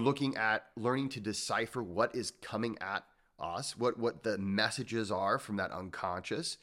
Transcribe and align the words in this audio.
we're 0.00 0.06
looking 0.06 0.34
at 0.38 0.64
learning 0.76 1.10
to 1.10 1.20
decipher 1.20 1.82
what 1.82 2.14
is 2.14 2.32
coming 2.40 2.78
at 2.80 3.04
us, 3.38 3.76
what 3.76 3.98
what 3.98 4.22
the 4.22 4.38
messages 4.38 5.10
are 5.10 5.38
from 5.38 5.56
that 5.56 5.70
unconscious, 5.72 6.56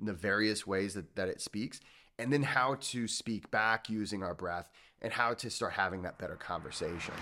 in 0.00 0.06
the 0.06 0.12
various 0.12 0.66
ways 0.66 0.94
that, 0.94 1.14
that 1.14 1.28
it 1.28 1.40
speaks, 1.40 1.80
and 2.18 2.32
then 2.32 2.42
how 2.42 2.74
to 2.80 3.06
speak 3.06 3.48
back 3.52 3.88
using 3.88 4.24
our 4.24 4.34
breath 4.34 4.68
and 5.02 5.12
how 5.12 5.32
to 5.34 5.48
start 5.48 5.72
having 5.72 6.02
that 6.02 6.18
better 6.18 6.34
conversation. 6.34 7.14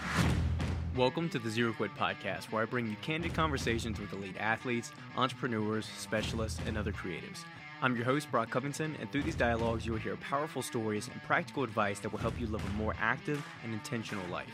Welcome 0.97 1.29
to 1.31 1.39
the 1.39 1.51
Zero 1.51 1.75
Quit 1.75 1.95
Podcast, 1.95 2.45
where 2.45 2.63
I 2.63 2.67
bring 2.67 2.89
you 2.89 2.97
candid 3.03 3.35
conversations 3.35 4.01
with 4.01 4.13
elite 4.15 4.37
athletes, 4.41 4.91
entrepreneurs, 5.19 5.87
specialists, 5.99 6.61
and 6.67 6.79
other 6.79 6.93
creatives. 6.93 7.45
I'm 7.83 7.95
your 7.95 8.07
host, 8.07 8.31
Brock 8.31 8.51
Covington, 8.51 8.97
and 9.01 9.13
through 9.13 9.23
these 9.23 9.35
dialogues, 9.35 9.85
you 9.85 9.93
will 9.93 9.99
hear 9.99 10.17
powerful 10.17 10.63
stories 10.63 11.09
and 11.13 11.23
practical 11.25 11.63
advice 11.63 12.01
that 12.01 12.11
will 12.11 12.19
help 12.21 12.41
you 12.41 12.47
live 12.47 12.65
a 12.65 12.71
more 12.71 12.97
active 12.99 13.45
and 13.63 13.75
intentional 13.75 14.27
life. 14.29 14.49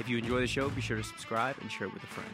If 0.00 0.08
you 0.08 0.16
enjoy 0.16 0.40
the 0.40 0.46
show, 0.46 0.70
be 0.70 0.80
sure 0.80 0.96
to 0.96 1.04
subscribe 1.04 1.56
and 1.60 1.70
share 1.70 1.86
it 1.86 1.92
with 1.92 2.02
a 2.02 2.06
friend. 2.06 2.30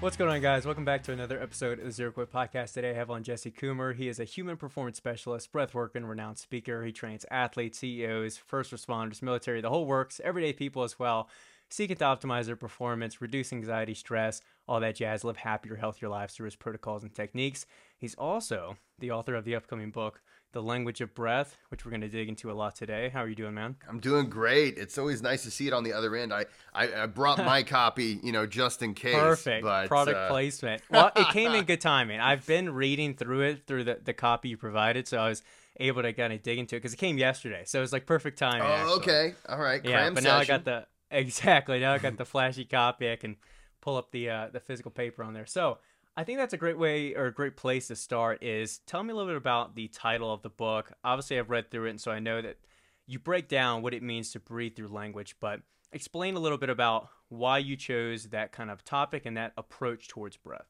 What's 0.00 0.16
going 0.16 0.32
on, 0.32 0.40
guys? 0.40 0.66
Welcome 0.66 0.84
back 0.84 1.04
to 1.04 1.12
another 1.12 1.40
episode 1.40 1.78
of 1.78 1.84
the 1.84 1.92
Zero 1.92 2.10
Quit 2.10 2.32
Podcast. 2.32 2.72
Today, 2.74 2.90
I 2.90 2.94
have 2.94 3.12
on 3.12 3.22
Jesse 3.22 3.52
Coomer. 3.52 3.94
He 3.94 4.08
is 4.08 4.18
a 4.18 4.24
human 4.24 4.56
performance 4.56 4.96
specialist, 4.96 5.52
breathwork, 5.52 5.94
and 5.94 6.08
renowned 6.08 6.38
speaker. 6.38 6.84
He 6.84 6.90
trains 6.90 7.24
athletes, 7.30 7.78
CEOs, 7.78 8.36
first 8.36 8.72
responders, 8.72 9.22
military, 9.22 9.60
the 9.60 9.70
whole 9.70 9.86
works, 9.86 10.20
everyday 10.24 10.52
people 10.52 10.82
as 10.82 10.98
well 10.98 11.28
seeking 11.70 11.96
to 11.96 12.04
optimize 12.04 12.46
their 12.46 12.56
performance, 12.56 13.20
reduce 13.20 13.52
anxiety, 13.52 13.94
stress, 13.94 14.40
all 14.68 14.80
that 14.80 14.94
jazz, 14.94 15.24
live 15.24 15.38
happier, 15.38 15.76
healthier 15.76 16.08
lives 16.08 16.34
through 16.34 16.44
his 16.44 16.56
protocols 16.56 17.02
and 17.02 17.14
techniques. 17.14 17.66
He's 17.98 18.14
also 18.14 18.76
the 18.98 19.10
author 19.10 19.34
of 19.34 19.44
the 19.44 19.56
upcoming 19.56 19.90
book, 19.90 20.22
The 20.54 20.62
Language 20.62 21.00
of 21.00 21.14
Breath, 21.14 21.58
which 21.68 21.84
we're 21.84 21.90
going 21.90 22.00
to 22.00 22.08
dig 22.08 22.28
into 22.28 22.50
a 22.50 22.54
lot 22.54 22.74
today. 22.74 23.10
How 23.12 23.22
are 23.22 23.28
you 23.28 23.34
doing, 23.34 23.54
man? 23.54 23.76
I'm 23.88 24.00
doing 24.00 24.30
great. 24.30 24.78
It's 24.78 24.96
always 24.96 25.20
nice 25.20 25.42
to 25.42 25.50
see 25.50 25.66
it 25.66 25.72
on 25.72 25.84
the 25.84 25.92
other 25.92 26.16
end. 26.16 26.32
I, 26.32 26.46
I, 26.72 27.02
I 27.02 27.06
brought 27.06 27.38
my 27.38 27.62
copy, 27.64 28.20
you 28.22 28.32
know, 28.32 28.46
just 28.46 28.80
in 28.80 28.94
case. 28.94 29.16
Perfect. 29.16 29.64
But, 29.64 29.88
Product 29.88 30.16
uh... 30.16 30.28
placement. 30.28 30.82
Well, 30.88 31.10
it 31.14 31.28
came 31.28 31.52
in 31.52 31.64
good 31.66 31.80
timing. 31.80 32.20
I've 32.20 32.46
been 32.46 32.72
reading 32.72 33.14
through 33.14 33.42
it 33.42 33.66
through 33.66 33.84
the, 33.84 33.98
the 34.02 34.14
copy 34.14 34.48
you 34.48 34.56
provided, 34.56 35.06
so 35.08 35.18
I 35.18 35.28
was 35.28 35.42
able 35.80 36.02
to 36.02 36.12
kind 36.12 36.32
of 36.32 36.42
dig 36.42 36.58
into 36.58 36.76
it 36.76 36.78
because 36.78 36.94
it 36.94 36.98
came 36.98 37.18
yesterday. 37.18 37.64
So 37.66 37.78
it 37.78 37.82
was 37.82 37.92
like 37.92 38.06
perfect 38.06 38.38
timing. 38.38 38.62
Oh, 38.62 38.66
actually. 38.66 38.92
okay. 38.94 39.34
All 39.48 39.58
right. 39.58 39.84
Yeah, 39.84 39.98
Cram 39.98 40.14
but 40.14 40.22
session. 40.22 40.36
now 40.36 40.40
I 40.40 40.44
got 40.44 40.64
the 40.64 40.86
Exactly. 41.10 41.80
Now 41.80 41.92
I 41.92 41.98
got 41.98 42.16
the 42.16 42.24
flashy 42.24 42.64
copy. 42.64 43.10
I 43.10 43.16
can 43.16 43.36
pull 43.80 43.96
up 43.96 44.10
the 44.12 44.30
uh, 44.30 44.48
the 44.52 44.60
physical 44.60 44.90
paper 44.90 45.22
on 45.22 45.34
there. 45.34 45.46
So 45.46 45.78
I 46.16 46.24
think 46.24 46.38
that's 46.38 46.54
a 46.54 46.58
great 46.58 46.78
way 46.78 47.14
or 47.14 47.26
a 47.26 47.32
great 47.32 47.56
place 47.56 47.88
to 47.88 47.96
start. 47.96 48.42
Is 48.42 48.78
tell 48.86 49.02
me 49.02 49.12
a 49.12 49.16
little 49.16 49.30
bit 49.30 49.36
about 49.36 49.74
the 49.74 49.88
title 49.88 50.32
of 50.32 50.42
the 50.42 50.50
book. 50.50 50.92
Obviously, 51.02 51.38
I've 51.38 51.50
read 51.50 51.70
through 51.70 51.86
it, 51.86 51.90
and 51.90 52.00
so 52.00 52.10
I 52.10 52.20
know 52.20 52.40
that 52.40 52.58
you 53.06 53.18
break 53.18 53.48
down 53.48 53.82
what 53.82 53.94
it 53.94 54.02
means 54.02 54.30
to 54.32 54.40
breathe 54.40 54.76
through 54.76 54.88
language. 54.88 55.36
But 55.40 55.60
explain 55.92 56.36
a 56.36 56.40
little 56.40 56.58
bit 56.58 56.70
about 56.70 57.08
why 57.28 57.58
you 57.58 57.76
chose 57.76 58.26
that 58.26 58.52
kind 58.52 58.70
of 58.70 58.84
topic 58.84 59.26
and 59.26 59.36
that 59.36 59.52
approach 59.56 60.08
towards 60.08 60.36
breath. 60.36 60.66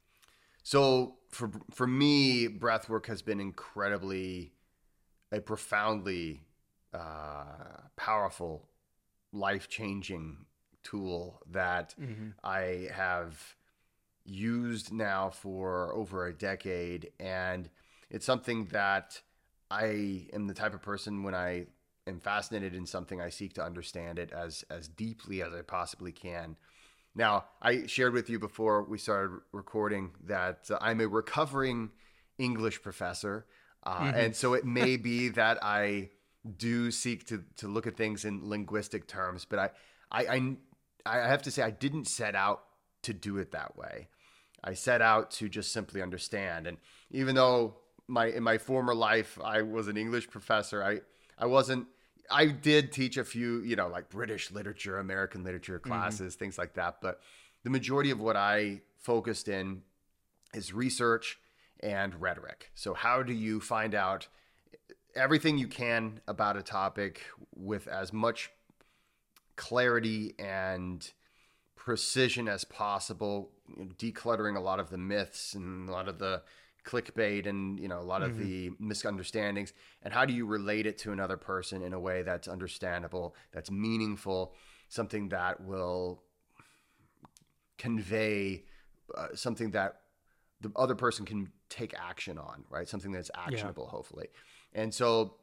So 0.63 1.17
for 1.31 1.51
for 1.71 1.87
me, 1.87 2.47
breath 2.47 2.89
work 2.89 3.07
has 3.07 3.21
been 3.21 3.41
incredibly, 3.41 4.53
a 5.31 5.41
profoundly 5.41 6.41
uh, 6.95 7.83
powerful 7.97 8.69
life 9.33 9.69
changing 9.69 10.47
tool 10.83 11.43
that 11.51 11.95
mm-hmm. 12.01 12.29
I 12.43 12.89
have 12.95 13.57
used 14.25 14.93
now 14.93 15.31
for 15.31 15.93
over 15.95 16.27
a 16.27 16.33
decade. 16.33 17.11
And 17.21 17.69
it's 18.11 18.27
something 18.27 18.67
that 18.67 19.21
I 19.71 20.27
am 20.33 20.47
the 20.47 20.55
type 20.55 20.75
of 20.75 20.83
person 20.83 21.23
when 21.23 21.35
I 21.35 21.67
am 22.07 22.21
fascinated 22.21 22.75
in 22.75 22.87
something, 22.87 23.21
I 23.21 23.31
seek 23.31 23.55
to 23.55 23.65
understand 23.65 24.19
it 24.19 24.31
as, 24.31 24.65
as 24.71 24.89
deeply 24.89 25.43
as 25.43 25.53
I 25.53 25.63
possibly 25.63 26.13
can. 26.13 26.57
Now, 27.15 27.45
I 27.63 27.87
shared 27.87 28.13
with 28.13 28.29
you 28.29 28.39
before 28.39 28.83
we 28.83 28.99
started 28.99 29.39
recording 29.53 30.11
that 30.25 30.69
I'm 30.81 31.01
a 31.01 31.09
recovering 31.09 31.91
English 32.39 32.83
professor. 32.83 33.47
Uh, 33.85 33.99
mm-hmm. 33.99 34.17
And 34.17 34.37
so 34.37 34.55
it 34.55 34.65
may 34.65 34.97
be 35.11 35.29
that 35.31 35.63
I 35.63 36.11
do 36.59 36.91
seek 36.91 37.27
to 37.27 37.43
to 37.57 37.69
look 37.69 37.87
at 37.87 37.97
things 37.97 38.25
in 38.25 38.49
linguistic 38.49 39.07
terms, 39.07 39.45
but 39.45 39.59
I 39.59 39.71
I 40.11 40.57
I, 41.07 41.21
I 41.21 41.29
have 41.29 41.43
to 41.43 41.51
say 41.51 41.63
I 41.63 41.71
didn't 41.71 42.07
set 42.07 42.35
out 42.35 42.65
to 43.03 43.13
do 43.13 43.39
it 43.39 43.53
that 43.53 43.77
way. 43.77 44.09
I 44.65 44.73
set 44.75 45.03
out 45.03 45.31
to 45.33 45.49
just 45.49 45.73
simply 45.73 46.03
understand. 46.03 46.67
And 46.67 46.79
even 47.11 47.35
though 47.35 47.77
my 48.09 48.27
in 48.27 48.43
my 48.43 48.59
former 48.59 48.95
life 48.95 49.39
I 49.43 49.63
was 49.63 49.89
an 49.89 49.97
English 49.97 50.31
professor, 50.31 50.83
I 50.83 51.01
I 51.39 51.47
wasn't 51.47 51.87
I 52.31 52.47
did 52.47 52.91
teach 52.91 53.19
a 53.19 53.25
few, 53.25 53.61
you 53.61 53.77
know, 53.77 53.89
like 53.89 54.09
British 54.09 54.51
literature, 54.51 54.99
American 54.99 55.45
literature 55.45 55.79
mm-hmm. 55.79 55.91
classes, 55.91 56.35
mm-hmm. 56.35 56.45
things 56.45 56.59
like 56.59 56.75
that, 56.75 57.01
but 57.03 57.21
the 57.63 57.71
majority 57.71 58.11
of 58.11 58.21
what 58.21 58.37
I 58.37 58.81
focused 58.99 59.49
in 59.49 59.83
is 60.55 60.73
research 60.73 61.39
and 61.81 62.21
rhetoric. 62.21 62.71
So 62.75 62.95
how 62.95 63.23
do 63.23 63.33
you 63.33 63.61
find 63.61 63.95
out 63.95 64.29
everything 65.15 65.59
you 65.59 65.69
can 65.69 66.21
about 66.27 66.57
a 66.57 66.63
topic 66.63 67.23
with 67.55 67.87
as 67.87 68.13
much 68.13 68.51
clarity 69.57 70.35
and 70.39 71.11
precision 71.77 72.49
as 72.49 72.65
possible, 72.65 73.51
decluttering 73.97 74.57
a 74.57 74.61
lot 74.61 74.81
of 74.81 74.91
the 74.91 74.99
myths 74.99 75.55
and 75.55 75.89
a 75.89 75.93
lot 75.93 76.09
of 76.09 76.19
the 76.19 76.43
clickbait 76.85 77.47
and 77.47 77.81
you 77.81 77.89
know 77.89 77.99
a 77.99 78.03
lot 78.03 78.21
mm-hmm. 78.21 78.31
of 78.31 78.39
the 78.39 78.71
misunderstandings 78.79 79.73
and 80.03 80.13
how 80.13 80.27
do 80.27 80.35
you 80.35 80.45
relate 80.45 80.85
it 80.85 80.99
to 80.99 81.13
another 81.13 81.39
person 81.39 81.81
in 81.81 81.95
a 81.95 81.99
way 81.99 82.23
that's 82.23 82.47
understandable 82.47 83.35
that's 83.53 83.71
meaningful 83.71 84.53
something 84.91 85.31
that 85.31 85.63
will 85.63 86.23
convey 87.79 88.65
uh, 89.17 89.29
something 89.35 89.71
that 89.71 90.03
the 90.61 90.71
other 90.77 90.95
person 90.95 91.25
can 91.25 91.51
take 91.71 91.95
action 91.99 92.37
on 92.37 92.65
right 92.69 92.87
something 92.87 93.13
that's 93.13 93.31
actionable 93.35 93.85
yeah. 93.85 93.91
hopefully 93.91 94.29
and 94.75 94.93
so 94.93 95.37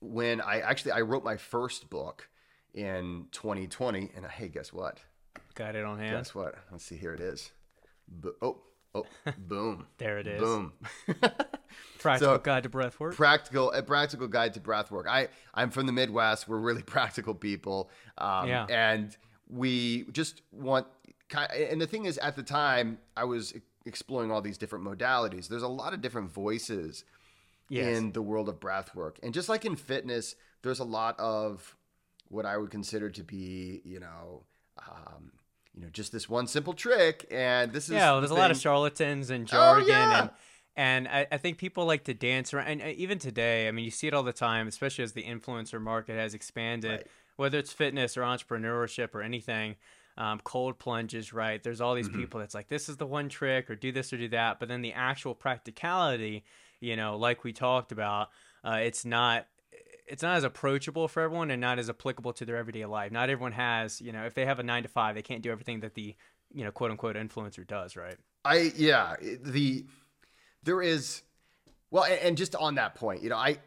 when 0.00 0.40
I 0.40 0.60
actually 0.60 0.92
I 0.92 1.02
wrote 1.02 1.24
my 1.24 1.36
first 1.36 1.88
book 1.90 2.28
in 2.74 3.26
2020, 3.32 4.10
and 4.16 4.26
hey, 4.26 4.48
guess 4.48 4.72
what? 4.72 4.98
Got 5.60 5.76
it 5.76 5.84
on 5.84 5.98
hand. 5.98 6.16
Guess 6.16 6.34
what? 6.34 6.54
Let's 6.72 6.86
see. 6.86 6.96
Here 6.96 7.12
it 7.12 7.20
is. 7.20 7.50
Bo- 8.08 8.34
oh, 8.40 8.62
oh, 8.94 9.04
boom. 9.38 9.86
there 9.98 10.16
it 10.16 10.26
is. 10.26 10.40
Boom. 10.40 10.72
practical 11.98 12.36
so, 12.36 12.38
guide 12.38 12.62
to 12.62 12.70
breath 12.70 12.98
work. 12.98 13.14
Practical, 13.14 13.70
a 13.72 13.82
practical 13.82 14.26
guide 14.26 14.54
to 14.54 14.60
breath 14.60 14.90
work. 14.90 15.06
I 15.06 15.28
I'm 15.52 15.68
from 15.68 15.84
the 15.84 15.92
Midwest. 15.92 16.48
We're 16.48 16.56
really 16.56 16.80
practical 16.96 17.34
people. 17.34 17.90
Um, 18.16 18.48
yeah. 18.48 18.64
And 18.70 19.14
we 19.50 20.04
just 20.12 20.40
want. 20.50 20.86
And 21.36 21.78
the 21.78 21.86
thing 21.86 22.06
is, 22.06 22.16
at 22.16 22.36
the 22.36 22.42
time, 22.42 22.96
I 23.14 23.24
was 23.24 23.52
exploring 23.84 24.30
all 24.30 24.40
these 24.40 24.56
different 24.56 24.86
modalities. 24.86 25.46
There's 25.46 25.62
a 25.62 25.68
lot 25.68 25.92
of 25.92 26.00
different 26.00 26.32
voices 26.32 27.04
yes. 27.68 27.98
in 27.98 28.12
the 28.12 28.22
world 28.22 28.48
of 28.48 28.60
breath 28.60 28.94
work. 28.94 29.18
And 29.22 29.34
just 29.34 29.50
like 29.50 29.66
in 29.66 29.76
fitness, 29.76 30.36
there's 30.62 30.80
a 30.80 30.84
lot 30.84 31.20
of 31.20 31.76
what 32.28 32.46
I 32.46 32.56
would 32.56 32.70
consider 32.70 33.10
to 33.10 33.22
be, 33.22 33.82
you 33.84 34.00
know, 34.00 34.44
um, 34.88 35.32
you 35.74 35.82
know, 35.82 35.88
just 35.92 36.12
this 36.12 36.28
one 36.28 36.46
simple 36.46 36.72
trick. 36.72 37.26
And 37.30 37.72
this 37.72 37.84
is 37.84 37.90
yeah. 37.90 38.12
Well, 38.12 38.20
there's 38.20 38.30
a 38.30 38.34
lot 38.34 38.50
of 38.50 38.58
charlatans 38.58 39.30
and 39.30 39.44
oh, 39.44 39.52
jargon 39.52 39.84
oh, 39.84 39.88
yeah. 39.88 40.20
and. 40.20 40.30
And 40.76 41.08
I, 41.08 41.26
I, 41.32 41.36
think 41.36 41.58
people 41.58 41.84
like 41.84 42.04
to 42.04 42.14
dance 42.14 42.54
around, 42.54 42.68
and 42.68 42.80
uh, 42.80 42.86
even 42.96 43.18
today, 43.18 43.66
I 43.66 43.72
mean, 43.72 43.84
you 43.84 43.90
see 43.90 44.06
it 44.06 44.14
all 44.14 44.22
the 44.22 44.32
time, 44.32 44.68
especially 44.68 45.02
as 45.02 45.12
the 45.12 45.24
influencer 45.24 45.82
market 45.82 46.14
has 46.14 46.32
expanded, 46.32 46.90
right. 46.90 47.06
whether 47.36 47.58
it's 47.58 47.72
fitness 47.72 48.16
or 48.16 48.22
entrepreneurship 48.22 49.14
or 49.14 49.20
anything. 49.20 49.74
Um, 50.16 50.40
cold 50.44 50.78
plunges, 50.78 51.32
right? 51.32 51.62
There's 51.62 51.80
all 51.80 51.94
these 51.94 52.08
mm-hmm. 52.08 52.20
people 52.20 52.40
that's 52.40 52.54
like, 52.54 52.68
this 52.68 52.88
is 52.88 52.98
the 52.98 53.06
one 53.06 53.28
trick, 53.28 53.68
or 53.68 53.74
do 53.74 53.90
this 53.90 54.12
or 54.12 54.16
do 54.16 54.28
that. 54.28 54.60
But 54.60 54.68
then 54.68 54.80
the 54.80 54.92
actual 54.92 55.34
practicality 55.34 56.44
you 56.80 56.96
know, 56.96 57.16
like 57.16 57.44
we 57.44 57.52
talked 57.52 57.92
about, 57.92 58.30
uh, 58.64 58.78
it's 58.82 59.04
not 59.04 59.46
it's 60.10 60.22
not 60.22 60.36
as 60.36 60.44
approachable 60.44 61.08
for 61.08 61.22
everyone 61.22 61.50
and 61.50 61.60
not 61.60 61.78
as 61.78 61.88
applicable 61.88 62.32
to 62.34 62.44
their 62.44 62.56
everyday 62.56 62.84
life. 62.84 63.12
Not 63.12 63.30
everyone 63.30 63.52
has, 63.52 64.00
you 64.00 64.12
know, 64.12 64.24
if 64.24 64.34
they 64.34 64.44
have 64.44 64.58
a 64.58 64.62
nine 64.62 64.82
to 64.82 64.88
five, 64.88 65.14
they 65.14 65.22
can't 65.22 65.40
do 65.40 65.50
everything 65.50 65.80
that 65.80 65.94
the, 65.94 66.16
you 66.52 66.64
know, 66.64 66.72
quote 66.72 66.90
unquote 66.90 67.16
influencer 67.16 67.66
does, 67.66 67.96
right? 67.96 68.16
I 68.44 68.72
yeah, 68.76 69.16
the 69.20 69.86
there 70.64 70.82
is 70.82 71.22
well, 71.90 72.04
and, 72.04 72.36
just 72.36 72.54
on 72.56 72.74
that 72.76 72.94
point, 72.94 73.22
you 73.22 73.30
know, 73.30 73.36
I 73.36 73.58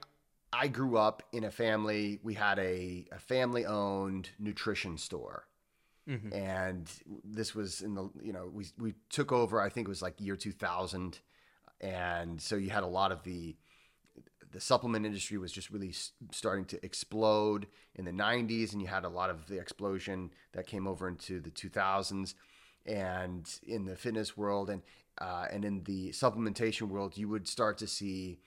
I 0.52 0.68
grew 0.68 0.98
up 0.98 1.24
in 1.32 1.46
a 1.46 1.52
family. 1.52 2.20
We 2.24 2.34
had 2.34 2.60
a, 2.60 3.06
a 3.12 3.20
family 3.20 3.66
owned 3.66 4.30
nutrition 4.38 4.98
store. 4.98 5.48
Mm-hmm. 6.08 6.34
And 6.34 6.92
this 7.24 7.56
was 7.56 7.82
in 7.82 7.96
the, 7.96 8.10
you 8.22 8.34
know, 8.34 8.50
we, 8.52 8.66
we 8.78 8.94
took 9.10 9.32
over, 9.32 9.62
I 9.62 9.70
think 9.70 9.88
it 9.88 9.90
was 9.90 10.02
like 10.02 10.20
year 10.20 10.36
2000 10.36 11.20
and 11.84 12.42
so 12.42 12.56
you 12.56 12.70
had 12.70 12.84
a 12.84 12.88
lot 12.88 13.12
of 13.12 13.24
the 13.24 13.56
the 14.54 14.62
supplement 14.62 15.06
industry 15.06 15.38
was 15.38 15.52
just 15.52 15.70
really 15.70 15.94
starting 16.32 16.66
to 16.66 16.84
explode 16.86 17.68
in 17.96 18.06
the 18.06 18.12
90s 18.12 18.72
and 18.72 18.82
you 18.82 18.88
had 18.88 19.04
a 19.04 19.10
lot 19.10 19.30
of 19.30 19.48
the 19.48 19.60
explosion 19.60 20.32
that 20.54 20.66
came 20.68 20.88
over 20.88 21.08
into 21.08 21.40
the 21.40 21.52
2000s 21.52 22.34
and 22.86 23.60
in 23.68 23.86
the 23.86 23.96
fitness 23.96 24.38
world 24.38 24.70
and 24.70 24.82
uh, 25.20 25.46
and 25.52 25.64
in 25.64 25.84
the 25.84 26.10
supplementation 26.10 26.84
world 26.84 27.18
you 27.18 27.28
would 27.30 27.48
start 27.48 27.78
to 27.78 27.88
see 27.88 28.40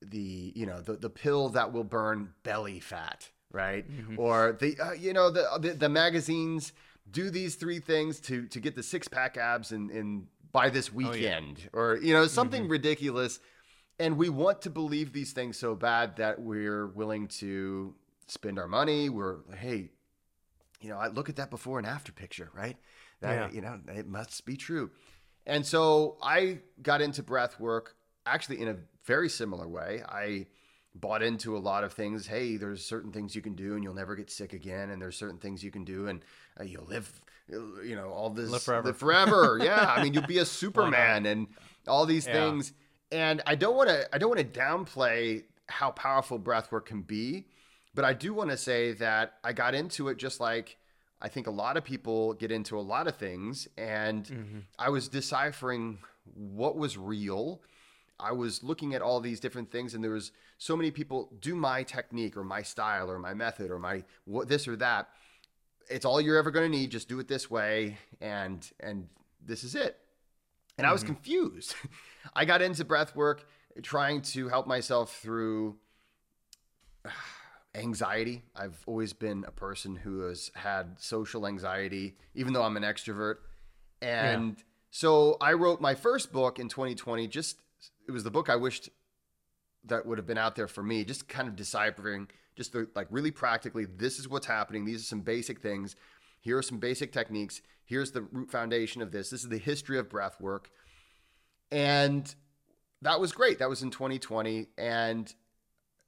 the 0.00 0.52
you 0.56 0.66
know 0.66 0.80
the, 0.80 0.94
the 0.94 1.10
pill 1.10 1.48
that 1.48 1.72
will 1.72 1.84
burn 1.84 2.32
belly 2.42 2.80
fat 2.80 3.28
right? 3.52 3.84
Or 4.16 4.56
the 4.58 4.76
uh, 4.80 4.92
you 4.92 5.12
know 5.12 5.30
the, 5.30 5.46
the 5.60 5.74
the 5.74 5.88
magazines 5.88 6.72
do 7.10 7.30
these 7.30 7.54
three 7.54 7.78
things 7.78 8.18
to 8.20 8.46
to 8.48 8.60
get 8.60 8.74
the 8.74 8.82
six 8.82 9.08
pack 9.08 9.36
abs 9.36 9.72
in 9.72 9.90
in 9.90 10.26
by 10.50 10.70
this 10.70 10.92
weekend, 10.92 11.68
or 11.72 11.98
you 12.02 12.12
know 12.12 12.26
something 12.26 12.68
ridiculous. 12.68 13.38
And 14.02 14.16
we 14.16 14.28
want 14.30 14.62
to 14.62 14.70
believe 14.70 15.12
these 15.12 15.30
things 15.32 15.56
so 15.56 15.76
bad 15.76 16.16
that 16.16 16.40
we're 16.40 16.88
willing 16.88 17.28
to 17.38 17.94
spend 18.26 18.58
our 18.58 18.66
money. 18.66 19.08
We're 19.08 19.36
hey, 19.54 19.90
you 20.80 20.88
know, 20.88 20.96
I 20.98 21.06
look 21.06 21.28
at 21.28 21.36
that 21.36 21.50
before 21.50 21.78
and 21.78 21.86
after 21.86 22.10
picture, 22.10 22.50
right? 22.52 22.76
That 23.20 23.34
Yeah. 23.52 23.54
you 23.54 23.60
know, 23.60 23.78
it 23.94 24.08
must 24.08 24.44
be 24.44 24.56
true. 24.56 24.90
And 25.46 25.64
so 25.64 26.16
I 26.20 26.58
got 26.82 27.00
into 27.00 27.22
breath 27.22 27.60
work 27.60 27.94
actually 28.26 28.60
in 28.60 28.66
a 28.66 28.76
very 29.04 29.28
similar 29.28 29.68
way. 29.68 30.02
I 30.08 30.46
bought 30.96 31.22
into 31.22 31.56
a 31.56 31.60
lot 31.60 31.84
of 31.84 31.92
things. 31.92 32.26
Hey, 32.26 32.56
there's 32.56 32.84
certain 32.84 33.12
things 33.12 33.36
you 33.36 33.40
can 33.42 33.54
do 33.54 33.74
and 33.76 33.84
you'll 33.84 33.94
never 33.94 34.16
get 34.16 34.30
sick 34.32 34.52
again. 34.52 34.90
And 34.90 35.00
there's 35.00 35.16
certain 35.16 35.38
things 35.38 35.62
you 35.62 35.70
can 35.70 35.84
do 35.84 36.08
and 36.08 36.24
uh, 36.58 36.64
you'll 36.64 36.86
live, 36.86 37.20
you 37.48 37.94
know, 37.94 38.10
all 38.10 38.30
this 38.30 38.50
Live 38.50 38.62
forever. 38.64 38.92
forever. 38.92 39.58
yeah. 39.62 39.94
I 39.96 40.02
mean, 40.02 40.12
you'll 40.12 40.26
be 40.26 40.38
a 40.38 40.44
Superman 40.44 41.24
and 41.26 41.46
all 41.86 42.04
these 42.04 42.26
Yeah. 42.26 42.32
things. 42.50 42.72
And 43.12 43.42
I 43.46 43.54
don't 43.54 43.76
want 43.76 43.90
to, 43.90 44.12
I 44.12 44.18
don't 44.18 44.30
want 44.30 44.40
to 44.40 44.60
downplay 44.60 45.44
how 45.68 45.90
powerful 45.90 46.40
breathwork 46.40 46.86
can 46.86 47.02
be, 47.02 47.46
but 47.94 48.04
I 48.04 48.14
do 48.14 48.34
want 48.34 48.50
to 48.50 48.56
say 48.56 48.92
that 48.94 49.34
I 49.44 49.52
got 49.52 49.74
into 49.74 50.08
it 50.08 50.16
just 50.16 50.40
like 50.40 50.78
I 51.22 51.28
think 51.28 51.46
a 51.46 51.52
lot 51.52 51.76
of 51.76 51.84
people 51.84 52.34
get 52.34 52.50
into 52.50 52.76
a 52.76 52.80
lot 52.80 53.06
of 53.06 53.16
things. 53.16 53.68
And 53.78 54.24
mm-hmm. 54.24 54.58
I 54.78 54.88
was 54.88 55.08
deciphering 55.08 55.98
what 56.34 56.76
was 56.76 56.98
real. 56.98 57.62
I 58.18 58.32
was 58.32 58.62
looking 58.62 58.94
at 58.94 59.02
all 59.02 59.20
these 59.20 59.40
different 59.40 59.70
things, 59.70 59.94
and 59.94 60.02
there 60.02 60.10
was 60.10 60.32
so 60.58 60.76
many 60.76 60.90
people 60.90 61.30
do 61.40 61.54
my 61.54 61.82
technique 61.82 62.36
or 62.36 62.44
my 62.44 62.62
style 62.62 63.10
or 63.10 63.18
my 63.18 63.34
method 63.34 63.70
or 63.70 63.78
my 63.78 64.04
what 64.24 64.48
this 64.48 64.68
or 64.68 64.76
that. 64.76 65.08
It's 65.88 66.04
all 66.04 66.20
you're 66.20 66.38
ever 66.38 66.50
going 66.50 66.70
to 66.70 66.76
need. 66.76 66.90
Just 66.90 67.08
do 67.08 67.18
it 67.18 67.28
this 67.28 67.50
way, 67.50 67.98
and 68.20 68.68
and 68.80 69.08
this 69.44 69.64
is 69.64 69.74
it. 69.74 69.98
And 70.78 70.86
I 70.86 70.92
was 70.92 71.02
mm-hmm. 71.02 71.14
confused. 71.14 71.74
I 72.34 72.44
got 72.44 72.62
into 72.62 72.84
breath 72.84 73.14
work 73.14 73.44
trying 73.82 74.22
to 74.22 74.48
help 74.48 74.66
myself 74.66 75.16
through 75.16 75.76
anxiety. 77.74 78.42
I've 78.54 78.82
always 78.86 79.12
been 79.12 79.44
a 79.46 79.50
person 79.50 79.96
who 79.96 80.20
has 80.20 80.50
had 80.54 80.98
social 80.98 81.46
anxiety, 81.46 82.16
even 82.34 82.52
though 82.52 82.62
I'm 82.62 82.76
an 82.76 82.82
extrovert. 82.82 83.36
And 84.00 84.62
so 84.90 85.36
I 85.40 85.52
wrote 85.52 85.80
my 85.80 85.94
first 85.94 86.32
book 86.32 86.58
in 86.58 86.68
2020. 86.68 87.26
Just 87.28 87.58
it 88.06 88.12
was 88.12 88.24
the 88.24 88.30
book 88.30 88.50
I 88.50 88.56
wished 88.56 88.90
that 89.84 90.06
would 90.06 90.18
have 90.18 90.26
been 90.26 90.38
out 90.38 90.56
there 90.56 90.68
for 90.68 90.82
me. 90.82 91.04
Just 91.04 91.28
kind 91.28 91.48
of 91.48 91.56
deciphering, 91.56 92.28
just 92.56 92.72
the, 92.72 92.88
like 92.94 93.06
really 93.10 93.30
practically, 93.30 93.84
this 93.84 94.18
is 94.18 94.28
what's 94.28 94.46
happening. 94.46 94.84
These 94.84 95.00
are 95.00 95.06
some 95.06 95.20
basic 95.20 95.60
things. 95.60 95.96
Here 96.42 96.58
are 96.58 96.62
some 96.62 96.78
basic 96.78 97.12
techniques. 97.12 97.62
Here's 97.84 98.10
the 98.10 98.22
root 98.22 98.50
foundation 98.50 99.00
of 99.00 99.12
this. 99.12 99.30
This 99.30 99.42
is 99.44 99.48
the 99.48 99.58
history 99.58 99.98
of 99.98 100.10
breath 100.10 100.40
work. 100.40 100.70
And 101.70 102.32
that 103.00 103.20
was 103.20 103.32
great. 103.32 103.60
That 103.60 103.68
was 103.68 103.82
in 103.82 103.90
2020. 103.90 104.66
And, 104.76 105.32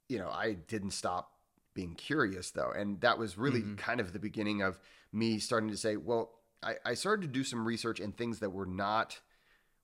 you 0.08 0.18
know, 0.18 0.28
I 0.28 0.52
didn't 0.52 0.90
stop 0.90 1.30
being 1.72 1.94
curious 1.94 2.50
though. 2.50 2.72
And 2.76 3.00
that 3.00 3.18
was 3.18 3.38
really 3.38 3.62
mm-hmm. 3.62 3.76
kind 3.76 4.00
of 4.00 4.12
the 4.12 4.18
beginning 4.18 4.60
of 4.60 4.78
me 5.12 5.38
starting 5.38 5.70
to 5.70 5.76
say, 5.76 5.96
well, 5.96 6.32
I, 6.62 6.74
I 6.84 6.94
started 6.94 7.22
to 7.22 7.28
do 7.28 7.44
some 7.44 7.64
research 7.64 8.00
in 8.00 8.12
things 8.12 8.40
that 8.40 8.50
were 8.50 8.66
not 8.66 9.20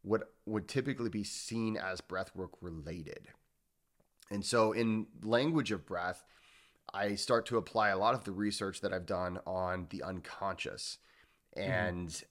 what 0.02 0.32
would 0.46 0.66
typically 0.66 1.10
be 1.10 1.24
seen 1.24 1.76
as 1.76 2.00
breathwork 2.00 2.50
related. 2.60 3.28
And 4.30 4.44
so, 4.44 4.72
in 4.72 5.06
language 5.22 5.72
of 5.72 5.84
breath, 5.84 6.24
I 6.92 7.14
start 7.14 7.46
to 7.46 7.56
apply 7.56 7.90
a 7.90 7.98
lot 7.98 8.14
of 8.14 8.24
the 8.24 8.32
research 8.32 8.80
that 8.80 8.92
I've 8.92 9.06
done 9.06 9.38
on 9.46 9.86
the 9.90 10.02
unconscious. 10.02 10.98
And 11.56 12.22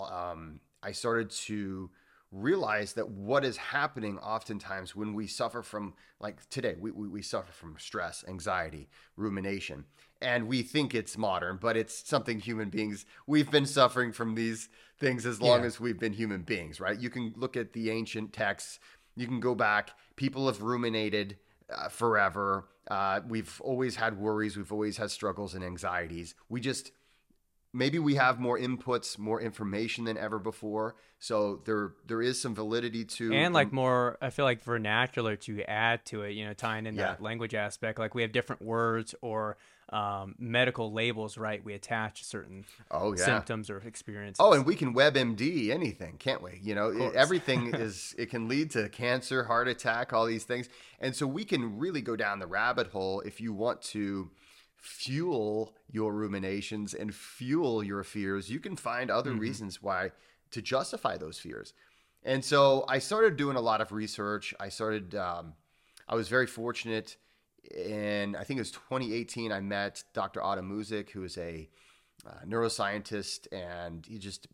um, 0.00 0.60
I 0.82 0.92
started 0.92 1.30
to 1.30 1.90
realize 2.32 2.92
that 2.94 3.08
what 3.08 3.44
is 3.44 3.56
happening 3.56 4.18
oftentimes 4.18 4.94
when 4.96 5.14
we 5.14 5.26
suffer 5.26 5.62
from, 5.62 5.94
like 6.20 6.46
today, 6.50 6.74
we, 6.78 6.90
we, 6.90 7.08
we 7.08 7.22
suffer 7.22 7.52
from 7.52 7.76
stress, 7.78 8.24
anxiety, 8.28 8.88
rumination. 9.16 9.84
And 10.20 10.48
we 10.48 10.62
think 10.62 10.94
it's 10.94 11.16
modern, 11.16 11.58
but 11.60 11.76
it's 11.76 12.08
something 12.08 12.40
human 12.40 12.68
beings, 12.68 13.04
we've 13.26 13.50
been 13.50 13.66
suffering 13.66 14.12
from 14.12 14.34
these 14.34 14.68
things 14.98 15.24
as 15.24 15.40
long 15.40 15.60
Yeah. 15.60 15.66
as 15.66 15.78
we've 15.78 15.98
been 15.98 16.14
human 16.14 16.42
beings, 16.42 16.80
right? 16.80 16.98
You 16.98 17.10
can 17.10 17.32
look 17.36 17.56
at 17.56 17.72
the 17.72 17.90
ancient 17.90 18.32
texts, 18.32 18.80
you 19.14 19.26
can 19.26 19.40
go 19.40 19.54
back, 19.54 19.90
people 20.16 20.46
have 20.46 20.62
ruminated 20.62 21.36
uh, 21.70 21.88
forever. 21.88 22.66
Uh, 22.88 23.20
we've 23.26 23.60
always 23.64 23.96
had 23.96 24.18
worries, 24.18 24.56
we've 24.56 24.72
always 24.72 24.96
had 24.96 25.10
struggles 25.10 25.54
and 25.54 25.64
anxieties. 25.64 26.34
We 26.48 26.60
just, 26.60 26.92
maybe 27.72 27.98
we 27.98 28.14
have 28.14 28.38
more 28.38 28.58
inputs, 28.58 29.18
more 29.18 29.40
information 29.40 30.04
than 30.04 30.16
ever 30.16 30.38
before. 30.38 30.94
So 31.18 31.62
there 31.64 31.94
there 32.06 32.22
is 32.22 32.40
some 32.40 32.54
validity 32.54 33.04
to 33.04 33.32
and 33.32 33.54
like 33.54 33.72
more 33.72 34.18
i 34.20 34.28
feel 34.28 34.44
like 34.44 34.62
vernacular 34.62 35.34
to 35.34 35.62
add 35.62 36.04
to 36.04 36.22
it 36.22 36.32
you 36.32 36.44
know 36.44 36.52
tying 36.52 36.84
in 36.86 36.94
Yeah. 36.94 37.06
that 37.06 37.22
language 37.22 37.54
aspect 37.54 37.98
like 37.98 38.14
we 38.14 38.20
have 38.20 38.32
different 38.32 38.60
words 38.60 39.14
or 39.22 39.56
um, 39.90 40.34
medical 40.38 40.92
labels 40.92 41.38
right 41.38 41.64
we 41.64 41.72
attach 41.72 42.24
certain 42.24 42.64
oh 42.90 43.12
yeah. 43.16 43.24
symptoms 43.24 43.70
or 43.70 43.78
experiences 43.78 44.38
Oh, 44.40 44.52
and 44.52 44.66
we 44.66 44.74
can 44.74 44.92
WebMD 44.94 45.70
anything, 45.70 46.16
can't 46.18 46.42
we? 46.42 46.58
You 46.62 46.74
know, 46.74 46.88
it- 46.88 47.14
everything 47.14 47.72
is 47.74 48.14
it 48.18 48.28
can 48.30 48.48
lead 48.48 48.70
to 48.72 48.88
cancer, 48.88 49.44
heart 49.44 49.68
attack, 49.68 50.12
all 50.12 50.26
these 50.26 50.44
things. 50.44 50.68
And 50.98 51.14
so 51.14 51.26
we 51.26 51.44
can 51.44 51.78
really 51.78 52.00
go 52.00 52.16
down 52.16 52.40
the 52.40 52.46
rabbit 52.48 52.88
hole 52.88 53.20
if 53.20 53.40
you 53.40 53.52
want 53.52 53.80
to 53.82 54.30
fuel 54.76 55.74
your 55.90 56.12
ruminations 56.12 56.94
and 56.94 57.14
fuel 57.14 57.82
your 57.82 58.02
fears. 58.04 58.50
You 58.50 58.60
can 58.60 58.76
find 58.76 59.10
other 59.10 59.32
reasons 59.32 59.82
why 59.82 60.10
to 60.50 60.62
justify 60.62 61.16
those 61.16 61.38
fears. 61.38 61.72
And 62.24 62.44
so 62.44 62.84
I 62.88 62.98
started 62.98 63.36
doing 63.36 63.56
a 63.56 63.60
lot 63.60 63.80
of 63.80 63.92
research. 63.92 64.52
I 64.58 64.68
started 64.68 65.14
um, 65.14 65.54
I 66.08 66.14
was 66.14 66.28
very 66.28 66.46
fortunate 66.46 67.16
in 67.74 68.36
I 68.36 68.44
think 68.44 68.58
it 68.58 68.62
was 68.62 68.70
2018 68.70 69.52
I 69.52 69.60
met 69.60 70.02
Dr. 70.12 70.42
Otto 70.42 70.62
Muzik 70.62 71.10
who 71.10 71.24
is 71.24 71.36
a 71.38 71.68
uh, 72.26 72.44
neuroscientist, 72.46 73.46
and 73.52 74.04
he 74.06 74.18
just 74.18 74.48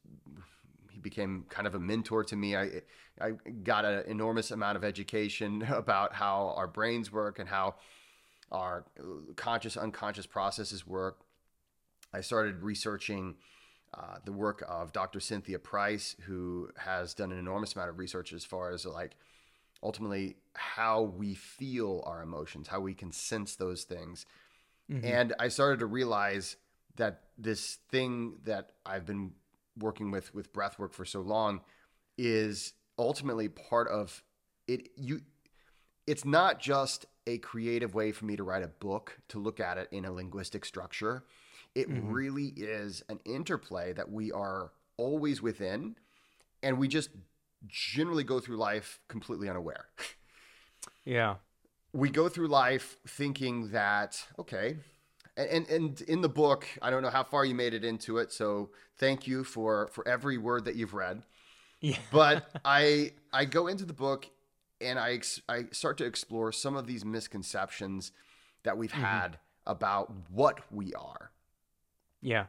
he 0.91 0.99
became 0.99 1.45
kind 1.49 1.67
of 1.67 1.75
a 1.75 1.81
mentor 1.81 2.25
to 2.25 2.37
me. 2.37 2.57
I 2.57 2.83
I 3.21 3.33
got 3.63 3.85
an 3.85 4.05
enormous 4.07 4.51
amount 4.51 4.77
of 4.77 4.85
education 4.85 5.63
about 5.71 6.15
how 6.15 6.55
our 6.57 6.67
brains 6.67 7.13
work 7.13 7.39
and 7.39 7.49
how 7.49 7.77
our 8.51 8.85
conscious 9.37 9.77
unconscious 9.77 10.27
processes 10.27 10.87
work. 10.87 11.21
I 12.13 12.21
started 12.21 12.63
researching 12.63 13.37
uh, 13.95 14.17
the 14.25 14.33
work 14.33 14.63
of 14.69 14.93
Dr. 14.93 15.21
Cynthia 15.21 15.59
Price, 15.59 16.17
who 16.27 16.69
has 16.77 17.15
done 17.15 17.33
an 17.33 17.39
enormous 17.39 17.75
amount 17.75 17.91
of 17.91 17.99
research 17.99 18.33
as 18.33 18.45
far 18.45 18.71
as 18.71 18.85
like 18.85 19.17
ultimately 19.83 20.37
how 20.55 21.03
we 21.03 21.35
feel 21.35 22.03
our 22.07 22.23
emotions, 22.23 22.69
how 22.69 22.81
we 22.81 22.95
can 22.95 23.13
sense 23.13 23.57
those 23.57 23.85
things. 23.85 24.27
Mm-hmm. 24.91 25.07
And 25.07 25.35
I 25.39 25.49
started 25.49 25.81
to 25.81 25.87
realize 25.87 26.57
that 26.97 27.23
this 27.39 27.79
thing 27.91 28.37
that 28.45 28.73
I've 28.85 29.07
been 29.07 29.33
working 29.79 30.11
with 30.11 30.35
with 30.35 30.53
breath 30.53 30.79
work 30.79 30.93
for 30.93 31.05
so 31.05 31.21
long 31.21 31.63
is 32.19 32.75
ultimately 32.99 33.49
part 33.49 33.89
of 33.89 34.23
it. 34.69 34.91
You 34.97 35.23
it's 36.07 36.25
not 36.25 36.61
just 36.61 37.07
a 37.27 37.39
creative 37.39 37.95
way 37.95 38.13
for 38.13 38.25
me 38.25 38.37
to 38.37 38.43
write 38.43 38.63
a 38.63 38.69
book 38.69 39.19
to 39.29 39.39
look 39.39 39.61
at 39.61 39.79
it 39.79 39.89
in 39.93 40.05
a 40.05 40.13
linguistic 40.13 40.65
structure. 40.65 41.25
It 41.75 41.89
mm-hmm. 41.89 42.13
really 42.13 42.53
is 42.57 43.03
an 43.09 43.21
interplay 43.25 43.93
that 43.95 44.11
we 44.11 44.31
are 44.33 44.73
always 44.99 45.41
within 45.41 45.97
and 46.63 46.79
we 46.79 46.89
just 46.89 47.11
generally 47.67 48.25
go 48.25 48.41
through 48.41 48.57
life 48.57 49.01
completely 49.09 49.49
unaware. 49.49 49.87
Yeah. 51.05 51.37
We 51.93 52.11
go 52.11 52.29
through 52.29 52.49
life 52.49 52.97
thinking 53.07 53.71
that 53.71 54.25
okay 54.39 54.77
and, 55.37 55.49
and 55.49 55.71
and 55.71 56.01
in 56.03 56.21
the 56.21 56.29
book 56.29 56.67
i 56.83 56.91
don't 56.91 57.03
know 57.03 57.11
how 57.11 57.25
far 57.25 57.45
you 57.45 57.55
made 57.55 57.73
it 57.73 57.85
into 57.85 58.19
it 58.19 58.31
so 58.33 58.71
thank 59.03 59.27
you 59.27 59.43
for 59.45 59.89
for 59.93 60.07
every 60.07 60.39
word 60.39 60.65
that 60.65 60.77
you've 60.77 60.95
read. 60.95 61.23
Yeah. 61.81 61.99
But 62.11 62.49
i 62.65 63.13
i 63.33 63.45
go 63.45 63.67
into 63.67 63.85
the 63.85 63.93
book 63.93 64.29
and 64.81 64.99
i 64.99 65.13
ex- 65.13 65.43
i 65.49 65.65
start 65.73 65.99
to 65.99 66.05
explore 66.05 66.53
some 66.53 66.77
of 66.77 66.87
these 66.87 67.05
misconceptions 67.05 68.13
that 68.63 68.79
we've 68.79 68.93
mm-hmm. 68.93 69.03
had 69.03 69.39
about 69.67 70.13
what 70.31 70.61
we 70.73 70.95
are. 70.95 71.33
Yeah. 72.21 72.47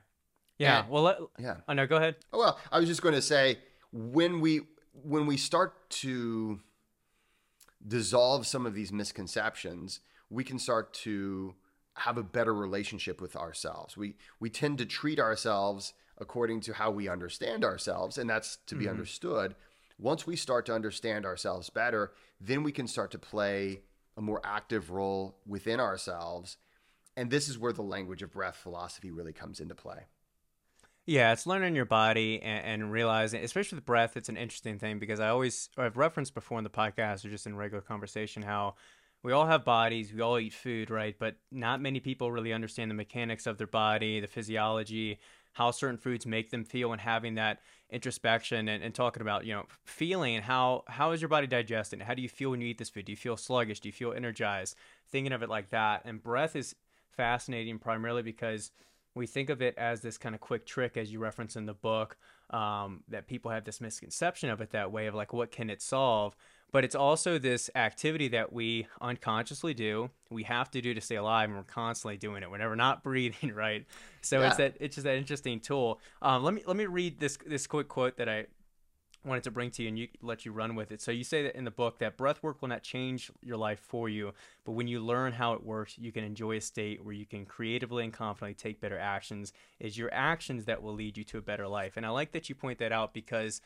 Yeah. 0.59 0.81
And- 0.81 0.89
well 0.89 1.03
let, 1.03 1.17
yeah. 1.39 1.57
oh 1.67 1.73
no 1.73 1.87
go 1.87 1.97
ahead. 1.97 2.17
Oh, 2.31 2.39
well, 2.39 2.59
I 2.71 2.79
was 2.79 2.87
just 2.87 3.01
going 3.01 3.15
to 3.15 3.21
say 3.21 3.57
when 3.91 4.39
we 4.41 4.61
when 4.93 5.25
we 5.25 5.37
start 5.37 5.89
to 5.89 6.59
dissolve 7.85 8.47
some 8.47 8.65
of 8.65 8.73
these 8.73 8.91
misconceptions, 8.91 9.99
we 10.29 10.43
can 10.43 10.57
start 10.57 10.93
to 10.93 11.55
have 11.95 12.17
a 12.17 12.23
better 12.23 12.53
relationship 12.53 13.21
with 13.21 13.35
ourselves. 13.35 13.97
We 13.97 14.15
we 14.39 14.49
tend 14.49 14.77
to 14.79 14.85
treat 14.85 15.19
ourselves 15.19 15.93
according 16.17 16.61
to 16.61 16.73
how 16.73 16.91
we 16.91 17.07
understand 17.07 17.65
ourselves, 17.65 18.17
and 18.17 18.29
that's 18.29 18.57
to 18.67 18.75
be 18.75 18.85
mm-hmm. 18.85 18.91
understood. 18.91 19.55
Once 19.99 20.25
we 20.25 20.35
start 20.35 20.65
to 20.65 20.73
understand 20.73 21.25
ourselves 21.25 21.69
better, 21.69 22.11
then 22.41 22.63
we 22.63 22.71
can 22.71 22.87
start 22.87 23.11
to 23.11 23.19
play 23.19 23.81
a 24.17 24.21
more 24.21 24.41
active 24.43 24.91
role 24.91 25.37
within 25.45 25.79
ourselves 25.79 26.57
and 27.15 27.29
this 27.29 27.47
is 27.47 27.57
where 27.57 27.73
the 27.73 27.83
language 27.83 28.21
of 28.21 28.31
breath 28.31 28.55
philosophy 28.55 29.11
really 29.11 29.33
comes 29.33 29.59
into 29.59 29.75
play. 29.75 30.07
Yeah, 31.05 31.33
it's 31.33 31.45
learning 31.45 31.75
your 31.75 31.85
body 31.85 32.41
and, 32.41 32.65
and, 32.65 32.91
realizing, 32.91 33.43
especially 33.43 33.75
with 33.77 33.85
breath, 33.85 34.15
it's 34.15 34.29
an 34.29 34.37
interesting 34.37 34.79
thing 34.79 34.99
because 34.99 35.19
I 35.19 35.29
always, 35.29 35.69
I've 35.77 35.97
referenced 35.97 36.33
before 36.33 36.57
in 36.57 36.63
the 36.63 36.69
podcast 36.69 37.25
or 37.25 37.29
just 37.29 37.45
in 37.45 37.57
regular 37.57 37.81
conversation 37.81 38.41
how 38.41 38.75
we 39.21 39.33
all 39.33 39.45
have 39.45 39.65
bodies, 39.65 40.13
we 40.13 40.21
all 40.21 40.39
eat 40.39 40.53
food, 40.53 40.89
right? 40.89 41.15
But 41.17 41.35
not 41.51 41.81
many 41.81 41.99
people 41.99 42.31
really 42.31 42.53
understand 42.53 42.89
the 42.89 42.95
mechanics 42.95 43.47
of 43.47 43.57
their 43.57 43.67
body, 43.67 44.21
the 44.21 44.27
physiology, 44.27 45.19
how 45.53 45.71
certain 45.71 45.97
foods 45.97 46.25
make 46.25 46.51
them 46.51 46.63
feel, 46.63 46.93
and 46.93 47.01
having 47.01 47.35
that 47.35 47.59
introspection 47.89 48.69
and, 48.69 48.81
and 48.81 48.95
talking 48.95 49.21
about, 49.21 49.45
you 49.45 49.53
know, 49.53 49.65
feeling 49.85 50.41
how 50.41 50.83
how 50.87 51.11
is 51.11 51.21
your 51.21 51.29
body 51.29 51.47
digesting? 51.47 51.99
How 51.99 52.13
do 52.13 52.21
you 52.21 52.29
feel 52.29 52.51
when 52.51 52.61
you 52.61 52.67
eat 52.67 52.77
this 52.77 52.89
food? 52.89 53.05
Do 53.05 53.11
you 53.11 53.17
feel 53.17 53.37
sluggish? 53.37 53.79
Do 53.79 53.89
you 53.89 53.93
feel 53.93 54.13
energized? 54.13 54.75
Thinking 55.09 55.31
of 55.31 55.43
it 55.43 55.49
like 55.49 55.69
that. 55.69 56.01
And 56.05 56.23
breath 56.23 56.55
is 56.55 56.75
fascinating 57.09 57.77
primarily 57.77 58.23
because 58.23 58.71
we 59.15 59.27
think 59.27 59.49
of 59.49 59.61
it 59.61 59.75
as 59.77 60.01
this 60.01 60.17
kind 60.17 60.33
of 60.33 60.41
quick 60.41 60.65
trick, 60.65 60.97
as 60.97 61.11
you 61.11 61.19
reference 61.19 61.55
in 61.55 61.65
the 61.65 61.73
book, 61.73 62.17
um, 62.49 63.03
that 63.09 63.27
people 63.27 63.51
have 63.51 63.63
this 63.63 63.79
misconception 63.79 64.49
of 64.49 64.61
it 64.61 64.71
that 64.71 64.91
way 64.91 65.07
of 65.07 65.15
like, 65.15 65.33
what 65.33 65.51
can 65.51 65.69
it 65.69 65.81
solve? 65.81 66.35
But 66.71 66.83
it's 66.83 66.95
also 66.95 67.37
this 67.37 67.69
activity 67.75 68.29
that 68.29 68.51
we 68.51 68.87
unconsciously 68.99 69.75
do. 69.75 70.09
We 70.31 70.41
have 70.43 70.71
to 70.71 70.81
do 70.81 70.95
to 70.95 71.01
stay 71.01 71.17
alive, 71.17 71.49
and 71.49 71.57
we're 71.57 71.63
constantly 71.63 72.17
doing 72.17 72.41
it. 72.41 72.49
We're 72.49 72.57
never 72.57 72.75
not 72.75 73.03
breathing, 73.03 73.53
right? 73.53 73.85
So 74.21 74.39
yeah. 74.39 74.47
it's 74.47 74.57
that 74.57 74.77
it's 74.79 74.95
just 74.95 75.05
that 75.05 75.15
interesting 75.15 75.59
tool. 75.59 76.01
Um, 76.23 76.43
let 76.43 76.55
me 76.55 76.63
let 76.65 76.75
me 76.75 76.87
read 76.87 77.19
this 77.19 77.37
this 77.45 77.67
quick 77.67 77.87
quote 77.87 78.17
that 78.17 78.27
I 78.27 78.47
wanted 79.25 79.43
to 79.43 79.51
bring 79.51 79.71
to 79.71 79.83
you 79.83 79.89
and 79.89 79.97
you 79.97 80.07
let 80.21 80.45
you 80.45 80.51
run 80.51 80.75
with 80.75 80.91
it. 80.91 81.01
So 81.01 81.11
you 81.11 81.23
say 81.23 81.43
that 81.43 81.55
in 81.55 81.63
the 81.63 81.71
book 81.71 81.99
that 81.99 82.17
breath 82.17 82.43
work 82.43 82.61
will 82.61 82.69
not 82.69 82.83
change 82.83 83.31
your 83.41 83.57
life 83.57 83.79
for 83.79 84.09
you, 84.09 84.33
but 84.65 84.73
when 84.73 84.87
you 84.87 84.99
learn 84.99 85.33
how 85.33 85.53
it 85.53 85.63
works, 85.63 85.97
you 85.97 86.11
can 86.11 86.23
enjoy 86.23 86.57
a 86.57 86.61
state 86.61 87.03
where 87.03 87.13
you 87.13 87.25
can 87.25 87.45
creatively 87.45 88.03
and 88.03 88.13
confidently 88.13 88.53
take 88.53 88.81
better 88.81 88.99
actions. 88.99 89.53
Is 89.79 89.97
your 89.97 90.13
actions 90.13 90.65
that 90.65 90.81
will 90.81 90.93
lead 90.93 91.17
you 91.17 91.23
to 91.25 91.37
a 91.37 91.41
better 91.41 91.67
life. 91.67 91.97
And 91.97 92.05
I 92.05 92.09
like 92.09 92.31
that 92.33 92.49
you 92.49 92.55
point 92.55 92.79
that 92.79 92.91
out 92.91 93.13
because 93.13 93.61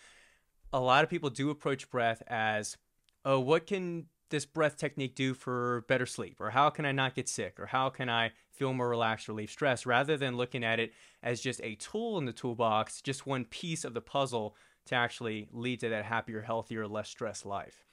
a 0.71 0.79
lot 0.79 1.03
of 1.03 1.09
people 1.09 1.29
do 1.29 1.49
approach 1.49 1.89
breath 1.89 2.21
as, 2.27 2.77
oh, 3.25 3.39
what 3.39 3.65
can 3.65 4.05
this 4.29 4.45
breath 4.45 4.77
technique 4.77 5.15
do 5.15 5.33
for 5.33 5.85
better 5.87 6.05
sleep? 6.05 6.41
Or 6.41 6.49
how 6.49 6.69
can 6.69 6.85
I 6.85 6.91
not 6.91 7.15
get 7.15 7.29
sick? 7.29 7.59
Or 7.59 7.67
how 7.67 7.89
can 7.89 8.09
I 8.09 8.31
feel 8.51 8.73
more 8.73 8.89
relaxed, 8.89 9.27
relieve 9.27 9.49
stress? 9.49 9.85
Rather 9.85 10.17
than 10.17 10.37
looking 10.37 10.63
at 10.63 10.79
it 10.79 10.93
as 11.23 11.41
just 11.41 11.61
a 11.63 11.75
tool 11.75 12.17
in 12.17 12.25
the 12.25 12.33
toolbox, 12.33 13.01
just 13.01 13.25
one 13.25 13.45
piece 13.45 13.85
of 13.85 13.93
the 13.93 14.01
puzzle 14.01 14.55
to 14.87 14.95
actually 14.95 15.47
lead 15.51 15.79
to 15.81 15.89
that 15.89 16.05
happier, 16.05 16.41
healthier, 16.41 16.87
less 16.87 17.09
stressed 17.09 17.45
life. 17.45 17.85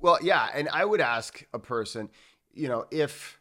Well, 0.00 0.18
yeah, 0.22 0.48
and 0.52 0.68
I 0.72 0.84
would 0.84 1.00
ask 1.00 1.46
a 1.54 1.58
person, 1.58 2.10
you 2.52 2.68
know, 2.68 2.86
if 2.90 3.40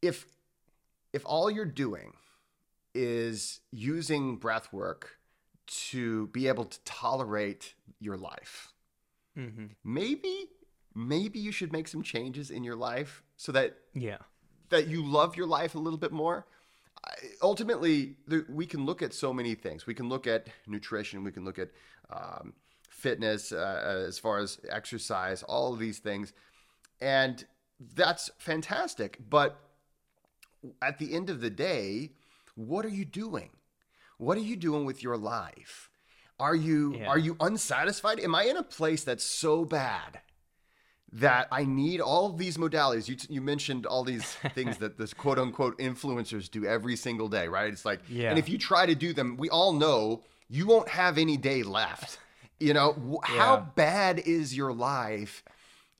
if 0.00 0.26
if 1.12 1.22
all 1.24 1.50
you're 1.50 1.64
doing 1.64 2.14
is 2.94 3.60
using 3.70 4.36
breath 4.36 4.72
work 4.72 5.18
to 5.66 6.28
be 6.28 6.48
able 6.48 6.64
to 6.64 6.78
tolerate 6.84 7.74
your 8.00 8.16
life, 8.16 8.72
mm-hmm. 9.36 9.66
maybe 9.84 10.46
maybe 10.94 11.38
you 11.38 11.52
should 11.52 11.72
make 11.72 11.88
some 11.88 12.02
changes 12.02 12.50
in 12.50 12.64
your 12.64 12.76
life 12.76 13.22
so 13.36 13.52
that 13.52 13.76
yeah 13.92 14.18
that 14.70 14.86
you 14.86 15.04
love 15.04 15.36
your 15.36 15.46
life 15.46 15.74
a 15.74 15.78
little 15.78 15.98
bit 15.98 16.12
more 16.12 16.46
ultimately, 17.42 18.16
we 18.48 18.66
can 18.66 18.84
look 18.84 19.02
at 19.02 19.12
so 19.12 19.32
many 19.32 19.54
things. 19.54 19.86
We 19.86 19.94
can 19.94 20.08
look 20.08 20.26
at 20.26 20.48
nutrition. 20.66 21.24
We 21.24 21.32
can 21.32 21.44
look 21.44 21.58
at 21.58 21.70
um, 22.10 22.54
fitness, 22.88 23.52
uh, 23.52 24.04
as 24.06 24.18
far 24.18 24.38
as 24.38 24.58
exercise, 24.68 25.42
all 25.42 25.72
of 25.72 25.78
these 25.78 25.98
things, 25.98 26.32
and 27.00 27.44
that's 27.94 28.30
fantastic. 28.38 29.18
But 29.28 29.58
at 30.80 30.98
the 30.98 31.14
end 31.14 31.30
of 31.30 31.40
the 31.40 31.50
day, 31.50 32.12
what 32.54 32.84
are 32.84 32.90
you 32.90 33.04
doing? 33.04 33.50
What 34.18 34.36
are 34.38 34.42
you 34.42 34.56
doing 34.56 34.84
with 34.84 35.02
your 35.02 35.16
life? 35.16 35.90
Are 36.38 36.54
you 36.54 36.96
yeah. 36.96 37.06
are 37.06 37.18
you 37.18 37.36
unsatisfied? 37.40 38.20
Am 38.20 38.34
I 38.34 38.44
in 38.44 38.56
a 38.56 38.62
place 38.62 39.04
that's 39.04 39.24
so 39.24 39.64
bad 39.64 40.20
that 41.14 41.46
I 41.52 41.64
need 41.64 42.00
all 42.00 42.26
of 42.26 42.38
these 42.38 42.56
modalities. 42.56 43.08
You, 43.08 43.16
you 43.28 43.40
mentioned 43.40 43.86
all 43.86 44.04
these 44.04 44.24
things 44.54 44.78
that 44.78 44.98
this 44.98 45.14
quote 45.14 45.38
unquote 45.38 45.78
influencers 45.78 46.50
do 46.50 46.66
every 46.66 46.96
single 46.96 47.28
day, 47.28 47.48
right? 47.48 47.72
It's 47.72 47.84
like, 47.84 48.00
yeah. 48.08 48.30
and 48.30 48.38
if 48.38 48.48
you 48.48 48.58
try 48.58 48.84
to 48.84 48.94
do 48.94 49.12
them, 49.12 49.36
we 49.36 49.48
all 49.48 49.72
know 49.72 50.22
you 50.48 50.66
won't 50.66 50.88
have 50.88 51.16
any 51.16 51.36
day 51.36 51.62
left. 51.62 52.18
You 52.60 52.74
know, 52.74 53.20
yeah. 53.28 53.36
how 53.36 53.68
bad 53.74 54.20
is 54.20 54.56
your 54.56 54.72
life 54.72 55.42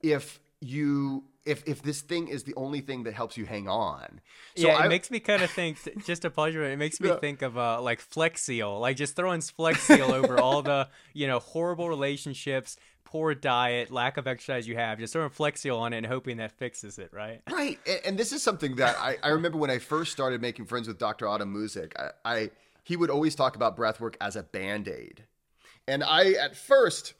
if 0.02 0.40
you 0.60 1.24
if 1.44 1.62
if 1.66 1.82
this 1.82 2.00
thing 2.00 2.28
is 2.28 2.44
the 2.44 2.54
only 2.54 2.80
thing 2.80 3.04
that 3.04 3.14
helps 3.14 3.36
you 3.36 3.44
hang 3.44 3.68
on. 3.68 4.20
So 4.56 4.66
yeah, 4.66 4.78
it 4.78 4.84
I, 4.84 4.88
makes 4.88 5.10
me 5.10 5.20
kind 5.20 5.42
of 5.42 5.50
think. 5.50 5.78
Just 6.04 6.22
to 6.22 6.30
pause 6.30 6.54
you, 6.54 6.62
it 6.62 6.76
makes 6.76 7.00
me 7.00 7.08
yeah. 7.08 7.16
think 7.16 7.42
of 7.42 7.58
uh, 7.58 7.80
like 7.80 8.00
Flex 8.00 8.42
Seal, 8.42 8.78
like 8.80 8.96
just 8.96 9.16
throwing 9.16 9.40
Flex 9.40 9.82
Seal 9.82 10.12
over 10.12 10.38
all 10.40 10.62
the 10.62 10.88
you 11.12 11.26
know 11.26 11.38
horrible 11.38 11.88
relationships, 11.88 12.76
poor 13.04 13.32
diet, 13.32 13.92
lack 13.92 14.16
of 14.16 14.26
exercise 14.26 14.66
you 14.66 14.74
have, 14.74 14.98
just 14.98 15.12
throwing 15.12 15.30
Flex 15.30 15.60
Seal 15.60 15.76
on 15.76 15.92
it 15.92 15.98
and 15.98 16.06
hoping 16.06 16.38
that 16.38 16.50
fixes 16.50 16.98
it, 16.98 17.10
right? 17.12 17.42
Right. 17.48 17.78
And, 17.86 18.00
and 18.06 18.18
this 18.18 18.32
is 18.32 18.42
something 18.42 18.74
that 18.76 18.96
I, 18.98 19.16
I, 19.22 19.28
remember 19.28 19.56
when 19.56 19.70
I 19.70 19.78
first 19.78 20.10
started 20.10 20.42
making 20.42 20.64
friends 20.64 20.88
with 20.88 20.98
Dr. 20.98 21.28
Otto 21.28 21.44
Muzik, 21.44 21.94
I, 21.96 22.10
I 22.24 22.50
he 22.82 22.96
would 22.96 23.10
always 23.10 23.36
talk 23.36 23.54
about 23.54 23.76
breath 23.76 24.00
work 24.00 24.16
as 24.20 24.34
a 24.34 24.42
band-aid. 24.42 25.24
And 25.86 26.02
I 26.02 26.32
at 26.32 26.56
first 26.56 27.14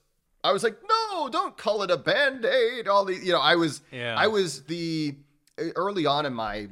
I 0.45 0.53
was 0.53 0.63
like, 0.63 0.77
no, 0.89 1.29
don't 1.31 1.57
call 1.57 1.83
it 1.83 1.91
a 1.91 1.97
band-aid. 1.97 2.87
All 2.87 3.05
the 3.07 3.15
you 3.15 3.33
know, 3.33 3.41
I 3.41 3.57
was 3.57 3.81
yeah. 3.91 4.15
I 4.17 4.29
was 4.29 4.63
the 4.65 5.17
early 5.59 6.07
on 6.07 6.27
in 6.27 6.35
my 6.35 6.69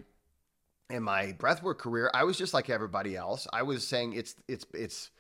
in 0.93 1.03
my 1.03 1.33
breathwork 1.33 1.79
career, 1.79 2.11
I 2.13 2.25
was 2.25 2.37
just 2.37 2.53
like 2.55 2.71
everybody 2.71 3.17
else. 3.17 3.49
I 3.53 3.63
was 3.63 3.87
saying 3.87 4.13
it's 4.13 4.35
it's 4.47 4.67
it's 4.75 5.11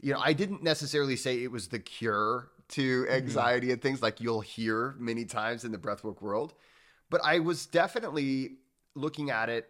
you 0.00 0.12
know, 0.12 0.20
I 0.20 0.32
didn't 0.32 0.62
necessarily 0.62 1.16
say 1.16 1.42
it 1.42 1.52
was 1.52 1.68
the 1.68 1.78
cure 1.78 2.48
to 2.70 3.02
mm-hmm. 3.04 3.12
anxiety 3.12 3.66
mm-hmm. 3.68 3.74
and 3.74 3.82
things 3.82 4.02
like 4.02 4.20
you'll 4.20 4.40
hear 4.40 4.94
many 4.98 5.24
times 5.24 5.64
in 5.64 5.72
the 5.72 5.78
breathwork 5.78 6.20
world. 6.20 6.54
But 7.10 7.20
I 7.24 7.38
was 7.38 7.66
definitely 7.66 8.56
looking 8.94 9.30
at 9.30 9.48
it, 9.48 9.68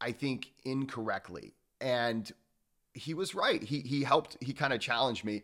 I 0.00 0.12
think, 0.12 0.52
incorrectly. 0.64 1.54
And 1.80 2.30
he 2.94 3.14
was 3.14 3.34
right. 3.34 3.62
He 3.62 3.80
he 3.80 4.04
helped, 4.04 4.36
he 4.40 4.52
kind 4.52 4.72
of 4.72 4.80
challenged 4.80 5.24
me 5.24 5.42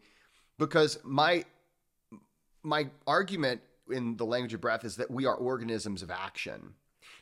because 0.59 0.99
my 1.05 1.45
my 2.65 2.89
argument 3.07 3.61
in 3.91 4.17
the 4.17 4.25
language 4.25 4.55
of 4.55 4.61
breath 4.61 4.85
is 4.85 4.97
that 4.97 5.11
we 5.11 5.27
are 5.27 5.35
organisms 5.35 6.03
of 6.03 6.11
action. 6.11 6.75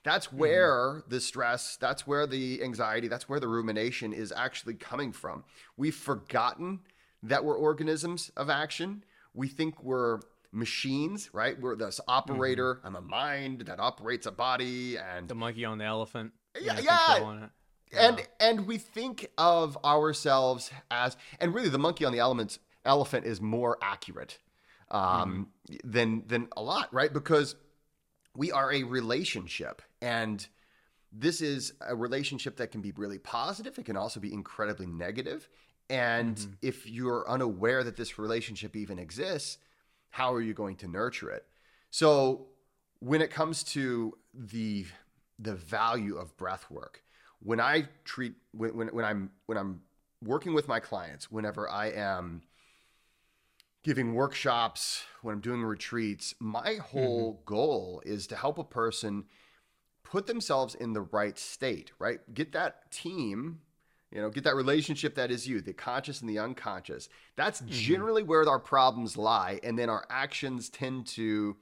That's 0.04 0.28
mm-hmm. 0.28 0.38
where 0.38 0.76
mm-hmm. 0.76 1.10
the 1.10 1.20
stress, 1.20 1.76
that's 1.76 2.06
where 2.06 2.26
the 2.26 2.62
anxiety, 2.62 3.08
that's 3.08 3.28
where 3.28 3.40
the 3.40 3.48
rumination 3.48 4.12
is 4.12 4.32
actually 4.34 4.74
coming 4.74 5.12
from. 5.12 5.44
We've 5.76 5.94
forgotten 5.94 6.80
that 7.22 7.44
we're 7.44 7.56
organisms 7.56 8.30
of 8.36 8.50
action. 8.50 9.04
We 9.34 9.48
think 9.48 9.82
we're 9.82 10.20
machines, 10.52 11.30
right? 11.32 11.60
We're 11.60 11.76
this 11.76 12.00
operator. 12.08 12.76
Mm-hmm. 12.76 12.86
I'm 12.86 12.96
a 12.96 13.00
mind 13.00 13.60
that 13.62 13.80
operates 13.80 14.26
a 14.26 14.32
body, 14.32 14.98
and 14.98 15.28
the 15.28 15.34
monkey 15.34 15.64
on 15.64 15.78
the 15.78 15.84
elephant. 15.84 16.32
Yeah, 16.60 16.78
yeah. 16.80 17.48
And 17.94 18.18
yeah. 18.18 18.24
and 18.40 18.66
we 18.66 18.78
think 18.78 19.28
of 19.36 19.78
ourselves 19.84 20.70
as, 20.90 21.16
and 21.40 21.54
really, 21.54 21.68
the 21.68 21.78
monkey 21.78 22.04
on 22.04 22.12
the 22.12 22.18
elements 22.18 22.58
elephant 22.84 23.26
is 23.26 23.40
more 23.40 23.78
accurate 23.80 24.38
um, 24.92 25.48
mm-hmm. 25.68 25.90
than 25.90 26.22
than 26.28 26.48
a 26.56 26.62
lot, 26.62 26.92
right? 26.94 27.12
Because 27.12 27.56
we 28.36 28.52
are 28.52 28.72
a 28.72 28.84
relationship, 28.84 29.82
and 30.00 30.46
this 31.12 31.40
is 31.40 31.74
a 31.80 31.96
relationship 31.96 32.56
that 32.56 32.70
can 32.70 32.80
be 32.80 32.92
really 32.92 33.18
positive. 33.18 33.78
It 33.78 33.84
can 33.84 33.96
also 33.96 34.20
be 34.20 34.32
incredibly 34.32 34.86
negative. 34.86 35.48
And 35.90 36.36
mm-hmm. 36.36 36.52
if 36.62 36.88
you're 36.88 37.28
unaware 37.28 37.84
that 37.84 37.96
this 37.96 38.18
relationship 38.18 38.76
even 38.76 38.98
exists, 38.98 39.58
how 40.10 40.32
are 40.32 40.40
you 40.40 40.54
going 40.54 40.76
to 40.76 40.88
nurture 40.88 41.30
it? 41.30 41.44
So 41.90 42.46
when 43.00 43.20
it 43.20 43.30
comes 43.30 43.64
to 43.64 44.16
the 44.32 44.86
the 45.38 45.54
value 45.54 46.16
of 46.16 46.36
breath 46.36 46.70
work, 46.70 47.02
when 47.40 47.60
I 47.60 47.88
treat 48.04 48.34
when, 48.52 48.76
when, 48.76 48.88
when 48.88 49.04
I'm 49.04 49.30
when 49.46 49.58
I'm 49.58 49.80
working 50.22 50.54
with 50.54 50.68
my 50.68 50.80
clients, 50.80 51.30
whenever 51.30 51.68
I 51.68 51.88
am 51.90 52.42
giving 53.82 54.14
workshops, 54.14 55.04
when 55.22 55.34
I'm 55.34 55.40
doing 55.40 55.62
retreats, 55.62 56.34
my 56.38 56.74
whole 56.74 57.34
mm-hmm. 57.34 57.44
goal 57.44 58.02
is 58.04 58.26
to 58.28 58.36
help 58.36 58.58
a 58.58 58.64
person 58.64 59.24
put 60.04 60.26
themselves 60.26 60.74
in 60.74 60.92
the 60.92 61.00
right 61.02 61.38
state, 61.38 61.92
right? 61.98 62.20
Get 62.34 62.52
that 62.52 62.90
team 62.90 63.60
you 64.12 64.20
know, 64.20 64.28
get 64.28 64.44
that 64.44 64.54
relationship 64.54 65.14
that 65.14 65.30
is 65.30 65.48
you, 65.48 65.62
the 65.62 65.72
conscious 65.72 66.20
and 66.20 66.28
the 66.28 66.38
unconscious. 66.38 67.08
That's 67.34 67.62
mm-hmm. 67.62 67.70
generally 67.70 68.22
where 68.22 68.46
our 68.46 68.58
problems 68.58 69.16
lie. 69.16 69.58
And 69.62 69.78
then 69.78 69.88
our 69.88 70.04
actions 70.10 70.68
tend 70.68 71.06
to, 71.08 71.56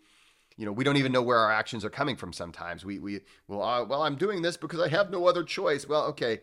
you 0.56 0.66
know, 0.66 0.72
we 0.72 0.82
don't 0.82 0.96
even 0.96 1.12
know 1.12 1.22
where 1.22 1.38
our 1.38 1.52
actions 1.52 1.84
are 1.84 1.90
coming 1.90 2.16
from 2.16 2.32
sometimes. 2.32 2.84
We, 2.84 2.98
we, 2.98 3.20
well, 3.46 3.62
uh, 3.62 3.84
well, 3.84 4.02
I'm 4.02 4.16
doing 4.16 4.42
this 4.42 4.56
because 4.56 4.80
I 4.80 4.88
have 4.88 5.10
no 5.10 5.28
other 5.28 5.44
choice. 5.44 5.86
Well, 5.86 6.06
okay. 6.06 6.40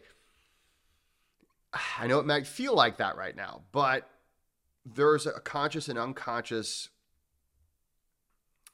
I 2.00 2.07
know 2.07 2.19
it 2.19 2.25
might 2.25 2.48
feel 2.48 2.74
like 2.74 2.98
that 3.00 3.17
right 3.17 3.36
now, 3.36 3.63
but 3.74 4.10
there's 4.96 5.25
a 5.25 5.39
conscious 5.39 5.88
and 5.89 6.00
unconscious 6.00 6.89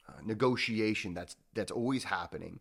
uh, 0.08 0.22
negotiation 0.24 1.14
that's 1.14 1.36
that's 1.54 1.72
always 1.72 2.04
happening 2.06 2.60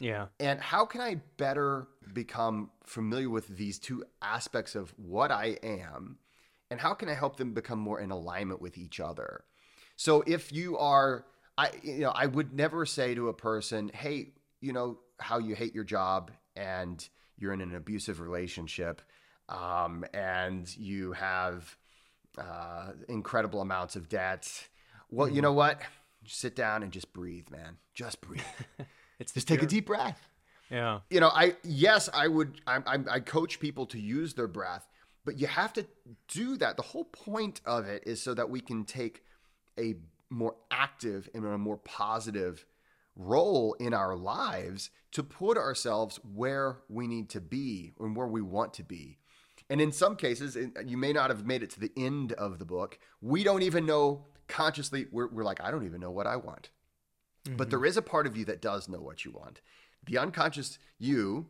Yeah. 0.00 0.26
And 0.40 0.60
how 0.60 0.86
can 0.86 1.02
I 1.02 1.16
better 1.36 1.86
become 2.12 2.70
familiar 2.84 3.28
with 3.28 3.48
these 3.48 3.78
two 3.78 4.02
aspects 4.22 4.74
of 4.74 4.94
what 4.96 5.30
I 5.30 5.58
am? 5.62 6.18
And 6.70 6.80
how 6.80 6.94
can 6.94 7.08
I 7.08 7.14
help 7.14 7.36
them 7.36 7.52
become 7.52 7.78
more 7.78 8.00
in 8.00 8.10
alignment 8.10 8.62
with 8.62 8.78
each 8.78 8.98
other? 8.98 9.44
So 9.96 10.24
if 10.26 10.52
you 10.52 10.78
are, 10.78 11.26
I, 11.58 11.72
you 11.82 12.00
know, 12.00 12.10
I 12.10 12.26
would 12.26 12.54
never 12.54 12.86
say 12.86 13.14
to 13.14 13.28
a 13.28 13.34
person, 13.34 13.90
hey, 13.92 14.32
you 14.60 14.72
know, 14.72 14.98
how 15.18 15.38
you 15.38 15.54
hate 15.54 15.74
your 15.74 15.84
job 15.84 16.30
and 16.56 17.06
you're 17.36 17.52
in 17.52 17.60
an 17.60 17.74
abusive 17.74 18.20
relationship 18.20 19.02
um, 19.50 20.04
and 20.14 20.74
you 20.78 21.12
have 21.12 21.76
uh, 22.38 22.92
incredible 23.08 23.60
amounts 23.60 23.96
of 23.96 24.08
debt. 24.08 24.68
Well, 25.10 25.28
you 25.28 25.42
know 25.42 25.52
what? 25.52 25.80
Just 26.24 26.40
Sit 26.40 26.54
down 26.54 26.82
and 26.82 26.92
just 26.92 27.12
breathe, 27.12 27.50
man. 27.50 27.78
Just 27.94 28.20
breathe. 28.20 28.42
It's 29.18 29.32
just 29.32 29.46
take 29.46 29.62
a 29.62 29.66
deep 29.66 29.84
breath 29.84 30.18
Yeah. 30.70 31.00
you 31.10 31.20
know 31.20 31.28
i 31.28 31.54
yes 31.62 32.08
i 32.14 32.26
would 32.26 32.58
I, 32.66 32.78
I, 32.86 32.98
I 33.10 33.20
coach 33.20 33.60
people 33.60 33.84
to 33.86 33.98
use 34.00 34.32
their 34.32 34.48
breath 34.48 34.88
but 35.26 35.38
you 35.38 35.46
have 35.46 35.74
to 35.74 35.84
do 36.26 36.56
that 36.56 36.78
the 36.78 36.82
whole 36.82 37.04
point 37.04 37.60
of 37.66 37.86
it 37.86 38.04
is 38.06 38.22
so 38.22 38.32
that 38.32 38.48
we 38.48 38.60
can 38.60 38.84
take 38.86 39.22
a 39.78 39.96
more 40.30 40.54
active 40.70 41.28
and 41.34 41.44
a 41.44 41.58
more 41.58 41.76
positive 41.76 42.64
role 43.14 43.74
in 43.74 43.92
our 43.92 44.16
lives 44.16 44.88
to 45.12 45.22
put 45.22 45.58
ourselves 45.58 46.18
where 46.34 46.78
we 46.88 47.06
need 47.06 47.28
to 47.30 47.42
be 47.42 47.92
and 48.00 48.16
where 48.16 48.26
we 48.26 48.40
want 48.40 48.72
to 48.74 48.82
be 48.82 49.18
and 49.70 49.80
in 49.80 49.92
some 49.92 50.16
cases 50.16 50.58
you 50.84 50.98
may 50.98 51.12
not 51.12 51.30
have 51.30 51.46
made 51.46 51.62
it 51.62 51.70
to 51.70 51.80
the 51.80 51.92
end 51.96 52.32
of 52.32 52.58
the 52.58 52.66
book 52.66 52.98
we 53.22 53.42
don't 53.42 53.62
even 53.62 53.86
know 53.86 54.26
consciously 54.48 55.06
we're, 55.10 55.28
we're 55.28 55.44
like 55.44 55.60
i 55.62 55.70
don't 55.70 55.86
even 55.86 56.00
know 56.00 56.10
what 56.10 56.26
i 56.26 56.36
want 56.36 56.70
but 57.44 57.52
mm-hmm. 57.52 57.70
there 57.70 57.84
is 57.84 57.96
a 57.96 58.02
part 58.02 58.26
of 58.26 58.36
you 58.36 58.44
that 58.46 58.60
does 58.60 58.88
know 58.88 59.00
what 59.00 59.24
you 59.24 59.30
want. 59.30 59.60
The 60.06 60.18
unconscious 60.18 60.78
you, 60.98 61.46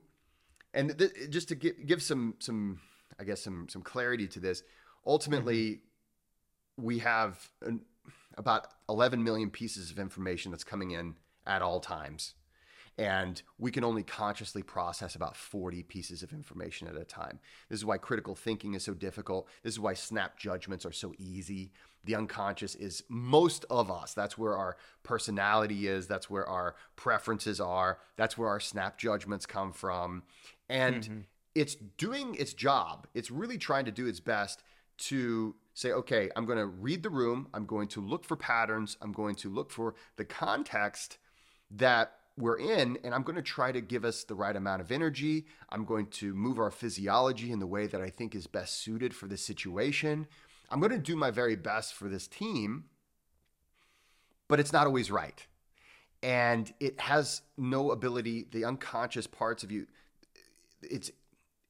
and 0.73 0.97
th- 0.97 1.31
just 1.31 1.49
to 1.49 1.55
give, 1.55 1.85
give 1.85 2.03
some 2.03 2.35
some 2.39 2.81
I 3.19 3.25
guess 3.25 3.43
some 3.43 3.69
some 3.69 3.83
clarity 3.83 4.29
to 4.29 4.41
this. 4.41 4.63
Ultimately, 5.07 5.71
mm-hmm. 5.71 6.85
we 6.85 6.99
have 7.01 7.51
an, 7.63 7.81
about 8.37 8.69
11 8.89 9.23
million 9.23 9.51
pieces 9.51 9.91
of 9.91 9.99
information 9.99 10.51
that's 10.51 10.65
coming 10.65 10.93
in 10.93 11.17
at 11.47 11.63
all 11.63 11.81
times. 11.81 12.35
And 12.99 13.41
we 13.59 13.71
can 13.71 13.83
only 13.83 14.03
consciously 14.03 14.63
process 14.63 15.15
about 15.15 15.37
40 15.37 15.83
pieces 15.85 16.23
of 16.23 16.33
information 16.33 16.87
at 16.87 16.97
a 16.97 17.05
time. 17.05 17.39
This 17.69 17.79
is 17.79 17.85
why 17.85 17.97
critical 17.97 18.35
thinking 18.35 18.75
is 18.75 18.85
so 18.85 18.93
difficult. 18.93 19.49
This 19.63 19.75
is 19.75 19.81
why 19.81 19.95
snap 19.95 20.39
judgments 20.39 20.85
are 20.85 20.93
so 20.93 21.15
easy. 21.19 21.73
The 22.05 22.15
unconscious 22.15 22.75
is 22.75 23.03
most 23.09 23.65
of 23.71 23.91
us. 23.91 24.15
That's 24.15 24.37
where 24.37 24.57
our 24.57 24.77
personality 25.03 25.87
is. 25.87 26.07
That's 26.07 26.29
where 26.29 26.47
our 26.47 26.75
preferences 26.97 27.61
are. 27.61 27.99
That's 28.17 28.37
where 28.37 28.49
our 28.49 28.61
snap 28.61 28.99
judgments 28.99 29.47
come 29.47 29.73
from. 29.73 30.23
And 30.69 31.03
mm-hmm. 31.03 31.19
it's 31.55 31.75
doing 31.75 32.35
its 32.35 32.55
job. 32.55 33.07
It's 33.15 33.31
really 33.31 33.59
trying 33.59 33.87
to 33.87 33.93
do 33.93 34.07
its 34.07 34.21
best 34.21 34.63
to 34.99 35.55
say, 35.75 35.93
okay, 35.93 36.31
I'm 36.37 36.45
going 36.45 36.59
to 36.59 36.67
read 36.67 37.03
the 37.03 37.11
room. 37.11 37.49
I'm 37.55 37.65
going 37.65 37.89
to 37.89 38.01
look 38.01 38.25
for 38.25 38.37
patterns. 38.37 38.97
I'm 39.01 39.13
going 39.13 39.35
to 39.37 39.49
look 39.49 39.71
for 39.71 39.95
the 40.17 40.25
context 40.25 41.19
that 41.71 42.13
we're 42.41 42.59
in, 42.59 42.99
and 43.05 43.15
I'm 43.15 43.23
going 43.23 43.37
to 43.37 43.43
try 43.43 43.71
to 43.73 43.81
give 43.81 44.05
us 44.05 44.25
the 44.25 44.35
right 44.35 44.57
amount 44.57 44.81
of 44.81 44.91
energy. 44.91 45.47
I'm 45.69 45.85
going 45.85 46.07
to 46.07 46.35
move 46.35 46.59
our 46.59 46.71
physiology 46.71 47.53
in 47.53 47.59
the 47.59 47.67
way 47.67 47.87
that 47.87 48.01
I 48.01 48.11
think 48.11 48.35
is 48.35 48.47
best 48.47 48.83
suited 48.83 49.15
for 49.15 49.27
this 49.27 49.43
situation. 49.43 50.27
I'm 50.71 50.81
going 50.81 50.93
to 50.93 50.99
do 50.99 51.17
my 51.17 51.31
very 51.31 51.57
best 51.57 51.95
for 51.95 52.09
this 52.09 52.27
team, 52.27 52.85
but 54.49 54.61
it's 54.61 54.73
not 54.73 54.87
always 54.87 55.11
right. 55.11 55.47
And 56.23 56.73
it 56.81 57.01
has 57.01 57.43
no 57.57 57.91
ability, 57.93 58.47
the 58.51 58.65
unconscious 58.65 59.27
parts 59.27 59.63
of 59.63 59.71
you, 59.71 59.87
it's 60.83 61.11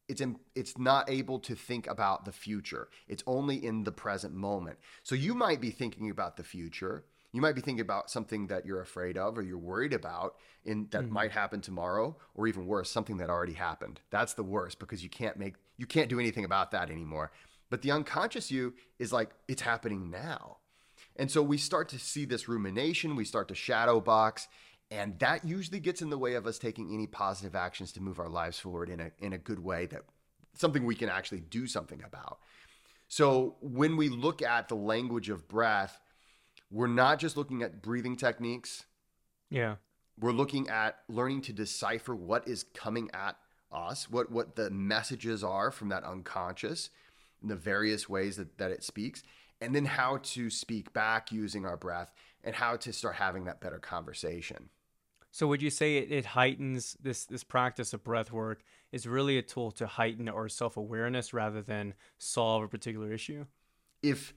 it's 0.08 0.20
in, 0.20 0.40
it's 0.56 0.76
not 0.76 1.08
able 1.08 1.38
to 1.38 1.54
think 1.54 1.86
about 1.86 2.24
the 2.24 2.32
future. 2.32 2.88
It's 3.06 3.22
only 3.28 3.64
in 3.64 3.84
the 3.84 3.92
present 3.92 4.34
moment. 4.34 4.78
So 5.04 5.14
you 5.14 5.34
might 5.34 5.60
be 5.60 5.70
thinking 5.70 6.10
about 6.10 6.36
the 6.36 6.42
future. 6.42 7.04
You 7.32 7.40
might 7.40 7.54
be 7.54 7.60
thinking 7.60 7.80
about 7.80 8.10
something 8.10 8.48
that 8.48 8.66
you're 8.66 8.80
afraid 8.80 9.16
of 9.16 9.38
or 9.38 9.42
you're 9.42 9.58
worried 9.58 9.92
about 9.92 10.34
in 10.64 10.88
that 10.90 11.02
mm-hmm. 11.02 11.12
might 11.12 11.32
happen 11.32 11.60
tomorrow 11.60 12.16
or 12.34 12.46
even 12.46 12.66
worse, 12.66 12.90
something 12.90 13.18
that 13.18 13.30
already 13.30 13.52
happened. 13.52 14.00
That's 14.10 14.34
the 14.34 14.42
worst 14.42 14.78
because 14.78 15.02
you 15.02 15.10
can't 15.10 15.36
make 15.36 15.54
you 15.76 15.86
can't 15.86 16.08
do 16.08 16.18
anything 16.18 16.44
about 16.44 16.72
that 16.72 16.90
anymore. 16.90 17.30
But 17.70 17.82
the 17.82 17.92
unconscious 17.92 18.50
you 18.50 18.74
is 18.98 19.12
like 19.12 19.30
it's 19.48 19.62
happening 19.62 20.10
now. 20.10 20.58
And 21.16 21.30
so 21.30 21.42
we 21.42 21.58
start 21.58 21.88
to 21.90 21.98
see 21.98 22.24
this 22.24 22.48
rumination, 22.48 23.16
we 23.16 23.24
start 23.24 23.48
to 23.48 23.54
shadow 23.54 24.00
box, 24.00 24.48
and 24.90 25.18
that 25.20 25.44
usually 25.44 25.80
gets 25.80 26.02
in 26.02 26.10
the 26.10 26.18
way 26.18 26.34
of 26.34 26.46
us 26.46 26.58
taking 26.58 26.92
any 26.92 27.06
positive 27.06 27.54
actions 27.54 27.92
to 27.92 28.00
move 28.00 28.18
our 28.18 28.28
lives 28.28 28.58
forward 28.58 28.88
in 28.88 29.00
a 29.00 29.12
in 29.20 29.32
a 29.32 29.38
good 29.38 29.60
way 29.60 29.86
that 29.86 30.02
something 30.54 30.84
we 30.84 30.96
can 30.96 31.08
actually 31.08 31.40
do 31.40 31.66
something 31.66 32.02
about. 32.02 32.40
So 33.06 33.56
when 33.60 33.96
we 33.96 34.08
look 34.08 34.42
at 34.42 34.68
the 34.68 34.76
language 34.76 35.30
of 35.30 35.48
breath, 35.48 36.00
we're 36.70 36.86
not 36.86 37.18
just 37.18 37.36
looking 37.36 37.62
at 37.62 37.82
breathing 37.82 38.16
techniques. 38.16 38.84
Yeah. 39.50 39.76
We're 40.18 40.32
looking 40.32 40.68
at 40.68 40.98
learning 41.08 41.42
to 41.42 41.52
decipher 41.52 42.14
what 42.14 42.46
is 42.46 42.64
coming 42.74 43.10
at 43.12 43.36
us, 43.72 44.10
what 44.10 44.30
what 44.30 44.56
the 44.56 44.70
messages 44.70 45.42
are 45.42 45.70
from 45.70 45.88
that 45.88 46.04
unconscious, 46.04 46.90
in 47.42 47.48
the 47.48 47.56
various 47.56 48.08
ways 48.08 48.36
that, 48.36 48.58
that 48.58 48.70
it 48.70 48.84
speaks, 48.84 49.22
and 49.60 49.74
then 49.74 49.86
how 49.86 50.18
to 50.22 50.50
speak 50.50 50.92
back 50.92 51.32
using 51.32 51.64
our 51.64 51.76
breath 51.76 52.12
and 52.44 52.54
how 52.54 52.76
to 52.76 52.92
start 52.92 53.16
having 53.16 53.44
that 53.44 53.60
better 53.60 53.78
conversation. 53.78 54.68
So 55.32 55.46
would 55.46 55.62
you 55.62 55.70
say 55.70 55.98
it, 55.98 56.10
it 56.12 56.26
heightens 56.26 56.96
this 57.00 57.24
this 57.24 57.44
practice 57.44 57.92
of 57.94 58.04
breath 58.04 58.30
work 58.30 58.62
is 58.92 59.06
really 59.06 59.38
a 59.38 59.42
tool 59.42 59.70
to 59.72 59.86
heighten 59.86 60.28
our 60.28 60.48
self 60.48 60.76
awareness 60.76 61.32
rather 61.32 61.62
than 61.62 61.94
solve 62.18 62.62
a 62.64 62.68
particular 62.68 63.12
issue? 63.12 63.46
if 64.02 64.34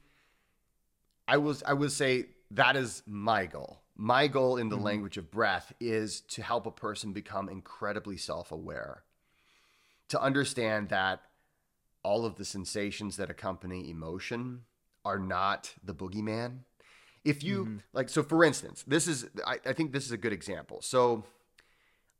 I 1.27 1.37
was 1.37 1.63
I 1.63 1.73
would 1.73 1.91
say 1.91 2.25
that 2.51 2.75
is 2.75 3.03
my 3.05 3.45
goal. 3.45 3.79
My 3.95 4.27
goal 4.27 4.57
in 4.57 4.69
the 4.69 4.75
mm-hmm. 4.75 4.85
language 4.85 5.17
of 5.17 5.29
breath 5.31 5.73
is 5.79 6.21
to 6.21 6.41
help 6.41 6.65
a 6.65 6.71
person 6.71 7.13
become 7.13 7.47
incredibly 7.47 8.17
self-aware. 8.17 9.03
To 10.09 10.21
understand 10.21 10.89
that 10.89 11.21
all 12.03 12.25
of 12.25 12.35
the 12.35 12.45
sensations 12.45 13.17
that 13.17 13.29
accompany 13.29 13.89
emotion 13.89 14.61
are 15.05 15.19
not 15.19 15.73
the 15.83 15.93
boogeyman. 15.93 16.59
If 17.23 17.43
you 17.43 17.65
mm-hmm. 17.65 17.77
like 17.93 18.09
so 18.09 18.23
for 18.23 18.43
instance, 18.43 18.83
this 18.85 19.07
is 19.07 19.27
I, 19.45 19.59
I 19.65 19.73
think 19.73 19.93
this 19.93 20.05
is 20.05 20.11
a 20.11 20.17
good 20.17 20.33
example. 20.33 20.81
So 20.81 21.23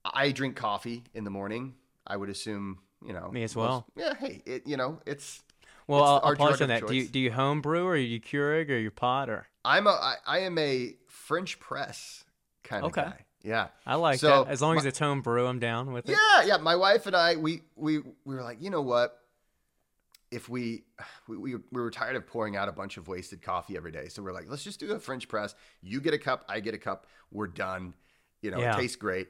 I 0.05 0.31
drink 0.31 0.55
coffee 0.55 1.03
in 1.13 1.23
the 1.23 1.29
morning. 1.29 1.75
I 2.05 2.17
would 2.17 2.29
assume, 2.29 2.79
you 3.05 3.13
know. 3.13 3.29
Me 3.31 3.43
as 3.43 3.55
most- 3.55 3.65
well. 3.65 3.85
yeah, 3.95 4.13
hey, 4.15 4.41
it, 4.45 4.67
you 4.67 4.77
know, 4.77 4.99
it's 5.05 5.41
Well, 5.87 6.03
I'll, 6.03 6.21
I'll 6.23 6.35
pause 6.35 6.61
on 6.61 6.69
that. 6.69 6.87
Do 6.87 6.95
you 6.95 7.07
do 7.07 7.19
you 7.19 7.31
home 7.31 7.61
brew 7.61 7.85
or 7.85 7.95
you 7.95 8.19
Keurig 8.21 8.69
or 8.69 8.77
you 8.77 8.91
pot 8.91 9.29
or? 9.29 9.47
I'm 9.65 9.87
a 9.87 9.91
I, 9.91 10.15
I 10.25 10.39
am 10.39 10.57
a 10.57 10.95
French 11.07 11.59
press 11.59 12.23
kind 12.63 12.85
of 12.85 12.91
Okay. 12.91 13.01
guy. 13.01 13.25
Yeah. 13.43 13.67
I 13.85 13.95
like 13.95 14.19
So, 14.19 14.45
that. 14.45 14.51
As 14.51 14.61
long 14.61 14.77
as 14.77 14.85
it's 14.85 14.99
home 14.99 15.21
brew, 15.21 15.45
I'm 15.47 15.59
down 15.59 15.91
with 15.91 16.07
it. 16.07 16.13
Yeah, 16.13 16.43
yeah. 16.45 16.57
My 16.57 16.77
wife 16.77 17.05
and 17.07 17.15
I, 17.15 17.35
we 17.35 17.61
we 17.75 17.99
we 18.23 18.35
were 18.35 18.41
like, 18.43 18.61
you 18.61 18.69
know 18.69 18.81
what? 18.81 19.19
If 20.31 20.49
we 20.49 20.83
we 21.27 21.37
we, 21.37 21.55
we 21.55 21.81
were 21.81 21.91
tired 21.91 22.15
of 22.15 22.25
pouring 22.25 22.55
out 22.55 22.67
a 22.69 22.71
bunch 22.71 22.97
of 22.97 23.07
wasted 23.07 23.41
coffee 23.41 23.75
every 23.77 23.91
day, 23.91 24.07
so 24.07 24.23
we're 24.23 24.31
like, 24.33 24.45
let's 24.49 24.63
just 24.63 24.79
do 24.79 24.91
a 24.93 24.99
French 24.99 25.27
press. 25.27 25.53
You 25.81 25.99
get 26.01 26.13
a 26.13 26.17
cup, 26.17 26.45
I 26.49 26.59
get 26.59 26.73
a 26.73 26.77
cup. 26.79 27.05
We're 27.31 27.47
done. 27.47 27.93
You 28.41 28.51
know, 28.51 28.59
Yeah. 28.59 28.75
it 28.75 28.79
tastes 28.81 28.95
great. 28.95 29.27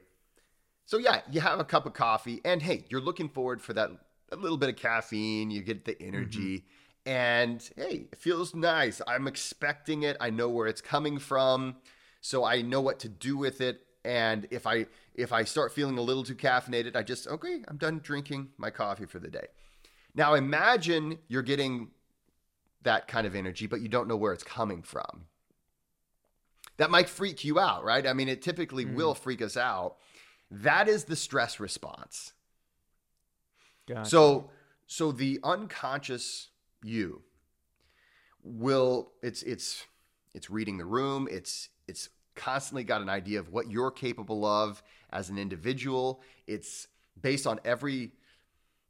So 0.86 0.98
yeah, 0.98 1.22
you 1.32 1.42
have 1.42 1.60
a 1.60 1.66
cup 1.66 1.86
of 1.86 1.94
coffee, 1.94 2.40
and 2.46 2.62
hey, 2.62 2.86
you're 2.90 3.02
looking 3.02 3.30
forward 3.30 3.62
for 3.62 3.74
that 3.74 3.92
a 4.34 4.36
little 4.36 4.58
bit 4.58 4.70
of 4.70 4.76
caffeine. 4.76 5.52
You 5.52 5.62
get 5.62 5.86
the 5.86 5.94
mm-hmm. 5.94 6.16
energy, 6.16 6.66
and 7.06 7.68
hey, 7.76 8.08
it 8.12 8.20
feels 8.20 8.54
nice. 8.54 9.02
I'm 9.08 9.28
expecting 9.28 10.04
it. 10.04 10.18
I 10.20 10.30
know 10.30 10.50
where 10.50 10.68
it's 10.68 10.82
coming 10.82 11.20
from, 11.20 11.78
so 12.22 12.44
I 12.44 12.62
know 12.62 12.82
what 12.82 13.00
to 13.00 13.10
do 13.10 13.38
with 13.38 13.62
it. 13.62 13.82
And 14.06 14.48
if 14.52 14.68
I 14.68 14.88
if 15.16 15.32
I 15.32 15.44
start 15.44 15.74
feeling 15.74 15.98
a 15.98 16.02
little 16.02 16.24
too 16.24 16.36
caffeinated, 16.36 16.96
I 16.96 17.04
just 17.04 17.28
okay, 17.28 17.64
I'm 17.68 17.78
done 17.78 18.00
drinking 18.04 18.50
my 18.58 18.70
coffee 18.70 19.06
for 19.06 19.20
the 19.20 19.30
day. 19.30 19.48
Now 20.16 20.34
imagine 20.34 21.20
you're 21.28 21.42
getting 21.42 21.90
that 22.84 23.08
kind 23.08 23.26
of 23.26 23.36
energy, 23.36 23.68
but 23.68 23.82
you 23.82 23.88
don't 23.88 24.08
know 24.08 24.18
where 24.18 24.34
it's 24.34 24.44
coming 24.44 24.82
from. 24.82 25.28
That 26.78 26.92
might 26.92 27.10
freak 27.10 27.44
you 27.44 27.60
out, 27.60 27.84
right? 27.84 28.06
I 28.06 28.14
mean, 28.14 28.28
it 28.28 28.42
typically 28.42 28.86
will 28.86 29.14
mm-hmm. 29.14 29.24
freak 29.24 29.42
us 29.42 29.58
out. 29.58 29.98
That 30.50 30.88
is 30.88 31.06
the 31.06 31.16
stress 31.16 31.60
response. 31.60 32.34
Gotcha. 33.88 34.10
So 34.10 34.50
so 34.88 35.12
the 35.12 35.40
unconscious 35.44 36.50
you 36.84 37.22
will 38.44 39.12
it's 39.22 39.44
it's 39.44 39.86
it's 40.34 40.50
reading 40.50 40.78
the 40.78 40.86
room, 40.86 41.28
it's 41.32 41.70
it's 41.88 42.10
constantly 42.36 42.84
got 42.84 43.02
an 43.02 43.10
idea 43.10 43.40
of 43.40 43.50
what 43.50 43.70
you're 43.70 43.92
capable 43.92 44.46
of 44.46 44.82
as 45.12 45.30
an 45.30 45.38
individual. 45.38 46.22
It's 46.48 46.88
based 47.22 47.46
on 47.46 47.60
every 47.64 48.12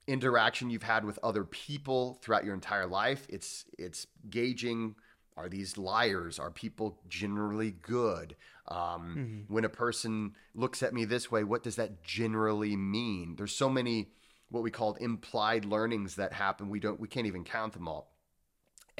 interaction 0.08 0.70
you've 0.70 0.84
had 0.84 1.06
with 1.06 1.20
other 1.24 1.44
people 1.44 2.20
throughout 2.22 2.46
your 2.46 2.54
entire 2.54 2.88
life. 2.88 3.26
It's 3.30 3.66
it's 3.78 4.08
gauging 4.30 4.96
are 5.36 5.50
these 5.50 5.78
liars? 5.78 6.40
Are 6.40 6.52
people 6.52 7.00
generally 7.10 7.72
good? 7.72 8.36
Um, 8.68 9.16
Mm-hmm. 9.18 9.54
When 9.54 9.66
a 9.66 9.70
person 9.70 10.36
looks 10.56 10.84
at 10.84 10.94
me 10.94 11.06
this 11.06 11.32
way, 11.32 11.44
what 11.44 11.64
does 11.64 11.76
that 11.76 12.04
generally 12.04 12.76
mean? 12.76 13.36
There's 13.36 13.56
so 13.56 13.70
many 13.70 14.10
what 14.54 14.62
we 14.62 14.70
call 14.70 14.94
implied 14.96 15.66
learnings 15.66 16.16
that 16.16 16.32
happen. 16.32 16.70
We 16.70 16.80
don't 16.80 17.00
we 17.00 17.08
can't 17.08 17.26
even 17.26 17.44
count 17.44 17.74
them 17.74 17.88
all. 17.88 18.14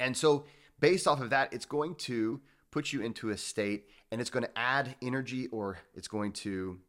And 0.00 0.16
so 0.16 0.46
based 0.80 1.06
off 1.06 1.20
of 1.20 1.30
that, 1.30 1.52
it's 1.52 1.64
going 1.64 1.94
to 1.94 2.40
put 2.72 2.92
you 2.92 3.00
into 3.02 3.30
a 3.30 3.36
state 3.36 3.86
and 4.10 4.20
it's 4.20 4.30
going 4.30 4.44
to 4.44 4.58
add 4.58 4.96
energy 5.00 5.46
or 5.46 5.78
it's 5.94 6.08
going 6.08 6.32
to 6.32 6.80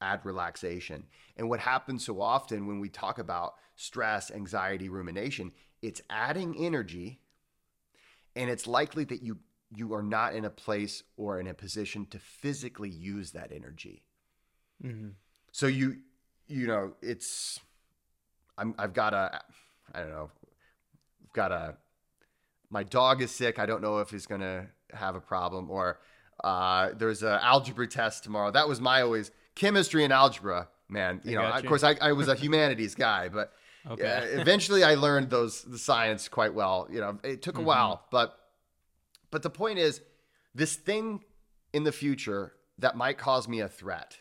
add 0.00 0.20
relaxation. 0.24 1.02
And 1.36 1.50
what 1.50 1.58
happens 1.58 2.04
so 2.06 2.20
often 2.20 2.68
when 2.68 2.78
we 2.78 2.88
talk 2.88 3.18
about 3.18 3.54
stress, 3.74 4.30
anxiety, 4.30 4.88
rumination, 4.88 5.50
it's 5.82 6.00
adding 6.08 6.54
energy 6.64 7.18
and 8.36 8.48
it's 8.48 8.68
likely 8.68 9.02
that 9.04 9.20
you 9.20 9.38
you 9.74 9.94
are 9.94 10.02
not 10.02 10.34
in 10.36 10.44
a 10.44 10.50
place 10.50 11.02
or 11.16 11.40
in 11.40 11.48
a 11.48 11.54
position 11.54 12.06
to 12.06 12.20
physically 12.20 12.88
use 12.88 13.32
that 13.32 13.50
energy. 13.50 14.04
Mhm. 14.80 15.14
So 15.50 15.66
you 15.66 16.02
you 16.46 16.66
know, 16.66 16.94
it's 17.00 17.60
I'm 18.60 18.74
I've 18.78 18.94
got 18.94 19.14
a 19.14 19.40
I 19.94 20.00
don't 20.00 20.10
know. 20.10 20.30
I've 21.24 21.32
got 21.32 21.52
a 21.52 21.74
my 22.70 22.84
dog 22.84 23.20
is 23.22 23.30
sick. 23.32 23.58
I 23.58 23.66
don't 23.66 23.82
know 23.82 23.98
if 23.98 24.10
he's 24.10 24.26
going 24.26 24.42
to 24.42 24.66
have 24.92 25.16
a 25.16 25.20
problem 25.20 25.70
or 25.70 25.98
uh, 26.44 26.90
there's 26.96 27.22
a 27.22 27.42
algebra 27.42 27.86
test 27.88 28.22
tomorrow. 28.22 28.50
That 28.50 28.68
was 28.68 28.80
my 28.80 29.02
always 29.02 29.30
chemistry 29.56 30.04
and 30.04 30.12
algebra, 30.12 30.68
man. 30.88 31.20
You 31.24 31.32
I 31.38 31.42
know, 31.42 31.48
got 31.48 31.60
of 31.60 31.66
course 31.66 31.82
I, 31.82 31.96
I 32.00 32.12
was 32.12 32.28
a 32.28 32.34
humanities 32.36 32.94
guy, 32.94 33.28
but 33.28 33.52
Okay. 33.90 34.04
uh, 34.04 34.40
eventually 34.40 34.84
I 34.84 34.94
learned 34.94 35.30
those 35.30 35.62
the 35.62 35.78
science 35.78 36.28
quite 36.28 36.52
well. 36.52 36.86
You 36.90 37.00
know, 37.00 37.18
it 37.24 37.40
took 37.40 37.56
a 37.56 37.62
while, 37.62 38.04
but 38.10 38.38
but 39.30 39.42
the 39.42 39.48
point 39.48 39.78
is 39.78 40.02
this 40.54 40.76
thing 40.76 41.24
in 41.72 41.84
the 41.84 41.92
future 41.92 42.52
that 42.78 42.94
might 42.94 43.16
cause 43.16 43.48
me 43.48 43.60
a 43.60 43.68
threat. 43.68 44.18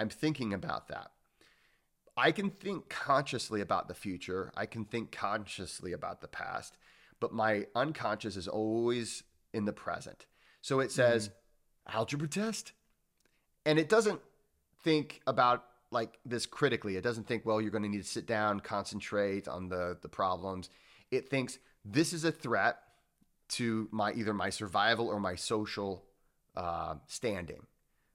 I'm 0.00 0.08
thinking 0.08 0.52
about 0.52 0.88
that. 0.88 1.12
I 2.18 2.32
can 2.32 2.50
think 2.50 2.88
consciously 2.88 3.60
about 3.60 3.86
the 3.86 3.94
future. 3.94 4.50
I 4.56 4.66
can 4.66 4.84
think 4.84 5.12
consciously 5.12 5.92
about 5.92 6.20
the 6.20 6.26
past, 6.26 6.76
but 7.20 7.32
my 7.32 7.66
unconscious 7.76 8.36
is 8.36 8.48
always 8.48 9.22
in 9.54 9.64
the 9.66 9.72
present. 9.72 10.26
So 10.60 10.80
it 10.80 10.90
says 10.90 11.30
algebra 11.86 12.26
test, 12.26 12.72
and 13.64 13.78
it 13.78 13.88
doesn't 13.88 14.20
think 14.82 15.20
about 15.28 15.64
like 15.92 16.18
this 16.26 16.44
critically. 16.44 16.96
It 16.96 17.04
doesn't 17.04 17.28
think, 17.28 17.46
well, 17.46 17.60
you're 17.60 17.70
going 17.70 17.84
to 17.84 17.88
need 17.88 18.02
to 18.02 18.08
sit 18.08 18.26
down, 18.26 18.60
concentrate 18.60 19.46
on 19.46 19.68
the 19.68 19.96
the 20.02 20.08
problems. 20.08 20.70
It 21.12 21.28
thinks 21.28 21.58
this 21.84 22.12
is 22.12 22.24
a 22.24 22.32
threat 22.32 22.80
to 23.50 23.88
my 23.92 24.12
either 24.12 24.34
my 24.34 24.50
survival 24.50 25.06
or 25.08 25.20
my 25.20 25.36
social 25.36 26.04
uh, 26.56 26.96
standing, 27.06 27.62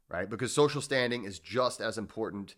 right? 0.09 0.29
Because 0.29 0.53
social 0.53 0.81
standing 0.81 1.23
is 1.23 1.39
just 1.39 1.79
as 1.79 1.97
important 1.97 2.55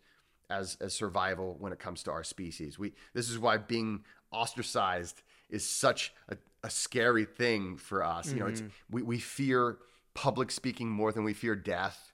as 0.49 0.77
as 0.81 0.93
survival 0.93 1.55
when 1.59 1.71
it 1.73 1.79
comes 1.79 2.03
to 2.03 2.11
our 2.11 2.23
species. 2.23 2.77
We 2.79 2.93
this 3.13 3.29
is 3.29 3.39
why 3.39 3.57
being 3.57 4.03
ostracized 4.31 5.21
is 5.49 5.67
such 5.67 6.13
a, 6.29 6.37
a 6.63 6.69
scary 6.69 7.25
thing 7.25 7.77
for 7.77 8.03
us. 8.03 8.31
You 8.31 8.39
know, 8.39 8.47
it's 8.47 8.61
mm-hmm. 8.61 8.95
we, 8.95 9.01
we 9.03 9.19
fear 9.19 9.77
public 10.13 10.51
speaking 10.51 10.89
more 10.89 11.11
than 11.11 11.23
we 11.23 11.33
fear 11.33 11.55
death 11.55 12.13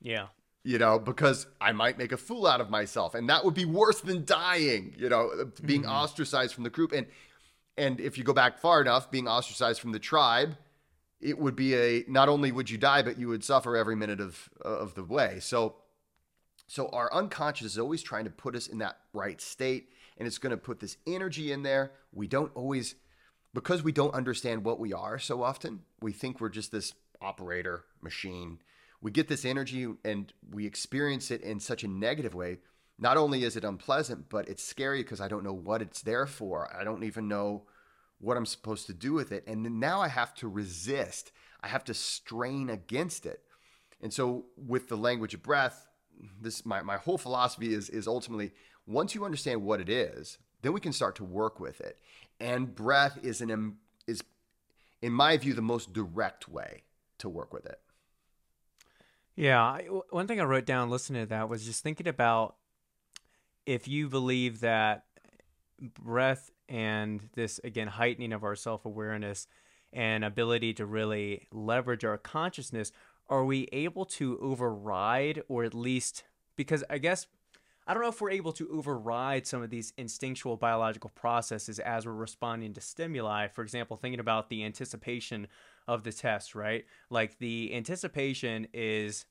Yeah. 0.00 0.28
you 0.64 0.78
know, 0.78 0.98
because 0.98 1.46
I 1.60 1.72
might 1.72 1.98
make 1.98 2.12
a 2.12 2.16
fool 2.16 2.46
out 2.46 2.60
of 2.60 2.70
myself, 2.70 3.14
and 3.14 3.28
that 3.28 3.44
would 3.44 3.54
be 3.54 3.64
worse 3.66 4.00
than 4.00 4.24
dying. 4.24 4.94
You 4.98 5.08
know, 5.08 5.30
uh, 5.40 5.44
being 5.64 5.82
mm-hmm. 5.82 5.90
ostracized 5.90 6.54
from 6.54 6.64
the 6.64 6.70
group, 6.70 6.92
and 6.92 7.06
and 7.76 8.00
if 8.00 8.16
you 8.18 8.24
go 8.24 8.32
back 8.32 8.58
far 8.58 8.80
enough, 8.80 9.10
being 9.10 9.28
ostracized 9.28 9.80
from 9.80 9.92
the 9.92 9.98
tribe, 9.98 10.56
it 11.20 11.38
would 11.38 11.56
be 11.56 11.74
a 11.74 12.04
not 12.08 12.28
only 12.28 12.52
would 12.52 12.70
you 12.70 12.78
die, 12.78 13.02
but 13.02 13.18
you 13.18 13.28
would 13.28 13.44
suffer 13.44 13.76
every 13.76 13.96
minute 13.96 14.20
of 14.20 14.48
of 14.60 14.94
the 14.94 15.04
way. 15.04 15.38
So, 15.40 15.76
so 16.66 16.88
our 16.88 17.12
unconscious 17.12 17.72
is 17.72 17.78
always 17.78 18.02
trying 18.02 18.24
to 18.24 18.30
put 18.30 18.56
us 18.56 18.66
in 18.66 18.78
that 18.78 18.98
right 19.12 19.40
state, 19.40 19.88
and 20.16 20.26
it's 20.26 20.38
going 20.38 20.50
to 20.50 20.56
put 20.56 20.80
this 20.80 20.96
energy 21.06 21.52
in 21.52 21.62
there. 21.62 21.92
We 22.12 22.26
don't 22.26 22.52
always, 22.54 22.94
because 23.52 23.82
we 23.82 23.92
don't 23.92 24.14
understand 24.14 24.64
what 24.64 24.80
we 24.80 24.92
are 24.92 25.18
so 25.18 25.42
often, 25.42 25.80
we 26.00 26.12
think 26.12 26.40
we're 26.40 26.48
just 26.48 26.72
this 26.72 26.94
operator 27.20 27.84
machine. 28.02 28.58
We 29.00 29.10
get 29.10 29.28
this 29.28 29.44
energy 29.44 29.86
and 30.04 30.32
we 30.50 30.66
experience 30.66 31.30
it 31.30 31.42
in 31.42 31.60
such 31.60 31.84
a 31.84 31.88
negative 31.88 32.34
way. 32.34 32.58
Not 32.98 33.16
only 33.16 33.44
is 33.44 33.56
it 33.56 33.64
unpleasant, 33.64 34.28
but 34.28 34.48
it's 34.48 34.62
scary 34.62 35.02
because 35.02 35.20
I 35.20 35.28
don't 35.28 35.44
know 35.44 35.52
what 35.52 35.82
it's 35.82 36.02
there 36.02 36.26
for. 36.26 36.74
I 36.74 36.84
don't 36.84 37.04
even 37.04 37.28
know 37.28 37.64
what 38.18 38.36
I'm 38.36 38.46
supposed 38.46 38.86
to 38.86 38.94
do 38.94 39.12
with 39.12 39.32
it. 39.32 39.44
And 39.46 39.80
now 39.80 40.00
I 40.00 40.08
have 40.08 40.34
to 40.36 40.48
resist. 40.48 41.32
I 41.60 41.68
have 41.68 41.84
to 41.84 41.94
strain 41.94 42.70
against 42.70 43.26
it. 43.26 43.40
And 44.00 44.12
so 44.12 44.46
with 44.56 44.88
the 44.88 44.96
language 44.96 45.34
of 45.34 45.42
breath, 45.42 45.86
this 46.40 46.64
my, 46.64 46.82
my 46.82 46.96
whole 46.96 47.18
philosophy 47.18 47.72
is 47.72 47.88
is 47.90 48.06
ultimately 48.06 48.52
once 48.86 49.14
you 49.14 49.24
understand 49.24 49.62
what 49.62 49.80
it 49.80 49.88
is, 49.88 50.38
then 50.62 50.72
we 50.72 50.80
can 50.80 50.92
start 50.92 51.16
to 51.16 51.24
work 51.24 51.60
with 51.60 51.80
it. 51.80 51.98
And 52.40 52.74
breath 52.74 53.18
is 53.22 53.40
an 53.40 53.76
is 54.06 54.22
in 55.02 55.12
my 55.12 55.36
view 55.36 55.54
the 55.54 55.62
most 55.62 55.92
direct 55.92 56.48
way 56.48 56.82
to 57.18 57.28
work 57.28 57.52
with 57.52 57.66
it. 57.66 57.80
Yeah, 59.36 59.78
one 60.10 60.28
thing 60.28 60.40
I 60.40 60.44
wrote 60.44 60.64
down 60.64 60.90
listening 60.90 61.22
to 61.22 61.28
that 61.30 61.48
was 61.48 61.64
just 61.64 61.82
thinking 61.82 62.06
about 62.06 62.56
if 63.66 63.88
you 63.88 64.08
believe 64.08 64.60
that 64.60 65.04
breath 65.80 66.50
and 66.68 67.20
this 67.34 67.60
again 67.64 67.88
heightening 67.88 68.32
of 68.32 68.44
our 68.44 68.54
self-awareness 68.54 69.46
and 69.92 70.24
ability 70.24 70.74
to 70.74 70.86
really 70.86 71.46
leverage 71.52 72.04
our 72.04 72.18
consciousness 72.18 72.92
are 73.28 73.44
we 73.44 73.68
able 73.72 74.04
to 74.04 74.38
override 74.40 75.42
or 75.48 75.64
at 75.64 75.74
least 75.74 76.24
because 76.56 76.84
I 76.90 76.98
guess 76.98 77.26
I 77.86 77.92
don't 77.92 78.02
know 78.02 78.08
if 78.08 78.20
we're 78.20 78.30
able 78.30 78.52
to 78.52 78.68
override 78.70 79.46
some 79.46 79.62
of 79.62 79.68
these 79.68 79.92
instinctual 79.98 80.56
biological 80.56 81.10
processes 81.14 81.78
as 81.78 82.06
we're 82.06 82.12
responding 82.12 82.72
to 82.74 82.80
stimuli. 82.80 83.48
For 83.48 83.62
example, 83.62 83.96
thinking 83.96 84.20
about 84.20 84.48
the 84.48 84.64
anticipation 84.64 85.48
of 85.86 86.02
the 86.02 86.12
test, 86.12 86.54
right? 86.54 86.86
Like 87.10 87.38
the 87.38 87.74
anticipation 87.74 88.68
is 88.72 89.26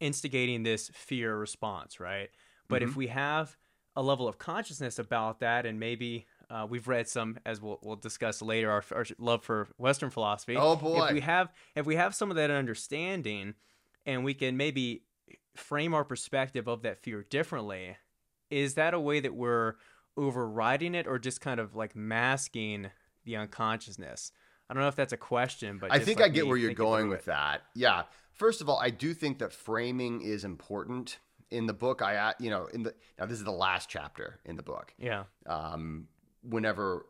instigating 0.00 0.64
this 0.64 0.90
fear 0.92 1.36
response, 1.36 1.98
right? 1.98 2.28
But 2.68 2.82
if 2.82 2.90
mm-hmm. 2.90 2.98
we 2.98 3.06
have 3.08 3.56
a 3.96 4.02
level 4.02 4.28
of 4.28 4.38
consciousness 4.38 4.98
about 4.98 5.40
that, 5.40 5.64
and 5.64 5.80
maybe 5.80 6.26
uh, 6.50 6.66
we've 6.68 6.88
read 6.88 7.08
some, 7.08 7.38
as 7.46 7.60
we'll, 7.60 7.78
we'll 7.82 7.96
discuss 7.96 8.42
later, 8.42 8.70
our, 8.70 8.84
our 8.94 9.06
love 9.18 9.44
for 9.44 9.68
Western 9.78 10.10
philosophy. 10.10 10.56
Oh, 10.56 10.76
boy. 10.76 11.06
If 11.06 11.12
we 11.12 11.20
have, 11.20 11.52
if 11.76 11.86
we 11.86 11.96
have 11.96 12.14
some 12.14 12.30
of 12.30 12.36
that 12.36 12.50
understanding, 12.50 13.54
and 14.04 14.24
we 14.24 14.34
can 14.34 14.56
maybe 14.56 15.04
frame 15.54 15.94
our 15.94 16.04
perspective 16.04 16.66
of 16.66 16.82
that 16.82 17.02
fear 17.02 17.24
differently, 17.30 17.96
is 18.50 18.74
that 18.74 18.94
a 18.94 19.00
way 19.00 19.20
that 19.20 19.34
we're 19.34 19.74
overriding 20.16 20.94
it, 20.94 21.06
or 21.06 21.18
just 21.18 21.40
kind 21.40 21.60
of 21.60 21.76
like 21.76 21.94
masking 21.94 22.90
the 23.24 23.36
unconsciousness? 23.36 24.32
I 24.68 24.74
don't 24.74 24.82
know 24.82 24.88
if 24.88 24.96
that's 24.96 25.12
a 25.12 25.16
question, 25.16 25.78
but 25.78 25.92
I 25.92 25.96
just 25.96 26.06
think 26.06 26.20
I 26.20 26.28
get 26.28 26.46
where 26.46 26.56
you're 26.56 26.74
going 26.74 27.08
with 27.08 27.20
it. 27.20 27.26
that. 27.26 27.62
Yeah. 27.74 28.02
First 28.32 28.60
of 28.60 28.68
all, 28.68 28.78
I 28.78 28.90
do 28.90 29.14
think 29.14 29.38
that 29.38 29.52
framing 29.52 30.22
is 30.22 30.44
important. 30.44 31.18
In 31.50 31.66
the 31.66 31.74
book, 31.74 32.00
I, 32.02 32.34
you 32.38 32.50
know, 32.50 32.66
in 32.66 32.84
the 32.84 32.94
now 33.18 33.26
this 33.26 33.38
is 33.38 33.44
the 33.44 33.50
last 33.50 33.88
chapter 33.88 34.38
in 34.44 34.56
the 34.56 34.62
book. 34.62 34.94
Yeah. 34.98 35.24
um, 35.46 36.06
whenever 36.42 37.06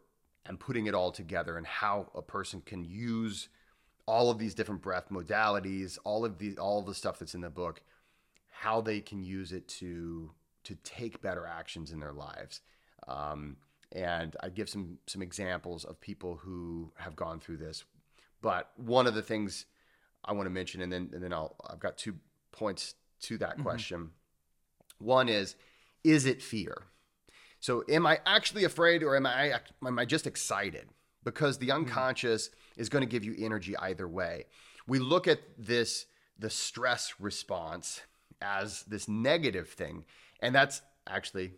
I'm 0.47 0.57
putting 0.57 0.87
it 0.87 0.95
all 0.95 1.12
together 1.12 1.57
and 1.57 1.66
how 1.66 2.11
a 2.14 2.23
person 2.23 2.61
can 2.61 2.85
use 2.85 3.49
all 4.07 4.31
of 4.31 4.38
these 4.38 4.55
different 4.55 4.83
breath 4.83 5.09
modalities, 5.11 5.99
all 6.05 6.25
of 6.25 6.38
the 6.38 6.59
all 6.59 6.81
of 6.81 6.87
the 6.87 6.95
stuff 6.95 7.19
that's 7.19 7.35
in 7.35 7.40
the 7.40 7.51
book, 7.51 7.83
how 8.51 8.81
they 8.81 9.01
can 9.01 9.23
use 9.23 9.53
it 9.53 9.69
to 9.69 10.31
to 10.64 10.75
take 10.83 11.23
better 11.23 11.47
actions 11.47 11.90
in 11.90 12.01
their 12.01 12.12
lives. 12.12 12.61
Um, 13.09 13.57
and 13.93 14.37
I 14.40 14.49
give 14.49 14.69
some 14.69 14.99
some 15.07 15.23
examples 15.23 15.85
of 15.85 16.01
people 16.01 16.37
who 16.37 16.93
have 16.97 17.16
gone 17.16 17.40
through 17.40 17.59
this. 17.59 17.85
But 18.43 18.71
one 18.77 19.07
of 19.07 19.14
the 19.14 19.23
things 19.23 19.66
I 20.25 20.33
want 20.33 20.47
to 20.47 20.51
mention, 20.51 20.81
and 20.81 20.93
then 20.93 21.11
and 21.12 21.23
then 21.23 21.33
I'll 21.33 21.57
I've 21.69 21.81
got 21.81 21.97
two 21.97 22.16
points 22.53 22.95
to 23.23 23.38
that 23.38 23.59
question. 23.62 24.11
One 24.99 25.29
is, 25.29 25.57
is 26.05 26.27
it 26.27 26.43
fear? 26.43 26.83
So 27.61 27.85
am 27.88 28.07
I 28.07 28.18
actually 28.27 28.64
afraid 28.64 29.03
or 29.03 29.16
am 29.16 29.27
I 29.27 29.61
am 29.87 29.99
I 29.99 30.05
just 30.05 30.27
excited? 30.27 30.88
Because 31.25 31.59
the 31.59 31.66
hmm. 31.66 31.73
unconscious 31.73 32.51
is 32.77 32.88
going 32.88 33.03
to 33.03 33.09
give 33.09 33.25
you 33.25 33.35
energy 33.38 33.77
either 33.77 34.09
way. 34.09 34.46
We 34.87 34.99
look 34.99 35.29
at 35.29 35.40
this 35.59 36.07
the 36.38 36.51
stress 36.51 37.14
response 37.20 38.01
as 38.40 38.83
this 38.85 39.07
negative 39.07 39.68
thing, 39.68 40.05
and 40.40 40.55
that's 40.55 40.81
actually 41.07 41.53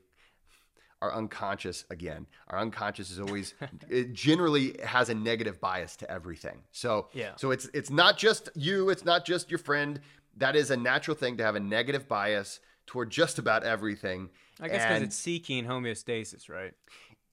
our 1.00 1.14
unconscious 1.14 1.84
again. 1.90 2.26
Our 2.48 2.58
unconscious 2.58 3.10
is 3.10 3.20
always 3.20 3.54
it 3.88 4.12
generally 4.12 4.76
has 4.84 5.08
a 5.08 5.14
negative 5.14 5.60
bias 5.60 5.96
to 5.96 6.10
everything. 6.10 6.62
So 6.72 7.08
Yeah. 7.12 7.36
so 7.36 7.52
it's 7.52 7.68
it's 7.72 7.90
not 7.90 8.18
just 8.18 8.50
you, 8.54 8.90
it's 8.90 9.04
not 9.04 9.24
just 9.24 9.50
your 9.50 9.58
friend. 9.58 10.00
That 10.36 10.56
is 10.56 10.70
a 10.70 10.76
natural 10.76 11.16
thing 11.16 11.36
to 11.36 11.44
have 11.44 11.56
a 11.56 11.60
negative 11.60 12.08
bias 12.08 12.60
toward 12.86 13.10
just 13.10 13.38
about 13.38 13.64
everything. 13.64 14.30
I 14.60 14.68
guess 14.68 14.84
because 14.84 15.02
it's 15.02 15.16
seeking 15.16 15.64
homeostasis, 15.64 16.48
right? 16.48 16.74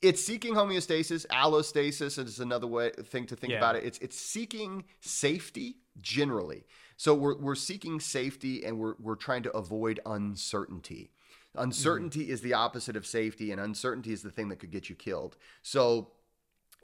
it's 0.02 0.24
seeking 0.24 0.54
homeostasis. 0.54 1.26
Allostasis 1.28 2.18
is 2.18 2.40
another 2.40 2.68
way 2.68 2.92
thing 2.92 3.26
to 3.28 3.36
think 3.36 3.52
Yeah. 3.52 3.58
about 3.58 3.76
it. 3.76 3.84
It's 3.84 3.98
it's 4.00 4.18
seeking 4.18 4.86
safety 5.02 5.78
generally. 6.00 6.66
So 6.98 7.14
we're, 7.14 7.38
we're 7.38 7.56
seeking 7.56 8.00
safety 8.00 8.66
and 8.66 8.78
we're, 8.78 8.96
we're 9.00 9.16
trying 9.16 9.44
to 9.44 9.52
avoid 9.52 10.02
uncertainty. 10.06 11.12
Uncertainty 11.56 12.24
mm-hmm. 12.24 12.34
is 12.34 12.42
the 12.42 12.54
opposite 12.54 12.96
of 12.96 13.06
safety 13.06 13.52
and 13.52 13.62
uncertainty 13.62 14.12
is 14.12 14.22
the 14.22 14.32
thing 14.32 14.50
that 14.50 14.58
could 14.58 14.72
get 14.72 14.90
you 14.90 14.96
killed. 14.96 15.38
So 15.62 16.12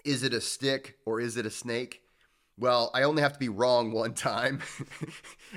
is 0.05 0.23
it 0.23 0.33
a 0.33 0.41
stick 0.41 0.99
or 1.05 1.19
is 1.19 1.35
it 1.37 1.45
a 1.45 1.51
snake? 1.51 2.01
Well, 2.57 2.91
I 2.93 3.03
only 3.03 3.21
have 3.21 3.33
to 3.33 3.39
be 3.39 3.49
wrong 3.49 3.91
one 3.91 4.13
time 4.31 4.61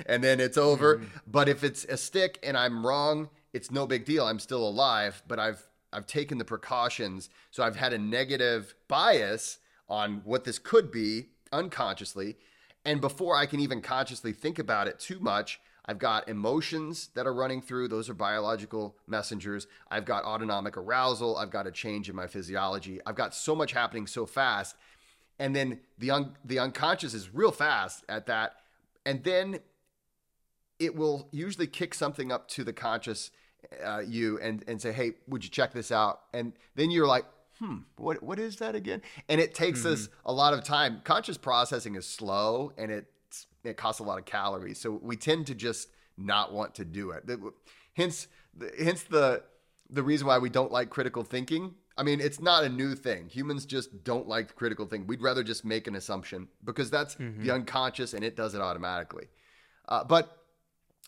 and 0.05 0.23
then 0.23 0.39
it's 0.39 0.57
over. 0.57 0.97
Mm-hmm. 0.97 1.17
But 1.25 1.47
if 1.49 1.63
it's 1.63 1.85
a 1.85 1.97
stick 1.97 2.39
and 2.43 2.57
I'm 2.57 2.85
wrong, 2.85 3.29
it's 3.53 3.71
no 3.71 3.87
big 3.87 4.05
deal. 4.05 4.25
I'm 4.25 4.39
still 4.39 4.67
alive, 4.67 5.23
but 5.27 5.39
I've 5.39 5.65
I've 5.91 6.05
taken 6.05 6.37
the 6.37 6.45
precautions. 6.45 7.29
So 7.49 7.63
I've 7.63 7.75
had 7.75 7.93
a 7.93 7.97
negative 7.97 8.75
bias 8.87 9.57
on 9.87 10.21
what 10.23 10.43
this 10.43 10.59
could 10.59 10.91
be 10.91 11.29
unconsciously. 11.51 12.37
And 12.85 13.01
before 13.01 13.35
I 13.35 13.47
can 13.47 13.59
even 13.59 13.81
consciously 13.81 14.31
think 14.31 14.59
about 14.59 14.87
it 14.87 14.99
too 14.99 15.19
much, 15.19 15.59
I've 15.87 15.97
got 15.97 16.29
emotions 16.29 17.09
that 17.15 17.25
are 17.25 17.33
running 17.33 17.63
through. 17.63 17.87
Those 17.87 18.07
are 18.07 18.13
biological 18.13 18.95
messengers. 19.07 19.65
I've 19.89 20.05
got 20.05 20.25
autonomic 20.25 20.77
arousal. 20.77 21.37
I've 21.37 21.49
got 21.49 21.65
a 21.65 21.71
change 21.71 22.07
in 22.07 22.15
my 22.15 22.27
physiology. 22.27 22.99
I've 23.07 23.15
got 23.15 23.33
so 23.33 23.55
much 23.55 23.71
happening 23.71 24.05
so 24.05 24.27
fast 24.27 24.75
and 25.39 25.55
then 25.55 25.79
the 25.97 26.11
un- 26.11 26.35
the 26.45 26.59
unconscious 26.59 27.13
is 27.13 27.33
real 27.33 27.51
fast 27.51 28.03
at 28.09 28.27
that 28.27 28.57
and 29.05 29.23
then 29.23 29.59
it 30.79 30.95
will 30.95 31.27
usually 31.31 31.67
kick 31.67 31.93
something 31.93 32.31
up 32.31 32.47
to 32.49 32.63
the 32.63 32.73
conscious 32.73 33.31
uh, 33.83 33.99
you 33.99 34.39
and 34.39 34.63
and 34.67 34.81
say 34.81 34.91
hey 34.91 35.13
would 35.27 35.43
you 35.43 35.49
check 35.49 35.73
this 35.73 35.91
out? 35.91 36.21
And 36.33 36.53
then 36.75 36.91
you're 36.91 37.07
like 37.07 37.25
hmm 37.59 37.79
what 37.97 38.23
what 38.23 38.39
is 38.39 38.57
that 38.57 38.75
again? 38.75 39.01
And 39.27 39.41
it 39.41 39.53
takes 39.53 39.85
us 39.85 40.09
a 40.25 40.33
lot 40.33 40.53
of 40.53 40.63
time. 40.63 41.01
Conscious 41.03 41.37
processing 41.37 41.95
is 41.95 42.05
slow 42.05 42.71
and 42.77 42.91
it 42.91 43.05
it 43.63 43.77
costs 43.77 43.99
a 43.99 44.03
lot 44.03 44.17
of 44.17 44.25
calories. 44.25 44.79
So 44.79 44.91
we 44.91 45.17
tend 45.17 45.47
to 45.47 45.55
just 45.55 45.89
not 46.17 46.53
want 46.53 46.75
to 46.75 46.85
do 46.85 47.11
it. 47.11 47.23
Hence 47.93 48.27
the, 48.55 48.71
hence 48.81 49.03
the 49.03 49.43
the 49.89 50.03
reason 50.03 50.27
why 50.27 50.37
we 50.37 50.49
don't 50.49 50.71
like 50.71 50.89
critical 50.89 51.23
thinking. 51.23 51.75
I 51.97 52.03
mean, 52.03 52.21
it's 52.21 52.39
not 52.39 52.63
a 52.63 52.69
new 52.69 52.95
thing. 52.95 53.27
Humans 53.27 53.65
just 53.65 54.05
don't 54.05 54.25
like 54.27 54.55
critical 54.55 54.85
thinking. 54.85 55.07
We'd 55.07 55.21
rather 55.21 55.43
just 55.43 55.65
make 55.65 55.85
an 55.87 55.95
assumption 55.95 56.47
because 56.63 56.89
that's 56.89 57.15
the 57.15 57.51
unconscious 57.51 58.13
and 58.13 58.23
it 58.23 58.37
does 58.37 58.55
it 58.55 58.61
automatically. 58.61 59.27
Uh, 59.89 60.05
but 60.05 60.38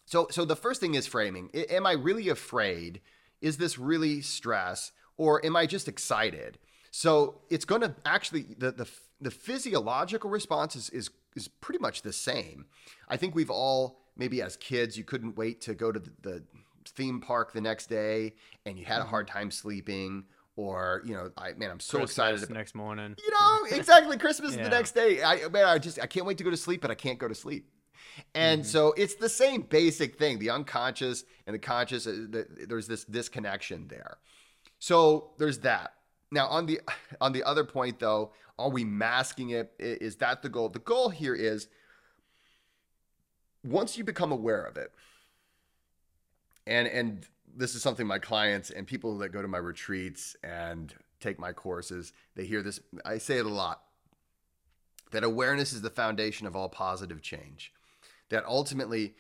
so, 0.06 0.28
so 0.30 0.46
the 0.46 0.56
first 0.56 0.82
thing 0.82 0.96
is 0.96 1.08
framing. 1.08 1.50
I- 1.54 1.68
am 1.70 1.86
I 1.86 1.94
really 1.94 2.30
afraid? 2.30 3.02
Is 3.42 3.58
this 3.58 3.78
really 3.78 4.22
stress, 4.22 4.92
or 5.18 5.44
am 5.46 5.56
I 5.56 5.66
just 5.66 5.88
excited? 5.88 6.58
So 6.92 7.42
it's 7.50 7.66
going 7.66 7.82
to 7.82 7.96
actually 8.06 8.46
the 8.58 8.72
the 8.72 8.88
the 9.20 9.32
physiological 9.32 10.30
response 10.30 10.76
is 10.76 10.90
is 10.90 11.10
is 11.36 11.48
pretty 11.48 11.80
much 11.80 12.02
the 12.02 12.14
same. 12.14 12.66
I 13.08 13.18
think 13.18 13.34
we've 13.34 13.50
all 13.50 14.02
maybe 14.18 14.42
as 14.42 14.58
kids 14.58 14.98
you 14.98 15.04
couldn't 15.04 15.38
wait 15.38 15.62
to 15.62 15.74
go 15.74 15.92
to 15.92 16.00
the, 16.00 16.12
the 16.22 16.44
theme 16.86 17.22
park 17.22 17.54
the 17.54 17.62
next 17.62 17.88
day, 17.88 18.34
and 18.66 18.78
you 18.78 18.86
had 18.86 19.00
a 19.00 19.06
hard 19.06 19.28
mm-hmm. 19.28 19.38
time 19.38 19.52
sleeping, 19.52 20.26
or 20.58 21.02
you 21.06 21.14
know, 21.14 21.32
I 21.38 21.54
man, 21.54 21.72
I'm 21.72 21.80
so 21.80 22.00
Christmas 22.00 22.12
excited 22.12 22.44
about 22.44 22.54
next 22.54 22.76
morning. 22.76 23.16
you 23.18 23.32
know 23.32 23.78
exactly 23.78 24.18
christmas 24.18 24.52
is 24.52 24.58
Yeah. 24.58 24.64
the 24.64 24.70
next 24.70 24.92
day 24.92 25.24
i 25.24 25.48
man 25.48 25.66
i 25.66 25.78
just 25.78 26.00
i 26.00 26.06
can't 26.06 26.26
wait 26.26 26.38
to 26.40 26.44
go 26.44 26.50
to 26.50 26.58
sleep 26.58 26.82
but 26.82 26.92
i 26.92 26.96
can't 26.96 27.18
go 27.18 27.28
to 27.28 27.36
sleep 27.36 27.70
and 28.36 28.66
so 28.66 28.94
it's 28.98 29.16
the 29.16 29.30
same 29.30 29.62
basic 29.62 30.18
thing 30.18 30.40
the 30.40 30.50
unconscious 30.50 31.24
and 31.46 31.54
the 31.54 31.60
conscious 31.60 32.08
uh, 32.08 32.44
there's 32.68 32.88
this 32.88 33.04
disconnection 33.06 33.88
there. 33.88 34.18
So 34.80 35.32
there's 35.38 35.60
that. 35.60 35.94
Now 36.32 36.48
on 36.48 36.66
the 36.66 36.82
on 37.22 37.34
the 37.34 37.44
other 37.44 37.64
point 37.64 38.00
though 38.00 38.32
are 38.60 38.70
we 38.70 38.84
masking 38.84 39.52
it? 39.52 39.74
Is 39.80 40.18
that 40.18 40.44
the 40.44 40.50
goal? 40.50 40.70
The 40.70 40.80
goal 40.80 41.10
here 41.10 41.34
is 41.34 41.68
once 43.64 43.98
you 43.98 44.04
become 44.04 44.32
aware 44.32 44.64
of 44.64 44.78
it 44.78 44.92
and 46.68 46.88
and 46.88 47.28
this 47.56 47.76
is 47.76 47.82
something 47.82 48.08
my 48.08 48.20
clients 48.20 48.70
and 48.70 48.88
people 48.88 49.18
that 49.18 49.30
go 49.30 49.42
to 49.42 49.48
my 49.48 49.58
retreats 49.58 50.36
and 50.44 50.94
take 51.20 51.40
my 51.40 51.52
courses 51.52 52.14
they 52.36 52.46
hear 52.46 52.62
this 52.62 52.80
i 53.06 53.18
say 53.18 53.38
it 53.38 53.46
a 53.46 53.50
lot 53.50 53.84
that 55.12 55.24
awareness 55.24 55.74
is 55.74 55.82
the 55.82 55.90
foundation 55.90 56.48
of 56.48 56.56
all 56.56 56.70
positive 56.70 57.22
change 57.22 57.74
that 58.32 58.46
ultimately 58.46 59.14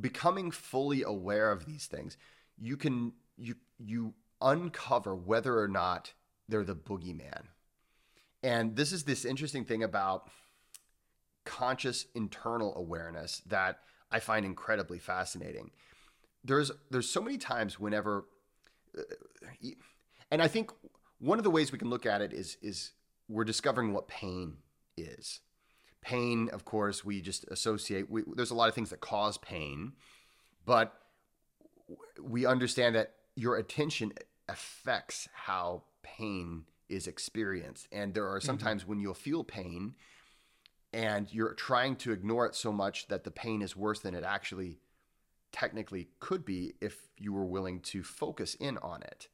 becoming 0.00 0.50
fully 0.50 1.02
aware 1.02 1.52
of 1.52 1.66
these 1.66 1.86
things 1.86 2.16
you 2.58 2.76
can 2.76 3.12
you 3.36 3.56
you 3.78 4.14
uncover 4.40 5.14
whether 5.14 5.58
or 5.58 5.68
not 5.68 6.12
they're 6.48 6.64
the 6.64 6.74
boogeyman. 6.74 7.44
And 8.42 8.74
this 8.76 8.92
is 8.92 9.04
this 9.04 9.24
interesting 9.24 9.64
thing 9.64 9.82
about 9.82 10.28
conscious 11.44 12.06
internal 12.14 12.74
awareness 12.76 13.42
that 13.46 13.80
i 14.12 14.20
find 14.20 14.46
incredibly 14.46 14.98
fascinating. 14.98 15.70
There's 16.44 16.70
there's 16.90 17.08
so 17.08 17.20
many 17.20 17.36
times 17.36 17.80
whenever 17.80 18.26
uh, 18.96 19.02
and 20.30 20.40
i 20.40 20.48
think 20.48 20.70
one 21.18 21.38
of 21.38 21.44
the 21.44 21.50
ways 21.50 21.72
we 21.72 21.78
can 21.78 21.90
look 21.90 22.06
at 22.06 22.20
it 22.20 22.32
is 22.32 22.58
is 22.62 22.92
we're 23.28 23.44
discovering 23.44 23.92
what 23.92 24.06
pain 24.06 24.58
is 24.96 25.40
pain 26.02 26.48
of 26.52 26.64
course 26.64 27.04
we 27.04 27.20
just 27.20 27.44
associate 27.48 28.10
we, 28.10 28.22
there's 28.34 28.50
a 28.50 28.54
lot 28.54 28.68
of 28.68 28.74
things 28.74 28.90
that 28.90 29.00
cause 29.00 29.38
pain 29.38 29.92
but 30.64 30.94
we 32.20 32.44
understand 32.44 32.94
that 32.94 33.14
your 33.36 33.56
attention 33.56 34.12
affects 34.48 35.28
how 35.32 35.82
pain 36.02 36.64
is 36.88 37.06
experienced 37.06 37.86
and 37.92 38.14
there 38.14 38.28
are 38.28 38.38
mm-hmm. 38.38 38.46
sometimes 38.46 38.86
when 38.86 39.00
you'll 39.00 39.14
feel 39.14 39.44
pain 39.44 39.94
and 40.92 41.32
you're 41.32 41.54
trying 41.54 41.96
to 41.96 42.12
ignore 42.12 42.46
it 42.46 42.54
so 42.54 42.72
much 42.72 43.08
that 43.08 43.24
the 43.24 43.30
pain 43.30 43.62
is 43.62 43.76
worse 43.76 44.00
than 44.00 44.14
it 44.14 44.24
actually 44.24 44.78
technically 45.52 46.08
could 46.20 46.44
be 46.44 46.74
if 46.80 47.08
you 47.18 47.32
were 47.32 47.44
willing 47.44 47.80
to 47.80 48.02
focus 48.02 48.54
in 48.56 48.78
on 48.78 49.02
it. 49.02 49.28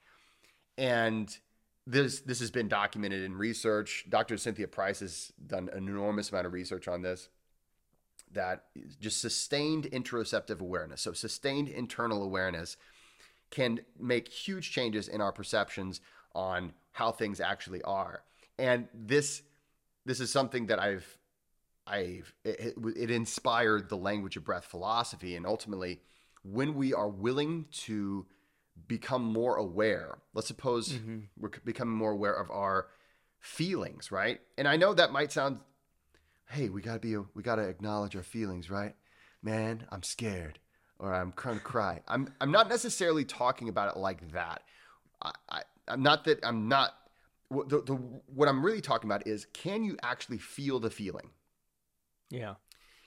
And 0.76 1.37
this 1.88 2.20
this 2.20 2.40
has 2.40 2.51
been 2.51 2.68
documented 2.68 3.22
in 3.22 3.35
research. 3.35 4.05
Dr. 4.09 4.37
Cynthia 4.37 4.68
Price 4.68 5.01
has 5.01 5.33
done 5.46 5.70
an 5.72 5.88
enormous 5.88 6.31
amount 6.31 6.46
of 6.46 6.53
research 6.53 6.87
on 6.87 7.03
this. 7.03 7.29
That 8.33 8.64
just 9.01 9.22
sustained 9.22 9.85
interoceptive 9.85 10.61
awareness, 10.61 11.01
so 11.01 11.14
sustained 11.14 11.68
internal 11.68 12.22
awareness, 12.22 12.77
can 13.51 13.81
make 13.98 14.29
huge 14.29 14.70
changes 14.70 15.09
in 15.09 15.22
our 15.22 15.33
perceptions 15.33 16.03
on 16.35 16.74
how 16.92 17.11
things 17.11 17.40
actually 17.40 17.81
are. 17.83 18.22
And 18.59 18.88
this 18.92 19.42
this 20.05 20.20
is 20.20 20.31
something 20.31 20.66
that 20.66 20.79
I've 20.79 21.18
I've 21.87 22.35
it, 22.44 22.61
it, 22.61 22.96
it 22.96 23.11
inspired 23.11 23.88
the 23.88 23.96
language 23.96 24.37
of 24.37 24.44
breath 24.44 24.66
philosophy, 24.66 25.37
and 25.37 25.46
ultimately, 25.46 26.01
when 26.42 26.74
we 26.74 26.92
are 26.92 27.09
willing 27.09 27.64
to 27.87 28.27
become 28.86 29.22
more 29.22 29.56
aware, 29.56 30.18
let's 30.34 30.48
suppose 30.48 30.90
mm-hmm. 30.90 31.20
we're 31.38 31.50
becoming 31.64 31.94
more 31.94 32.12
aware 32.12 32.34
of 32.34 32.50
our 32.50 32.86
feelings, 33.40 34.12
right? 34.12 34.40
And 34.56 34.68
I 34.68 34.76
know 34.76 34.94
that 34.94 35.12
might 35.12 35.32
sound, 35.32 35.58
hey, 36.50 36.68
we 36.68 36.82
gotta 36.82 36.98
be, 36.98 37.16
we 37.16 37.42
gotta 37.42 37.62
acknowledge 37.62 38.14
our 38.16 38.22
feelings, 38.22 38.70
right? 38.70 38.94
Man, 39.42 39.86
I'm 39.90 40.02
scared, 40.02 40.58
or 40.98 41.14
I'm 41.14 41.32
to 41.32 41.60
cry. 41.60 42.00
I'm, 42.08 42.32
I'm 42.40 42.50
not 42.50 42.68
necessarily 42.68 43.24
talking 43.24 43.68
about 43.68 43.94
it 43.94 43.98
like 43.98 44.32
that. 44.32 44.62
I, 45.22 45.32
I, 45.48 45.62
I'm 45.86 46.02
not 46.02 46.24
that 46.24 46.44
I'm 46.44 46.68
not. 46.68 46.94
What, 47.48 47.68
the, 47.70 47.80
the, 47.80 47.94
what 47.94 48.48
I'm 48.48 48.64
really 48.64 48.82
talking 48.82 49.08
about 49.08 49.26
is, 49.26 49.46
can 49.54 49.82
you 49.82 49.96
actually 50.02 50.38
feel 50.38 50.80
the 50.80 50.90
feeling? 50.90 51.30
Yeah. 52.30 52.54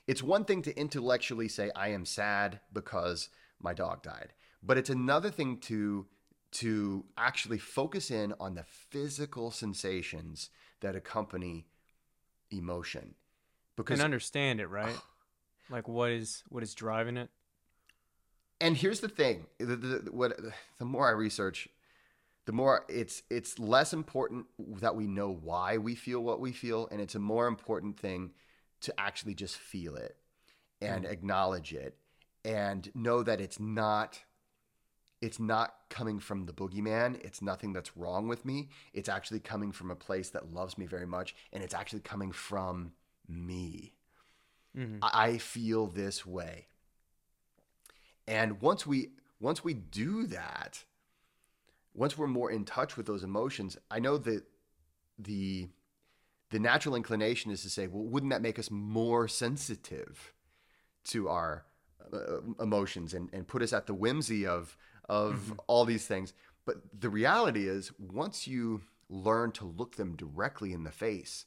It's 0.08 0.24
one 0.24 0.46
thing 0.46 0.64
to 0.64 0.76
intellectually 0.76 1.48
say 1.48 1.70
I 1.76 1.90
am 1.90 2.06
sad 2.06 2.60
because 2.74 3.30
my 3.62 3.74
dog 3.74 4.02
died, 4.02 4.34
but 4.64 4.78
it's 4.78 4.90
another 4.90 5.30
thing 5.30 5.58
to 5.58 6.08
to 6.52 7.06
actually 7.18 7.58
focus 7.58 8.12
in 8.12 8.34
on 8.40 8.56
the 8.56 8.64
physical 8.64 9.52
sensations 9.52 10.50
that 10.82 10.96
accompany 10.96 11.66
emotion. 12.50 13.16
Because 13.78 14.00
and 14.00 14.06
understand 14.06 14.60
it, 14.60 14.68
right? 14.68 14.96
like 15.70 15.88
what 15.88 16.12
is 16.12 16.44
what 16.50 16.64
is 16.64 16.74
driving 16.74 17.18
it? 17.18 17.30
and 18.62 18.78
here's 18.78 19.02
the 19.02 19.10
thing 19.10 19.46
the, 19.58 19.76
the, 19.76 20.12
what 20.12 20.40
the 20.78 20.86
more 20.86 21.08
i 21.08 21.12
research 21.12 21.68
the 22.46 22.54
more 22.54 22.86
it's 22.88 23.24
it's 23.30 23.60
less 23.60 23.92
important 23.92 24.46
that 24.80 24.96
we 24.96 25.08
know 25.08 25.32
why 25.32 25.78
we 25.78 25.96
feel 25.96 26.22
what 26.22 26.40
we 26.40 26.52
feel 26.54 26.88
and 26.92 27.02
it's 27.02 27.16
a 27.16 27.20
more 27.20 27.48
important 27.48 28.00
thing 28.00 28.32
to 28.80 28.94
actually 28.98 29.34
just 29.34 29.58
feel 29.58 29.96
it 29.96 30.16
and 30.82 31.06
mm. 31.06 31.12
acknowledge 31.12 31.74
it 31.74 31.98
and 32.46 32.92
know 32.96 33.22
that 33.22 33.42
it's 33.42 33.60
not 33.60 34.20
it's 35.22 35.40
not 35.40 35.76
coming 35.90 36.20
from 36.20 36.46
the 36.46 36.54
boogeyman 36.54 37.24
it's 37.24 37.42
nothing 37.42 37.74
that's 37.74 37.96
wrong 37.96 38.28
with 38.28 38.44
me 38.46 38.70
it's 38.94 39.10
actually 39.10 39.40
coming 39.40 39.72
from 39.72 39.92
a 39.92 39.96
place 39.96 40.30
that 40.30 40.54
loves 40.54 40.78
me 40.78 40.86
very 40.86 41.06
much 41.06 41.36
and 41.54 41.64
it's 41.64 41.74
actually 41.74 42.02
coming 42.02 42.32
from 42.32 42.92
me 43.28 43.94
Mhm. 44.76 45.00
I 45.02 45.32
I 45.32 45.38
feel 45.38 45.88
this 45.88 46.26
way. 46.26 46.68
And 48.28 48.62
once 48.62 48.86
we 48.86 49.10
once 49.40 49.64
we 49.64 49.74
do 49.74 50.28
that, 50.28 50.84
once 51.94 52.18
we're 52.18 52.28
more 52.28 52.52
in 52.52 52.66
touch 52.66 52.96
with 52.96 53.06
those 53.06 53.24
emotions, 53.24 53.78
I 53.90 54.00
know 54.00 54.18
that 54.20 54.44
the 55.18 55.70
the 56.52 56.60
natural 56.60 56.96
inclination 56.96 57.52
is 57.52 57.62
to 57.64 57.70
say, 57.70 57.88
well, 57.88 58.04
wouldn't 58.04 58.32
that 58.32 58.42
make 58.42 58.60
us 58.60 58.70
more 58.70 59.28
sensitive 59.28 60.34
to 61.06 61.30
our 61.30 61.66
uh, 62.14 62.42
emotions 62.60 63.14
and, 63.14 63.30
and 63.32 63.48
put 63.48 63.62
us 63.62 63.72
at 63.72 63.88
the 63.88 63.94
whimsy 63.94 64.46
of 64.46 64.78
of 65.12 65.36
mm-hmm. 65.36 65.54
all 65.68 65.86
these 65.86 66.08
things? 66.08 66.34
But 66.66 66.78
the 67.00 67.10
reality 67.10 67.68
is, 67.68 67.92
once 68.00 68.48
you 68.48 68.82
learn 69.10 69.52
to 69.52 69.66
look 69.66 69.98
them 69.98 70.16
directly 70.16 70.74
in 70.74 70.84
the 70.84 70.92
face, 70.92 71.46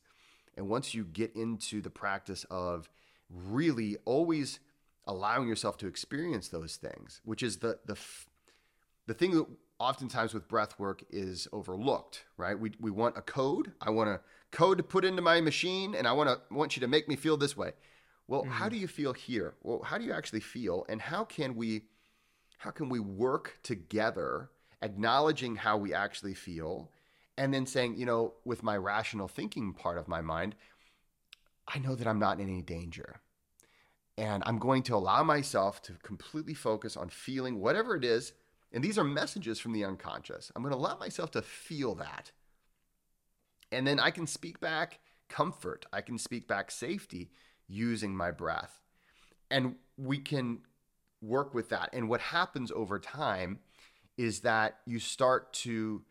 and 0.56 0.68
once 0.68 0.94
you 0.94 1.04
get 1.04 1.34
into 1.34 1.80
the 1.80 1.90
practice 1.90 2.44
of 2.50 2.88
really 3.28 3.96
always 4.04 4.60
allowing 5.06 5.48
yourself 5.48 5.76
to 5.78 5.86
experience 5.86 6.48
those 6.48 6.76
things, 6.76 7.20
which 7.24 7.42
is 7.42 7.58
the 7.58 7.78
the 7.86 7.96
the 9.06 9.14
thing 9.14 9.32
that 9.32 9.46
oftentimes 9.78 10.32
with 10.32 10.48
breath 10.48 10.78
work 10.78 11.02
is 11.10 11.48
overlooked, 11.52 12.24
right? 12.36 12.58
We, 12.58 12.72
we 12.80 12.90
want 12.90 13.16
a 13.16 13.22
code. 13.22 13.72
I 13.80 13.90
want 13.90 14.08
a 14.08 14.20
code 14.50 14.78
to 14.78 14.84
put 14.84 15.04
into 15.04 15.20
my 15.20 15.40
machine 15.40 15.94
and 15.94 16.06
I 16.06 16.12
want 16.12 16.28
to 16.30 16.54
want 16.54 16.76
you 16.76 16.80
to 16.80 16.88
make 16.88 17.08
me 17.08 17.16
feel 17.16 17.36
this 17.36 17.56
way. 17.56 17.72
Well, 18.26 18.42
mm-hmm. 18.42 18.52
how 18.52 18.68
do 18.68 18.76
you 18.76 18.88
feel 18.88 19.12
here? 19.12 19.54
Well, 19.62 19.82
how 19.82 19.98
do 19.98 20.04
you 20.04 20.12
actually 20.12 20.40
feel 20.40 20.86
and 20.88 21.00
how 21.00 21.24
can 21.24 21.56
we 21.56 21.82
how 22.58 22.70
can 22.70 22.88
we 22.88 23.00
work 23.00 23.58
together 23.62 24.50
acknowledging 24.82 25.56
how 25.56 25.76
we 25.76 25.94
actually 25.94 26.34
feel 26.34 26.90
and 27.36 27.52
then 27.52 27.66
saying, 27.66 27.96
you 27.96 28.06
know, 28.06 28.34
with 28.44 28.62
my 28.62 28.76
rational 28.76 29.26
thinking 29.26 29.72
part 29.72 29.98
of 29.98 30.06
my 30.06 30.20
mind, 30.20 30.54
I 31.66 31.78
know 31.78 31.94
that 31.94 32.06
I'm 32.06 32.18
not 32.18 32.38
in 32.38 32.48
any 32.48 32.62
danger. 32.62 33.20
And 34.16 34.42
I'm 34.46 34.58
going 34.58 34.84
to 34.84 34.94
allow 34.94 35.24
myself 35.24 35.82
to 35.82 35.94
completely 36.04 36.54
focus 36.54 36.96
on 36.96 37.08
feeling 37.08 37.58
whatever 37.58 37.96
it 37.96 38.04
is. 38.04 38.32
And 38.72 38.84
these 38.84 38.98
are 38.98 39.04
messages 39.04 39.58
from 39.58 39.72
the 39.72 39.84
unconscious. 39.84 40.52
I'm 40.54 40.62
going 40.62 40.72
to 40.72 40.78
allow 40.78 40.96
myself 40.98 41.32
to 41.32 41.42
feel 41.42 41.96
that. 41.96 42.30
And 43.72 43.86
then 43.86 43.98
I 43.98 44.10
can 44.10 44.26
speak 44.28 44.60
back 44.60 45.00
comfort, 45.28 45.86
I 45.92 46.02
can 46.02 46.18
speak 46.18 46.46
back 46.46 46.70
safety 46.70 47.30
using 47.66 48.14
my 48.14 48.30
breath. 48.30 48.78
And 49.50 49.76
we 49.96 50.18
can 50.18 50.60
work 51.20 51.54
with 51.54 51.70
that. 51.70 51.90
And 51.92 52.08
what 52.08 52.20
happens 52.20 52.70
over 52.70 52.98
time 52.98 53.60
is 54.16 54.40
that 54.40 54.78
you 54.86 54.98
start 54.98 55.52
to 55.52 56.02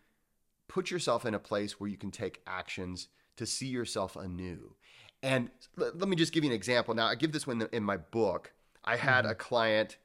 put 0.68 0.92
yourself 0.92 1.26
in 1.26 1.34
a 1.34 1.40
place 1.40 1.80
where 1.80 1.90
you 1.90 1.98
can 1.98 2.12
take 2.12 2.42
actions 2.48 3.08
to 3.38 3.46
see 3.46 3.68
yourself 3.68 4.16
anew. 4.16 4.76
And 5.22 5.50
let, 5.78 5.98
let 5.98 6.10
me 6.10 6.16
just 6.16 6.34
give 6.34 6.44
you 6.44 6.50
an 6.50 6.56
example. 6.56 6.94
Now, 6.94 7.08
I 7.08 7.16
give 7.16 7.32
this 7.32 7.48
one 7.48 7.68
in 7.72 7.84
my 7.84 7.98
book. 7.98 8.52
I 8.84 8.98
had 8.98 9.24
mm-hmm. 9.24 9.32
a 9.32 9.36
client 9.36 9.98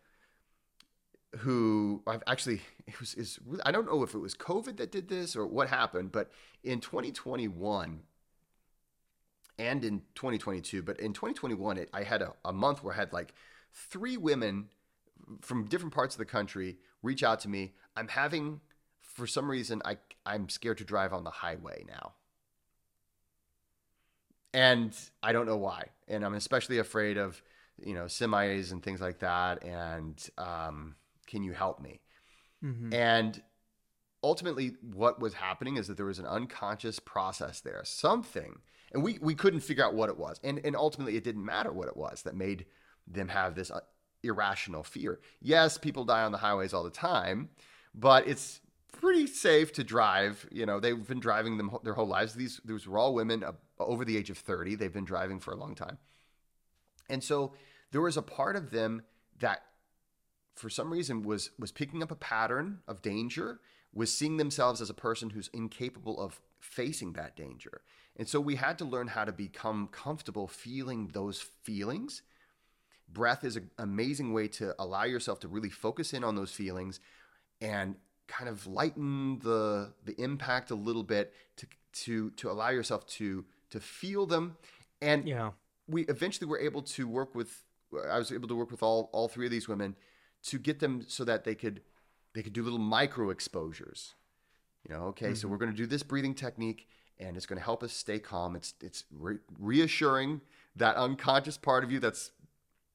who 1.39 2.03
I've 2.07 2.23
actually 2.27 2.63
it 2.87 2.99
was 3.01 3.15
is 3.15 3.39
I 3.65 3.73
don't 3.73 3.87
know 3.87 4.03
if 4.03 4.15
it 4.15 4.19
was 4.19 4.35
COVID 4.35 4.77
that 4.79 4.93
did 4.93 5.09
this 5.09 5.37
or 5.37 5.47
what 5.47 5.69
happened, 5.69 6.13
but 6.13 6.31
in 6.63 6.81
2021 6.81 8.01
and 9.59 9.85
in 9.85 10.03
2022, 10.15 10.83
but 10.83 11.01
in 11.01 11.13
2021 11.13 11.79
it, 11.79 11.91
I 11.93 12.03
had 12.05 12.23
a, 12.23 12.33
a 12.45 12.53
month 12.53 12.83
where 12.83 12.95
I 12.95 12.97
had 12.97 13.13
like 13.13 13.35
three 13.73 14.17
women 14.17 14.69
from 15.41 15.67
different 15.67 15.95
parts 15.95 16.14
of 16.14 16.19
the 16.19 16.25
country 16.25 16.79
reach 17.03 17.23
out 17.23 17.41
to 17.41 17.49
me. 17.49 17.73
I'm 17.97 18.09
having 18.09 18.61
for 19.01 19.27
some 19.27 19.51
reason 19.51 19.83
I 19.85 19.99
I'm 20.25 20.49
scared 20.49 20.79
to 20.79 20.85
drive 20.85 21.12
on 21.12 21.25
the 21.25 21.31
highway 21.31 21.85
now. 21.88 22.12
And 24.55 24.97
I 25.23 25.33
don't 25.33 25.47
know 25.47 25.57
why. 25.57 25.88
And 26.07 26.25
I'm 26.25 26.35
especially 26.35 26.79
afraid 26.79 27.19
of, 27.19 27.43
you 27.79 27.95
know, 27.95 28.05
semis 28.05 28.73
and 28.73 28.83
things 28.83 29.01
like 29.01 29.19
that. 29.21 29.62
And 29.62 30.19
um, 30.38 30.97
can 31.27 31.43
you 31.43 31.53
help 31.53 31.81
me? 31.81 32.01
Mm-hmm. 32.64 32.93
And 32.95 33.43
ultimately, 34.23 34.77
what 34.83 35.21
was 35.21 35.35
happening 35.35 35.77
is 35.77 35.87
that 35.88 35.97
there 35.97 36.07
was 36.07 36.19
an 36.19 36.27
unconscious 36.27 36.99
process 36.99 37.61
there, 37.61 37.81
something, 37.85 38.61
and 38.93 39.03
we, 39.03 39.19
we 39.21 39.35
couldn't 39.35 39.61
figure 39.61 39.85
out 39.85 39.95
what 39.95 40.09
it 40.09 40.19
was. 40.19 40.41
And, 40.43 40.61
and 40.64 40.75
ultimately, 40.75 41.17
it 41.17 41.25
didn't 41.25 41.45
matter 41.45 41.71
what 41.71 41.88
it 41.88 41.97
was 41.97 42.23
that 42.23 42.35
made 42.35 42.64
them 43.07 43.29
have 43.29 43.55
this 43.55 43.71
uh, 43.71 43.81
irrational 44.29 44.83
fear. 44.83 45.21
Yes, 45.41 45.79
people 45.79 46.05
die 46.05 46.23
on 46.23 46.33
the 46.33 46.38
highways 46.38 46.73
all 46.73 46.85
the 46.85 46.91
time, 46.91 47.51
but 47.95 48.27
it's 48.29 48.61
pretty 48.93 49.27
safe 49.27 49.73
to 49.75 49.85
drive. 49.85 50.47
You 50.51 50.67
know, 50.67 50.81
they've 50.81 51.07
been 51.07 51.21
driving 51.21 51.57
them 51.57 51.77
their 51.83 51.95
whole 51.95 52.07
lives. 52.07 52.35
These 52.35 52.61
these 52.64 52.87
were 52.87 52.99
all 52.99 53.14
women 53.14 53.45
over 53.79 54.05
the 54.05 54.17
age 54.17 54.31
of 54.31 54.38
30. 54.38 54.77
They've 54.77 54.93
been 54.93 55.05
driving 55.05 55.41
for 55.41 55.53
a 55.53 55.57
long 55.57 55.75
time. 55.75 55.99
And 57.09 57.23
so 57.23 57.55
there 57.91 58.01
was 58.01 58.17
a 58.17 58.23
part 58.23 58.57
of 58.57 58.71
them 58.71 59.03
that 59.38 59.62
for 60.55 60.69
some 60.69 60.93
reason 60.93 61.23
was 61.23 61.51
was 61.59 61.73
picking 61.73 62.03
up 62.03 62.11
a 62.11 62.17
pattern 62.17 62.81
of 62.87 63.03
danger, 63.03 63.61
was 63.93 64.12
seeing 64.12 64.37
themselves 64.37 64.81
as 64.81 64.91
a 64.91 64.95
person 64.95 65.31
who's 65.31 65.49
incapable 65.53 66.21
of 66.21 66.41
facing 66.61 67.12
that 67.12 67.37
danger. 67.37 67.83
And 68.17 68.29
so 68.29 68.41
we 68.41 68.57
had 68.57 68.79
to 68.79 68.85
learn 68.85 69.09
how 69.09 69.25
to 69.25 69.33
become 69.33 69.88
comfortable 69.93 70.49
feeling 70.49 71.11
those 71.12 71.41
feelings. 71.62 72.23
Breath 73.12 73.44
is 73.44 73.57
an 73.57 73.71
amazing 73.79 74.33
way 74.33 74.49
to 74.49 74.75
allow 74.79 75.05
yourself 75.05 75.40
to 75.40 75.49
really 75.49 75.71
focus 75.71 76.12
in 76.12 76.25
on 76.25 76.37
those 76.37 76.53
feelings 76.53 77.01
and 77.61 77.97
kind 78.27 78.49
of 78.49 78.66
lighten 78.66 79.38
the 79.40 79.92
the 80.05 80.21
impact 80.21 80.71
a 80.71 80.75
little 80.75 81.03
bit 81.03 81.33
to 81.57 81.66
to 81.92 82.31
to 82.31 82.51
allow 82.51 82.68
yourself 82.68 83.07
to 83.07 83.44
to 83.71 83.81
feel 83.81 84.27
them. 84.27 84.57
And 85.01 85.27
yeah. 85.27 85.51
we 85.87 86.03
eventually 86.05 86.47
were 86.47 86.59
able 86.59 86.83
to 86.83 87.09
work 87.09 87.35
with 87.35 87.64
I 88.11 88.18
was 88.18 88.31
able 88.31 88.49
to 88.49 88.55
work 88.55 88.71
with 88.71 88.83
all 88.83 89.11
all 89.12 89.29
three 89.29 89.47
of 89.47 89.53
these 89.53 89.68
women 89.68 89.97
to 90.44 90.59
get 90.59 90.79
them 90.81 91.05
so 91.07 91.25
that 91.25 91.44
they 91.44 91.55
could 91.55 91.81
they 92.35 92.42
could 92.42 92.53
do 92.53 92.62
little 92.62 92.79
micro 92.79 93.31
exposures. 93.31 94.14
You 94.87 94.94
know 94.94 95.05
okay 95.07 95.27
mm-hmm. 95.27 95.35
so 95.35 95.49
we're 95.49 95.57
going 95.57 95.73
to 95.73 95.77
do 95.77 95.87
this 95.87 96.03
breathing 96.03 96.35
technique 96.35 96.87
and 97.18 97.37
it's 97.37 97.47
going 97.47 97.59
to 97.59 97.64
help 97.64 97.83
us 97.83 97.92
stay 97.92 98.18
calm. 98.18 98.55
It's 98.55 98.75
it's 98.81 99.05
re- 99.11 99.38
reassuring 99.59 100.40
that 100.77 100.97
unconscious 100.97 101.57
part 101.57 101.83
of 101.83 101.90
you 101.90 101.99
that's 101.99 102.31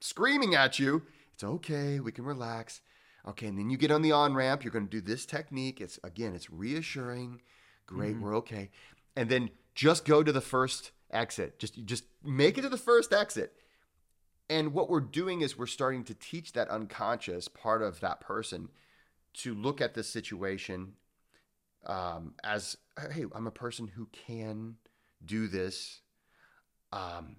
screaming 0.04 0.56
at 0.56 0.80
you 0.80 1.04
it's 1.34 1.44
okay 1.44 2.00
we 2.00 2.12
can 2.12 2.26
relax 2.26 2.82
Okay, 3.26 3.48
and 3.48 3.58
then 3.58 3.70
you 3.70 3.78
get 3.78 3.92
on 3.92 4.02
the 4.02 4.12
on 4.12 4.34
ramp. 4.34 4.64
You're 4.64 4.72
going 4.74 4.88
to 4.88 4.92
do 4.92 5.02
this 5.02 5.26
technique. 5.26 5.80
It's 5.80 5.98
again, 6.04 6.36
it's 6.36 6.50
reassuring. 6.50 7.42
Great, 7.86 8.16
mm-hmm. 8.16 8.22
we're 8.22 8.36
okay. 8.38 8.70
And 9.16 9.30
then 9.30 9.50
just 9.76 10.06
go 10.06 10.24
to 10.24 10.32
the 10.32 10.42
first 10.42 10.92
exit. 11.10 11.58
Just 11.58 11.86
just 11.86 12.04
make 12.24 12.58
it 12.58 12.62
to 12.62 12.70
the 12.70 12.78
first 12.78 13.14
exit. 13.14 13.54
And 14.50 14.74
what 14.74 14.90
we're 14.90 15.00
doing 15.00 15.42
is 15.42 15.58
we're 15.58 15.68
starting 15.68 16.04
to 16.06 16.14
teach 16.14 16.52
that 16.54 16.70
unconscious 16.70 17.48
part 17.48 17.82
of 17.82 18.02
that 18.02 18.20
person 18.20 18.70
to 19.36 19.56
look 19.56 19.80
at 19.80 19.94
this 19.94 20.10
situation 20.10 20.94
um, 21.86 22.34
as, 22.44 22.78
hey, 23.14 23.24
I'm 23.34 23.48
a 23.48 23.52
person 23.52 23.88
who 23.88 24.10
can 24.12 24.76
do 25.26 25.48
this. 25.48 26.02
Um, 26.92 27.38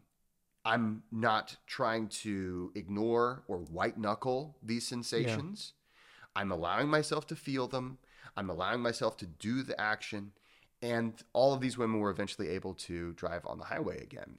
I'm 0.65 1.03
not 1.13 1.57
trying 1.67 2.09
to 2.09 2.73
ignore 2.75 3.43
or 3.49 3.59
white 3.59 3.99
knuckle 3.99 4.57
these 4.63 4.87
sensations. 4.87 5.73
Yeah. 5.75 6.41
I'm 6.41 6.53
allowing 6.53 6.89
myself 6.89 7.27
to 7.29 7.37
feel 7.37 7.69
them. 7.69 7.99
I'm 8.37 8.49
allowing 8.49 8.81
myself 8.81 9.17
to 9.19 9.27
do 9.27 9.63
the 9.63 9.79
action. 9.81 10.33
And 10.81 11.15
all 11.33 11.53
of 11.53 11.61
these 11.61 11.79
women 11.79 12.01
were 12.01 12.11
eventually 12.11 12.49
able 12.49 12.75
to 12.75 13.13
drive 13.13 13.47
on 13.47 13.59
the 13.59 13.65
highway 13.65 14.03
again. 14.03 14.39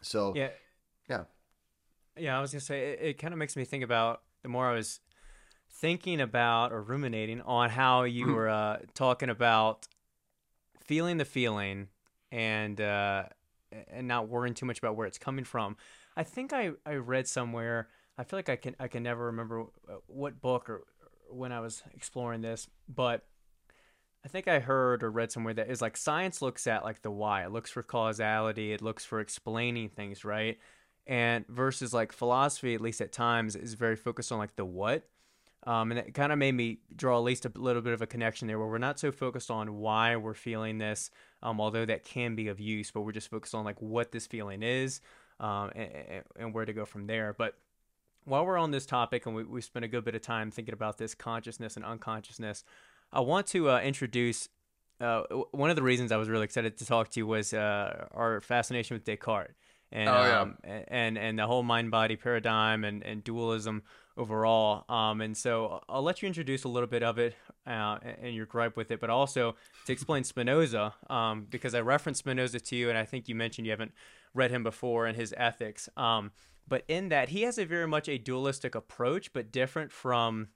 So, 0.00 0.32
yeah. 0.34 0.48
Yeah. 1.08 1.24
Yeah, 2.16 2.36
I 2.36 2.40
was 2.40 2.52
going 2.52 2.60
to 2.60 2.66
say, 2.66 2.92
it, 2.92 2.98
it 3.00 3.18
kind 3.18 3.32
of 3.32 3.38
makes 3.38 3.54
me 3.54 3.64
think 3.64 3.84
about 3.84 4.22
the 4.42 4.48
more 4.48 4.66
I 4.66 4.74
was 4.74 5.00
thinking 5.70 6.20
about 6.20 6.72
or 6.72 6.82
ruminating 6.82 7.40
on 7.42 7.70
how 7.70 8.04
you 8.04 8.26
mm-hmm. 8.26 8.34
were 8.34 8.48
uh, 8.48 8.78
talking 8.94 9.30
about 9.30 9.86
feeling 10.84 11.18
the 11.18 11.24
feeling 11.24 11.88
and, 12.32 12.80
uh, 12.80 13.24
and 13.88 14.08
not 14.08 14.28
worrying 14.28 14.54
too 14.54 14.66
much 14.66 14.78
about 14.78 14.96
where 14.96 15.06
it's 15.06 15.18
coming 15.18 15.44
from. 15.44 15.76
I 16.16 16.22
think 16.22 16.52
I, 16.52 16.70
I 16.86 16.94
read 16.94 17.26
somewhere. 17.26 17.88
I 18.16 18.24
feel 18.24 18.38
like 18.38 18.48
I 18.48 18.56
can 18.56 18.74
I 18.80 18.88
can 18.88 19.02
never 19.02 19.26
remember 19.26 19.62
uh, 19.88 19.96
what 20.06 20.40
book 20.40 20.68
or, 20.68 20.84
when 21.30 21.52
I 21.52 21.60
was 21.60 21.82
exploring 21.94 22.40
this, 22.40 22.66
but 22.88 23.26
I 24.24 24.28
think 24.28 24.48
I 24.48 24.58
heard 24.58 25.02
or 25.02 25.10
read 25.10 25.30
somewhere 25.30 25.54
that 25.54 25.70
is 25.70 25.80
like 25.80 25.96
science 25.96 26.42
looks 26.42 26.66
at 26.66 26.84
like 26.84 27.02
the 27.02 27.10
why. 27.10 27.44
It 27.44 27.52
looks 27.52 27.70
for 27.70 27.82
causality. 27.82 28.72
It 28.72 28.82
looks 28.82 29.04
for 29.04 29.20
explaining 29.20 29.90
things, 29.90 30.24
right? 30.24 30.58
And 31.06 31.46
versus 31.48 31.94
like 31.94 32.12
philosophy, 32.12 32.74
at 32.74 32.80
least 32.80 33.00
at 33.00 33.12
times, 33.12 33.56
is 33.56 33.74
very 33.74 33.96
focused 33.96 34.32
on 34.32 34.38
like 34.38 34.56
the 34.56 34.64
what. 34.64 35.04
Um, 35.66 35.90
and 35.90 35.98
it 35.98 36.14
kind 36.14 36.32
of 36.32 36.38
made 36.38 36.54
me 36.54 36.80
draw 36.94 37.18
at 37.18 37.24
least 37.24 37.44
a 37.44 37.52
little 37.54 37.82
bit 37.82 37.92
of 37.92 38.02
a 38.02 38.06
connection 38.06 38.48
there 38.48 38.58
where 38.58 38.68
we're 38.68 38.78
not 38.78 38.98
so 38.98 39.10
focused 39.10 39.50
on 39.50 39.76
why 39.76 40.16
we're 40.16 40.34
feeling 40.34 40.78
this, 40.78 41.10
um, 41.42 41.60
although 41.60 41.84
that 41.84 42.04
can 42.04 42.34
be 42.34 42.48
of 42.48 42.60
use, 42.60 42.90
but 42.90 43.02
we're 43.02 43.12
just 43.12 43.30
focused 43.30 43.54
on 43.54 43.64
like 43.64 43.80
what 43.80 44.12
this 44.12 44.26
feeling 44.26 44.62
is 44.62 45.00
um, 45.40 45.70
and, 45.74 46.22
and, 46.38 46.54
where 46.54 46.64
to 46.64 46.72
go 46.72 46.84
from 46.84 47.06
there. 47.06 47.34
But 47.36 47.54
while 48.24 48.44
we're 48.44 48.58
on 48.58 48.70
this 48.70 48.86
topic 48.86 49.26
and 49.26 49.34
we, 49.34 49.44
we 49.44 49.60
spent 49.60 49.84
a 49.84 49.88
good 49.88 50.04
bit 50.04 50.14
of 50.14 50.22
time 50.22 50.50
thinking 50.50 50.74
about 50.74 50.98
this 50.98 51.14
consciousness 51.14 51.76
and 51.76 51.84
unconsciousness, 51.84 52.64
I 53.12 53.20
want 53.20 53.46
to 53.48 53.70
uh, 53.70 53.80
introduce 53.80 54.48
uh, 55.00 55.22
one 55.52 55.70
of 55.70 55.76
the 55.76 55.82
reasons 55.82 56.10
I 56.10 56.16
was 56.16 56.28
really 56.28 56.44
excited 56.44 56.76
to 56.78 56.86
talk 56.86 57.10
to 57.10 57.20
you 57.20 57.26
was 57.26 57.54
uh, 57.54 58.06
our 58.10 58.40
fascination 58.40 58.96
with 58.96 59.04
Descartes 59.04 59.54
and, 59.92 60.08
oh, 60.08 60.12
yeah. 60.12 60.40
um, 60.40 60.58
and 60.88 61.16
and 61.16 61.38
the 61.38 61.46
whole 61.46 61.62
mind 61.62 61.90
body 61.90 62.16
paradigm 62.16 62.84
and, 62.84 63.02
and 63.04 63.22
dualism 63.24 63.82
overall. 64.18 64.84
Um, 64.88 65.20
and 65.20 65.36
so 65.36 65.82
I'll 65.88 66.02
let 66.02 66.20
you 66.20 66.26
introduce 66.26 66.64
a 66.64 66.68
little 66.68 66.88
bit 66.88 67.02
of 67.02 67.18
it 67.18 67.34
uh, 67.66 67.98
and 68.20 68.34
your 68.34 68.46
gripe 68.46 68.76
with 68.76 68.90
it, 68.90 69.00
but 69.00 69.10
also 69.10 69.54
to 69.86 69.92
explain 69.92 70.24
Spinoza, 70.24 70.94
um, 71.08 71.46
because 71.48 71.74
I 71.74 71.80
referenced 71.80 72.18
Spinoza 72.20 72.60
to 72.60 72.76
you, 72.76 72.88
and 72.88 72.98
I 72.98 73.04
think 73.04 73.28
you 73.28 73.34
mentioned 73.34 73.66
you 73.66 73.70
haven't 73.70 73.92
read 74.34 74.50
him 74.50 74.62
before 74.62 75.06
and 75.06 75.16
his 75.16 75.32
ethics. 75.36 75.88
Um, 75.96 76.32
but 76.66 76.84
in 76.88 77.08
that, 77.08 77.30
he 77.30 77.42
has 77.42 77.58
a 77.58 77.64
very 77.64 77.86
much 77.86 78.08
a 78.08 78.18
dualistic 78.18 78.74
approach, 78.74 79.32
but 79.32 79.50
different 79.50 79.92
from 79.92 80.48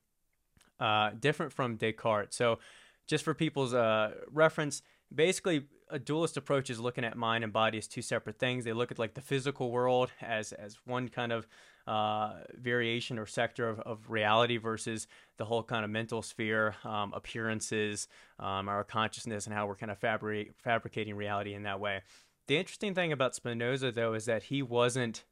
uh, 0.79 1.11
different 1.19 1.53
from 1.53 1.77
Descartes. 1.77 2.35
So, 2.35 2.59
just 3.07 3.25
for 3.25 3.35
people's 3.35 3.73
uh, 3.73 4.13
reference, 4.31 4.83
basically 5.15 5.67
a 5.89 5.99
dualist 5.99 6.37
approach 6.37 6.71
is 6.71 6.81
looking 6.81 7.05
at 7.05 7.17
mind 7.17 7.45
and 7.45 7.53
body 7.53 7.79
as 7.79 7.87
two 7.87 8.03
separate 8.03 8.39
things. 8.39 8.65
They 8.65 8.73
look 8.73 8.91
at 8.91 8.99
like 8.99 9.15
the 9.15 9.21
physical 9.21 9.71
world 9.71 10.11
as 10.21 10.53
as 10.53 10.79
one 10.85 11.09
kind 11.09 11.33
of 11.33 11.47
uh, 11.87 12.35
variation 12.55 13.19
or 13.19 13.27
sector 13.27 13.69
of, 13.69 13.81
of 13.81 14.11
reality 14.11 14.57
versus 14.57 15.07
the 15.37 15.45
whole 15.45 15.63
kind 15.63 15.85
of 15.85 15.91
mental 15.91 16.23
sphere, 16.23 16.77
um, 16.85 17.13
appearances, 17.15 18.09
um, 18.39 18.69
our 18.69 18.85
consciousness, 18.85 19.47
and 19.47 19.55
how 19.55 19.67
we're 19.67 19.77
kind 19.77 19.91
of 19.91 19.99
fabric- 19.99 20.53
fabricating 20.63 21.15
reality 21.17 21.55
in 21.55 21.65
that 21.65 21.81
way. 21.81 22.03
The 22.47 22.57
interesting 22.57 22.95
thing 22.95 23.13
about 23.13 23.35
Spinoza, 23.35 23.93
though, 23.93 24.15
is 24.15 24.25
that 24.27 24.45
he 24.45 24.63
wasn't. 24.63 25.25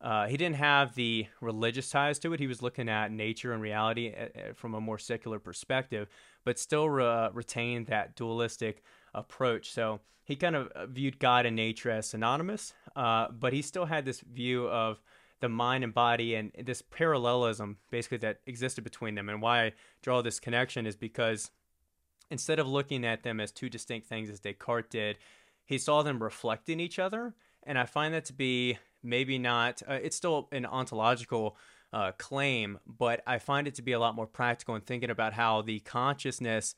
Uh, 0.00 0.26
he 0.26 0.36
didn't 0.36 0.56
have 0.56 0.94
the 0.96 1.26
religious 1.40 1.88
ties 1.88 2.18
to 2.18 2.32
it. 2.34 2.40
He 2.40 2.46
was 2.46 2.60
looking 2.60 2.90
at 2.90 3.10
nature 3.10 3.52
and 3.52 3.62
reality 3.62 4.12
uh, 4.12 4.24
uh, 4.24 4.52
from 4.52 4.74
a 4.74 4.80
more 4.80 4.98
secular 4.98 5.38
perspective, 5.38 6.08
but 6.44 6.58
still 6.58 6.90
re- 6.90 7.30
retained 7.32 7.86
that 7.86 8.14
dualistic 8.14 8.82
approach. 9.14 9.70
So 9.70 10.00
he 10.24 10.36
kind 10.36 10.56
of 10.56 10.68
uh, 10.68 10.86
viewed 10.86 11.18
God 11.18 11.46
and 11.46 11.56
nature 11.56 11.90
as 11.90 12.08
synonymous, 12.08 12.74
uh, 12.96 13.28
but 13.30 13.52
he 13.52 13.62
still 13.62 13.86
had 13.86 14.04
this 14.04 14.20
view 14.20 14.68
of 14.68 15.00
the 15.40 15.48
mind 15.48 15.84
and 15.84 15.92
body 15.92 16.34
and 16.34 16.52
this 16.62 16.82
parallelism 16.82 17.76
basically 17.90 18.18
that 18.18 18.40
existed 18.46 18.82
between 18.84 19.14
them. 19.14 19.28
And 19.28 19.42
why 19.42 19.64
I 19.64 19.72
draw 20.02 20.22
this 20.22 20.40
connection 20.40 20.86
is 20.86 20.96
because 20.96 21.50
instead 22.30 22.58
of 22.58 22.68
looking 22.68 23.04
at 23.04 23.22
them 23.22 23.40
as 23.40 23.52
two 23.52 23.68
distinct 23.68 24.06
things 24.06 24.30
as 24.30 24.40
Descartes 24.40 24.90
did, 24.90 25.18
he 25.64 25.78
saw 25.78 26.02
them 26.02 26.22
reflecting 26.22 26.80
each 26.80 26.98
other. 26.98 27.34
And 27.62 27.78
I 27.78 27.84
find 27.84 28.14
that 28.14 28.26
to 28.26 28.32
be 28.32 28.78
maybe 29.02 29.38
not, 29.38 29.82
uh, 29.88 29.94
it's 29.94 30.16
still 30.16 30.48
an 30.52 30.66
ontological 30.66 31.56
uh, 31.92 32.12
claim, 32.18 32.78
but 32.86 33.22
I 33.26 33.38
find 33.38 33.68
it 33.68 33.74
to 33.76 33.82
be 33.82 33.92
a 33.92 33.98
lot 33.98 34.14
more 34.14 34.26
practical 34.26 34.74
in 34.74 34.80
thinking 34.80 35.10
about 35.10 35.32
how 35.32 35.62
the 35.62 35.80
consciousness 35.80 36.74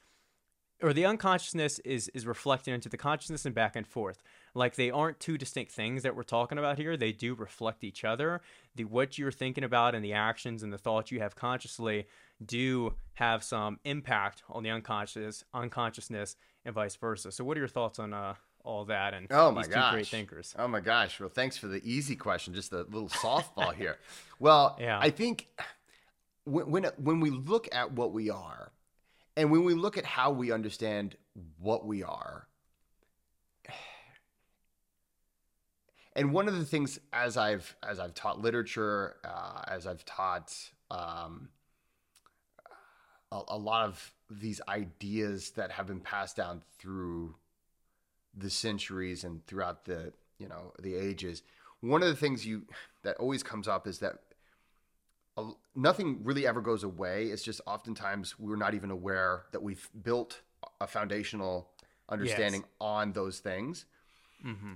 or 0.83 0.93
the 0.93 1.07
unconsciousness 1.07 1.79
is 1.81 2.09
is 2.11 2.27
reflected 2.27 2.75
into 2.75 2.91
the 2.91 2.99
consciousness 2.99 3.47
and 3.47 3.55
back 3.55 3.77
and 3.77 3.87
forth 3.87 4.23
like 4.57 4.75
they 4.75 4.91
aren't 4.91 5.21
two 5.21 5.37
distinct 5.39 5.71
things 5.71 6.03
that 6.03 6.17
we're 6.17 6.23
talking 6.23 6.59
about 6.59 6.79
here 6.79 6.97
they 6.97 7.13
do 7.13 7.35
reflect 7.35 7.85
each 7.85 8.05
other 8.05 8.41
the 8.75 8.85
what 8.85 9.19
you're 9.19 9.31
thinking 9.31 9.65
about 9.65 9.95
and 9.95 10.05
the 10.05 10.13
actions 10.13 10.63
and 10.63 10.73
the 10.73 10.79
thoughts 10.79 11.13
you 11.13 11.21
have 11.21 11.37
consciously 11.37 12.07
do 12.45 12.95
have 13.15 13.45
some 13.45 13.79
impact 13.85 14.43
on 14.49 14.63
the 14.63 14.71
unconscious 14.71 15.45
unconsciousness 15.55 16.37
and 16.65 16.75
vice 16.75 16.97
versa 16.97 17.31
so 17.31 17.45
what 17.45 17.57
are 17.57 17.61
your 17.61 17.69
thoughts 17.69 17.99
on 17.99 18.13
uh 18.13 18.35
all 18.65 18.85
that 18.85 19.15
and 19.15 19.29
oh 19.31 19.53
my 19.53 19.63
these 19.63 19.73
gosh. 19.73 19.91
two 19.91 19.97
great 19.97 20.07
thinkers 20.09 20.55
Oh 20.59 20.67
my 20.67 20.81
gosh. 20.81 21.21
Well, 21.21 21.29
thanks 21.29 21.57
for 21.57 21.69
the 21.69 21.81
easy 21.89 22.17
question, 22.17 22.53
just 22.53 22.73
a 22.73 22.79
little 22.79 23.09
softball 23.09 23.73
here. 23.73 23.99
Well, 24.41 24.77
Yeah. 24.81 24.99
I 25.01 25.11
think 25.11 25.47
when, 26.45 26.71
when 26.71 26.85
when 26.97 27.21
we 27.21 27.31
look 27.31 27.69
at 27.73 27.93
what 27.93 28.13
we 28.13 28.29
are, 28.29 28.73
and 29.37 29.51
when 29.53 29.65
we 29.65 29.75
look 29.75 29.97
at 29.97 30.05
how 30.05 30.31
we 30.33 30.51
understand 30.51 31.17
what 31.59 31.87
we 31.87 32.03
are, 32.03 32.49
and 36.17 36.33
one 36.33 36.49
of 36.49 36.59
the 36.59 36.65
things 36.65 36.99
as 37.13 37.37
I've 37.37 37.77
as 37.89 38.01
I've 38.01 38.15
taught 38.15 38.41
literature, 38.41 39.17
uh, 39.25 39.63
as 39.69 39.87
I've 39.87 40.05
taught 40.05 40.53
um, 40.91 41.51
a, 43.31 43.41
a 43.49 43.59
lot 43.59 43.87
of 43.87 44.13
these 44.29 44.61
ideas 44.69 45.51
that 45.51 45.71
have 45.71 45.87
been 45.87 46.01
passed 46.01 46.37
down 46.37 46.63
through 46.79 47.37
the 48.37 48.51
centuries 48.51 49.23
and 49.23 49.47
throughout 49.47 49.85
the 49.85 50.13
you 50.39 50.49
know 50.49 50.73
the 50.83 50.95
ages 50.95 51.43
one 51.81 52.03
of 52.03 52.09
the 52.09 52.17
things 52.17 52.47
you 52.47 52.63
that 53.03 53.17
always 53.17 53.43
comes 53.43 53.69
up 53.69 53.87
is 53.87 53.99
that 54.01 54.19
a, 55.37 55.51
nothing 55.75 56.21
really 56.23 56.47
ever 56.47 56.61
goes 56.61 56.83
away. 56.83 57.27
It's 57.27 57.43
just 57.43 57.61
oftentimes 57.67 58.39
we're 58.39 58.57
not 58.57 58.75
even 58.75 58.91
aware 58.91 59.45
that 59.53 59.63
we've 59.63 59.89
built 60.03 60.41
a 60.81 60.87
foundational 60.87 61.69
understanding 62.09 62.65
on 62.81 63.13
those 63.13 63.39
things. 63.39 63.85
Mm-hmm. 64.45 64.75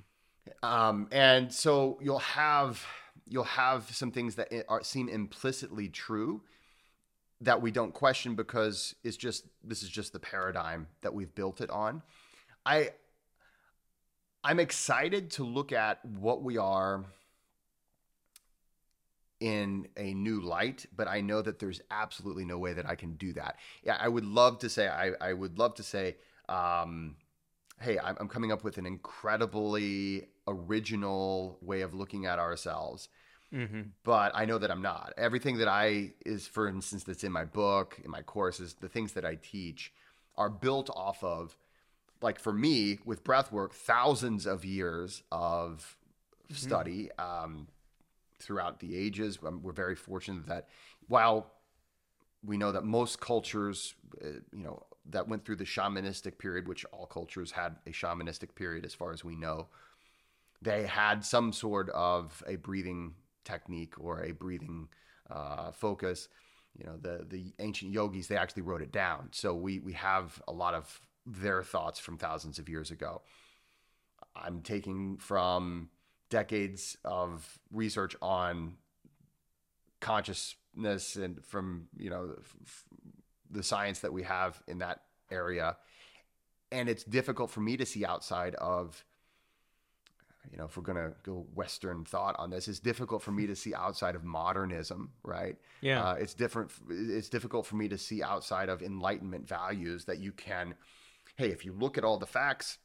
Um, 0.62 1.08
and 1.10 1.52
so 1.52 1.98
you'll 2.02 2.18
have 2.18 2.84
you'll 3.26 3.44
have 3.44 3.88
some 3.94 4.10
things 4.10 4.34
that 4.34 4.52
are, 4.68 4.82
seem 4.82 5.08
implicitly 5.08 5.88
true 5.88 6.42
that 7.40 7.62
we 7.62 7.70
don't 7.70 7.94
question 7.94 8.34
because 8.34 8.94
it's 9.02 9.16
just 9.16 9.46
this 9.64 9.82
is 9.82 9.88
just 9.88 10.12
the 10.12 10.20
paradigm 10.20 10.86
that 11.02 11.14
we've 11.14 11.34
built 11.34 11.60
it 11.60 11.70
on. 11.70 12.02
I 12.66 12.90
I'm 14.42 14.58
excited 14.58 15.30
to 15.32 15.44
look 15.44 15.72
at 15.72 16.04
what 16.04 16.42
we 16.42 16.56
are 16.56 17.04
in 19.40 19.88
a 19.96 20.12
new 20.12 20.40
light, 20.40 20.86
but 20.94 21.08
I 21.08 21.22
know 21.22 21.40
that 21.40 21.58
there's 21.58 21.80
absolutely 21.90 22.44
no 22.44 22.58
way 22.58 22.74
that 22.74 22.86
I 22.86 22.94
can 22.94 23.14
do 23.14 23.32
that. 23.34 23.56
Yeah, 23.82 23.96
I 23.98 24.08
would 24.08 24.24
love 24.24 24.58
to 24.60 24.68
say 24.68 24.88
I, 24.88 25.12
I 25.20 25.32
would 25.32 25.58
love 25.58 25.74
to 25.76 25.82
say, 25.82 26.16
um, 26.48 27.16
hey, 27.80 27.98
I'm, 27.98 28.16
I'm 28.20 28.28
coming 28.28 28.52
up 28.52 28.62
with 28.62 28.78
an 28.78 28.86
incredibly 28.86 30.28
original 30.46 31.58
way 31.62 31.80
of 31.80 31.94
looking 31.94 32.26
at 32.26 32.38
ourselves 32.38 33.08
Mm-hmm. 33.52 33.80
but 34.04 34.30
I 34.32 34.44
know 34.44 34.58
that 34.58 34.70
I'm 34.70 34.82
not. 34.82 35.12
Everything 35.16 35.58
that 35.58 35.66
I 35.66 36.12
is, 36.24 36.46
for 36.46 36.68
instance, 36.68 37.02
that's 37.02 37.24
in 37.24 37.32
my 37.32 37.44
book, 37.44 38.00
in 38.04 38.08
my 38.08 38.22
courses, 38.22 38.76
the 38.80 38.88
things 38.88 39.14
that 39.14 39.24
I 39.24 39.38
teach 39.42 39.92
are 40.36 40.48
built 40.48 40.88
off 40.94 41.24
of, 41.24 41.56
like 42.22 42.38
for 42.38 42.52
me 42.52 43.00
with 43.04 43.24
breathwork, 43.24 43.72
thousands 43.72 44.46
of 44.46 44.64
years 44.64 45.24
of 45.32 45.96
study 46.52 47.10
um, 47.18 47.66
throughout 48.38 48.78
the 48.78 48.96
ages. 48.96 49.42
We're 49.42 49.72
very 49.72 49.96
fortunate 49.96 50.46
that 50.46 50.68
while 51.08 51.50
we 52.44 52.56
know 52.56 52.70
that 52.70 52.84
most 52.84 53.20
cultures, 53.20 53.94
uh, 54.24 54.28
you 54.52 54.62
know, 54.62 54.84
that 55.10 55.28
went 55.28 55.44
through 55.44 55.56
the 55.56 55.64
shamanistic 55.64 56.38
period, 56.38 56.68
which 56.68 56.84
all 56.92 57.06
cultures 57.06 57.52
had 57.52 57.76
a 57.86 57.90
shamanistic 57.90 58.54
period 58.54 58.84
as 58.84 58.94
far 58.94 59.12
as 59.12 59.24
we 59.24 59.36
know, 59.36 59.68
they 60.62 60.86
had 60.86 61.24
some 61.24 61.52
sort 61.52 61.88
of 61.90 62.42
a 62.46 62.56
breathing 62.56 63.14
technique 63.44 63.94
or 63.98 64.22
a 64.22 64.32
breathing 64.32 64.88
uh, 65.30 65.72
focus. 65.72 66.28
You 66.78 66.86
know, 66.86 66.96
the 67.00 67.24
the 67.28 67.52
ancient 67.58 67.92
yogis 67.92 68.28
they 68.28 68.36
actually 68.36 68.62
wrote 68.62 68.82
it 68.82 68.92
down, 68.92 69.28
so 69.32 69.54
we 69.54 69.80
we 69.80 69.92
have 69.94 70.40
a 70.46 70.52
lot 70.52 70.74
of 70.74 71.00
their 71.26 71.62
thoughts 71.62 71.98
from 71.98 72.16
thousands 72.16 72.58
of 72.58 72.68
years 72.68 72.90
ago. 72.90 73.22
I'm 74.36 74.62
taking 74.62 75.18
from 75.18 75.90
decades 76.28 76.96
of 77.04 77.58
research 77.72 78.14
on 78.22 78.76
consciousness 80.00 81.16
and 81.16 81.44
from 81.44 81.88
you 81.96 82.08
know 82.08 82.36
the 83.50 83.62
science 83.62 84.00
that 84.00 84.12
we 84.12 84.22
have 84.22 84.62
in 84.68 84.78
that 84.78 85.02
area 85.30 85.76
and 86.72 86.88
it's 86.88 87.04
difficult 87.04 87.50
for 87.50 87.60
me 87.60 87.76
to 87.76 87.84
see 87.86 88.04
outside 88.04 88.54
of 88.56 89.04
you 90.50 90.56
know 90.58 90.64
if 90.64 90.76
we're 90.76 90.82
going 90.82 90.96
to 90.98 91.12
go 91.22 91.46
western 91.54 92.04
thought 92.04 92.34
on 92.38 92.50
this 92.50 92.66
it's 92.68 92.78
difficult 92.80 93.22
for 93.22 93.30
me 93.32 93.46
to 93.46 93.54
see 93.54 93.74
outside 93.74 94.14
of 94.14 94.24
modernism 94.24 95.10
right 95.22 95.56
Yeah. 95.80 96.02
uh, 96.02 96.14
it's 96.14 96.34
different 96.34 96.70
it's 96.88 97.28
difficult 97.28 97.66
for 97.66 97.76
me 97.76 97.88
to 97.88 97.98
see 97.98 98.22
outside 98.22 98.68
of 98.68 98.82
enlightenment 98.82 99.46
values 99.46 100.04
that 100.06 100.18
you 100.18 100.32
can 100.32 100.74
hey 101.36 101.48
if 101.50 101.64
you 101.64 101.72
look 101.72 101.98
at 101.98 102.04
all 102.04 102.18
the 102.18 102.26
facts 102.26 102.78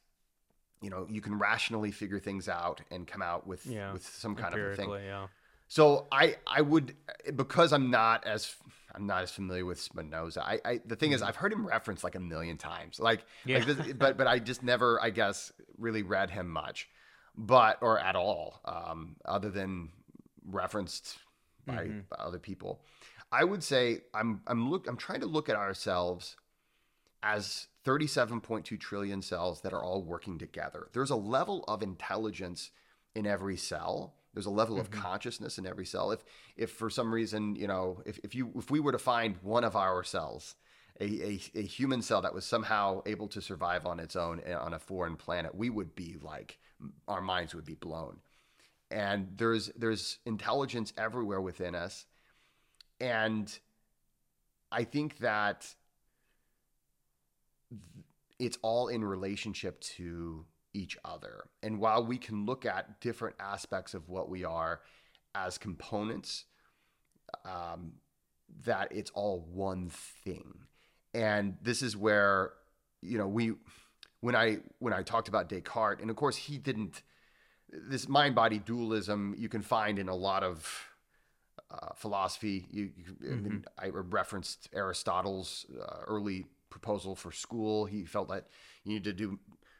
you 0.81 0.89
know 0.89 1.07
you 1.09 1.21
can 1.21 1.37
rationally 1.39 1.91
figure 1.91 2.19
things 2.19 2.47
out 2.49 2.81
and 2.91 3.07
come 3.07 3.21
out 3.21 3.47
with 3.47 3.65
Yeah. 3.65 3.93
with 3.93 4.05
some 4.05 4.35
kind 4.35 4.53
of 4.53 4.59
a 4.59 4.75
thing 4.75 4.89
yeah. 4.91 5.27
so 5.67 6.07
I 6.11 6.35
I 6.45 6.61
would 6.61 6.95
because 7.35 7.71
I'm 7.73 7.89
not 7.89 8.25
as 8.27 8.53
I'm 8.95 9.05
not 9.05 9.23
as 9.23 9.31
familiar 9.31 9.65
with 9.65 9.79
Spinoza. 9.79 10.41
I, 10.43 10.59
I 10.65 10.79
the 10.85 10.95
thing 10.95 11.11
is 11.11 11.21
I've 11.21 11.35
heard 11.35 11.51
him 11.53 11.65
referenced 11.67 12.03
like 12.03 12.15
a 12.15 12.19
million 12.19 12.57
times. 12.57 12.99
Like, 12.99 13.21
Mm-hmm. 13.45 13.49
Yeah. 13.49 13.57
like 13.57 13.67
this, 13.67 13.93
but 13.93 14.17
but 14.17 14.27
I 14.27 14.39
just 14.39 14.63
never 14.63 15.01
I 15.03 15.09
guess 15.09 15.51
really 15.77 16.01
read 16.03 16.29
him 16.29 16.47
much, 16.49 16.89
but 17.37 17.77
or 17.81 17.99
at 17.99 18.15
all, 18.15 18.61
um, 18.65 19.15
other 19.25 19.49
than 19.49 19.89
referenced 20.45 21.17
by, 21.65 21.85
Mm-hmm. 21.85 21.99
by 22.09 22.17
other 22.23 22.39
people. 22.39 22.81
I 23.31 23.43
would 23.43 23.63
say 23.63 24.01
I'm 24.13 24.41
I'm 24.47 24.69
look 24.69 24.87
I'm 24.87 24.97
trying 24.97 25.21
to 25.21 25.25
look 25.27 25.49
at 25.49 25.55
ourselves 25.55 26.37
as 27.23 27.67
37.2 27.85 28.79
trillion 28.79 29.21
cells 29.21 29.61
that 29.61 29.73
are 29.73 29.83
all 29.83 30.03
working 30.03 30.37
together. 30.37 30.87
There's 30.93 31.09
a 31.09 31.15
level 31.15 31.63
of 31.67 31.81
intelligence 31.81 32.71
in 33.15 33.25
every 33.25 33.57
cell. 33.57 34.13
There's 34.35 34.45
a 34.45 34.51
level 34.51 34.79
of 34.79 34.91
consciousness 34.91 35.57
in 35.57 35.65
every 35.65 35.87
cell. 35.87 36.11
If 36.11 36.23
if 36.55 36.69
for 36.69 36.91
some 36.91 37.11
reason, 37.11 37.55
you 37.55 37.67
know, 37.67 38.03
if, 38.05 38.19
if 38.23 38.35
you 38.35 38.51
if 38.55 38.69
we 38.69 38.79
were 38.79 38.91
to 38.91 38.99
find 38.99 39.37
one 39.41 39.63
of 39.63 39.75
our 39.75 40.03
cells, 40.03 40.55
a, 40.99 41.05
a, 41.05 41.41
a 41.55 41.63
human 41.63 42.03
cell 42.03 42.21
that 42.21 42.33
was 42.33 42.45
somehow 42.45 43.01
able 43.07 43.27
to 43.29 43.41
survive 43.41 43.87
on 43.87 43.99
its 43.99 44.15
own 44.15 44.41
uh, 44.47 44.59
on 44.59 44.75
a 44.75 44.79
foreign 44.79 45.15
planet, 45.15 45.55
we 45.55 45.71
would 45.71 45.95
be 45.95 46.17
like 46.21 46.59
our 47.07 47.21
minds 47.21 47.55
would 47.55 47.65
be 47.65 47.75
blown. 47.75 48.19
And 48.91 49.29
there's 49.35 49.71
there's 49.75 50.19
intelligence 50.25 50.93
everywhere 50.97 51.41
within 51.41 51.73
us 51.73 52.05
and 52.99 53.57
I 54.71 54.83
think 54.83 55.19
that 55.19 55.73
it's 58.39 58.57
all 58.61 58.87
in 58.87 59.03
relationship 59.03 59.79
to 59.81 60.45
each 60.75 60.97
other. 61.05 61.45
And 61.63 61.79
while 61.79 62.05
we 62.05 62.17
can 62.17 62.45
look 62.45 62.65
at 62.65 62.99
different 62.99 63.35
aspects 63.39 63.93
of 63.93 64.09
what 64.09 64.29
we 64.29 64.43
are 64.43 64.81
as 65.33 65.57
components, 65.57 66.45
um, 67.45 67.93
that 68.65 68.91
it's 68.91 69.11
all 69.11 69.47
one 69.51 69.89
thing. 69.89 70.59
And 71.13 71.57
this 71.61 71.81
is 71.81 71.95
where, 71.95 72.51
you 73.01 73.17
know, 73.17 73.27
we 73.27 73.53
when 74.19 74.35
I 74.35 74.57
when 74.79 74.93
I 74.93 75.01
talked 75.01 75.27
about 75.27 75.49
Descartes, 75.49 76.01
and 76.01 76.09
of 76.09 76.15
course 76.15 76.35
he 76.35 76.57
didn't 76.57 77.01
this 77.69 78.07
mind 78.07 78.35
body 78.35 78.59
dualism 78.59 79.35
you 79.37 79.49
can 79.49 79.61
find 79.61 79.97
in 79.97 80.09
a 80.09 80.15
lot 80.15 80.43
of 80.43 80.89
uh, 81.71 81.93
philosophy. 81.95 82.67
You, 82.69 82.91
you 82.95 83.15
mm-hmm. 83.23 83.57
I 83.77 83.87
referenced 83.89 84.69
Aristotle's 84.73 85.65
uh, 85.81 86.01
early 86.07 86.45
proposal 86.69 87.15
for 87.15 87.31
school. 87.31 87.85
He 87.85 88.03
felt 88.03 88.29
that 88.29 88.47
you 88.83 88.93
need 88.93 89.03
to 89.05 89.13
do 89.13 89.39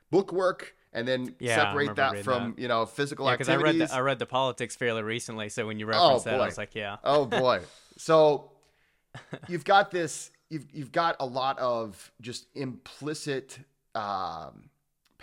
book 0.10 0.32
work 0.32 0.76
and 0.96 1.08
then 1.08 1.36
yeah, 1.40 1.56
separate 1.58 1.96
that 1.96 2.24
from 2.24 2.52
that. 2.52 2.62
you 2.62 2.68
know 2.68 2.86
physical 2.86 3.28
yeah, 3.28 3.34
activities. 3.34 3.60
I 3.60 3.62
read 3.62 3.80
the, 3.80 3.94
I 3.94 4.00
read 4.00 4.20
the 4.20 4.26
politics 4.26 4.76
fairly 4.76 5.04
recently, 5.04 5.50
so 5.50 5.68
when 5.68 5.78
you 5.78 5.86
referenced 5.86 6.26
oh, 6.26 6.32
that, 6.32 6.42
I 6.42 6.46
was 6.46 6.58
like, 6.58 6.74
yeah. 6.74 6.98
Oh 7.04 7.26
boy. 7.26 7.62
So 7.98 8.52
you've 9.48 9.66
got 9.66 9.92
this. 9.92 10.32
You've 10.50 10.66
you've 10.74 10.92
got 10.92 11.18
a 11.20 11.26
lot 11.26 11.60
of 11.60 12.12
just 12.22 12.48
implicit. 12.56 13.60
Um, 13.94 14.70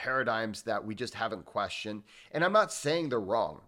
paradigms 0.02 0.62
that 0.62 0.84
we 0.84 0.94
just 0.94 1.14
haven't 1.14 1.44
questioned. 1.44 2.02
And 2.32 2.44
I'm 2.44 2.52
not 2.52 2.72
saying 2.72 3.08
they're 3.10 3.20
wrong, 3.20 3.60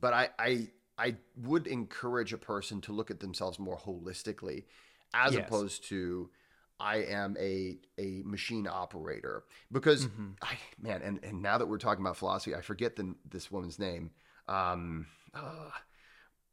but 0.00 0.12
I, 0.12 0.30
I, 0.38 0.68
I 0.98 1.14
would 1.42 1.66
encourage 1.66 2.32
a 2.32 2.38
person 2.38 2.80
to 2.82 2.92
look 2.92 3.10
at 3.10 3.20
themselves 3.20 3.58
more 3.58 3.78
holistically 3.78 4.64
as 5.12 5.34
yes. 5.34 5.46
opposed 5.46 5.84
to 5.90 6.28
I 6.80 6.96
am 6.96 7.36
a 7.38 7.78
a 7.98 8.22
machine 8.24 8.66
operator 8.66 9.44
because 9.70 10.06
mm-hmm. 10.06 10.30
I 10.42 10.56
man 10.80 11.02
and, 11.02 11.20
and 11.22 11.42
now 11.42 11.58
that 11.58 11.66
we're 11.66 11.78
talking 11.78 12.04
about 12.04 12.16
philosophy 12.16 12.54
I 12.54 12.60
forget 12.60 12.96
the, 12.96 13.14
this 13.28 13.50
woman's 13.50 13.78
name 13.78 14.10
um, 14.48 15.06
uh, 15.34 15.70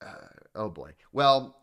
uh, 0.01 0.27
oh 0.55 0.69
boy 0.69 0.91
well 1.11 1.57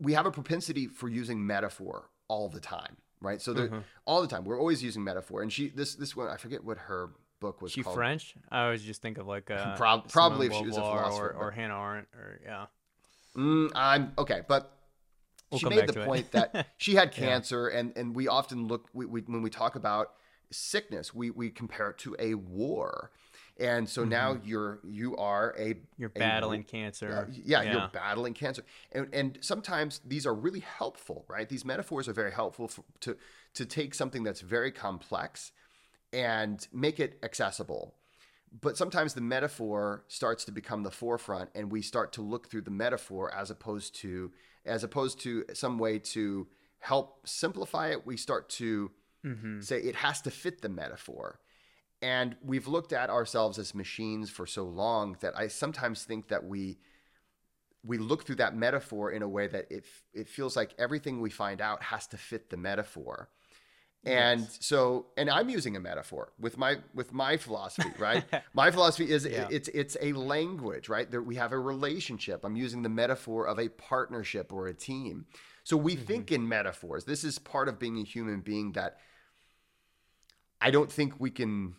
we 0.00 0.12
have 0.12 0.26
a 0.26 0.30
propensity 0.30 0.86
for 0.86 1.08
using 1.08 1.46
metaphor 1.46 2.10
all 2.28 2.48
the 2.48 2.60
time 2.60 2.96
right? 3.24 3.40
So 3.40 3.54
mm-hmm. 3.54 3.78
all 4.04 4.20
the 4.20 4.28
time. 4.28 4.44
We're 4.44 4.58
always 4.58 4.82
using 4.82 5.02
metaphor. 5.02 5.42
And 5.42 5.52
she 5.52 5.70
this 5.70 5.94
this 5.94 6.14
one 6.14 6.28
I 6.28 6.36
forget 6.36 6.62
what 6.62 6.78
her 6.78 7.10
book 7.40 7.60
was 7.60 7.72
she 7.72 7.82
called. 7.82 7.96
French? 7.96 8.34
I 8.50 8.64
always 8.64 8.82
just 8.82 9.02
think 9.02 9.18
of 9.18 9.26
like 9.26 9.50
uh, 9.50 9.76
Pro- 9.76 10.02
probably 10.08 10.46
if 10.46 10.52
she 10.52 10.66
was 10.66 10.76
a 10.76 10.80
philosopher 10.80 11.30
or, 11.30 11.48
or 11.48 11.50
Hannah 11.50 11.78
Arendt 11.78 12.08
or 12.14 12.40
yeah. 12.44 12.66
Mm, 13.36 13.72
I'm 13.74 14.12
okay, 14.16 14.42
but 14.46 14.73
we'll 15.50 15.58
she 15.60 15.68
made 15.68 15.86
the 15.86 16.04
point 16.04 16.30
that 16.32 16.68
she 16.76 16.94
had 16.94 17.12
cancer, 17.12 17.70
yeah. 17.72 17.80
and 17.80 17.96
and 17.96 18.14
we 18.14 18.28
often 18.28 18.66
look 18.66 18.88
we, 18.92 19.06
we, 19.06 19.20
when 19.22 19.42
we 19.42 19.50
talk 19.50 19.76
about 19.76 20.12
sickness, 20.50 21.14
we 21.14 21.30
we 21.30 21.50
compare 21.50 21.90
it 21.90 21.98
to 21.98 22.16
a 22.18 22.34
war. 22.34 23.10
And 23.56 23.88
so 23.88 24.00
mm-hmm. 24.00 24.10
now 24.10 24.38
you're 24.44 24.80
you 24.82 25.16
are 25.16 25.54
a 25.58 25.76
you're 25.96 26.08
battling 26.08 26.62
a, 26.62 26.64
cancer. 26.64 27.26
Uh, 27.28 27.32
yeah, 27.32 27.62
yeah, 27.62 27.72
you're 27.72 27.90
battling 27.92 28.34
cancer, 28.34 28.64
and 28.90 29.08
and 29.12 29.38
sometimes 29.40 30.00
these 30.04 30.26
are 30.26 30.34
really 30.34 30.60
helpful, 30.60 31.24
right? 31.28 31.48
These 31.48 31.64
metaphors 31.64 32.08
are 32.08 32.12
very 32.12 32.32
helpful 32.32 32.66
for, 32.66 32.82
to 33.00 33.16
to 33.54 33.64
take 33.64 33.94
something 33.94 34.24
that's 34.24 34.40
very 34.40 34.72
complex 34.72 35.52
and 36.12 36.66
make 36.72 36.98
it 36.98 37.18
accessible. 37.22 37.94
But 38.60 38.76
sometimes 38.76 39.14
the 39.14 39.20
metaphor 39.20 40.04
starts 40.08 40.44
to 40.44 40.52
become 40.52 40.82
the 40.82 40.90
forefront, 40.90 41.50
and 41.54 41.70
we 41.70 41.80
start 41.82 42.12
to 42.14 42.22
look 42.22 42.48
through 42.48 42.62
the 42.62 42.70
metaphor 42.70 43.32
as 43.34 43.50
opposed 43.50 43.94
to 43.96 44.32
as 44.66 44.84
opposed 44.84 45.20
to 45.20 45.44
some 45.52 45.78
way 45.78 45.98
to 45.98 46.46
help 46.78 47.26
simplify 47.26 47.88
it. 47.88 48.06
We 48.06 48.16
start 48.16 48.48
to 48.50 48.90
mm-hmm. 49.24 49.60
say 49.60 49.78
it 49.78 49.96
has 49.96 50.20
to 50.22 50.30
fit 50.30 50.62
the 50.62 50.68
metaphor 50.68 51.40
and 52.04 52.36
we've 52.44 52.68
looked 52.68 52.92
at 52.92 53.08
ourselves 53.08 53.58
as 53.58 53.74
machines 53.74 54.28
for 54.28 54.46
so 54.46 54.64
long 54.64 55.16
that 55.20 55.38
I 55.38 55.48
sometimes 55.48 56.04
think 56.04 56.28
that 56.28 56.44
we 56.44 56.76
we 57.82 57.96
look 57.96 58.26
through 58.26 58.36
that 58.36 58.54
metaphor 58.54 59.10
in 59.10 59.22
a 59.22 59.28
way 59.28 59.46
that 59.46 59.66
it 59.70 59.86
it 60.12 60.28
feels 60.28 60.54
like 60.54 60.74
everything 60.78 61.22
we 61.22 61.30
find 61.30 61.62
out 61.62 61.82
has 61.82 62.06
to 62.08 62.18
fit 62.18 62.50
the 62.50 62.58
metaphor. 62.58 63.30
And 64.06 64.40
yes. 64.40 64.58
so 64.60 65.06
and 65.16 65.30
I'm 65.30 65.48
using 65.48 65.76
a 65.76 65.80
metaphor 65.80 66.32
with 66.38 66.58
my 66.58 66.76
with 66.94 67.12
my 67.12 67.36
philosophy, 67.36 67.90
right? 67.98 68.24
my 68.54 68.70
philosophy 68.70 69.10
is 69.10 69.24
yeah. 69.24 69.48
it's 69.50 69.68
it's 69.68 69.96
a 70.00 70.12
language, 70.12 70.88
right? 70.88 71.10
There 71.10 71.22
we 71.22 71.36
have 71.36 71.52
a 71.52 71.58
relationship. 71.58 72.44
I'm 72.44 72.56
using 72.56 72.82
the 72.82 72.88
metaphor 72.88 73.46
of 73.46 73.58
a 73.58 73.68
partnership 73.68 74.52
or 74.52 74.68
a 74.68 74.74
team. 74.74 75.26
So 75.62 75.76
we 75.76 75.94
mm-hmm. 75.94 76.04
think 76.04 76.32
in 76.32 76.46
metaphors. 76.46 77.04
This 77.04 77.24
is 77.24 77.38
part 77.38 77.68
of 77.68 77.78
being 77.78 77.98
a 77.98 78.04
human 78.04 78.40
being 78.40 78.72
that 78.72 78.98
I 80.60 80.70
don't 80.70 80.92
think 80.92 81.14
we 81.18 81.30
can 81.30 81.76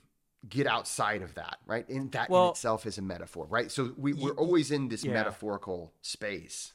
get 0.48 0.68
outside 0.68 1.22
of 1.22 1.36
that, 1.36 1.58
right? 1.66 1.88
And 1.90 2.12
that 2.12 2.30
well, 2.30 2.46
in 2.46 2.50
itself 2.52 2.86
is 2.86 2.98
a 2.98 3.02
metaphor, 3.02 3.48
right? 3.50 3.72
So 3.72 3.94
we, 3.98 4.14
we're 4.14 4.32
always 4.32 4.72
in 4.72 4.90
this 4.90 5.04
yeah. 5.04 5.14
metaphorical 5.14 5.94
space. 6.02 6.74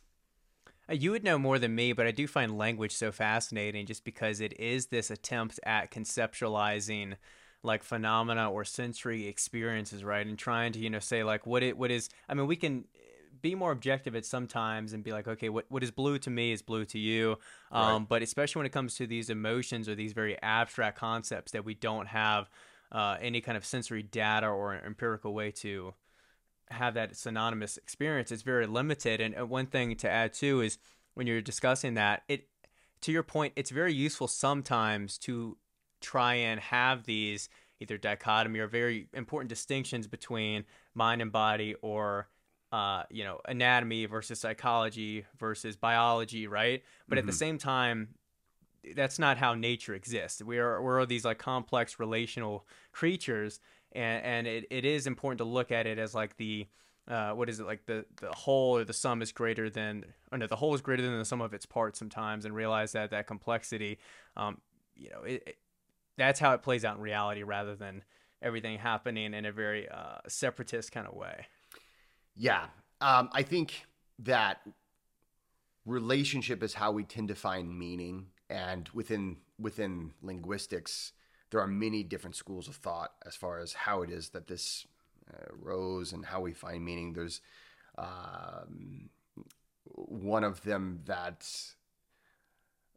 Uh, 0.91 0.95
you 0.95 1.11
would 1.13 1.25
know 1.25 1.39
more 1.39 1.59
than 1.59 1.75
me, 1.75 1.93
but 1.93 2.07
I 2.07 2.11
do 2.11 2.27
find 2.27 2.57
language 2.57 2.93
so 2.93 3.13
fascinating 3.13 3.87
just 3.87 4.05
because 4.05 4.41
it 4.41 4.59
is 4.59 4.87
this 4.87 5.11
attempt 5.11 5.61
at 5.65 5.91
conceptualizing 5.91 7.17
like 7.63 7.85
phenomena 7.85 8.51
or 8.51 8.65
sensory 8.65 9.27
experiences, 9.27 10.03
right? 10.03 10.27
And 10.27 10.39
trying 10.39 10.73
to, 10.73 10.79
you 10.79 10.91
know, 10.91 10.99
say 10.99 11.23
like 11.23 11.47
what 11.47 11.63
it 11.63 11.77
what 11.77 11.91
is 11.91 12.09
I 12.29 12.35
mean, 12.35 12.47
we 12.47 12.57
can 12.57 12.85
be 13.43 13.55
more 13.55 13.73
objective 13.73 14.15
at 14.17 14.27
sometimes 14.27 14.93
and 14.93 15.03
be 15.03 15.13
like, 15.13 15.29
okay, 15.29 15.49
what, 15.49 15.65
what 15.69 15.83
is 15.83 15.91
blue 15.91 16.19
to 16.19 16.31
me 16.31 16.53
is 16.53 16.63
blue 16.63 16.85
to 16.85 16.99
you. 16.99 17.39
Um, 17.73 18.03
right. 18.03 18.09
But 18.09 18.23
especially 18.23 18.61
when 18.61 18.67
it 18.67 18.73
comes 18.73 18.97
to 18.97 19.07
these 19.07 19.31
emotions 19.31 19.89
or 19.89 19.95
these 19.95 20.13
very 20.13 20.41
abstract 20.43 20.99
concepts 20.99 21.53
that 21.53 21.65
we 21.65 21.75
don't 21.75 22.07
have 22.09 22.51
uh, 22.93 23.17
any 23.21 23.41
kind 23.41 23.57
of 23.57 23.65
sensory 23.65 24.03
data 24.03 24.47
or 24.49 24.75
empirical 24.75 25.33
way 25.33 25.51
to 25.53 25.95
have 26.71 26.95
that 26.95 27.17
synonymous 27.17 27.77
experience 27.77 28.31
it's 28.31 28.43
very 28.43 28.67
limited 28.67 29.21
and 29.21 29.49
one 29.49 29.67
thing 29.67 29.97
to 29.97 30.09
add 30.09 30.33
too 30.33 30.61
is 30.61 30.79
when 31.15 31.27
you're 31.27 31.41
discussing 31.41 31.95
that 31.95 32.23
it 32.29 32.49
to 33.01 33.13
your 33.13 33.23
point 33.23 33.53
it's 33.57 33.71
very 33.71 33.93
useful 33.93 34.29
sometimes 34.29 35.19
to 35.19 35.57
try 36.01 36.35
and 36.35 36.61
have 36.61 37.05
these 37.05 37.49
either 37.81 37.99
dichotomy 37.99 38.59
or 38.59 38.67
very 38.67 39.09
important 39.15 39.49
distinctions 39.49 40.07
between 40.07 40.65
mind 40.95 41.21
and 41.21 41.33
body 41.33 41.75
or 41.83 42.29
uh, 42.73 43.03
you 43.11 43.25
know 43.25 43.41
anatomy 43.49 44.07
versus 44.07 44.39
psychology 44.39 45.25
versus 45.39 45.77
biology 45.77 46.47
right 46.47 46.85
but 47.09 47.17
mm-hmm. 47.17 47.19
at 47.19 47.27
the 47.27 47.33
mm-hmm. 47.33 47.39
same 47.39 47.59
time 47.59 48.09
that's 48.95 49.19
not 49.19 49.39
how 49.39 49.55
nature 49.55 49.95
exists. 49.95 50.43
We 50.43 50.59
are 50.59 50.83
we're 50.83 51.05
these 51.07 51.25
like 51.25 51.39
complex 51.39 51.99
relational 51.99 52.67
creatures, 52.93 53.61
and 53.93 54.25
and 54.25 54.47
it, 54.47 54.67
it 54.71 54.85
is 54.85 55.07
important 55.07 55.39
to 55.39 55.45
look 55.45 55.71
at 55.71 55.87
it 55.87 55.99
as 55.99 56.15
like 56.15 56.37
the 56.37 56.67
uh, 57.09 57.33
what 57.33 57.49
is 57.49 57.61
it 57.61 57.67
like 57.67 57.85
the 57.87 58.05
the 58.21 58.31
whole 58.33 58.77
or 58.77 58.85
the 58.85 58.93
sum 58.93 59.23
is 59.23 59.33
greater 59.33 59.69
than 59.69 60.05
or 60.31 60.39
no 60.39 60.47
the 60.47 60.57
whole 60.57 60.75
is 60.75 60.81
greater 60.81 61.03
than 61.03 61.19
the 61.19 61.25
sum 61.25 61.41
of 61.41 61.55
its 61.55 61.67
parts 61.67 61.99
sometimes, 61.99 62.45
and 62.45 62.55
realize 62.55 62.93
that 62.93 63.11
that 63.11 63.27
complexity, 63.27 63.99
um, 64.37 64.59
you 64.95 65.11
know, 65.11 65.23
it, 65.23 65.43
it, 65.47 65.57
that's 66.17 66.39
how 66.39 66.53
it 66.53 66.63
plays 66.63 66.85
out 66.85 66.97
in 66.97 67.03
reality 67.03 67.43
rather 67.43 67.75
than 67.75 68.03
everything 68.43 68.79
happening 68.79 69.35
in 69.35 69.45
a 69.45 69.53
very 69.53 69.89
uh, 69.89 70.19
separatist 70.29 70.93
kind 70.93 71.07
of 71.07 71.15
way. 71.15 71.47
Yeah, 72.37 72.67
um, 73.01 73.29
I 73.33 73.43
think 73.43 73.87
that 74.21 74.61
relationship 75.85 76.63
is 76.63 76.75
how 76.75 76.93
we 76.93 77.05
tend 77.05 77.29
to 77.29 77.35
find 77.35 77.77
meaning 77.77 78.27
and 78.49 78.89
within 78.93 79.39
within 79.59 80.13
linguistics 80.23 81.13
there 81.51 81.61
are 81.61 81.67
many 81.67 82.03
different 82.03 82.37
schools 82.37 82.69
of 82.69 82.77
thought 82.77 83.13
as 83.27 83.35
far 83.35 83.59
as 83.59 83.73
how 83.73 84.03
it 84.03 84.11
is 84.11 84.31
that 84.31 84.47
this 84.47 84.87
uh, 85.33 85.47
rose 85.61 86.13
and 86.13 86.25
how 86.25 86.41
we 86.41 86.53
find 86.53 86.85
meaning 86.85 87.13
there's 87.13 87.41
um, 87.99 89.11
one 89.95 90.45
of 90.45 90.63
them 90.63 91.01
that 91.07 91.47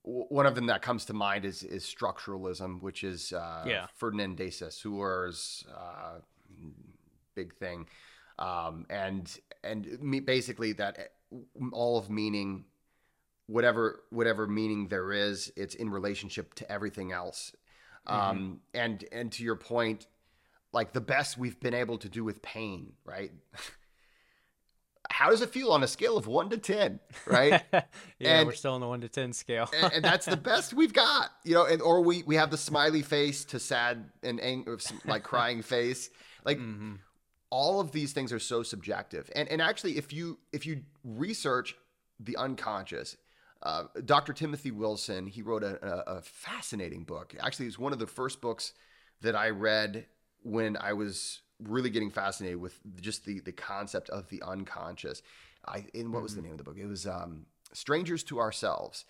one 0.03 0.45
of 0.45 0.53
them 0.53 0.65
that 0.65 0.81
comes 0.81 1.05
to 1.05 1.13
mind 1.13 1.45
is 1.45 1.63
is 1.63 1.83
structuralism, 1.83 2.81
which 2.81 3.03
is 3.03 3.31
uh, 3.31 3.63
yeah. 3.65 3.87
Ferdinand 3.95 4.35
de 4.35 4.49
Saussure's 4.49 5.65
uh, 5.73 6.19
big 7.35 7.55
thing, 7.55 7.87
um, 8.37 8.85
and 8.89 9.39
and 9.63 10.25
basically 10.25 10.73
that 10.73 11.13
all 11.71 11.97
of 11.97 12.09
meaning 12.09 12.65
whatever 13.47 14.01
whatever 14.09 14.45
meaning 14.45 14.87
there 14.89 15.13
is, 15.13 15.51
it's 15.55 15.75
in 15.75 15.89
relationship 15.89 16.53
to 16.55 16.69
everything 16.71 17.11
else. 17.11 17.53
Mm-hmm. 18.07 18.29
Um, 18.29 18.59
and 18.73 19.03
and 19.11 19.31
to 19.33 19.43
your 19.43 19.55
point, 19.55 20.07
like 20.71 20.93
the 20.93 21.01
best 21.01 21.37
we've 21.37 21.59
been 21.59 21.73
able 21.73 21.97
to 21.99 22.09
do 22.09 22.23
with 22.23 22.41
pain, 22.41 22.93
right? 23.05 23.31
How 25.09 25.29
does 25.29 25.41
it 25.41 25.49
feel 25.49 25.71
on 25.71 25.83
a 25.83 25.87
scale 25.87 26.17
of 26.17 26.27
one 26.27 26.49
to 26.49 26.57
ten, 26.57 26.99
right? 27.27 27.61
yeah, 27.73 28.39
and, 28.39 28.47
we're 28.47 28.53
still 28.53 28.73
on 28.73 28.81
the 28.81 28.87
one 28.87 29.01
to 29.01 29.09
ten 29.09 29.31
scale, 29.31 29.69
and, 29.75 29.93
and, 29.93 30.03
that's 30.03 30.25
the 30.25 30.37
best 30.37 30.73
we've 30.73 30.93
got, 30.93 31.29
you 31.43 31.53
know. 31.53 31.65
And 31.65 31.81
or 31.81 32.01
we 32.01 32.23
we 32.23 32.35
have 32.35 32.49
the 32.49 32.57
smiley 32.57 33.01
face 33.01 33.45
to 33.45 33.59
sad 33.59 34.09
and 34.23 34.41
ang- 34.41 34.65
like 35.05 35.23
crying 35.23 35.61
face, 35.61 36.09
like. 36.45 36.57
Mm-hmm. 36.57 36.93
All 37.55 37.79
of 37.79 37.91
these 37.91 38.13
things 38.13 38.33
are 38.33 38.39
so 38.39 38.63
subjective, 38.63 39.29
and 39.35 39.47
and 39.47 39.61
actually, 39.61 39.99
if 39.99 40.11
you 40.11 40.39
if 40.51 40.65
you 40.65 40.81
research 41.03 41.75
the 42.19 42.35
unconscious. 42.35 43.15
Uh, 43.63 43.85
Dr. 44.03 44.33
Timothy 44.33 44.71
Wilson, 44.71 45.25
he 45.25 45.41
wrote 45.41 45.63
a, 45.63 45.83
a, 45.85 46.17
a 46.17 46.21
fascinating 46.21 47.05
book. 47.05 47.33
Actually, 47.39 47.67
it's 47.67 47.79
one 47.79 47.93
of 47.93 47.99
the 47.99 48.07
first 48.07 48.41
books 48.41 48.73
that 49.21 49.35
I 49.37 49.49
read 49.49 50.05
when 50.41 50.75
I 50.75 50.91
was 50.93 51.39
really 51.59 51.89
getting 51.89 52.11
fascinated 52.11 52.59
with 52.59 52.77
just 52.99 53.23
the 53.25 53.39
the 53.39 53.53
concept 53.53 54.09
of 54.09 54.29
the 54.29 54.41
unconscious. 54.45 55.21
I 55.65 55.85
in 55.93 56.11
what 56.11 56.21
was 56.21 56.35
the 56.35 56.41
name 56.41 56.51
of 56.51 56.57
the 56.57 56.63
book? 56.65 56.77
It 56.77 56.87
was 56.87 57.07
um, 57.07 57.45
Strangers 57.71 58.23
to 58.25 58.39
Ourselves, 58.39 59.05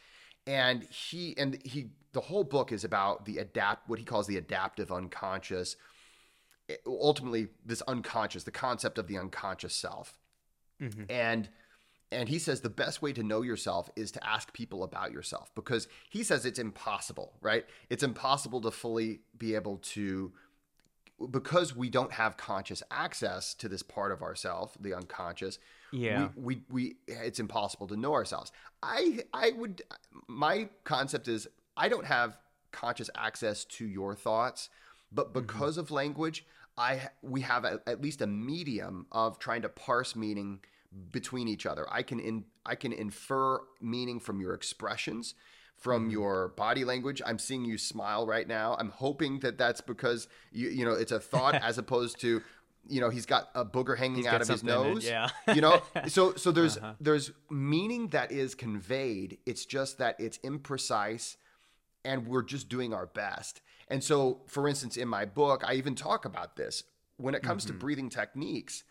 and 0.45 0.83
he 0.83 1.35
and 1.37 1.59
he 1.65 1.89
the 2.11 2.21
whole 2.21 2.43
book 2.43 2.71
is 2.71 2.83
about 2.83 3.25
the 3.25 3.39
adapt 3.39 3.89
what 3.89 3.97
he 3.97 4.05
calls 4.05 4.27
the 4.27 4.37
adaptive 4.37 4.91
unconscious. 4.91 5.75
Ultimately, 6.87 7.47
this 7.65 7.81
unconscious, 7.83 8.43
the 8.43 8.51
concept 8.51 8.97
of 8.97 9.07
the 9.07 9.17
unconscious 9.17 9.73
self, 9.73 10.17
and 11.09 11.49
and 12.13 12.29
he 12.29 12.39
says 12.39 12.61
the 12.61 12.69
best 12.69 13.01
way 13.01 13.13
to 13.13 13.23
know 13.23 13.41
yourself 13.41 13.89
is 13.95 14.11
to 14.11 14.27
ask 14.27 14.53
people 14.53 14.83
about 14.83 15.11
yourself 15.11 15.51
because 15.55 15.87
he 16.09 16.23
says 16.23 16.45
it's 16.45 16.59
impossible, 16.59 17.33
right? 17.41 17.65
It's 17.89 18.03
impossible 18.03 18.61
to 18.61 18.71
fully 18.71 19.21
be 19.37 19.55
able 19.55 19.77
to 19.77 20.31
because 21.29 21.75
we 21.75 21.89
don't 21.89 22.11
have 22.11 22.37
conscious 22.37 22.83
access 22.91 23.53
to 23.55 23.69
this 23.69 23.83
part 23.83 24.11
of 24.11 24.21
ourself, 24.21 24.75
the 24.79 24.93
unconscious. 24.93 25.59
Yeah. 25.91 26.29
We, 26.35 26.55
we 26.55 26.61
we 26.69 26.95
it's 27.07 27.39
impossible 27.39 27.87
to 27.87 27.97
know 27.97 28.13
ourselves. 28.13 28.51
I 28.81 29.19
I 29.33 29.51
would 29.51 29.81
my 30.27 30.69
concept 30.83 31.27
is 31.27 31.47
I 31.77 31.89
don't 31.89 32.05
have 32.05 32.37
conscious 32.71 33.09
access 33.15 33.65
to 33.65 33.85
your 33.85 34.15
thoughts, 34.15 34.69
but 35.11 35.27
mm-hmm. 35.27 35.41
because 35.41 35.77
of 35.77 35.91
language, 35.91 36.45
I 36.77 37.09
we 37.21 37.41
have 37.41 37.63
a, 37.65 37.81
at 37.87 38.01
least 38.01 38.21
a 38.21 38.27
medium 38.27 39.05
of 39.11 39.39
trying 39.39 39.61
to 39.61 39.69
parse 39.69 40.15
meaning 40.15 40.61
between 41.11 41.47
each 41.47 41.65
other. 41.65 41.85
I 41.91 42.03
can 42.03 42.19
in 42.19 42.45
I 42.65 42.75
can 42.75 42.93
infer 42.93 43.59
meaning 43.81 44.19
from 44.19 44.39
your 44.39 44.53
expressions, 44.53 45.35
from 45.77 46.03
mm-hmm. 46.03 46.11
your 46.11 46.49
body 46.49 46.83
language. 46.85 47.21
I'm 47.25 47.39
seeing 47.39 47.65
you 47.65 47.77
smile 47.77 48.25
right 48.25 48.47
now. 48.47 48.75
I'm 48.79 48.89
hoping 48.89 49.39
that 49.39 49.57
that's 49.57 49.81
because 49.81 50.27
you 50.51 50.69
you 50.69 50.85
know 50.85 50.93
it's 50.93 51.11
a 51.11 51.19
thought 51.19 51.55
as 51.61 51.77
opposed 51.77 52.19
to 52.21 52.41
you 52.87 53.01
know 53.01 53.09
he's 53.09 53.25
got 53.25 53.49
a 53.55 53.65
booger 53.65 53.97
hanging 53.97 54.17
He's 54.17 54.27
out 54.27 54.41
of 54.41 54.47
his 54.47 54.61
in- 54.61 54.67
nose. 54.67 55.05
yeah. 55.05 55.29
you 55.53 55.61
know, 55.61 55.81
so 56.07 56.35
so 56.35 56.51
there's 56.57 56.77
uh-huh. 56.77 56.93
there's 56.99 57.31
meaning 57.49 58.09
that 58.09 58.31
is 58.31 58.55
conveyed. 58.55 59.37
It's 59.45 59.65
just 59.65 59.97
that 59.99 60.19
it's 60.19 60.37
imprecise 60.39 61.37
and 62.05 62.27
we're 62.27 62.43
just 62.43 62.69
doing 62.69 62.93
our 62.93 63.05
best. 63.05 63.61
And 63.87 64.03
so, 64.03 64.41
for 64.47 64.67
instance, 64.67 64.97
in 64.97 65.07
my 65.07 65.25
book, 65.25 65.63
I 65.65 65.75
even 65.75 65.95
talk 65.95 66.25
about 66.25 66.55
this. 66.55 66.83
When 67.17 67.35
it 67.35 67.43
comes 67.43 67.63
to 67.65 67.71
mm-hmm. 67.71 67.79
breathing 67.79 68.09
techniques, 68.09 68.83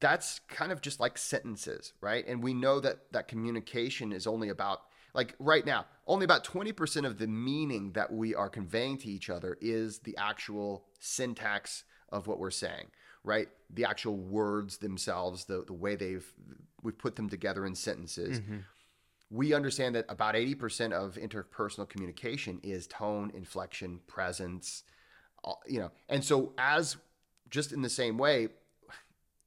that's 0.00 0.40
kind 0.48 0.72
of 0.72 0.80
just 0.80 0.98
like 0.98 1.18
sentences, 1.18 1.92
right? 2.00 2.26
And 2.26 2.42
we 2.42 2.54
know 2.54 2.80
that 2.80 3.12
that 3.12 3.28
communication 3.28 4.12
is 4.12 4.26
only 4.26 4.48
about 4.48 4.82
like 5.14 5.34
right 5.38 5.66
now, 5.66 5.86
only 6.06 6.24
about 6.24 6.44
20% 6.44 7.04
of 7.04 7.18
the 7.18 7.26
meaning 7.26 7.92
that 7.92 8.12
we 8.12 8.34
are 8.34 8.48
conveying 8.48 8.96
to 8.98 9.08
each 9.08 9.28
other 9.28 9.58
is 9.60 9.98
the 10.00 10.16
actual 10.16 10.84
syntax 10.98 11.84
of 12.10 12.26
what 12.26 12.38
we're 12.38 12.50
saying, 12.50 12.86
right? 13.24 13.48
The 13.72 13.84
actual 13.84 14.16
words 14.16 14.78
themselves, 14.78 15.44
the 15.44 15.64
the 15.66 15.72
way 15.72 15.96
they've 15.96 16.26
we've 16.82 16.98
put 16.98 17.16
them 17.16 17.28
together 17.28 17.66
in 17.66 17.74
sentences 17.74 18.40
mm-hmm. 18.40 18.58
we 19.30 19.52
understand 19.52 19.94
that 19.94 20.06
about 20.08 20.34
80% 20.34 20.92
of 20.92 21.16
interpersonal 21.16 21.86
communication 21.86 22.58
is 22.62 22.86
tone, 22.86 23.30
inflection, 23.34 24.00
presence, 24.06 24.82
you 25.66 25.78
know. 25.78 25.90
And 26.08 26.24
so 26.24 26.52
as 26.56 26.96
just 27.50 27.72
in 27.72 27.82
the 27.82 27.90
same 27.90 28.16
way, 28.16 28.48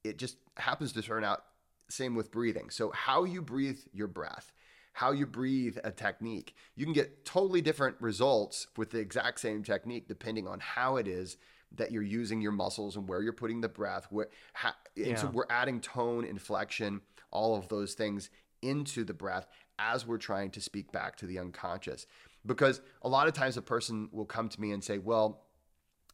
it 0.04 0.18
just 0.18 0.36
happens 0.56 0.92
to 0.92 1.02
turn 1.02 1.24
out 1.24 1.44
same 1.88 2.14
with 2.14 2.30
breathing. 2.30 2.70
So 2.70 2.90
how 2.92 3.24
you 3.24 3.42
breathe 3.42 3.78
your 3.92 4.08
breath, 4.08 4.52
how 4.92 5.12
you 5.12 5.26
breathe 5.26 5.76
a 5.84 5.90
technique, 5.90 6.54
you 6.76 6.84
can 6.84 6.94
get 6.94 7.24
totally 7.24 7.60
different 7.60 7.96
results 8.00 8.68
with 8.76 8.90
the 8.90 8.98
exact 8.98 9.40
same 9.40 9.62
technique 9.62 10.08
depending 10.08 10.48
on 10.48 10.60
how 10.60 10.96
it 10.96 11.06
is 11.06 11.36
that 11.76 11.90
you're 11.90 12.02
using 12.02 12.40
your 12.40 12.52
muscles 12.52 12.96
and 12.96 13.08
where 13.08 13.20
you're 13.20 13.32
putting 13.32 13.60
the 13.60 13.68
breath. 13.68 14.06
Where, 14.10 14.28
ha, 14.54 14.76
and 14.96 15.18
so 15.18 15.26
we're 15.26 15.46
adding 15.50 15.80
tone, 15.80 16.24
inflection, 16.24 17.00
all 17.30 17.56
of 17.56 17.68
those 17.68 17.94
things 17.94 18.30
into 18.62 19.04
the 19.04 19.14
breath 19.14 19.46
as 19.78 20.06
we're 20.06 20.18
trying 20.18 20.50
to 20.52 20.60
speak 20.60 20.92
back 20.92 21.16
to 21.16 21.26
the 21.26 21.38
unconscious. 21.38 22.06
Because 22.46 22.80
a 23.02 23.08
lot 23.08 23.26
of 23.26 23.34
times 23.34 23.56
a 23.56 23.62
person 23.62 24.08
will 24.12 24.26
come 24.26 24.48
to 24.48 24.60
me 24.60 24.70
and 24.70 24.84
say, 24.84 24.98
well, 24.98 25.42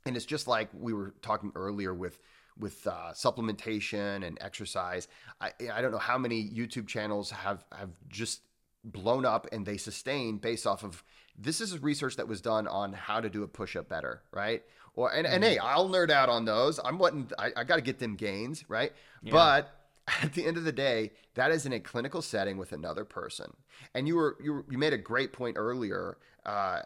and 0.07 0.17
it's 0.17 0.25
just 0.25 0.49
like 0.49 0.71
we 0.73 0.93
were 0.93 1.15
talking 1.21 1.53
earlier 1.55 1.93
with 1.93 2.19
with 2.61 2.87
uh, 2.87 3.13
supplementation 3.13 4.25
and 4.27 4.39
exercise. 4.41 5.09
I 5.41 5.53
I 5.73 5.81
don't 5.81 5.93
know 5.93 5.99
how 5.99 6.19
many 6.19 6.49
YouTube 6.49 6.87
channels 6.87 7.31
have 7.31 7.65
have 7.73 7.91
just 8.09 8.43
blown 8.85 9.27
up 9.27 9.47
and 9.53 9.67
they 9.67 9.77
sustain 9.77 10.39
based 10.39 10.67
off 10.67 10.85
of 10.85 11.05
this 11.39 11.61
is 11.61 11.79
research 11.79 12.17
that 12.17 12.29
was 12.29 12.41
done 12.41 12.67
on 12.67 12.93
how 12.93 13.21
to 13.21 13.29
do 13.29 13.43
a 13.43 13.49
push 13.49 13.77
up 13.77 13.89
better, 13.89 14.23
right? 14.33 14.63
Or 14.95 15.13
and, 15.13 15.27
and 15.27 15.43
hey, 15.45 15.59
I'll 15.59 15.89
nerd 15.89 16.11
out 16.11 16.29
on 16.29 16.45
those. 16.45 16.81
I'm 16.85 16.99
wanting 16.99 17.31
I, 17.39 17.51
I 17.57 17.65
got 17.65 17.77
to 17.77 17.83
get 17.83 17.99
them 17.99 18.17
gains, 18.17 18.65
right? 18.69 18.93
But 19.33 19.75
at 20.23 20.33
the 20.35 20.47
end 20.47 20.57
of 20.57 20.65
the 20.65 20.73
day, 20.73 21.13
that 21.35 21.51
is 21.51 21.67
in 21.67 21.73
a 21.73 21.81
clinical 21.81 22.23
setting 22.23 22.59
with 22.59 22.73
another 22.73 23.05
person. 23.05 23.53
And 23.95 24.07
you 24.07 24.17
were 24.17 24.37
you 24.43 24.53
were, 24.53 24.65
you 24.71 24.79
made 24.79 24.93
a 24.93 24.99
great 24.99 25.33
point 25.33 25.57
earlier, 25.59 26.19
uh, 26.45 26.81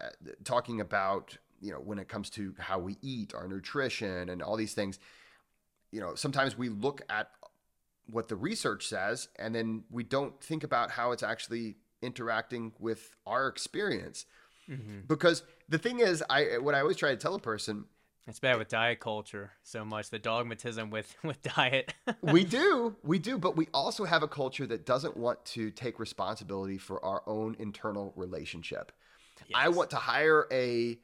talking 0.44 0.80
about 0.80 1.36
you 1.60 1.72
know 1.72 1.78
when 1.78 1.98
it 1.98 2.08
comes 2.08 2.30
to 2.30 2.54
how 2.58 2.78
we 2.78 2.96
eat, 3.02 3.34
our 3.34 3.48
nutrition, 3.48 4.28
and 4.28 4.42
all 4.42 4.56
these 4.56 4.74
things. 4.74 4.98
You 5.94 6.00
know, 6.00 6.14
sometimes 6.16 6.58
we 6.58 6.68
look 6.68 7.02
at 7.08 7.30
what 8.10 8.28
the 8.28 8.36
research 8.36 8.86
says, 8.86 9.28
and 9.36 9.54
then 9.54 9.84
we 9.90 10.02
don't 10.02 10.42
think 10.42 10.64
about 10.64 10.90
how 10.90 11.12
it's 11.12 11.22
actually 11.22 11.76
interacting 12.02 12.72
with 12.80 13.14
our 13.26 13.46
experience. 13.46 14.26
Mm-hmm. 14.68 15.00
Because 15.06 15.44
the 15.68 15.78
thing 15.78 16.00
is, 16.00 16.22
I 16.28 16.58
what 16.58 16.74
I 16.74 16.80
always 16.80 16.96
try 16.96 17.10
to 17.10 17.16
tell 17.16 17.34
a 17.34 17.38
person, 17.38 17.84
It's 18.26 18.40
bad 18.40 18.58
with 18.58 18.68
diet 18.68 18.98
culture 18.98 19.52
so 19.62 19.84
much, 19.84 20.10
the 20.10 20.18
dogmatism 20.18 20.90
with 20.90 21.14
with 21.22 21.40
diet. 21.42 21.94
we 22.22 22.42
do 22.42 22.96
we 23.04 23.18
do 23.18 23.38
but 23.38 23.56
we 23.56 23.68
also 23.72 24.04
have 24.04 24.22
a 24.22 24.28
culture 24.28 24.66
that 24.66 24.84
doesn't 24.84 25.16
want 25.16 25.44
to 25.44 25.70
take 25.70 26.00
responsibility 26.00 26.78
for 26.78 27.04
our 27.04 27.22
own 27.26 27.54
internal 27.58 28.12
relationship 28.16 28.92
i 29.54 29.68
want 29.68 29.90
to 29.90 29.96
hire 29.96 30.46
a 30.50 30.98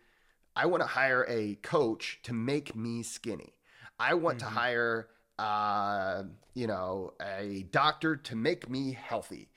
i 0.56 0.66
want 0.66 0.82
to 0.82 0.86
hire 0.86 1.26
a 1.28 1.56
coach 1.56 2.20
to 2.22 2.32
make 2.32 2.74
me 2.74 3.02
skinny 3.02 3.52
i 4.00 4.14
want 4.14 4.38
to 4.40 4.46
hire 4.46 5.08
uh 5.38 6.24
you 6.54 6.66
know 6.66 7.12
a 7.22 7.66
doctor 7.70 8.16
to 8.16 8.36
make 8.36 8.68
me 8.68 8.92
healthy. 8.92 9.48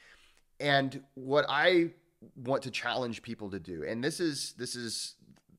And 0.60 1.02
what 1.16 1.46
i 1.50 1.92
want 2.36 2.64
to 2.64 2.72
challenge 2.72 3.22
people 3.22 3.50
to 3.52 3.60
do 3.60 3.84
and 3.84 4.04
this 4.04 4.20
is 4.20 4.54
this 4.58 4.76
is 4.76 5.16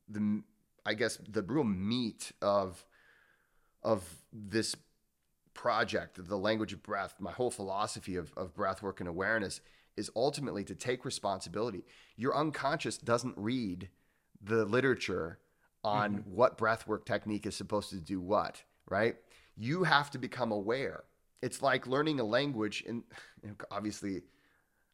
the 0.09 0.41
i 0.85 0.93
guess 0.93 1.19
the 1.29 1.43
real 1.43 1.63
meat 1.63 2.31
of 2.41 2.83
of 3.83 4.03
this 4.33 4.75
project, 5.55 6.19
the 6.27 6.37
language 6.37 6.73
of 6.73 6.83
breath, 6.83 7.15
my 7.19 7.31
whole 7.31 7.49
philosophy 7.49 8.15
of, 8.17 8.31
of 8.37 8.53
breath 8.53 8.83
work 8.83 8.99
and 8.99 9.09
awareness 9.09 9.61
is 9.97 10.11
ultimately 10.15 10.63
to 10.65 10.75
take 10.75 11.05
responsibility. 11.05 11.83
Your 12.17 12.35
unconscious 12.35 12.97
doesn't 12.97 13.35
read 13.37 13.89
the 14.43 14.65
literature 14.65 15.39
on 15.83 16.23
what 16.27 16.57
breath 16.57 16.87
work 16.87 17.05
technique 17.05 17.45
is 17.45 17.55
supposed 17.55 17.89
to 17.91 17.99
do 17.99 18.19
what, 18.19 18.63
right? 18.89 19.15
You 19.57 19.83
have 19.83 20.11
to 20.11 20.17
become 20.17 20.51
aware. 20.51 21.03
It's 21.41 21.61
like 21.61 21.87
learning 21.87 22.19
a 22.19 22.23
language, 22.23 22.83
and 22.87 23.03
obviously, 23.71 24.23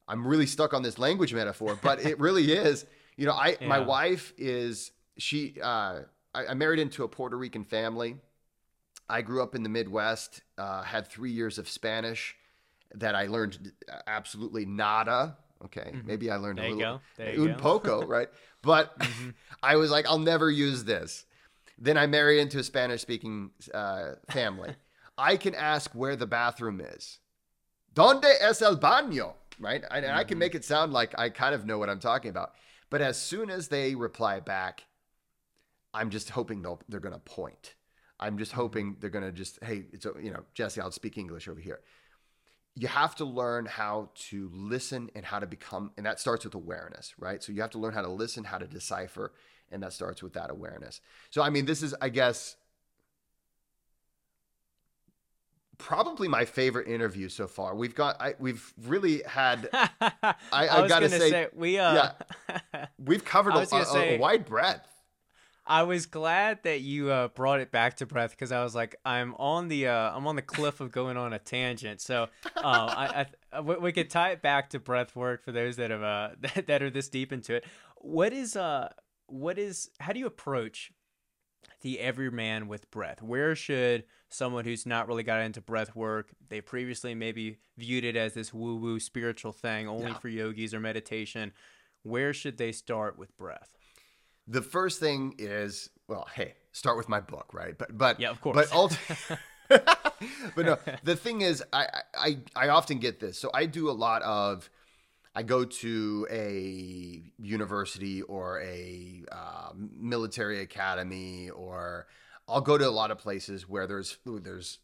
I'm 0.08 0.26
really 0.28 0.46
stuck 0.46 0.74
on 0.74 0.84
this 0.84 1.00
language 1.00 1.34
metaphor, 1.34 1.80
but 1.82 2.04
it 2.04 2.20
really 2.28 2.52
is. 2.52 2.86
You 3.18 3.26
know, 3.26 3.34
I 3.34 3.58
my 3.62 3.80
wife 3.80 4.34
is 4.38 4.92
she. 5.18 5.56
Uh, 5.62 6.02
I, 6.34 6.46
I 6.48 6.54
married 6.54 6.80
into 6.80 7.04
a 7.04 7.08
Puerto 7.08 7.38
Rican 7.38 7.64
family. 7.64 8.18
I 9.10 9.22
grew 9.22 9.44
up 9.44 9.56
in 9.56 9.64
the 9.64 9.70
Midwest, 9.70 10.42
uh, 10.58 10.84
had 10.84 11.06
three 11.08 11.32
years 11.32 11.58
of 11.58 11.68
Spanish 11.68 12.36
that 12.96 13.14
I 13.14 13.28
learned 13.28 13.72
absolutely 14.08 14.66
nada. 14.66 15.38
Okay, 15.66 15.94
maybe 16.06 16.32
I 16.32 16.38
learned 16.38 16.60
Mm-hmm. 16.60 16.78
There 16.78 16.88
a 16.88 16.92
little 16.92 16.98
go. 16.98 17.02
There 17.18 17.34
you 17.34 17.42
un 17.42 17.48
go. 17.48 17.54
Mm-hmm. 17.54 17.62
poco, 17.62 18.06
right? 18.06 18.30
But 18.62 18.96
I 19.64 19.76
was 19.76 19.92
like, 19.92 20.06
I'll 20.08 20.20
never 20.20 20.50
use 20.50 20.84
this. 20.84 21.26
Then 21.82 21.98
I 21.98 22.08
marry 22.08 22.40
into 22.42 22.60
a 22.60 22.64
Spanish 22.64 23.02
speaking 23.02 23.52
uh, 23.74 24.14
family. 24.30 24.76
I 25.20 25.38
can 25.38 25.56
ask 25.56 25.92
where 25.94 26.16
the 26.18 26.28
bathroom 26.28 26.82
is. 26.82 27.20
Donde 27.94 28.26
es 28.26 28.62
el 28.62 28.78
baño? 28.78 29.36
Right? 29.60 29.84
And 29.92 30.06
I 30.08 30.24
Mm-hmm. 30.24 30.26
can 30.26 30.40
make 30.40 30.56
it 30.56 30.66
sound 30.66 30.94
like 30.94 31.18
I 31.20 31.30
kind 31.30 31.56
of 31.56 31.66
know 31.66 31.80
what 31.80 31.90
I'm 31.90 32.00
talking 32.00 32.32
about. 32.32 32.54
But 32.92 33.02
as 33.02 33.18
soon 33.22 33.52
as 33.52 33.70
they 33.70 33.96
reply 33.96 34.42
back, 34.42 34.86
I'm 35.94 36.10
just 36.10 36.30
hoping 36.30 36.62
they'll 36.62 36.82
they're 36.90 37.00
gonna 37.00 37.20
point. 37.20 37.76
I'm 38.20 38.38
just 38.38 38.54
hoping 38.54 38.98
they're 39.00 39.10
gonna 39.10 39.32
just 39.32 39.60
hey, 39.64 39.86
it's 39.94 40.06
you 40.22 40.32
know 40.32 40.44
Jesse, 40.54 40.82
I'll 40.82 40.92
speak 40.92 41.18
English 41.18 41.48
over 41.48 41.60
here. 41.60 41.82
You 42.76 42.88
have 42.88 43.16
to 43.18 43.26
learn 43.26 43.66
how 43.66 44.12
to 44.30 44.50
listen 44.54 45.10
and 45.16 45.26
how 45.26 45.40
to 45.40 45.48
become, 45.48 45.92
and 45.98 46.06
that 46.06 46.20
starts 46.22 46.46
with 46.46 46.56
awareness, 46.56 47.14
right? 47.20 47.44
So 47.44 47.54
you 47.54 47.62
have 47.62 47.72
to 47.72 47.80
learn 47.80 47.94
how 47.94 48.04
to 48.04 48.10
listen, 48.10 48.46
how 48.46 48.60
to 48.60 48.68
decipher, 48.68 49.34
and 49.72 49.82
that 49.84 49.94
starts 49.94 50.22
with 50.24 50.34
that 50.34 50.50
awareness. 50.50 51.02
So 51.30 51.42
I 51.42 51.50
mean, 51.50 51.66
this 51.66 51.82
is 51.84 51.96
I 52.02 52.10
guess 52.10 52.56
probably 55.78 56.28
my 56.28 56.46
favorite 56.46 56.88
interview 56.88 57.28
so 57.28 57.48
far. 57.48 57.76
We've 57.76 57.96
got, 57.96 58.22
I, 58.22 58.36
we've 58.40 58.72
really 58.84 59.24
had. 59.26 59.68
I, 59.74 59.90
I, 60.22 60.36
I 60.52 60.88
gotta 60.88 61.08
gonna 61.10 61.20
say, 61.20 61.48
we 61.56 61.80
uh, 61.80 62.12
we've 63.04 63.26
covered 63.26 63.56
a, 63.56 63.60
a- 63.76 63.82
a 63.82 63.86
say- 63.86 64.18
wide 64.18 64.46
breadth. 64.46 64.88
I 65.66 65.84
was 65.84 66.08
glad 66.08 66.64
that 66.64 66.82
you 66.82 67.12
uh, 67.12 67.28
brought 67.30 67.60
it 67.62 67.72
back 67.72 67.98
to 67.98 68.06
breath 68.08 68.32
because 68.32 68.52
I 68.52 68.64
was 68.64 68.74
like, 68.74 68.96
I'm 69.06 69.36
on 69.36 69.68
the 69.70 69.88
uh, 69.88 70.12
I'm 70.16 70.26
on 70.28 70.36
the 70.36 70.42
cliff 70.42 70.82
of 70.82 70.92
going 70.92 71.18
on 71.18 71.34
a 71.34 71.40
tangent. 71.40 72.02
So 72.02 72.28
uh, 72.58 72.60
I, 72.64 73.26
I 73.54 73.62
we, 73.62 73.76
we 73.78 73.92
could 73.92 74.10
tie 74.10 74.32
it 74.32 74.42
back 74.42 74.72
to 74.72 74.80
breath 74.80 75.16
work 75.16 75.44
for 75.46 75.52
those 75.52 75.76
that 75.78 75.92
have 75.92 76.02
uh, 76.02 76.30
that, 76.42 76.66
that 76.68 76.82
are 76.84 76.90
this 76.90 77.10
deep 77.10 77.32
into 77.32 77.56
it. 77.56 77.66
What 77.98 78.34
is 78.34 78.56
uh 78.56 78.90
what 79.32 79.58
is 79.58 79.90
how 80.00 80.14
do 80.14 80.20
you 80.20 80.26
approach 80.28 80.92
the 81.82 82.00
everyman 82.00 82.68
with 82.68 82.90
breath? 82.92 83.22
Where 83.22 83.56
should 83.56 84.04
someone 84.30 84.66
who's 84.66 84.86
not 84.86 85.08
really 85.08 85.24
got 85.24 85.42
into 85.42 85.62
breath 85.62 85.96
work, 85.96 86.30
they 86.50 86.62
previously 86.62 87.14
maybe 87.16 87.58
viewed 87.78 88.04
it 88.04 88.16
as 88.16 88.34
this 88.34 88.54
woo 88.54 88.76
woo 88.76 89.00
spiritual 89.00 89.52
thing 89.52 89.88
only 89.88 90.12
Yeah. 90.12 90.18
for 90.20 90.30
yogis 90.30 90.74
or 90.74 90.80
meditation, 90.80 91.52
where 92.04 92.34
should 92.34 92.58
they 92.58 92.72
start 92.72 93.18
with 93.18 93.36
breath? 93.38 93.74
The 94.48 94.62
first 94.62 95.00
thing 95.00 95.36
is, 95.38 95.90
well, 96.08 96.28
hey, 96.34 96.56
start 96.72 96.98
with 96.98 97.08
my 97.10 97.20
book, 97.20 97.54
right? 97.54 97.78
But 97.78 97.98
but 97.98 98.20
Yeah, 98.20 98.30
of 98.32 98.42
course. 98.42 98.70
But 98.72 98.98
but 100.56 100.66
no, 100.66 100.78
the 101.04 101.16
thing 101.16 101.42
is, 101.42 101.64
I, 101.72 101.88
I 102.16 102.38
I 102.56 102.68
often 102.70 103.00
get 103.00 103.20
this. 103.20 103.38
So 103.40 103.50
I 103.54 103.66
do 103.66 103.90
a 103.90 103.94
lot 103.94 104.22
of. 104.24 104.70
I 105.34 105.44
go 105.44 105.64
to 105.64 106.28
a 106.30 107.24
university 107.40 108.22
or 108.22 108.62
a 108.62 109.24
uh, 109.32 109.70
military 109.76 110.60
academy, 110.60 111.50
or 111.50 112.08
I'll 112.48 112.62
go 112.62 112.78
to 112.78 112.88
a 112.88 112.92
lot 112.92 113.12
of 113.12 113.18
places 113.18 113.68
where 113.68 113.88
there's 113.88 114.18
there's 114.26 114.80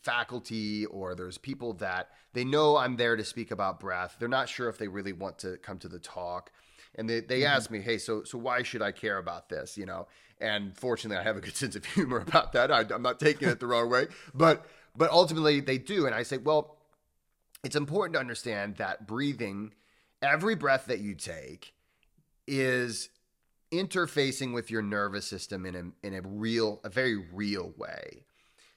faculty 0.00 0.86
or 0.86 1.14
there's 1.14 1.38
people 1.38 1.74
that 1.74 2.08
they 2.32 2.44
know 2.44 2.76
I'm 2.76 2.96
there 2.96 3.16
to 3.16 3.24
speak 3.24 3.50
about 3.50 3.80
breath. 3.80 4.16
They're 4.18 4.28
not 4.28 4.48
sure 4.48 4.68
if 4.68 4.78
they 4.78 4.88
really 4.88 5.12
want 5.12 5.38
to 5.40 5.58
come 5.58 5.78
to 5.80 5.88
the 5.88 5.98
talk. 5.98 6.50
And 6.94 7.08
they, 7.08 7.20
they 7.20 7.44
ask 7.44 7.70
me, 7.70 7.80
hey, 7.80 7.98
so 7.98 8.22
so 8.24 8.38
why 8.38 8.62
should 8.62 8.82
I 8.82 8.92
care 8.92 9.18
about 9.18 9.48
this? 9.48 9.76
You 9.76 9.86
know, 9.86 10.08
and 10.40 10.76
fortunately, 10.76 11.18
I 11.18 11.22
have 11.22 11.36
a 11.36 11.40
good 11.40 11.56
sense 11.62 11.76
of 11.76 11.84
humor 11.84 12.18
about 12.18 12.52
that. 12.52 12.70
I, 12.72 12.80
I'm 12.80 13.02
not 13.02 13.20
taking 13.20 13.48
it 13.48 13.60
the 13.60 13.66
wrong 13.66 13.90
way, 13.90 14.08
but 14.34 14.66
but 14.96 15.10
ultimately 15.10 15.60
they 15.60 15.78
do. 15.78 16.06
And 16.06 16.14
I 16.14 16.22
say, 16.22 16.38
well, 16.38 16.78
it's 17.64 17.76
important 17.76 18.14
to 18.14 18.20
understand 18.20 18.76
that 18.76 19.06
breathing, 19.06 19.72
every 20.22 20.54
breath 20.54 20.86
that 20.86 21.00
you 21.00 21.14
take, 21.14 21.74
is 22.46 23.10
interfacing 23.72 24.54
with 24.54 24.70
your 24.70 24.82
nervous 24.82 25.26
system 25.26 25.66
in 25.66 25.74
a 25.74 26.06
in 26.06 26.14
a 26.14 26.22
real, 26.22 26.80
a 26.84 26.88
very 26.88 27.16
real 27.32 27.72
way. 27.76 28.24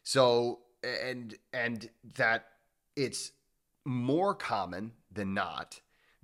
So 0.03 0.59
and 0.83 1.35
and 1.53 1.89
that 2.15 2.47
it's 2.95 3.31
more 3.85 4.33
common 4.33 4.91
than 5.11 5.33
not 5.33 5.79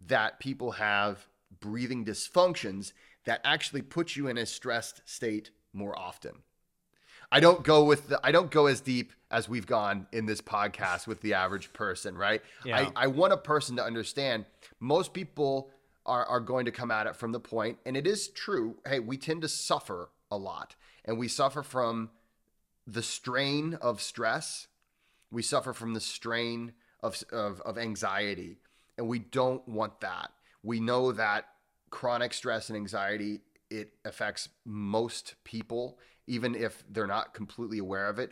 that 0.07 0.39
people 0.39 0.71
have 0.71 1.27
breathing 1.59 2.05
dysfunctions 2.05 2.93
that 3.25 3.41
actually 3.43 3.81
put 3.81 4.15
you 4.15 4.27
in 4.27 4.37
a 4.37 4.45
stressed 4.45 5.01
state 5.05 5.51
more 5.73 5.97
often. 5.97 6.43
I 7.31 7.39
don't 7.39 7.63
go 7.63 7.85
with 7.85 8.09
the 8.09 8.19
I 8.23 8.31
don't 8.31 8.51
go 8.51 8.67
as 8.67 8.81
deep 8.81 9.13
as 9.29 9.47
we've 9.47 9.65
gone 9.65 10.07
in 10.11 10.25
this 10.25 10.41
podcast 10.41 11.07
with 11.07 11.21
the 11.21 11.33
average 11.33 11.71
person, 11.71 12.17
right? 12.17 12.41
Yeah. 12.65 12.89
I, 12.95 13.05
I 13.05 13.07
want 13.07 13.31
a 13.33 13.37
person 13.37 13.77
to 13.77 13.83
understand 13.83 14.45
most 14.79 15.13
people 15.13 15.71
are, 16.05 16.25
are 16.25 16.39
going 16.39 16.65
to 16.65 16.71
come 16.71 16.91
at 16.91 17.07
it 17.07 17.15
from 17.15 17.31
the 17.31 17.39
point, 17.39 17.77
and 17.85 17.95
it 17.95 18.05
is 18.05 18.27
true, 18.27 18.75
hey, 18.85 18.99
we 18.99 19.17
tend 19.17 19.41
to 19.43 19.47
suffer 19.47 20.09
a 20.29 20.37
lot. 20.37 20.75
And 21.05 21.17
we 21.17 21.27
suffer 21.27 21.63
from 21.63 22.09
the 22.85 23.03
strain 23.03 23.75
of 23.75 24.01
stress. 24.01 24.67
We 25.31 25.41
suffer 25.41 25.73
from 25.73 25.93
the 25.93 25.99
strain 25.99 26.73
of, 27.01 27.21
of, 27.31 27.61
of 27.61 27.77
anxiety. 27.77 28.57
And 28.97 29.07
we 29.07 29.19
don't 29.19 29.67
want 29.67 30.01
that. 30.01 30.31
We 30.63 30.79
know 30.79 31.11
that 31.11 31.45
chronic 31.89 32.33
stress 32.33 32.69
and 32.69 32.77
anxiety, 32.77 33.41
it 33.69 33.93
affects 34.05 34.49
most 34.65 35.35
people, 35.43 35.97
even 36.31 36.55
if 36.55 36.81
they're 36.89 37.07
not 37.07 37.33
completely 37.33 37.77
aware 37.77 38.07
of 38.07 38.17
it. 38.17 38.31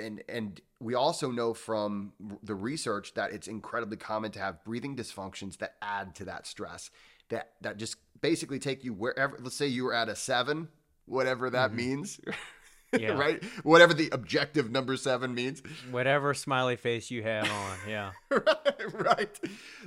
And, 0.00 0.22
and 0.30 0.58
we 0.80 0.94
also 0.94 1.30
know 1.30 1.52
from 1.52 2.14
the 2.42 2.54
research 2.54 3.12
that 3.14 3.32
it's 3.32 3.46
incredibly 3.48 3.98
common 3.98 4.30
to 4.30 4.38
have 4.38 4.64
breathing 4.64 4.96
dysfunctions 4.96 5.58
that 5.58 5.74
add 5.82 6.14
to 6.14 6.24
that 6.24 6.46
stress, 6.46 6.90
that, 7.28 7.50
that 7.60 7.76
just 7.76 7.96
basically 8.22 8.58
take 8.58 8.82
you 8.82 8.94
wherever, 8.94 9.36
let's 9.42 9.56
say 9.56 9.66
you 9.66 9.84
were 9.84 9.92
at 9.92 10.08
a 10.08 10.16
seven, 10.16 10.68
whatever 11.04 11.50
that 11.50 11.74
means. 11.74 12.18
Yeah. 12.96 13.18
right? 13.18 13.42
Whatever 13.64 13.92
the 13.92 14.08
objective 14.12 14.70
number 14.70 14.96
seven 14.96 15.34
means. 15.34 15.64
Whatever 15.90 16.32
smiley 16.32 16.76
face 16.76 17.10
you 17.10 17.24
have 17.24 17.50
on, 17.50 17.76
yeah. 17.88 18.12
right, 18.30 18.92
right. 18.92 19.40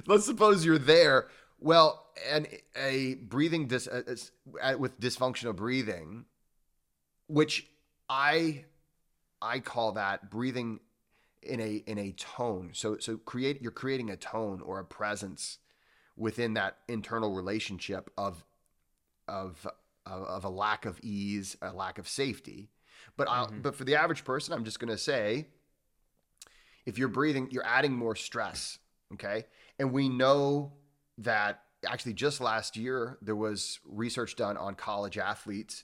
Let's 0.05 0.25
suppose 0.25 0.65
you're 0.65 0.77
there. 0.77 1.29
Well, 1.57 2.05
and 2.29 2.49
a 2.75 3.15
breathing 3.15 3.67
dis 3.67 3.87
uh, 3.87 4.01
is- 4.07 4.31
uh, 4.61 4.75
with 4.77 4.99
dysfunctional 4.99 5.55
breathing, 5.55 6.25
which 7.27 7.67
I 8.09 8.65
I 9.41 9.59
call 9.59 9.93
that 9.93 10.29
breathing 10.29 10.79
in 11.41 11.59
a 11.59 11.75
in 11.85 11.97
a 11.97 12.11
tone. 12.13 12.71
So 12.73 12.97
so 12.99 13.17
create 13.17 13.61
you're 13.61 13.71
creating 13.71 14.09
a 14.09 14.17
tone 14.17 14.61
or 14.61 14.79
a 14.79 14.85
presence 14.85 15.59
within 16.15 16.55
that 16.55 16.77
internal 16.87 17.33
relationship 17.33 18.09
of 18.17 18.43
of 19.27 19.67
of, 20.05 20.45
a 20.45 20.49
lack 20.49 20.85
of 20.85 20.99
ease, 21.03 21.57
a 21.61 21.73
lack 21.73 21.97
of 21.97 22.07
safety. 22.07 22.69
But 23.17 23.27
I'll, 23.29 23.47
mm-hmm. 23.47 23.61
but 23.61 23.75
for 23.75 23.83
the 23.83 23.95
average 23.95 24.23
person, 24.23 24.53
I'm 24.53 24.63
just 24.63 24.79
going 24.79 24.89
to 24.89 24.97
say 24.97 25.47
if 26.85 26.97
you're 26.97 27.09
breathing, 27.09 27.49
you're 27.51 27.65
adding 27.65 27.93
more 27.93 28.15
stress. 28.15 28.79
Okay. 29.13 29.45
And 29.79 29.91
we 29.91 30.09
know 30.09 30.73
that 31.19 31.61
actually 31.85 32.13
just 32.13 32.41
last 32.41 32.77
year, 32.77 33.17
there 33.21 33.35
was 33.35 33.79
research 33.85 34.35
done 34.35 34.57
on 34.57 34.75
college 34.75 35.17
athletes 35.17 35.83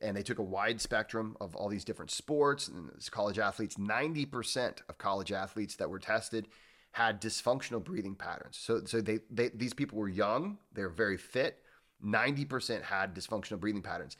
and 0.00 0.16
they 0.16 0.22
took 0.22 0.38
a 0.38 0.42
wide 0.42 0.80
spectrum 0.80 1.36
of 1.40 1.56
all 1.56 1.68
these 1.68 1.84
different 1.84 2.10
sports 2.10 2.68
and 2.68 2.90
college 3.10 3.38
athletes 3.38 3.76
90% 3.76 4.78
of 4.88 4.98
college 4.98 5.32
athletes 5.32 5.76
that 5.76 5.90
were 5.90 5.98
tested 5.98 6.48
had 6.92 7.20
dysfunctional 7.20 7.82
breathing 7.82 8.14
patterns. 8.14 8.56
So 8.56 8.82
so 8.84 9.00
they, 9.00 9.20
they 9.30 9.48
these 9.48 9.74
people 9.74 9.98
were 9.98 10.08
young 10.08 10.58
they're 10.72 10.88
very 10.88 11.16
fit 11.16 11.58
90% 12.04 12.82
had 12.84 13.14
dysfunctional 13.14 13.58
breathing 13.58 13.82
patterns. 13.82 14.16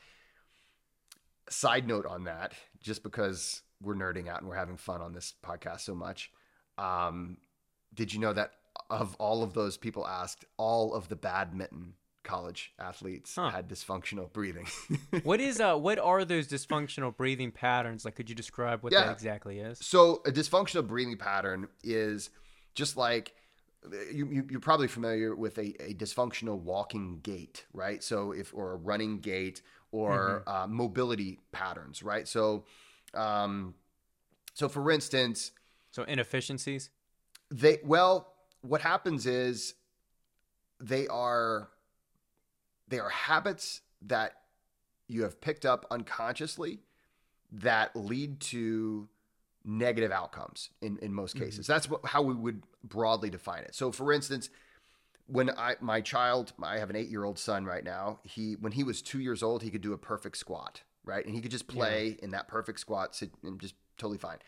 Side 1.49 1.87
note 1.87 2.07
on 2.07 2.25
that 2.25 2.55
just 2.81 3.03
because 3.03 3.63
we're 3.81 3.95
nerding 3.95 4.29
out 4.29 4.41
and 4.41 4.49
we're 4.49 4.57
having 4.57 4.77
fun 4.77 5.01
on 5.01 5.13
this 5.13 5.35
podcast 5.45 5.81
so 5.81 5.95
much 5.95 6.31
um, 6.77 7.39
did 7.95 8.13
you 8.13 8.21
know 8.21 8.33
that 8.33 8.53
of 8.91 9.15
all 9.17 9.43
of 9.43 9.55
those 9.55 9.77
people 9.77 10.07
asked 10.07 10.45
all 10.57 10.95
of 10.95 11.09
the 11.09 11.17
badminton 11.17 11.95
college 12.29 12.73
athletes 12.79 13.35
Huh. 13.35 13.51
had 13.51 13.69
dysfunctional 13.69 14.33
breathing 14.33 14.67
What 15.23 15.41
is 15.41 15.61
uh 15.61 15.77
what 15.77 15.99
are 15.99 16.25
those 16.25 16.47
dysfunctional 16.49 17.17
breathing 17.17 17.51
patterns? 17.51 18.05
Like 18.05 18.15
could 18.15 18.29
you 18.31 18.37
describe 18.37 18.83
what 18.83 18.93
Yeah. 18.93 19.07
that 19.07 19.13
exactly 19.13 19.59
is? 19.59 19.79
So 19.81 20.23
a 20.27 20.31
dysfunctional 20.31 20.87
breathing 20.87 21.17
pattern 21.17 21.69
is 21.83 22.31
just 22.75 22.97
like 22.97 23.35
you, 24.13 24.29
you 24.31 24.47
you're 24.51 24.61
probably 24.61 24.89
familiar 24.89 25.35
with 25.35 25.57
a, 25.59 25.69
a 25.83 25.95
dysfunctional 25.95 26.59
walking 26.59 27.21
gait, 27.23 27.65
right? 27.73 28.03
So 28.03 28.33
if 28.33 28.53
or 28.55 28.73
a 28.73 28.77
running 28.77 29.19
gait 29.21 29.63
or 29.93 30.43
uh, 30.47 30.67
mobility 30.69 31.41
patterns, 31.53 32.03
right? 32.03 32.27
So, 32.29 32.65
um, 33.15 33.75
so 34.55 34.69
for 34.69 34.91
instance, 34.91 35.53
So 35.93 36.03
inefficiencies? 36.05 36.91
they 37.51 37.79
well, 37.85 38.35
what 38.63 38.81
happens 38.83 39.27
is 39.27 39.75
they 40.81 41.07
are 41.09 41.69
they 42.89 42.99
are 42.99 43.11
habits 43.11 43.83
that 44.03 44.33
you 45.07 45.23
have 45.23 45.41
picked 45.41 45.65
up 45.65 45.87
unconsciously 45.91 46.81
that 47.51 47.95
lead 47.97 48.41
to 48.41 49.09
negative 49.65 50.13
outcomes 50.13 50.71
in, 50.81 50.99
in 50.99 51.13
most 51.13 51.37
mm-hmm. 51.37 51.45
cases. 51.47 51.67
That's 51.67 51.89
what, 51.89 52.05
how 52.05 52.23
we 52.23 52.35
would 52.35 52.63
broadly 52.85 53.31
define 53.31 53.65
it. 53.65 53.75
So, 53.75 53.93
for 53.93 54.13
instance, 54.13 54.51
when 55.27 55.51
I 55.51 55.77
my 55.81 56.01
child, 56.01 56.53
I 56.63 56.79
have 56.79 56.91
an 56.91 56.97
eight 56.97 57.09
year 57.09 57.25
old 57.25 57.39
son 57.39 57.65
right 57.65 57.85
now. 57.85 58.21
He 58.25 58.55
when 58.55 58.73
he 58.73 58.83
was 58.83 59.03
two 59.03 59.21
years 59.21 59.43
old, 59.43 59.63
he 59.63 59.71
could 59.71 59.83
do 59.83 59.93
a 59.93 59.99
perfect 59.99 60.39
squat, 60.39 60.83
right, 61.05 61.25
and 61.25 61.35
he 61.35 61.41
could 61.41 61.51
just 61.51 61.69
play 61.69 62.17
in 62.23 62.31
that 62.31 62.49
perfect 62.49 62.81
squat, 62.81 63.15
sit 63.15 63.31
and 63.43 63.61
just 63.61 63.75
totally 63.99 64.19
fine. 64.19 64.39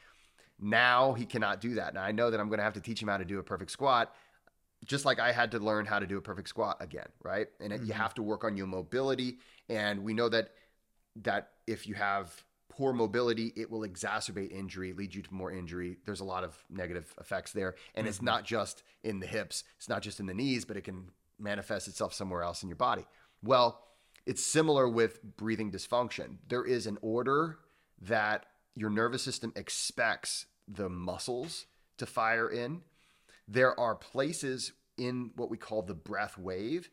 Now 0.59 1.13
he 1.13 1.27
cannot 1.27 1.61
do 1.61 1.75
that, 1.75 1.89
and 1.89 1.99
I 1.99 2.13
know 2.13 2.31
that 2.31 2.41
I'm 2.41 2.49
going 2.49 2.59
to 2.59 2.65
have 2.65 2.75
to 2.75 2.81
teach 2.81 3.03
him 3.03 3.09
how 3.09 3.19
to 3.19 3.25
do 3.25 3.39
a 3.39 3.43
perfect 3.43 3.71
squat 3.71 4.15
just 4.85 5.05
like 5.05 5.21
I 5.21 5.33
had 5.33 5.51
to 5.53 5.59
learn 5.59 5.87
how 5.87 5.99
to 5.99 6.07
do 6.07 6.17
a 6.19 6.21
perfect 6.21 6.49
squat 6.49 6.79
again, 6.81 7.09
right? 7.23 7.49
And 7.61 7.73
it 7.73 7.81
you 7.81 7.89
mm-hmm. 7.89 8.01
have 8.01 8.15
to 8.15 8.23
work 8.23 8.45
on 8.45 8.57
your 8.57 8.67
mobility. 8.67 9.39
And 9.69 10.03
we 10.03 10.15
know 10.15 10.29
that 10.29 10.51
that 11.23 11.51
if 11.67 11.87
you 11.87 11.95
have 11.95 12.45
poor 12.69 12.93
mobility, 12.93 13.53
it 13.57 13.71
will 13.71 13.81
exacerbate 13.81 14.53
injury, 14.53 14.93
lead 14.93 15.15
you 15.15 15.23
to 15.23 15.35
more 15.35 15.53
injury. 15.53 15.99
There's 16.05 16.21
a 16.21 16.25
lot 16.25 16.45
of 16.45 16.57
negative 16.71 17.15
effects 17.21 17.53
there, 17.53 17.75
and 17.95 18.07
it's 18.07 18.19
mm-hmm. 18.19 18.27
not 18.27 18.45
just 18.45 18.83
in 19.05 19.21
the 19.21 19.27
hips, 19.27 19.65
it's 19.77 19.89
not 19.89 20.03
just 20.03 20.21
in 20.21 20.27
the 20.27 20.35
knees, 20.35 20.65
but 20.65 20.77
it 20.77 20.85
can 20.85 21.09
manifest 21.39 21.89
itself 21.89 22.15
somewhere 22.15 22.43
else 22.43 22.63
in 22.63 22.69
your 22.69 22.77
body. 22.77 23.05
Well, 23.43 23.83
it's 24.27 24.45
similar 24.45 24.89
with 24.89 25.23
breathing 25.37 25.73
dysfunction. 25.73 26.37
There 26.49 26.65
is 26.65 26.87
an 26.87 26.99
order 27.03 27.59
that 28.03 28.47
your 28.75 28.91
nervous 28.91 29.23
system 29.23 29.53
expects 29.57 30.47
the 30.69 30.89
muscles 30.89 31.67
to 31.99 32.07
fire 32.07 32.49
in. 32.49 32.83
There 33.51 33.79
are 33.79 33.97
places 33.97 34.73
in 34.97 35.33
what 35.35 35.51
we 35.51 35.57
call 35.57 35.83
the 35.83 35.95
breath 35.95 36.39
wave 36.39 36.89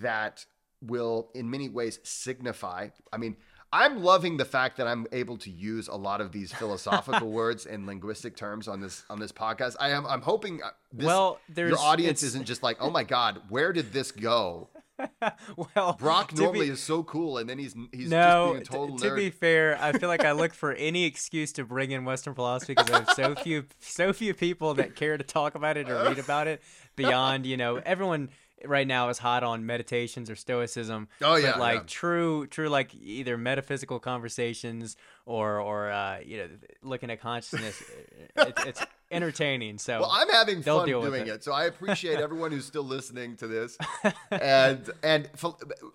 that 0.00 0.44
will, 0.82 1.30
in 1.34 1.48
many 1.48 1.68
ways, 1.68 2.00
signify. 2.02 2.88
I 3.12 3.16
mean, 3.16 3.36
I'm 3.72 4.02
loving 4.02 4.36
the 4.36 4.44
fact 4.44 4.76
that 4.76 4.86
I'm 4.86 5.06
able 5.12 5.38
to 5.38 5.50
use 5.50 5.88
a 5.88 5.94
lot 5.94 6.20
of 6.20 6.30
these 6.30 6.52
philosophical 6.60 7.30
words 7.30 7.64
and 7.64 7.86
linguistic 7.86 8.36
terms 8.36 8.68
on 8.68 8.80
this 8.80 9.04
on 9.08 9.18
this 9.18 9.32
podcast. 9.32 9.76
I 9.80 9.90
am 9.90 10.04
I'm 10.06 10.20
hoping 10.20 10.62
uh, 10.62 10.70
this, 10.92 11.06
Well, 11.06 11.40
your 11.70 11.78
audience 11.78 12.22
isn't 12.22 12.44
just 12.44 12.62
like, 12.62 12.76
oh 12.80 12.90
my 12.90 13.04
god, 13.04 13.40
where 13.48 13.72
did 13.72 13.92
this 13.92 14.12
go? 14.12 14.68
well, 15.74 15.94
Brock 15.98 16.28
to 16.28 16.34
be- 16.34 16.42
normally 16.42 16.68
is 16.68 16.80
so 16.80 17.02
cool, 17.02 17.38
and 17.38 17.48
then 17.48 17.58
he's 17.58 17.74
he's 17.92 18.10
no, 18.10 18.56
just 18.58 18.70
being 18.70 18.94
a 18.94 18.98
t- 18.98 19.08
to 19.08 19.14
be 19.14 19.30
fair, 19.30 19.78
I 19.80 19.92
feel 19.92 20.08
like 20.08 20.24
I 20.24 20.32
look 20.42 20.54
for 20.54 20.72
any 20.72 21.04
excuse 21.04 21.52
to 21.52 21.64
bring 21.64 21.90
in 21.90 22.04
Western 22.04 22.34
philosophy 22.34 22.74
because 22.74 22.90
I 22.90 22.98
have 23.00 23.10
so 23.10 23.34
few, 23.34 23.64
so 23.80 24.12
few 24.12 24.34
people 24.34 24.74
that 24.74 24.94
care 24.94 25.16
to 25.16 25.24
talk 25.24 25.54
about 25.54 25.76
it 25.76 25.88
or 25.88 26.04
read 26.04 26.18
about 26.18 26.46
it. 26.46 26.62
Beyond, 26.94 27.46
you 27.46 27.56
know, 27.56 27.76
everyone 27.76 28.28
right 28.64 28.86
now 28.86 29.08
is 29.08 29.18
hot 29.18 29.42
on 29.42 29.66
meditations 29.66 30.30
or 30.30 30.36
stoicism. 30.36 31.08
Oh, 31.20 31.36
yeah, 31.36 31.52
but 31.52 31.60
like 31.60 31.78
yeah. 31.78 31.84
true, 31.86 32.46
true, 32.46 32.68
like 32.68 32.94
either 32.94 33.36
metaphysical 33.36 33.98
conversations 33.98 34.96
or 35.26 35.58
or 35.60 35.90
uh, 35.90 36.18
you 36.24 36.38
know, 36.38 36.48
looking 36.82 37.10
at 37.10 37.20
consciousness. 37.20 37.82
it's, 38.36 38.66
it's 38.66 38.82
entertaining. 39.12 39.78
So 39.78 40.00
Well, 40.00 40.10
I'm 40.12 40.28
having 40.30 40.62
fun 40.62 40.86
doing 40.88 41.22
it. 41.22 41.28
it. 41.28 41.44
so 41.44 41.52
I 41.52 41.66
appreciate 41.66 42.18
everyone 42.18 42.50
who's 42.50 42.64
still 42.64 42.82
listening 42.84 43.36
to 43.36 43.46
this. 43.46 43.76
And 44.30 44.90
and 45.02 45.28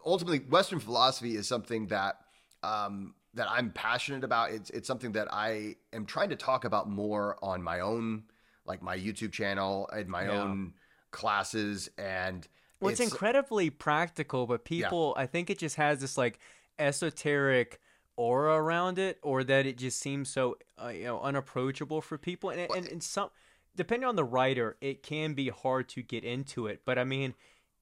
ultimately, 0.06 0.40
Western 0.40 0.80
philosophy 0.80 1.36
is 1.36 1.48
something 1.48 1.88
that 1.88 2.18
um, 2.64 3.16
that 3.34 3.48
I'm 3.50 3.72
passionate 3.72 4.24
about. 4.24 4.52
It's 4.52 4.70
it's 4.70 4.88
something 4.88 5.12
that 5.14 5.28
I 5.34 5.76
am 5.94 6.06
trying 6.06 6.30
to 6.30 6.36
talk 6.36 6.64
about 6.66 6.90
more 6.90 7.38
on 7.44 7.62
my 7.64 7.80
own, 7.82 8.24
like 8.66 8.82
my 8.82 8.98
YouTube 8.98 9.32
channel 9.32 9.90
and 9.92 10.08
my 10.08 10.26
Yeah. 10.26 10.42
own 10.42 10.74
classes. 11.12 11.90
And 11.98 12.48
Well, 12.80 12.92
it's, 12.92 13.00
it's- 13.00 13.12
incredibly 13.12 13.70
practical, 13.70 14.46
but 14.48 14.64
people, 14.66 15.14
I 15.18 15.26
think 15.26 15.50
it 15.50 15.58
just 15.58 15.76
has 15.78 16.00
this 16.00 16.18
like 16.18 16.40
esoteric 16.80 17.80
aura 18.18 18.56
around 18.56 19.00
it, 19.00 19.18
or 19.22 19.44
that 19.46 19.66
it 19.66 19.78
just 19.78 20.00
seems 20.00 20.28
so 20.30 20.58
uh, 20.84 20.90
you 20.90 21.06
know 21.06 21.22
unapproachable 21.22 22.02
for 22.02 22.18
people. 22.18 22.50
And 22.50 22.60
and, 22.76 22.88
and 22.88 23.02
some, 23.02 23.30
depending 23.76 24.08
on 24.10 24.16
the 24.18 24.26
writer, 24.26 24.76
it 24.82 25.04
can 25.04 25.34
be 25.34 25.48
hard 25.50 25.88
to 25.90 26.02
get 26.02 26.24
into 26.26 26.68
it. 26.68 26.82
But 26.84 26.98
I 27.00 27.06
mean, 27.06 27.34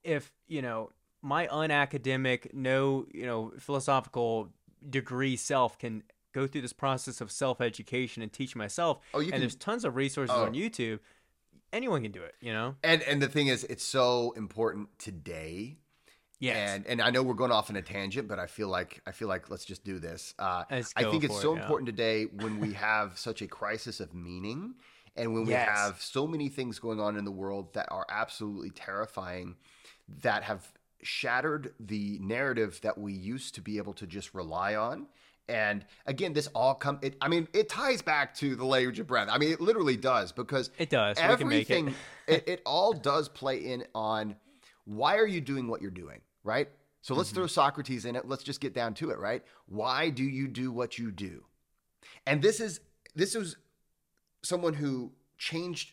if 0.03 0.31
you 0.47 0.61
know 0.61 0.91
my 1.21 1.47
unacademic, 1.47 2.53
no 2.53 3.07
you 3.11 3.25
know 3.25 3.53
philosophical 3.57 4.49
degree 4.87 5.35
self 5.35 5.79
can 5.79 6.03
go 6.33 6.45
through 6.45 6.61
this 6.61 6.73
process 6.73 7.21
of 7.21 7.31
self 7.31 7.61
education 7.61 8.21
and 8.21 8.31
teach 8.31 8.55
myself, 8.55 8.99
Oh, 9.13 9.19
you 9.19 9.25
and 9.27 9.31
can- 9.33 9.39
there's 9.41 9.55
tons 9.55 9.85
of 9.85 9.95
resources 9.95 10.35
Oh. 10.37 10.43
on 10.45 10.53
YouTube. 10.53 10.99
Anyone 11.73 12.03
can 12.03 12.11
do 12.11 12.21
it, 12.21 12.35
you 12.41 12.53
know. 12.53 12.75
and 12.83 13.01
and 13.03 13.21
the 13.21 13.27
thing 13.27 13.47
is, 13.47 13.63
it's 13.65 13.83
so 13.83 14.31
important 14.37 14.89
today. 14.99 15.77
Yes. 16.39 16.57
And 16.75 16.87
and 16.87 17.01
I 17.01 17.09
know 17.09 17.23
we're 17.23 17.33
going 17.33 17.51
off 17.51 17.69
on 17.69 17.75
a 17.75 17.81
tangent, 17.81 18.27
but 18.27 18.39
I 18.39 18.45
feel 18.47 18.67
like 18.67 19.01
I 19.07 19.11
feel 19.11 19.27
like 19.27 19.49
let's 19.49 19.65
just 19.65 19.83
do 19.83 19.99
this. 19.99 20.33
Uh, 20.37 20.63
I 20.69 20.81
think 20.81 21.23
it's 21.23 21.41
so 21.41 21.53
it, 21.53 21.55
yeah. 21.57 21.61
important 21.61 21.87
today 21.87 22.25
when 22.25 22.59
we 22.59 22.73
have 22.73 23.17
such 23.17 23.41
a 23.41 23.47
crisis 23.47 23.99
of 23.99 24.13
meaning, 24.13 24.75
and 25.15 25.33
when 25.33 25.45
we 25.45 25.51
Yes. 25.51 25.69
have 25.69 26.01
so 26.01 26.27
many 26.27 26.49
things 26.49 26.79
going 26.79 26.99
on 26.99 27.17
in 27.17 27.25
the 27.25 27.31
world 27.31 27.73
that 27.73 27.87
are 27.89 28.05
absolutely 28.09 28.69
terrifying, 28.69 29.55
that 30.21 30.43
have 30.43 30.67
shattered 31.01 31.73
the 31.79 32.17
narrative 32.21 32.79
that 32.81 32.97
we 32.97 33.13
used 33.13 33.55
to 33.55 33.61
be 33.61 33.77
able 33.77 33.93
to 33.93 34.07
just 34.07 34.33
rely 34.33 34.75
on. 34.75 35.07
And 35.47 35.85
again, 36.07 36.33
this 36.33 36.47
all 36.55 36.73
come. 36.73 36.97
It, 37.03 37.15
I 37.21 37.27
mean, 37.27 37.47
it 37.53 37.69
ties 37.69 38.01
back 38.01 38.33
to 38.37 38.55
the 38.55 38.65
language 38.65 38.99
of 38.99 39.05
breath. 39.05 39.27
I 39.31 39.37
mean, 39.37 39.51
it 39.51 39.61
literally 39.61 39.95
does 39.95 40.31
because 40.31 40.71
It 40.79 40.89
does. 40.89 41.17
Make 41.17 41.25
it. 41.25 41.31
everything 41.31 41.95
it, 42.27 42.47
it 42.47 42.61
all 42.65 42.93
does 42.93 43.29
play 43.29 43.57
in 43.59 43.83
on 43.93 44.35
why 44.85 45.17
are 45.17 45.27
you 45.27 45.41
doing 45.41 45.67
what 45.67 45.81
you're 45.81 45.91
doing 45.91 46.21
right? 46.43 46.69
So 47.01 47.13
let's 47.13 47.29
Mm-hmm. 47.29 47.35
throw 47.37 47.47
socrates 47.47 48.05
in 48.05 48.15
it. 48.15 48.27
Let's 48.27 48.43
just 48.43 48.59
get 48.61 48.73
down 48.73 48.93
to 48.95 49.11
it 49.11 49.19
right? 49.19 49.43
Why 49.67 50.09
do 50.09 50.23
you 50.23 50.47
do 50.47 50.71
what 50.71 50.97
you 50.97 51.11
do? 51.11 51.43
And 52.25 52.41
this 52.41 52.59
is 52.59 52.79
this 53.15 53.35
is 53.35 53.57
someone 54.43 54.73
who 54.73 55.11
changed 55.37 55.91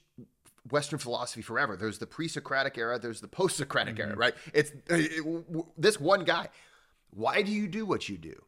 western 0.70 0.98
philosophy 0.98 1.42
forever. 1.42 1.76
There's 1.76 1.98
the 1.98 2.06
pre-socratic 2.06 2.78
era 2.78 2.98
there's 2.98 3.20
the 3.20 3.28
post-socratic 3.28 3.96
Mm-hmm. 3.96 4.08
era 4.10 4.16
right? 4.16 4.34
It's 4.54 4.70
it- 4.88 5.16
w- 5.24 5.66
this 5.76 5.98
one 6.00 6.24
guy. 6.24 6.48
Why 7.10 7.42
do 7.42 7.50
you 7.52 7.66
do 7.68 7.84
what 7.84 8.08
you 8.08 8.16
do? 8.16 8.42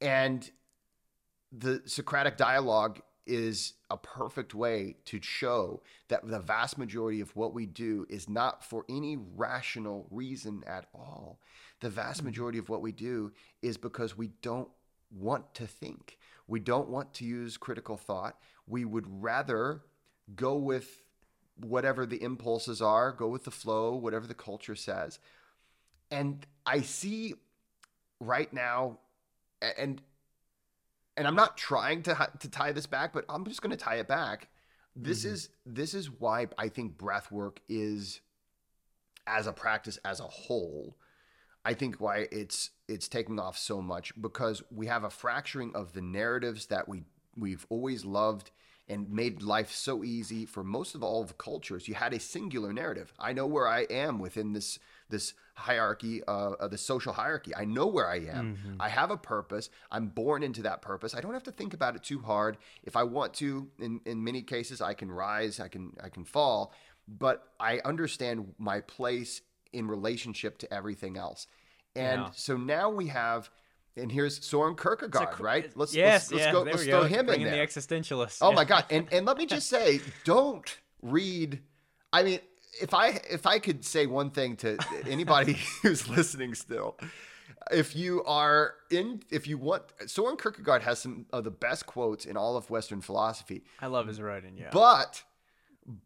And 0.00 0.50
the 1.52 1.82
Socratic 1.86 2.36
dialogue 2.36 3.00
is 3.26 3.74
a 3.90 3.96
perfect 3.96 4.54
way 4.54 4.96
to 5.04 5.20
show 5.22 5.82
that 6.08 6.26
the 6.26 6.40
vast 6.40 6.78
majority 6.78 7.20
of 7.20 7.34
what 7.36 7.54
we 7.54 7.66
do 7.66 8.06
is 8.08 8.28
not 8.28 8.64
for 8.64 8.84
any 8.88 9.16
rational 9.36 10.06
reason 10.10 10.62
at 10.66 10.86
all. 10.94 11.38
The 11.80 11.90
vast 11.90 12.18
mm-hmm. 12.18 12.26
majority 12.26 12.58
of 12.58 12.68
what 12.68 12.82
we 12.82 12.92
do 12.92 13.32
is 13.60 13.76
because 13.76 14.16
we 14.16 14.28
don't 14.42 14.70
want 15.10 15.54
to 15.54 15.66
think. 15.66 16.18
We 16.48 16.60
don't 16.60 16.88
want 16.88 17.14
to 17.14 17.24
use 17.24 17.56
critical 17.56 17.96
thought. 17.96 18.38
We 18.66 18.84
would 18.84 19.06
rather 19.22 19.82
go 20.34 20.56
with 20.56 21.02
whatever 21.56 22.06
the 22.06 22.22
impulses 22.22 22.82
are, 22.82 23.12
go 23.12 23.28
with 23.28 23.44
the 23.44 23.50
flow, 23.50 23.94
whatever 23.94 24.26
the 24.26 24.34
culture 24.34 24.74
says. 24.74 25.18
And 26.10 26.44
I 26.66 26.80
see 26.80 27.34
right 28.20 28.52
now 28.52 28.98
and 29.78 30.00
and 31.16 31.26
I'm 31.26 31.36
not 31.36 31.56
trying 31.56 32.02
to 32.04 32.30
to 32.40 32.48
tie 32.48 32.72
this 32.72 32.86
back, 32.86 33.12
but 33.12 33.24
I'm 33.28 33.44
just 33.44 33.62
going 33.62 33.76
to 33.76 33.82
tie 33.82 33.96
it 33.96 34.08
back. 34.08 34.48
This 34.94 35.24
mm-hmm. 35.24 35.34
is 35.34 35.48
this 35.66 35.94
is 35.94 36.10
why 36.10 36.48
I 36.58 36.68
think 36.68 36.98
breath 36.98 37.30
work 37.30 37.60
is 37.68 38.20
as 39.26 39.46
a 39.46 39.52
practice 39.52 39.98
as 40.04 40.20
a 40.20 40.24
whole. 40.24 40.96
I 41.64 41.74
think 41.74 42.00
why 42.00 42.26
it's 42.32 42.70
it's 42.88 43.08
taking 43.08 43.38
off 43.38 43.56
so 43.56 43.80
much 43.80 44.12
because 44.20 44.62
we 44.70 44.86
have 44.86 45.04
a 45.04 45.10
fracturing 45.10 45.72
of 45.74 45.92
the 45.92 46.02
narratives 46.02 46.66
that 46.66 46.88
we 46.88 47.04
we've 47.36 47.66
always 47.70 48.04
loved 48.04 48.50
and 48.88 49.08
made 49.10 49.42
life 49.42 49.70
so 49.70 50.02
easy 50.02 50.44
for 50.44 50.64
most 50.64 50.94
of 50.94 51.02
all 51.02 51.22
of 51.22 51.38
cultures. 51.38 51.88
You 51.88 51.94
had 51.94 52.12
a 52.12 52.20
singular 52.20 52.72
narrative. 52.72 53.12
I 53.18 53.32
know 53.32 53.46
where 53.46 53.68
I 53.68 53.82
am 53.82 54.18
within 54.18 54.52
this 54.52 54.78
this 55.12 55.34
hierarchy, 55.54 56.24
uh, 56.26 56.50
uh, 56.58 56.66
the 56.66 56.76
social 56.78 57.12
hierarchy. 57.12 57.54
I 57.54 57.64
know 57.64 57.86
where 57.86 58.08
I 58.08 58.16
am. 58.38 58.76
I 58.80 58.88
have 58.88 59.10
a 59.12 59.16
purpose. 59.16 59.70
I'm 59.92 60.08
born 60.08 60.42
into 60.42 60.62
that 60.62 60.82
purpose. 60.82 61.14
I 61.14 61.20
don't 61.20 61.34
have 61.34 61.44
to 61.44 61.52
think 61.52 61.72
about 61.74 61.94
it 61.94 62.02
too 62.02 62.18
hard. 62.18 62.56
If 62.82 62.96
I 62.96 63.04
want 63.04 63.34
to, 63.34 63.68
in 63.78 64.00
in 64.04 64.24
many 64.24 64.42
cases, 64.42 64.80
I 64.80 64.94
can 64.94 65.10
rise. 65.12 65.60
I 65.60 65.68
can 65.68 65.92
I 66.02 66.08
can 66.08 66.24
fall. 66.24 66.72
But 67.06 67.44
I 67.60 67.80
understand 67.84 68.54
my 68.58 68.80
place 68.80 69.42
in 69.72 69.86
relationship 69.86 70.58
to 70.58 70.74
everything 70.74 71.16
else. 71.16 71.46
And 71.94 72.22
Yeah. 72.22 72.30
so 72.34 72.56
now 72.56 72.88
we 72.90 73.06
have, 73.08 73.50
and 73.96 74.10
here's 74.10 74.44
Soren 74.44 74.74
Kierkegaard, 74.76 75.30
cr- 75.36 75.42
right? 75.44 75.76
Let's 75.76 75.94
yes, 75.94 76.30
let's, 76.30 76.32
let's 76.32 76.44
yeah, 76.46 76.52
go. 76.52 76.64
there 76.64 76.74
Let's 76.74 76.84
throw 76.86 77.02
go. 77.02 77.06
him 77.08 77.26
Bring 77.26 77.40
in 77.42 77.44
the 77.50 77.56
there. 77.56 77.66
existentialist. 77.66 78.38
Oh 78.40 78.50
Yeah. 78.50 78.56
my 78.56 78.64
god! 78.64 78.84
And 78.94 79.04
and 79.12 79.26
let 79.26 79.36
me 79.36 79.46
just 79.46 79.68
say, 79.68 80.00
don't 80.24 80.68
read. 81.02 81.60
I 82.14 82.22
mean, 82.22 82.40
if 82.80 82.94
I 82.94 83.20
if 83.30 83.46
I 83.46 83.58
could 83.58 83.84
say 83.84 84.06
one 84.06 84.30
thing 84.30 84.56
to 84.56 84.78
anybody 85.06 85.58
who's 85.82 86.08
listening 86.08 86.54
still, 86.54 86.98
if 87.70 87.94
you 87.94 88.22
are 88.24 88.74
in, 88.90 89.22
if 89.30 89.46
you 89.46 89.58
want, 89.58 89.82
Soren 90.06 90.36
Kierkegaard 90.36 90.82
has 90.82 90.98
some 90.98 91.26
of 91.32 91.44
the 91.44 91.50
best 91.50 91.86
quotes 91.86 92.24
in 92.24 92.36
all 92.36 92.56
of 92.56 92.70
Western 92.70 93.00
philosophy. 93.00 93.64
I 93.80 93.86
love 93.86 94.06
his 94.06 94.20
writing. 94.20 94.56
Yeah. 94.56 94.70
But, 94.72 95.22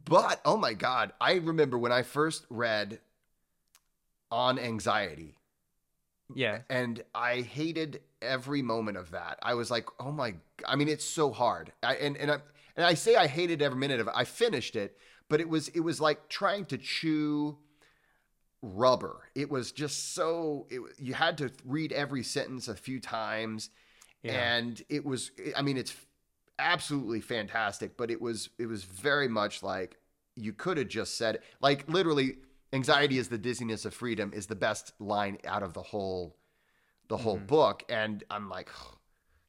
but 0.04 0.40
oh 0.44 0.56
my 0.56 0.74
god, 0.74 1.12
I 1.20 1.34
remember 1.34 1.78
when 1.78 1.92
I 1.92 2.02
first 2.02 2.46
read 2.50 3.00
on 4.30 4.58
anxiety 4.58 5.36
yeah. 6.34 6.60
and 6.68 7.02
I 7.14 7.42
hated 7.42 8.00
every 8.20 8.62
moment 8.62 8.96
of 8.96 9.12
that. 9.12 9.38
I 9.42 9.54
was 9.54 9.70
like, 9.70 9.86
oh 10.00 10.10
my! 10.10 10.34
I 10.66 10.76
mean, 10.76 10.88
it's 10.88 11.04
so 11.04 11.30
hard. 11.30 11.72
I, 11.82 11.94
and 11.96 12.16
and 12.16 12.30
I 12.30 12.38
and 12.76 12.84
I 12.84 12.94
say 12.94 13.16
I 13.16 13.26
hated 13.26 13.62
every 13.62 13.78
minute 13.78 14.00
of 14.00 14.08
it. 14.08 14.14
I 14.16 14.24
finished 14.24 14.76
it, 14.76 14.98
but 15.28 15.40
it 15.40 15.48
was 15.48 15.68
it 15.68 15.80
was 15.80 16.00
like 16.00 16.28
trying 16.28 16.64
to 16.66 16.78
chew 16.78 17.58
rubber. 18.62 19.28
It 19.34 19.50
was 19.50 19.72
just 19.72 20.14
so. 20.14 20.66
It, 20.70 20.80
you 20.98 21.14
had 21.14 21.38
to 21.38 21.50
read 21.64 21.92
every 21.92 22.22
sentence 22.22 22.68
a 22.68 22.74
few 22.74 23.00
times, 23.00 23.70
Yeah. 24.22 24.32
and 24.56 24.82
it 24.88 25.04
was. 25.04 25.30
I 25.56 25.62
mean, 25.62 25.76
it's 25.76 25.94
absolutely 26.58 27.20
fantastic, 27.20 27.96
but 27.96 28.10
it 28.10 28.20
was 28.20 28.48
it 28.58 28.66
was 28.66 28.84
very 28.84 29.28
much 29.28 29.62
like 29.62 29.98
you 30.36 30.52
could 30.52 30.76
have 30.78 30.88
just 30.88 31.16
said 31.16 31.40
like 31.60 31.88
literally 31.88 32.36
anxiety 32.72 33.18
is 33.18 33.28
the 33.28 33.38
dizziness 33.38 33.84
of 33.84 33.94
freedom 33.94 34.32
is 34.34 34.46
the 34.46 34.54
best 34.56 34.92
line 34.98 35.38
out 35.46 35.62
of 35.62 35.72
the 35.72 35.82
whole 35.82 36.36
the 37.08 37.16
whole 37.16 37.38
Mhm. 37.38 37.46
book 37.46 37.84
and 37.88 38.22
i'm 38.30 38.50
like 38.50 38.68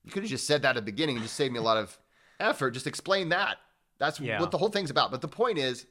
you 0.06 0.12
could 0.12 0.24
have 0.24 0.30
just 0.30 0.48
said 0.48 0.62
that 0.62 0.70
at 0.70 0.76
the 0.76 0.82
beginning 0.92 1.18
and 1.18 1.24
just 1.24 1.36
saved 1.36 1.52
me 1.52 1.60
a 1.60 1.62
lot 1.64 1.76
of 1.76 1.98
effort 2.40 2.72
just 2.72 2.88
explain 2.88 3.28
that 3.30 3.58
that's 4.00 4.20
Yeah. 4.20 4.40
what 4.40 4.52
the 4.52 4.58
whole 4.58 4.70
thing's 4.70 4.90
about 4.90 5.12
but 5.12 5.22
the 5.22 5.28
point 5.28 5.58
is 5.58 5.86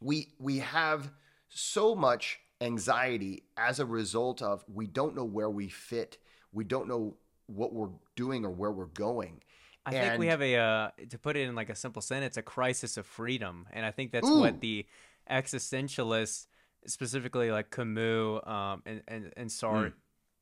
we 0.00 0.28
we 0.38 0.58
have 0.58 1.10
so 1.48 1.94
much 1.94 2.40
anxiety 2.60 3.44
as 3.56 3.80
a 3.80 3.86
result 3.86 4.42
of 4.42 4.64
we 4.72 4.86
don't 4.86 5.14
know 5.14 5.24
where 5.24 5.50
we 5.50 5.68
fit 5.68 6.18
we 6.52 6.64
don't 6.64 6.88
know 6.88 7.16
what 7.46 7.72
we're 7.72 7.90
doing 8.16 8.44
or 8.44 8.50
where 8.50 8.70
we're 8.72 8.86
going 8.86 9.40
I 9.86 9.90
think 9.92 10.18
we 10.18 10.26
have 10.26 10.42
a 10.42 10.54
uh, 10.56 10.90
to 11.08 11.18
put 11.18 11.36
it 11.36 11.48
in 11.48 11.54
like 11.54 11.70
a 11.70 11.74
simple 11.74 12.02
sentence, 12.02 12.36
a 12.36 12.42
crisis 12.42 12.98
of 12.98 13.06
freedom, 13.06 13.66
and 13.72 13.86
I 13.86 13.90
think 13.90 14.12
that's 14.12 14.28
Ooh. 14.28 14.40
what 14.40 14.60
the 14.60 14.84
existentialists, 15.30 16.46
specifically 16.86 17.50
like 17.50 17.70
Camus 17.70 18.40
um, 18.46 18.82
and 18.84 19.02
and 19.08 19.32
and 19.36 19.48
Sartre, 19.48 19.92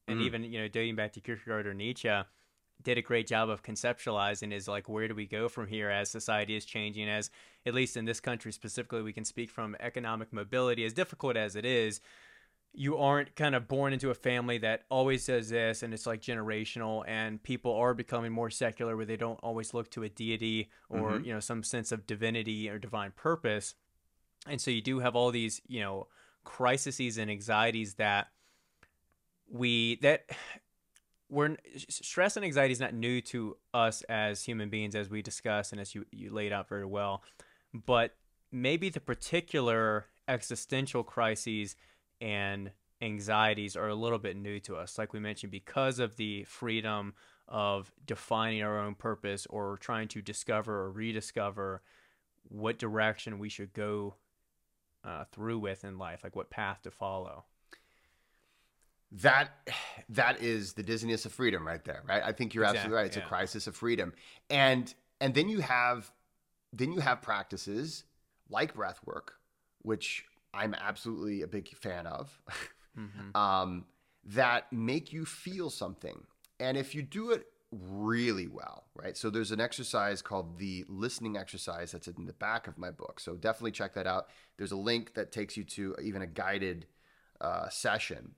and 0.09 0.18
Mm. 0.18 0.22
even 0.22 0.45
you 0.45 0.61
know 0.61 0.68
dating 0.68 0.97
back 0.97 1.12
to 1.12 1.20
Kierkegaard 1.20 1.66
or 1.66 1.74
Nietzsche, 1.74 2.09
did 2.83 2.99
a 2.99 3.03
great 3.03 3.27
job 3.27 3.49
of 3.49 3.62
conceptualizing 3.62 4.53
is 4.53 4.68
like 4.68 4.89
where 4.89 5.09
do 5.09 5.14
we 5.14 5.27
go 5.27 5.49
from 5.49 5.66
here 5.66 5.91
as 5.91 6.11
society 6.11 6.57
is 6.57 6.64
changing 6.64 7.09
as 7.09 7.31
at 7.64 7.74
least 7.74 7.97
in 7.97 8.05
this 8.05 8.20
country 8.20 8.53
specifically 8.53 9.03
we 9.03 9.12
can 9.12 9.24
speak 9.24 9.51
from 9.51 9.77
economic 9.81 10.33
mobility 10.33 10.85
as 10.85 10.93
difficult 10.93 11.37
as 11.37 11.57
it 11.57 11.64
is 11.64 12.01
you 12.79 12.99
aren't 12.99 13.35
kind 13.35 13.55
of 13.55 13.66
born 13.66 13.95
into 13.95 14.11
a 14.11 14.14
family 14.14 14.59
that 14.59 14.83
always 14.91 15.24
does 15.27 15.49
this 15.49 15.83
and 15.83 15.95
it's 15.95 16.07
like 16.07 16.20
generational 16.20 17.03
and 17.09 17.43
people 17.43 17.74
are 17.74 17.95
becoming 17.95 18.31
more 18.31 18.51
secular 18.51 18.95
where 18.97 19.07
they 19.07 19.16
don't 19.16 19.41
always 19.43 19.72
look 19.72 19.91
to 19.91 20.03
a 20.03 20.09
deity 20.09 20.70
or 20.91 21.12
Mhm. 21.12 21.24
you 21.24 21.33
know 21.33 21.41
some 21.41 21.62
sense 21.62 21.91
of 21.91 22.07
divinity 22.07 22.68
or 22.68 22.79
divine 22.79 23.12
purpose 23.12 23.74
and 24.47 24.61
so 24.61 24.70
you 24.70 24.83
do 24.83 24.99
have 25.01 25.16
all 25.16 25.31
these 25.31 25.61
you 25.66 25.81
know 25.81 26.07
crises 26.45 27.18
and 27.18 27.31
anxieties 27.31 27.95
that 27.95 28.29
we 29.49 29.97
that 30.03 30.29
we're 31.29 31.57
stress 31.89 32.37
and 32.37 32.45
anxiety 32.45 32.72
is 32.72 32.81
not 32.81 32.95
new 32.95 33.20
to 33.20 33.57
us 33.74 34.03
as 34.03 34.45
human 34.45 34.68
beings 34.68 34.95
as 34.95 35.11
we 35.11 35.22
discussed 35.22 35.72
and 35.72 35.81
as 35.81 35.95
you, 35.95 36.05
you 36.12 36.31
laid 36.31 36.53
out 36.53 36.68
very 36.68 36.87
well. 36.87 37.22
But 37.74 38.14
maybe 38.53 38.89
the 38.89 39.01
particular 39.01 40.07
existential 40.29 41.03
crises 41.03 41.77
and 42.20 42.70
anxieties 43.03 43.77
are 43.77 43.89
a 43.89 43.95
little 43.95 44.18
bit 44.18 44.37
new 44.37 44.61
to 44.61 44.77
us. 44.77 44.99
Like 44.99 45.12
we 45.12 45.20
mentioned 45.20 45.51
because 45.51 45.99
of 45.99 46.16
the 46.16 46.45
freedom 46.45 47.14
of 47.49 47.93
defining 48.07 48.62
our 48.62 48.79
own 48.79 48.95
purpose 48.95 49.47
or 49.51 49.77
trying 49.79 50.09
to 50.09 50.22
discover 50.22 50.83
or 50.83 50.91
rediscover 50.91 51.83
what 52.49 52.79
direction 52.79 53.39
we 53.39 53.49
should 53.49 53.72
go 53.72 54.14
uh, 55.05 55.24
through 55.31 55.59
with 55.59 55.85
in 55.85 55.99
life 55.99 56.24
like 56.24 56.35
what 56.35 56.51
path 56.51 56.83
to 56.83 56.91
follow 56.91 57.45
that 59.12 59.50
that 60.09 60.42
is 60.42 60.74
the 60.74 60.82
dizziness 60.82 61.26
of 61.26 61.32
freedom 61.32 61.66
right 61.66 61.84
there 61.84 62.02
right? 62.09 62.22
I 62.24 62.32
think 62.32 62.54
you're 62.54 62.64
Exactly, 62.64 62.78
absolutely 62.78 62.96
right. 62.96 63.07
It's 63.07 63.16
yeah. 63.16 63.24
a 63.24 63.28
crisis 63.28 63.66
of 63.66 63.76
freedom. 63.76 64.12
And 64.50 64.92
and 65.20 65.34
then 65.34 65.48
you 65.48 65.61
have 65.61 66.11
then 66.72 66.92
you 66.92 67.00
have 67.00 67.22
practices 67.22 68.04
like 68.48 68.74
breath 68.74 69.00
work 69.04 69.34
which 69.82 70.24
i'm 70.54 70.74
absolutely 70.74 71.42
a 71.42 71.46
big 71.46 71.68
fan 71.76 72.07
of 72.07 72.38
mm-hmm. 72.98 73.36
um, 73.40 73.84
that 74.24 74.72
make 74.72 75.12
you 75.12 75.24
feel 75.24 75.70
something. 75.70 76.24
And 76.59 76.76
if 76.76 76.94
you 76.94 77.02
do 77.02 77.30
it 77.30 77.46
really 77.70 78.48
well 78.48 78.86
right? 78.96 79.16
So 79.16 79.30
there's 79.30 79.52
an 79.52 79.61
exercise 79.61 80.22
called 80.22 80.59
the 80.59 80.84
listening 80.88 81.36
exercise 81.36 81.92
that's 81.92 82.09
in 82.09 82.26
the 82.26 82.32
back 82.32 82.66
of 82.66 82.78
my 82.78 82.90
book. 82.90 83.20
So 83.20 83.34
definitely 83.34 83.72
check 83.72 83.94
that 83.94 84.07
out. 84.07 84.28
There's 84.57 84.72
a 84.72 84.76
link 84.76 85.14
that 85.14 85.32
takes 85.32 85.57
you 85.57 85.64
to 85.64 85.94
even 86.02 86.22
a 86.22 86.26
guided 86.26 86.86
uh, 87.40 87.68
session 87.68 88.34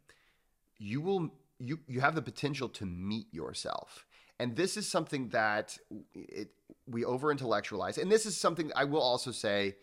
you 0.78 1.00
will 1.00 1.30
you 1.58 1.80
you 1.86 2.00
have 2.00 2.14
the 2.14 2.22
potential 2.22 2.68
to 2.68 2.86
meet 2.86 3.32
yourself. 3.32 4.06
And 4.40 4.54
this 4.54 4.76
is 4.76 4.88
something 4.88 5.28
that 5.30 5.78
it 6.14 6.50
we 6.86 7.04
over 7.04 7.30
intellectualize 7.30 7.98
and 7.98 8.10
this 8.10 8.24
is 8.24 8.36
something 8.36 8.70
i 8.74 8.84
will 8.84 9.02
also 9.02 9.30
say 9.30 9.76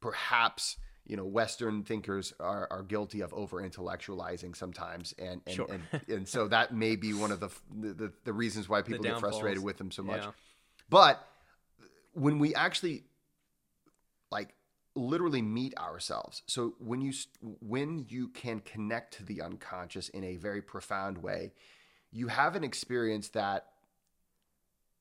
perhaps 0.00 0.76
you 1.04 1.16
know 1.16 1.24
western 1.24 1.82
thinkers 1.82 2.32
are, 2.38 2.68
are 2.70 2.82
guilty 2.82 3.20
of 3.20 3.32
over 3.34 3.60
intellectualizing 3.62 4.54
sometimes. 4.54 5.14
And 5.18 5.40
and, 5.46 5.54
Sure. 5.56 5.66
and 5.68 6.02
and 6.08 6.28
so 6.28 6.46
that 6.48 6.74
may 6.74 6.94
be 6.96 7.14
one 7.14 7.32
of 7.32 7.40
the 7.40 7.48
the, 7.74 8.12
the 8.24 8.32
reasons 8.32 8.68
why 8.68 8.82
people 8.82 9.02
get 9.02 9.18
frustrated 9.18 9.62
with 9.62 9.78
them 9.78 9.90
so 9.90 10.02
much. 10.02 10.22
Yeah. 10.22 10.30
but 10.88 11.26
when 12.12 12.38
we 12.38 12.54
actually 12.54 13.04
like 14.30 14.54
literally 14.94 15.42
meet 15.42 15.76
ourselves. 15.78 16.42
So 16.46 16.74
when 16.78 17.00
you 17.00 17.12
when 17.60 18.06
you 18.08 18.28
can 18.28 18.60
connect 18.60 19.14
to 19.14 19.24
the 19.24 19.40
unconscious 19.42 20.08
in 20.10 20.24
a 20.24 20.36
very 20.36 20.62
profound 20.62 21.18
way 21.18 21.52
you 22.12 22.28
have 22.28 22.54
an 22.54 22.62
experience 22.62 23.30
that 23.30 23.66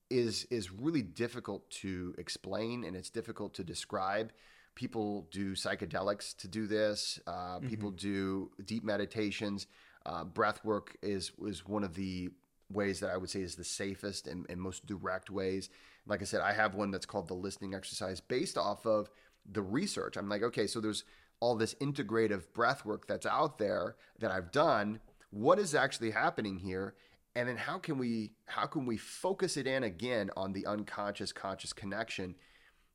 is 0.09 0.47
is 0.49 0.71
really 0.71 1.01
difficult 1.01 1.69
to 1.69 2.15
explain 2.17 2.83
and 2.83 2.95
it's 2.95 3.09
difficult 3.09 3.53
to 3.55 3.63
describe. 3.63 4.31
People 4.73 5.27
do 5.31 5.53
psychedelics 5.53 6.35
to 6.37 6.47
do 6.47 6.65
this 6.65 7.19
uh, 7.27 7.59
people 7.59 7.91
do 7.91 8.49
deep 8.65 8.83
meditations. 8.83 9.67
Uh, 10.05 10.23
breath 10.23 10.63
work 10.63 10.95
is 11.01 11.31
is 11.45 11.67
one 11.67 11.83
of 11.83 11.93
the 11.93 12.29
ways 12.71 13.01
that 13.01 13.09
i 13.09 13.17
would 13.17 13.29
say 13.29 13.41
is 13.41 13.55
the 13.55 13.65
safest 13.65 14.27
and, 14.27 14.45
and 14.49 14.59
most 14.59 14.85
direct 14.87 15.29
ways. 15.29 15.69
Like 16.07 16.21
i 16.21 16.25
said 16.25 16.41
i 16.41 16.53
have 16.53 16.73
one 16.73 16.91
that's 16.91 17.05
called 17.05 17.27
the 17.27 17.33
listening 17.33 17.75
exercise 17.75 18.21
based 18.21 18.57
off 18.57 18.85
of 18.85 19.09
the 19.49 19.61
research. 19.61 20.17
I'm 20.17 20.29
like 20.29 20.43
okay 20.43 20.67
so 20.67 20.79
there's 20.79 21.03
all 21.39 21.55
this 21.55 21.73
integrative 21.75 22.43
breath 22.53 22.85
work 22.85 23.07
that's 23.07 23.25
out 23.25 23.57
there 23.57 23.95
that 24.19 24.31
i've 24.31 24.51
done. 24.51 24.99
What 25.31 25.59
is 25.59 25.73
actually 25.73 26.11
happening 26.11 26.59
here? 26.59 26.95
And 27.35 27.47
then 27.47 27.57
how 27.57 27.77
can 27.77 27.97
we 27.97 28.31
how 28.45 28.65
can 28.65 28.85
we 28.85 28.97
focus 28.97 29.57
it 29.57 29.65
in 29.65 29.83
again 29.83 30.29
on 30.35 30.53
the 30.53 30.65
unconscious 30.65 31.31
conscious 31.31 31.73
connection? 31.73 32.35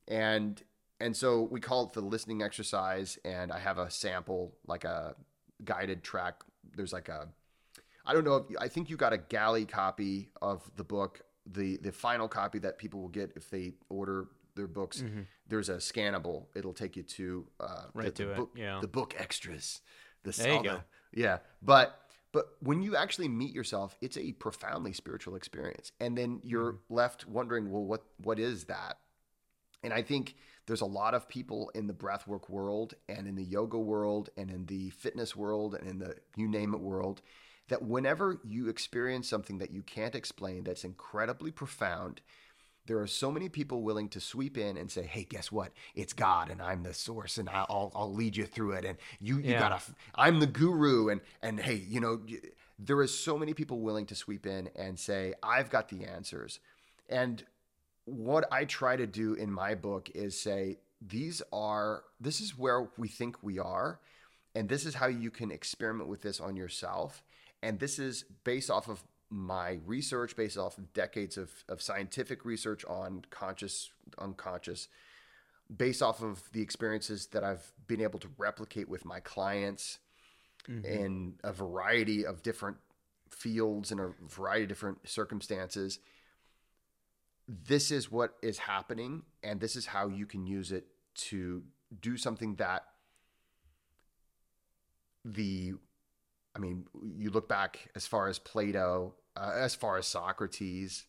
And 0.07 0.61
and 0.99 1.15
so 1.15 1.41
we 1.51 1.59
call 1.59 1.85
it 1.85 1.93
the 1.93 2.01
listening 2.01 2.41
exercise 2.41 3.19
and 3.23 3.51
i 3.51 3.59
have 3.59 3.77
a 3.77 3.89
sample 3.89 4.55
like 4.67 4.83
a 4.83 5.15
guided 5.63 6.03
track. 6.03 6.43
There's 6.75 6.93
like 6.93 7.09
a 7.09 7.27
i 8.05 8.13
don't 8.13 8.23
know 8.23 8.35
if 8.37 8.45
i 8.59 8.67
think 8.67 8.89
you 8.89 8.97
got 8.97 9.13
a 9.13 9.17
galley 9.17 9.65
copy 9.65 10.29
of 10.41 10.69
the 10.75 10.83
book 10.83 11.21
the 11.45 11.77
the 11.77 11.91
final 11.91 12.27
copy 12.27 12.59
that 12.59 12.77
people 12.77 13.01
will 13.01 13.09
get 13.09 13.31
if 13.35 13.49
they 13.49 13.73
order 13.89 14.27
their 14.57 14.67
books 14.67 15.03
there's 15.47 15.69
a 15.69 15.77
scannable 15.77 16.47
it'll 16.55 16.73
take 16.73 16.97
you 16.97 17.03
to 17.03 17.47
uh 17.61 17.65
Mm-hmm. 17.67 17.99
Right 17.99 18.15
the, 18.15 18.23
to 18.23 18.25
the 18.25 18.31
it, 18.33 18.37
book 18.37 18.51
yeah. 18.55 18.79
the 18.81 18.87
book 18.99 19.15
extras 19.17 19.81
the 20.23 20.31
There 20.31 20.53
you 20.53 20.63
go. 20.63 20.79
yeah 21.13 21.37
but 21.61 22.01
but 22.33 22.45
when 22.59 22.81
you 22.81 22.95
actually 22.97 23.29
meet 23.29 23.53
yourself 23.55 23.95
it's 24.01 24.17
a 24.17 24.33
profoundly 24.33 24.93
spiritual 24.93 25.35
experience 25.35 25.91
and 26.01 26.17
then 26.17 26.41
you're 26.43 26.73
Mm-hmm. 26.73 26.93
left 27.01 27.25
wondering 27.27 27.71
well 27.71 27.85
what 27.85 28.03
what 28.27 28.39
is 28.39 28.65
that 28.65 28.97
and 29.83 29.93
I 29.93 30.01
think 30.01 30.35
there's 30.65 30.81
a 30.81 30.85
lot 30.85 31.13
of 31.13 31.29
people 31.29 31.71
in 31.75 31.87
the 31.87 31.93
breathwork 31.93 32.49
world 32.49 32.95
and 33.07 33.27
in 33.27 33.35
the 33.35 33.43
yoga 33.43 33.77
world 33.79 34.29
and 34.35 34.49
in 34.49 34.65
the 34.65 34.89
fitness 34.89 35.35
world 35.35 35.75
and 35.75 35.87
in 35.87 35.99
the 35.99 36.15
you 36.35 36.47
name 36.47 36.73
it 36.73 36.81
world 36.81 37.21
that 37.69 37.83
whenever 37.83 38.39
you 38.43 38.67
experience 38.69 39.29
something 39.29 39.57
that 39.59 39.71
you 39.71 39.81
can't 39.83 40.15
explain 40.15 40.63
that's 40.63 40.83
incredibly 40.85 41.51
profound, 41.51 42.21
there 42.87 42.99
are 42.99 43.07
so 43.07 43.31
many 43.31 43.49
people 43.49 43.81
willing 43.83 44.09
to 44.09 44.19
sweep 44.19 44.57
in 44.57 44.77
and 44.77 44.89
say, 44.89 45.03
"Hey, 45.03 45.23
guess 45.23 45.51
what? 45.51 45.71
It's 45.93 46.13
God, 46.13 46.49
and 46.49 46.61
I'm 46.61 46.83
the 46.83 46.93
source, 46.93 47.37
and 47.37 47.49
I'll 47.49 47.91
I'll 47.93 48.13
lead 48.13 48.35
you 48.35 48.45
through 48.45 48.71
it, 48.73 48.85
and 48.85 48.97
you 49.19 49.37
you 49.37 49.51
Yeah. 49.53 49.59
gotta, 49.59 49.81
I'm 50.15 50.39
the 50.39 50.47
guru, 50.47 51.09
and 51.09 51.21
and 51.41 51.59
hey, 51.59 51.75
you 51.75 51.99
know." 51.99 52.21
There 52.79 53.01
is 53.01 53.11
so 53.11 53.39
many 53.39 53.55
people 53.55 53.79
willing 53.79 54.05
to 54.05 54.15
sweep 54.15 54.45
in 54.45 54.69
and 54.75 54.99
say, 54.99 55.33
"I've 55.41 55.69
got 55.69 55.89
the 55.89 56.05
answers," 56.05 56.59
and 57.09 57.43
what 58.05 58.51
I 58.51 58.65
try 58.65 58.95
to 58.95 59.05
do 59.05 59.33
in 59.33 59.51
my 59.51 59.75
book 59.75 60.09
is 60.15 60.39
say 60.39 60.77
these 61.01 61.41
are 61.51 62.03
this 62.21 62.39
is 62.39 62.57
where 62.57 62.87
we 62.97 63.07
think 63.07 63.43
we 63.43 63.59
are 63.59 63.99
and 64.55 64.69
this 64.69 64.85
is 64.85 64.95
how 64.95 65.07
you 65.07 65.29
can 65.29 65.51
experiment 65.51 66.09
with 66.09 66.21
this 66.21 66.39
on 66.39 66.55
yourself 66.55 67.21
and 67.61 67.79
this 67.79 67.99
is 67.99 68.23
based 68.45 68.71
off 68.71 68.87
of 68.87 69.03
my 69.29 69.79
research 69.85 70.35
based 70.35 70.57
off 70.57 70.77
of 70.77 70.93
decades 70.93 71.37
of, 71.37 71.51
of 71.67 71.81
scientific 71.81 72.45
research 72.45 72.85
on 72.85 73.23
conscious 73.29 73.91
unconscious 74.19 74.87
based 75.75 76.01
off 76.01 76.23
of 76.23 76.49
the 76.53 76.61
experiences 76.61 77.27
that 77.27 77.43
i've 77.43 77.73
been 77.87 78.01
able 78.01 78.19
to 78.19 78.29
replicate 78.37 78.87
with 78.87 79.03
my 79.03 79.19
clients 79.19 79.99
mm-hmm. 80.69 80.85
in 80.85 81.33
a 81.43 81.51
variety 81.51 82.25
of 82.25 82.41
different 82.41 82.77
fields 83.29 83.91
and 83.91 83.99
a 83.99 84.13
variety 84.29 84.63
of 84.63 84.69
different 84.69 84.97
circumstances 85.07 85.99
this 87.47 87.91
is 87.91 88.11
what 88.11 88.35
is 88.41 88.57
happening 88.57 89.23
and 89.43 89.59
this 89.59 89.75
is 89.75 89.85
how 89.85 90.07
you 90.07 90.25
can 90.25 90.45
use 90.47 90.71
it 90.71 90.87
to 91.15 91.63
do 92.01 92.17
something 92.17 92.55
that 92.55 92.83
the 95.23 95.73
i 96.57 96.59
mean 96.59 96.85
you 97.17 97.29
look 97.29 97.47
back 97.47 97.89
as 97.95 98.07
far 98.07 98.27
as 98.27 98.39
plato 98.39 99.13
uh, 99.35 99.53
as 99.55 99.75
far 99.75 99.97
as 99.97 100.07
socrates 100.07 101.05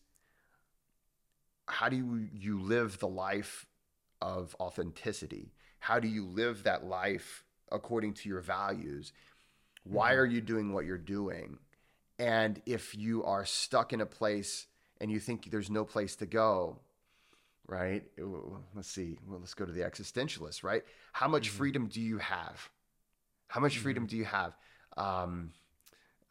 how 1.67 1.89
do 1.89 1.95
you, 1.97 2.27
you 2.33 2.59
live 2.59 2.99
the 2.99 3.07
life 3.07 3.65
of 4.21 4.55
authenticity 4.59 5.51
how 5.79 5.99
do 5.99 6.07
you 6.07 6.25
live 6.25 6.63
that 6.63 6.85
life 6.85 7.43
according 7.71 8.13
to 8.13 8.29
your 8.29 8.41
values 8.41 9.11
why 9.83 10.11
mm-hmm. 10.11 10.19
are 10.19 10.25
you 10.25 10.41
doing 10.41 10.73
what 10.73 10.85
you're 10.85 10.97
doing 10.97 11.57
and 12.19 12.61
if 12.65 12.95
you 12.95 13.23
are 13.23 13.45
stuck 13.45 13.93
in 13.93 14.01
a 14.01 14.05
place 14.05 14.67
and 14.99 15.09
you 15.09 15.19
think 15.19 15.49
there's 15.49 15.69
no 15.69 15.85
place 15.85 16.17
to 16.17 16.25
go, 16.25 16.77
right? 17.67 18.03
Uh, 18.21 18.57
let's 18.75 18.89
see. 18.89 19.17
Well, 19.25 19.39
let's 19.39 19.53
go 19.53 19.65
to 19.65 19.71
the 19.71 19.81
existentialist, 19.81 20.63
right? 20.63 20.83
How 21.13 21.29
much 21.29 21.47
mm-hmm. 21.47 21.57
freedom 21.57 21.87
do 21.87 22.01
you 22.01 22.17
have? 22.17 22.69
How 23.47 23.61
much 23.61 23.75
mm-hmm. 23.75 23.83
freedom 23.83 24.05
do 24.05 24.17
you 24.17 24.25
have? 24.25 24.53
Um, 24.99 25.53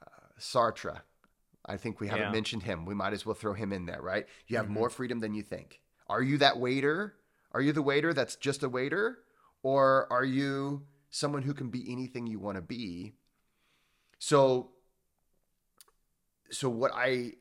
uh, 0.07 0.11
Sartre, 0.39 1.01
I 1.67 1.77
think 1.77 2.01
we 2.01 2.09
haven't 2.09 2.27
Yeah. 2.27 2.33
mentioned 2.33 2.63
him. 2.63 2.85
We 2.85 2.95
might 2.95 3.13
as 3.13 3.25
well 3.27 3.35
throw 3.35 3.55
him 3.55 3.73
in 3.73 3.87
there, 3.87 4.01
right? 4.03 4.27
You 4.47 4.57
have 4.59 4.67
Mhm. 4.67 4.71
more 4.71 4.91
freedom 4.91 5.21
than 5.21 5.35
you 5.35 5.43
think. 5.43 5.81
Are 6.07 6.23
you 6.23 6.39
that 6.39 6.59
waiter? 6.59 7.17
Are 7.53 7.61
you 7.61 7.73
the 7.73 7.83
waiter 7.83 8.13
that's 8.13 8.37
just 8.37 8.63
a 8.63 8.69
waiter? 8.69 9.25
Or 9.63 10.11
are 10.13 10.25
you 10.25 10.87
someone 11.11 11.43
who 11.43 11.55
can 11.55 11.71
be 11.71 11.91
anything 11.91 12.27
you 12.27 12.39
want 12.39 12.57
to 12.57 12.63
be? 12.63 13.17
So 14.19 14.73
so 16.51 16.69
what 16.71 16.93
I 16.95 17.35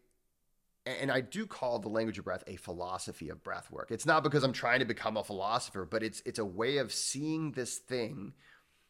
and 0.85 1.11
I 1.11 1.21
do 1.21 1.45
call 1.45 1.79
the 1.79 1.89
language 1.89 2.17
of 2.17 2.25
breath 2.25 2.43
a 2.47 2.55
philosophy 2.55 3.29
of 3.29 3.43
breath 3.43 3.69
work. 3.71 3.91
It's 3.91 4.05
not 4.05 4.23
because 4.23 4.43
I'm 4.43 4.53
trying 4.53 4.79
to 4.79 4.85
become 4.85 5.17
a 5.17 5.23
philosopher, 5.23 5.85
but 5.85 6.03
it's 6.03 6.21
it's 6.25 6.39
a 6.39 6.45
way 6.45 6.77
of 6.77 6.93
seeing 6.93 7.51
this 7.51 7.77
thing 7.77 8.33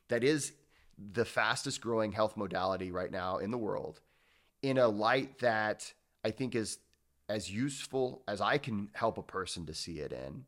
that 0.08 0.24
is 0.24 0.54
the 0.98 1.26
fastest 1.26 1.82
growing 1.82 2.12
health 2.12 2.38
modality 2.38 2.92
right 2.92 3.12
now 3.12 3.38
in 3.38 3.52
the 3.52 3.58
world 3.58 4.02
in 4.62 4.78
a 4.78 4.88
light 4.88 5.40
that 5.40 5.94
I 6.24 6.32
think 6.32 6.56
is 6.56 6.80
as 7.30 7.52
useful 7.52 8.24
as 8.28 8.42
I 8.42 8.58
can 8.58 8.90
help 8.94 9.18
a 9.18 9.24
person 9.24 9.66
to 9.68 9.74
see 9.74 10.00
it 10.00 10.12
in 10.12 10.46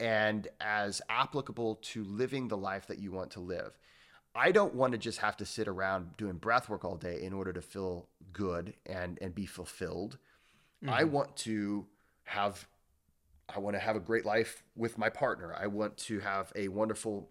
and 0.00 0.48
as 0.60 1.02
applicable 1.08 1.76
to 1.76 2.04
living 2.04 2.48
the 2.48 2.56
life 2.56 2.86
that 2.86 2.98
you 2.98 3.10
want 3.12 3.30
to 3.32 3.40
live. 3.40 3.78
I 4.34 4.52
don't 4.52 4.74
want 4.74 4.92
to 4.92 4.98
just 4.98 5.18
have 5.18 5.36
to 5.38 5.46
sit 5.46 5.66
around 5.66 6.16
doing 6.16 6.36
breath 6.36 6.68
work 6.68 6.84
all 6.84 6.96
day 6.96 7.22
in 7.22 7.32
order 7.32 7.52
to 7.52 7.62
feel 7.62 8.08
good 8.32 8.74
and 8.86 9.18
and 9.20 9.34
be 9.34 9.46
fulfilled. 9.46 10.18
I 10.86 11.04
Mhm. 11.04 11.10
want 11.10 11.36
to 11.38 11.86
have 12.24 12.68
I 13.48 13.58
want 13.60 13.76
to 13.76 13.80
have 13.80 13.96
a 13.96 14.00
great 14.00 14.26
life 14.26 14.62
with 14.76 14.98
my 14.98 15.08
partner. 15.10 15.54
I 15.54 15.66
want 15.68 15.96
to 15.98 16.20
have 16.20 16.52
a 16.54 16.68
wonderful 16.68 17.30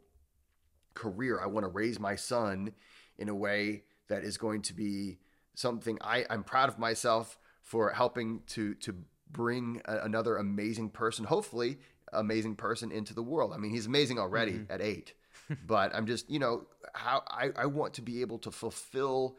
career. 1.04 1.40
I 1.42 1.48
want 1.48 1.64
to 1.64 1.70
raise 1.82 2.00
my 2.00 2.16
son 2.16 2.74
in 3.18 3.30
a 3.30 3.36
way 3.36 3.84
that 4.10 4.24
is 4.24 4.38
going 4.38 4.62
to 4.64 4.74
be 4.74 5.20
something 5.54 5.98
I, 6.02 6.26
I'm 6.30 6.44
proud 6.44 6.70
of 6.70 6.78
myself 6.80 7.38
for 7.62 7.92
helping 7.92 8.42
to 8.56 8.74
to 8.86 8.92
bring 9.30 9.82
a, 9.86 9.98
another 10.10 10.38
amazing 10.38 10.90
person, 10.90 11.26
hopefully 11.26 11.78
amazing 12.14 12.56
person 12.56 12.92
into 12.92 13.14
the 13.14 13.22
world. 13.24 13.52
I 13.54 13.58
mean, 13.58 13.72
he's 13.72 13.86
amazing 13.86 14.18
already 14.20 14.54
Mhm. 14.54 14.70
at 14.70 14.82
eight, 14.82 15.14
but 15.68 15.94
I'm 15.94 16.08
just, 16.08 16.30
you 16.30 16.40
know, 16.40 16.68
how 16.94 17.22
I, 17.28 17.50
I 17.64 17.66
want 17.66 17.94
to 17.96 18.02
be 18.02 18.22
able 18.22 18.40
to 18.40 18.52
fulfill 18.52 19.38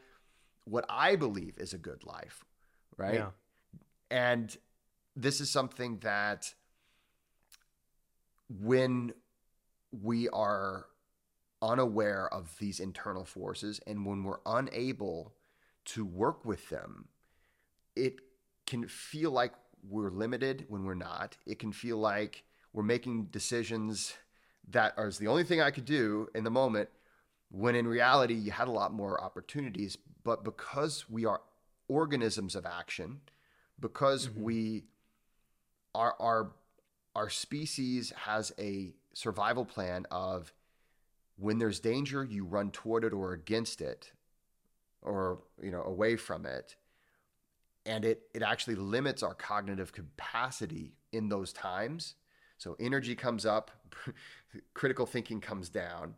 what 0.64 0.84
I 1.06 1.16
believe 1.16 1.54
is 1.56 1.72
a 1.72 1.78
good 1.78 2.04
life, 2.04 2.44
right? 2.98 3.14
Yeah. 3.14 3.30
And 4.10 4.54
this 5.16 5.40
is 5.40 5.48
something 5.50 5.98
that 6.00 6.52
when 8.48 9.12
we 9.92 10.28
are 10.28 10.86
unaware 11.60 12.32
of 12.32 12.56
these 12.58 12.80
internal 12.80 13.24
forces 13.24 13.80
and 13.86 14.06
when 14.06 14.24
we're 14.24 14.40
unable 14.46 15.34
to 15.84 16.04
work 16.04 16.44
with 16.44 16.68
them, 16.68 17.08
it 17.96 18.20
can 18.66 18.86
feel 18.86 19.30
like 19.30 19.52
we're 19.82 20.10
limited 20.10 20.66
when 20.68 20.84
we're 20.84 20.94
not. 20.94 21.36
It 21.46 21.58
can 21.58 21.72
feel 21.72 21.96
like 21.98 22.44
we're 22.72 22.82
making 22.82 23.26
decisions 23.26 24.14
that 24.68 24.92
are 24.96 25.10
the 25.10 25.26
only 25.28 25.44
thing 25.44 25.60
I 25.60 25.70
could 25.70 25.86
do 25.86 26.28
in 26.34 26.44
the 26.44 26.50
moment 26.50 26.90
when 27.50 27.74
in 27.74 27.88
reality 27.88 28.34
you 28.34 28.50
had 28.50 28.68
a 28.68 28.72
lot 28.72 28.92
more 28.92 29.22
opportunities. 29.22 29.96
But 30.22 30.44
because 30.44 31.08
we 31.08 31.24
are 31.24 31.40
organisms 31.88 32.54
of 32.54 32.66
action, 32.66 33.22
because 33.80 34.28
Mhm. 34.28 34.42
we 34.42 34.84
our 35.94 36.14
our 36.20 36.52
our 37.14 37.30
species 37.30 38.10
has 38.10 38.52
a 38.58 38.94
survival 39.14 39.64
plan 39.64 40.06
of 40.10 40.52
when 41.38 41.58
there's 41.58 41.80
danger 41.80 42.24
you 42.24 42.44
run 42.44 42.70
toward 42.72 43.04
it 43.04 43.14
or 43.14 43.32
against 43.32 43.80
it 43.80 44.12
or 45.02 45.40
you 45.62 45.70
know 45.70 45.82
away 45.84 46.16
from 46.16 46.46
it. 46.46 46.76
And 47.86 48.04
it 48.04 48.22
it 48.34 48.42
actually 48.42 48.74
limits 48.74 49.22
our 49.22 49.34
cognitive 49.34 49.92
capacity 49.92 50.94
in 51.12 51.28
those 51.28 51.52
times. 51.52 52.14
So 52.58 52.76
energy 52.78 53.14
comes 53.14 53.46
up 53.46 53.70
critical 54.74 55.06
thinking 55.06 55.40
comes 55.40 55.68
down. 55.68 56.14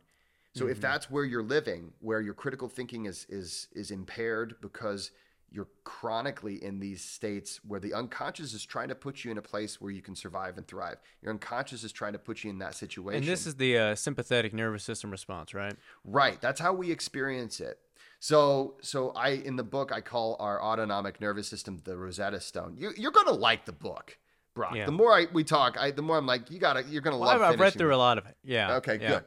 So 0.53 0.67
if 0.67 0.77
Mhm. 0.77 0.81
that's 0.81 1.09
where 1.11 1.25
you're 1.25 1.43
living 1.43 1.93
where 1.99 2.21
your 2.21 2.33
critical 2.33 2.69
thinking 2.69 3.05
is 3.05 3.25
is 3.29 3.67
is 3.73 3.91
impaired 3.91 4.55
because 4.61 5.11
you're 5.51 5.67
chronically 5.83 6.63
in 6.63 6.79
these 6.79 7.01
states 7.01 7.59
where 7.67 7.79
the 7.79 7.93
unconscious 7.93 8.53
is 8.53 8.65
trying 8.65 8.87
to 8.87 8.95
put 8.95 9.23
you 9.23 9.31
in 9.31 9.37
a 9.37 9.41
place 9.41 9.81
where 9.81 9.91
you 9.91 10.01
can 10.01 10.15
survive 10.15 10.57
and 10.57 10.67
thrive 10.67 10.97
your 11.21 11.31
unconscious 11.31 11.83
is 11.83 11.91
trying 11.91 12.13
to 12.13 12.19
put 12.19 12.43
you 12.43 12.49
in 12.49 12.59
that 12.59 12.73
situation 12.73 13.19
And 13.19 13.27
this 13.27 13.45
is 13.45 13.55
the 13.55 13.77
uh, 13.77 13.95
sympathetic 13.95 14.53
nervous 14.53 14.83
system 14.83 15.11
response, 15.11 15.53
right? 15.53 15.73
Right. 16.05 16.39
That's 16.39 16.59
how 16.59 16.73
we 16.73 16.89
experience 16.91 17.59
it. 17.59 17.79
So, 18.19 18.75
so 18.81 19.09
I 19.11 19.29
in 19.29 19.55
the 19.55 19.63
book 19.63 19.91
I 19.91 19.99
call 19.99 20.37
our 20.39 20.61
autonomic 20.61 21.19
nervous 21.19 21.47
system 21.47 21.81
the 21.83 21.97
Rosetta 21.97 22.39
Stone. 22.39 22.75
You, 22.77 22.91
you're 22.95 23.11
gonna 23.11 23.31
like 23.31 23.65
the 23.65 23.71
book, 23.71 24.17
Brock. 24.53 24.75
Yeah. 24.75 24.85
The 24.85 24.91
more 24.91 25.11
I, 25.11 25.25
we 25.33 25.43
talk, 25.43 25.77
I, 25.79 25.91
the 25.91 26.03
more 26.03 26.17
I'm 26.17 26.27
like, 26.27 26.51
you 26.51 26.59
gotta, 26.59 26.83
you're 26.87 27.01
gonna 27.01 27.17
Well, 27.17 27.29
love. 27.29 27.41
I've, 27.41 27.53
I've 27.53 27.59
read 27.59 27.73
through 27.73 27.91
it. 27.91 27.95
a 27.95 27.97
lot 27.97 28.17
of 28.17 28.25
it. 28.27 28.37
Yeah. 28.43 28.75
Okay, 28.75 28.99
yeah. 29.01 29.09
good. 29.09 29.23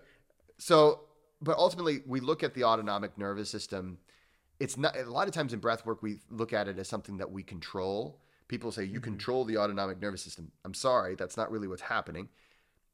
So, 0.59 1.01
but 1.43 1.59
ultimately, 1.59 2.03
we 2.07 2.21
look 2.21 2.43
at 2.43 2.55
the 2.55 2.65
autonomic 2.65 3.19
nervous 3.19 3.51
system. 3.51 3.99
It's 4.65 4.79
not 4.79 4.97
a 4.97 5.05
lot 5.11 5.29
of 5.29 5.35
times 5.35 5.53
in 5.53 5.61
breath 5.61 5.85
work 5.85 6.03
we 6.03 6.21
look 6.31 6.55
at 6.55 6.69
it 6.69 6.79
as 6.79 6.89
something 6.89 7.19
that 7.19 7.31
we 7.31 7.43
control. 7.43 8.23
People 8.49 8.73
say 8.73 8.85
you 8.85 8.99
Mhm. 8.99 9.03
control 9.03 9.45
the 9.45 9.59
autonomic 9.59 10.01
nervous 10.01 10.23
system. 10.23 10.53
I'm 10.65 10.73
sorry, 10.73 11.17
that's 11.17 11.37
not 11.37 11.51
really 11.51 11.69
what's 11.69 11.83
happening. 11.83 12.31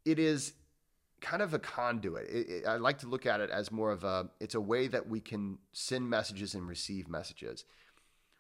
It 0.05 0.19
is 0.19 0.55
kind 1.21 1.43
of 1.43 1.55
a 1.55 1.61
conduit. 1.61 2.29
It, 2.29 2.49
it, 2.51 2.67
I 2.67 2.77
like 2.77 2.99
to 2.99 3.07
look 3.07 3.25
at 3.25 3.41
it 3.41 3.51
as 3.51 3.71
more 3.71 3.93
of 3.93 4.03
a. 4.03 4.31
It's 4.41 4.57
a 4.57 4.61
way 4.61 4.89
that 4.89 5.09
we 5.09 5.21
can 5.21 5.59
send 5.71 6.11
messages 6.11 6.57
and 6.57 6.67
receive 6.67 7.09
messages. 7.09 7.65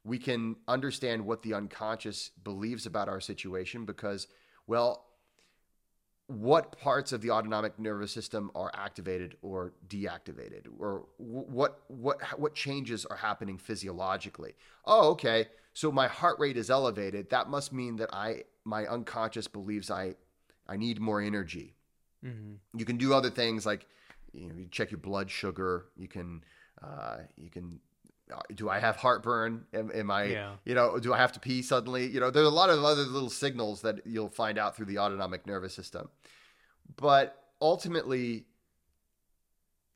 We 0.03 0.18
can 0.18 0.57
understand 0.66 1.24
what 1.24 1.43
the 1.43 1.55
unconscious 1.55 2.31
believes 2.31 2.85
about 2.85 3.09
our 3.09 3.20
situation 3.20 3.85
because, 3.85 4.26
well, 4.66 5.10
what 6.31 6.78
parts 6.78 7.12
of 7.12 7.20
the 7.20 7.31
autonomic 7.31 7.78
nervous 7.78 8.12
system 8.12 8.51
are 8.55 8.70
activated 8.74 9.37
or 9.43 9.72
deactivated 9.89 10.66
or 10.78 11.07
what 11.18 11.83
what 11.89 12.20
what 12.39 12.55
changes 12.55 13.05
are 13.07 13.16
happening 13.16 13.59
physiologically? 13.59 14.55
Oh 14.85 15.11
okay 15.11 15.49
so 15.72 15.91
my 15.93 16.09
heart 16.09 16.39
rate 16.39 16.57
is 16.57 16.70
elevated. 16.70 17.31
That 17.31 17.49
must 17.49 17.72
mean 17.72 17.97
that 17.97 18.11
i 18.12 18.45
my 18.64 18.87
unconscious 18.87 19.49
believes 19.49 19.91
i 19.91 20.14
i 20.68 20.76
need 20.76 21.01
more 21.01 21.20
energy. 21.20 21.74
Hmm 22.22 22.55
you 22.74 22.85
can 22.85 22.97
do 22.97 23.12
other 23.12 23.31
things 23.31 23.66
like 23.66 23.87
you 24.33 24.49
know 24.49 24.55
you 24.55 24.68
check 24.70 24.91
your 24.91 24.99
blood 24.99 25.31
sugar. 25.31 25.87
You 25.97 26.09
can 26.09 26.45
uh, 26.83 27.18
you 27.37 27.51
can 27.51 27.81
Uh, 28.33 28.41
do 28.55 28.68
i 28.70 28.78
have 28.78 28.97
heartburn 28.97 29.64
am, 29.74 29.91
am 29.93 30.11
i 30.11 30.24
Yeah. 30.24 30.53
you 30.64 30.74
know 30.74 30.99
do 30.99 31.12
i 31.12 31.18
have 31.18 31.33
to 31.33 31.41
pee 31.41 31.62
suddenly 31.62 32.07
you 32.07 32.20
know 32.20 32.31
there's 32.31 32.47
a 32.47 32.51
lot 32.51 32.70
of 32.70 32.85
other 32.85 33.03
little 33.03 33.31
signals 33.31 33.83
that 33.83 34.07
you'll 34.07 34.28
find 34.28 34.57
out 34.59 34.76
through 34.76 34.87
the 34.87 34.99
autonomic 34.99 35.47
nervous 35.47 35.74
system 35.74 36.09
but 36.97 37.43
ultimately 37.61 38.45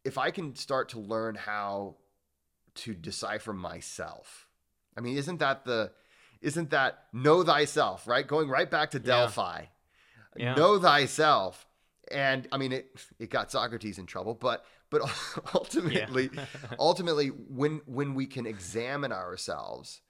if 0.05 0.19
i 0.19 0.31
can 0.31 0.55
start 0.55 0.89
to 0.91 0.99
learn 1.01 1.35
how 1.35 1.97
to 2.75 2.95
decipher 2.95 3.53
myself 3.53 4.47
i 4.97 5.01
mean 5.01 5.17
isn't 5.17 5.39
that 5.39 5.65
the 5.65 5.93
isn't 6.41 6.71
that 6.71 7.05
know 7.13 7.43
thyself 7.43 8.07
right 8.07 8.27
going 8.27 8.49
right 8.49 8.71
back 8.71 8.91
to 8.91 8.99
Yeah. 8.99 9.05
delphi 9.05 9.65
Yeah. 10.37 10.55
know 10.55 10.79
thyself 10.81 11.67
and 12.11 12.49
i 12.53 12.57
mean 12.59 12.73
it 12.73 12.87
it 13.19 13.31
got 13.31 13.51
socrates 13.51 13.99
in 13.99 14.07
trouble 14.07 14.35
but 14.35 14.65
but 14.95 15.55
ultimately 15.55 16.31
ultimately 16.79 17.29
when 17.29 17.81
when 17.87 18.15
we 18.15 18.27
can 18.27 18.47
examine 18.47 19.13
ourselves 19.13 20.01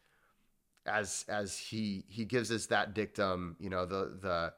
as 0.87 1.25
as 1.29 1.57
he 1.57 2.05
he 2.09 2.25
gives 2.25 2.51
us 2.51 2.67
that 2.67 2.95
dictum 2.95 3.57
you 3.59 3.71
know 3.71 3.87
the 3.87 4.19
the 4.21 4.53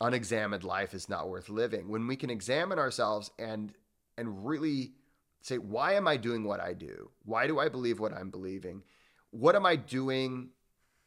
unexamined 0.00 0.64
life 0.64 0.94
is 0.94 1.08
not 1.08 1.28
worth 1.28 1.48
living. 1.48 1.88
When 1.88 2.06
we 2.06 2.16
can 2.16 2.30
examine 2.30 2.78
ourselves 2.78 3.30
and 3.38 3.72
and 4.18 4.46
really 4.46 4.92
say 5.40 5.58
why 5.58 5.94
am 5.94 6.08
i 6.08 6.16
doing 6.16 6.44
what 6.44 6.60
i 6.60 6.72
do? 6.72 7.10
Why 7.24 7.46
do 7.46 7.58
i 7.58 7.68
believe 7.68 7.98
what 8.00 8.12
i'm 8.12 8.30
believing? 8.30 8.82
What 9.30 9.56
am 9.56 9.66
i 9.66 9.76
doing 9.76 10.50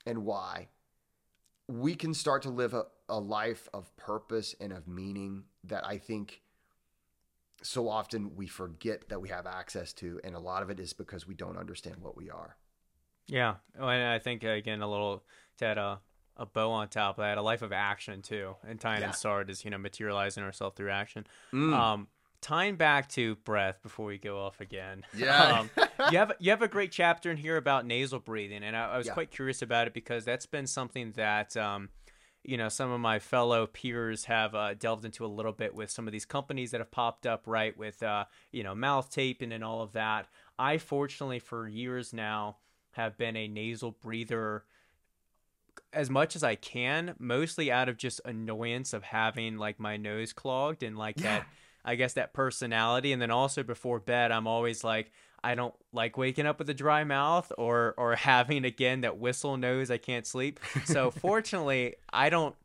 and 0.05 0.25
why? 0.25 0.69
We 1.67 1.93
can 1.93 2.15
start 2.15 2.41
to 2.43 2.49
live 2.49 2.73
a, 2.73 2.85
a 3.07 3.19
life 3.19 3.69
of 3.73 3.95
purpose 3.95 4.55
and 4.59 4.73
of 4.73 4.87
meaning 4.87 5.43
that 5.65 5.85
i 5.85 5.97
think 5.97 6.41
so 7.61 7.89
often 7.89 8.35
we 8.35 8.47
forget 8.47 9.09
that 9.09 9.21
we 9.21 9.29
have 9.29 9.45
access 9.47 9.93
to 9.93 10.19
and 10.23 10.35
a 10.35 10.39
lot 10.39 10.63
of 10.63 10.69
it 10.69 10.79
is 10.79 10.93
because 10.93 11.27
we 11.27 11.33
don't 11.33 11.57
understand 11.57 11.97
what 11.99 12.15
we 12.17 12.29
are 12.29 12.57
Yeah, 13.27 13.55
Oh, 13.79 13.87
and 13.87 14.03
I 14.07 14.19
think 14.19 14.43
again 14.43 14.81
a 14.81 14.89
little 14.89 15.23
to 15.57 15.65
add 15.65 15.77
a, 15.77 15.99
a 16.37 16.45
bow 16.45 16.71
on 16.71 16.87
top 16.87 17.17
of 17.17 17.23
that, 17.23 17.37
a 17.37 17.41
life 17.41 17.61
of 17.61 17.71
action 17.71 18.21
too, 18.21 18.55
and 18.67 18.79
tying 18.79 19.01
Yeah. 19.01 19.07
in 19.07 19.13
start 19.13 19.49
is 19.49 19.63
you 19.65 19.71
know 19.71 19.77
materializing 19.77 20.43
ourselves 20.43 20.75
through 20.75 20.89
action. 20.91 21.27
Mm. 21.53 21.73
Um, 21.73 22.07
tying 22.41 22.77
back 22.77 23.09
to 23.09 23.35
breath 23.35 23.81
before 23.83 24.05
we 24.05 24.17
go 24.17 24.39
off 24.39 24.61
again. 24.61 25.03
Yeah. 25.13 25.59
um, 25.59 25.69
you 26.11 26.17
have 26.17 26.31
you 26.39 26.49
have 26.51 26.61
a 26.61 26.67
great 26.67 26.91
chapter 26.91 27.29
in 27.29 27.37
here 27.37 27.57
about 27.57 27.85
nasal 27.85 28.19
breathing, 28.19 28.63
and 28.63 28.75
I, 28.75 28.93
I 28.93 28.97
was 28.97 29.07
Yeah. 29.07 29.13
quite 29.13 29.31
curious 29.31 29.61
about 29.61 29.87
it 29.87 29.93
because 29.93 30.23
that's 30.25 30.45
been 30.45 30.65
something 30.65 31.11
that 31.17 31.55
um, 31.57 31.89
you 32.43 32.57
know 32.57 32.69
some 32.69 32.91
of 32.91 32.99
my 32.99 33.19
fellow 33.19 33.67
peers 33.67 34.25
have 34.25 34.55
uh, 34.55 34.73
delved 34.73 35.05
into 35.05 35.25
a 35.25 35.27
little 35.27 35.51
bit 35.51 35.75
with 35.75 35.89
some 35.91 36.07
of 36.07 36.11
these 36.11 36.25
companies 36.25 36.71
that 36.71 36.79
have 36.79 36.91
popped 36.91 37.25
up, 37.25 37.43
right? 37.45 37.77
With 37.77 38.01
uh, 38.03 38.25
you 38.51 38.63
know 38.63 38.73
mouth 38.75 39.09
taping 39.11 39.51
and 39.51 39.63
all 39.63 39.81
of 39.81 39.93
that. 39.93 40.27
I 40.57 40.77
fortunately 40.77 41.39
for 41.39 41.67
years 41.67 42.13
now 42.13 42.57
have 42.91 43.17
been 43.17 43.35
a 43.35 43.47
nasal 43.47 43.91
breather 43.91 44.63
as 45.93 46.09
much 46.09 46.35
as 46.35 46.43
I 46.43 46.55
can, 46.55 47.15
mostly 47.19 47.71
out 47.71 47.89
of 47.89 47.97
just 47.97 48.21
annoyance 48.25 48.93
of 48.93 49.03
having 49.03 49.57
like 49.57 49.79
my 49.79 49.97
nose 49.97 50.33
clogged 50.33 50.83
and 50.83 50.97
like 50.97 51.17
Yeah. 51.17 51.23
that 51.39 51.47
I 51.85 51.95
guess 51.95 52.13
that 52.13 52.33
personality 52.33 53.13
and 53.13 53.21
then 53.21 53.31
also 53.31 53.63
before 53.63 53.99
bed 53.99 54.31
I'm 54.31 54.47
always 54.47 54.83
like 54.83 55.11
I 55.43 55.55
don't 55.55 55.73
like 55.93 56.17
waking 56.17 56.45
up 56.45 56.59
with 56.59 56.69
a 56.69 56.73
dry 56.73 57.03
mouth 57.03 57.51
or 57.57 57.93
or 57.97 58.15
having 58.31 58.65
again 58.65 59.01
that 59.01 59.17
whistle 59.17 59.57
nose 59.57 59.89
I 59.91 59.97
can't 59.97 60.25
sleep. 60.27 60.59
So 60.85 61.11
fortunately, 61.25 61.95
I 62.11 62.29
don't 62.29 62.55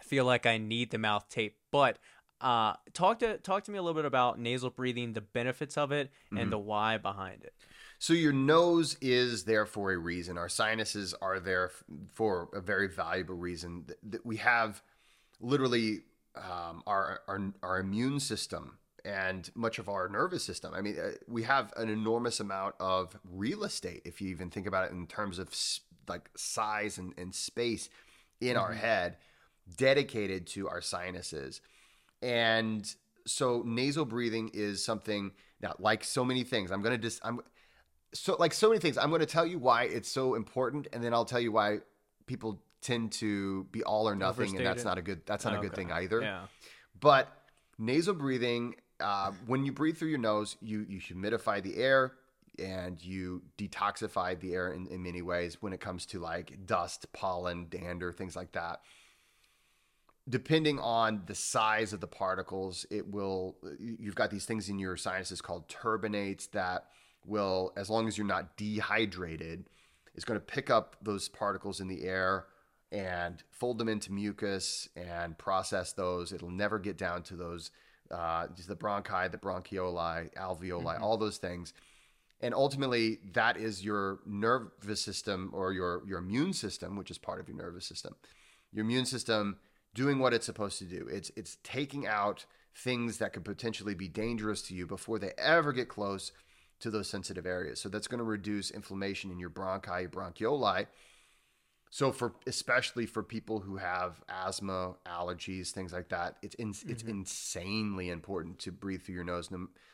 feel 0.00 0.24
like 0.24 0.46
I 0.46 0.58
need 0.58 0.90
the 0.90 0.98
mouth 0.98 1.28
tape, 1.28 1.56
but 1.70 1.98
uh, 2.40 2.74
talk 2.94 3.18
to 3.20 3.36
talk 3.38 3.64
to 3.64 3.70
me 3.70 3.78
a 3.78 3.82
little 3.82 3.94
bit 3.94 4.06
about 4.06 4.38
nasal 4.38 4.70
breathing, 4.70 5.12
the 5.12 5.20
benefits 5.20 5.76
of 5.76 5.92
it, 5.92 6.10
and 6.34 6.48
Mhm. 6.48 6.50
the 6.50 6.58
why 6.58 6.96
behind 6.98 7.44
it. 7.44 7.52
So 7.98 8.14
your 8.14 8.32
nose 8.32 8.96
is 9.02 9.44
there 9.44 9.66
for 9.66 9.92
a 9.92 9.98
reason. 9.98 10.38
Our 10.38 10.48
sinuses 10.48 11.12
are 11.20 11.38
there 11.38 11.70
for 12.14 12.48
a 12.54 12.60
very 12.60 12.88
valuable 12.88 13.34
reason. 13.34 13.84
Th- 13.86 13.98
th- 14.10 14.22
We 14.24 14.38
have 14.38 14.82
literally 15.38 16.00
um, 16.34 16.82
our, 16.86 17.20
our 17.28 17.52
our 17.62 17.78
immune 17.78 18.20
system 18.20 18.78
and 19.04 19.50
much 19.54 19.78
of 19.78 19.88
our 19.88 20.08
nervous 20.08 20.44
system. 20.44 20.74
I 20.74 20.80
mean, 20.80 20.98
uh, 20.98 21.12
we 21.26 21.42
have 21.44 21.72
an 21.76 21.88
enormous 21.88 22.40
amount 22.40 22.74
of 22.80 23.16
real 23.24 23.64
estate 23.64 24.02
if 24.04 24.20
you 24.20 24.28
even 24.28 24.50
think 24.50 24.66
about 24.66 24.86
it 24.86 24.92
in 24.92 25.06
terms 25.06 25.38
of 25.38 25.48
like 26.08 26.28
size 26.36 26.98
and, 26.98 27.14
and 27.16 27.34
space 27.34 27.88
in 28.40 28.56
our 28.56 28.72
Mhm. 28.72 28.78
head 28.78 29.16
dedicated 29.76 30.46
to 30.48 30.68
our 30.68 30.80
sinuses. 30.80 31.60
And 32.22 32.92
so 33.26 33.62
nasal 33.64 34.04
breathing 34.04 34.50
is 34.52 34.84
something 34.84 35.32
now 35.60 35.74
like 35.78 36.04
so 36.04 36.24
many 36.24 36.42
things. 36.44 36.70
I'm 36.70 36.82
going 36.82 36.96
to 36.96 37.02
just 37.02 37.20
I'm 37.24 37.40
so 38.12 38.36
like 38.38 38.52
so 38.52 38.68
many 38.68 38.80
things. 38.80 38.98
I'm 38.98 39.10
going 39.10 39.20
to 39.20 39.26
tell 39.26 39.46
you 39.46 39.58
why 39.58 39.84
it's 39.84 40.08
so 40.10 40.34
important, 40.34 40.88
and 40.92 41.02
then 41.04 41.14
I'll 41.14 41.24
tell 41.24 41.40
you 41.40 41.52
why 41.52 41.78
people 42.26 42.60
tend 42.80 43.12
to 43.12 43.64
be 43.64 43.84
all 43.84 44.08
or 44.08 44.16
nothing, 44.16 44.56
and 44.56 44.66
that's 44.66 44.84
not 44.84 44.98
a 44.98 45.02
good 45.02 45.24
that's 45.26 45.44
not 45.44 45.54
a 45.54 45.58
good 45.58 45.72
Okay. 45.72 45.82
thing 45.82 45.92
either. 45.92 46.22
Yeah. 46.22 46.46
But 46.98 47.28
nasal 47.78 48.14
breathing, 48.14 48.74
uh, 49.00 49.32
when 49.46 49.64
you 49.64 49.72
breathe 49.72 49.96
through 49.96 50.08
your 50.08 50.18
nose, 50.18 50.56
you 50.60 50.86
you 50.88 51.00
humidify 51.00 51.62
the 51.62 51.76
air 51.76 52.12
and 52.58 53.02
you 53.02 53.42
detoxify 53.58 54.38
the 54.38 54.54
air 54.54 54.72
in, 54.72 54.86
in 54.88 55.02
many 55.02 55.22
ways 55.22 55.58
when 55.60 55.72
it 55.72 55.80
comes 55.80 56.04
to 56.06 56.18
like 56.18 56.66
dust, 56.66 57.12
pollen, 57.12 57.66
dander, 57.70 58.12
things 58.12 58.36
like 58.36 58.52
that. 58.52 58.80
Depending 60.28 60.78
on 60.78 61.22
the 61.26 61.34
size 61.34 61.92
of 61.92 62.00
the 62.00 62.06
particles, 62.06 62.86
it 62.90 63.10
will. 63.10 63.56
You've 63.78 64.14
got 64.14 64.30
these 64.30 64.44
things 64.44 64.68
in 64.68 64.78
your 64.78 64.96
sinuses 64.96 65.40
called 65.40 65.68
turbinates 65.68 66.50
that 66.52 66.86
will, 67.24 67.72
as 67.76 67.90
long 67.90 68.06
as 68.06 68.16
you're 68.16 68.26
not 68.26 68.56
dehydrated, 68.56 69.64
is 70.14 70.24
going 70.24 70.38
to 70.38 70.44
pick 70.44 70.70
up 70.70 70.96
those 71.02 71.28
particles 71.28 71.80
in 71.80 71.88
the 71.88 72.04
air 72.04 72.46
and 72.92 73.42
fold 73.50 73.78
them 73.78 73.88
into 73.88 74.12
mucus 74.12 74.88
and 74.96 75.38
process 75.38 75.92
those. 75.92 76.32
It'll 76.32 76.50
never 76.50 76.78
get 76.78 76.98
down 76.98 77.22
to 77.24 77.36
those, 77.36 77.70
uh, 78.10 78.48
just 78.56 78.68
the 78.68 78.76
bronchi, 78.76 79.30
the 79.30 79.38
bronchioli, 79.38 80.32
alveoli, 80.34 80.96
Mhm. 80.96 81.00
all 81.00 81.16
those 81.16 81.38
things. 81.38 81.72
And 82.40 82.54
ultimately, 82.54 83.18
that 83.32 83.56
is 83.56 83.84
your 83.84 84.20
nervous 84.24 85.02
system 85.02 85.50
or 85.52 85.72
your, 85.72 86.02
your 86.06 86.18
immune 86.18 86.52
system, 86.54 86.96
which 86.96 87.10
is 87.10 87.18
part 87.18 87.38
of 87.38 87.48
your 87.48 87.56
nervous 87.58 87.84
system. 87.86 88.16
Your 88.72 88.84
immune 88.84 89.04
system 89.04 89.58
doing 89.94 90.18
what 90.18 90.32
it's 90.32 90.46
supposed 90.46 90.78
to 90.78 90.84
do. 90.84 91.06
It's 91.10 91.30
it's 91.36 91.58
taking 91.64 92.06
out 92.06 92.46
things 92.74 93.18
that 93.18 93.32
could 93.32 93.44
potentially 93.44 93.94
be 93.94 94.08
dangerous 94.08 94.62
to 94.62 94.74
you 94.74 94.86
before 94.86 95.18
they 95.18 95.32
ever 95.36 95.72
get 95.72 95.88
close 95.88 96.32
to 96.78 96.90
those 96.90 97.10
sensitive 97.10 97.44
areas. 97.44 97.80
So 97.80 97.88
that's 97.88 98.06
going 98.06 98.18
to 98.20 98.24
reduce 98.24 98.70
inflammation 98.70 99.30
in 99.30 99.38
your 99.38 99.50
bronchi, 99.50 100.02
your 100.02 100.10
bronchioli. 100.10 100.86
So 101.92 102.12
for 102.12 102.34
especially 102.46 103.04
for 103.06 103.22
people 103.22 103.60
who 103.60 103.76
have 103.76 104.22
asthma, 104.28 104.94
allergies, 105.06 105.70
things 105.70 105.92
like 105.92 106.08
that, 106.10 106.36
it's 106.40 106.54
in, 106.54 106.70
it's 106.88 107.02
Mhm. 107.02 107.08
insanely 107.08 108.10
important 108.10 108.60
to 108.60 108.72
breathe 108.72 109.02
through 109.02 109.16
your 109.16 109.24
nose, 109.24 109.50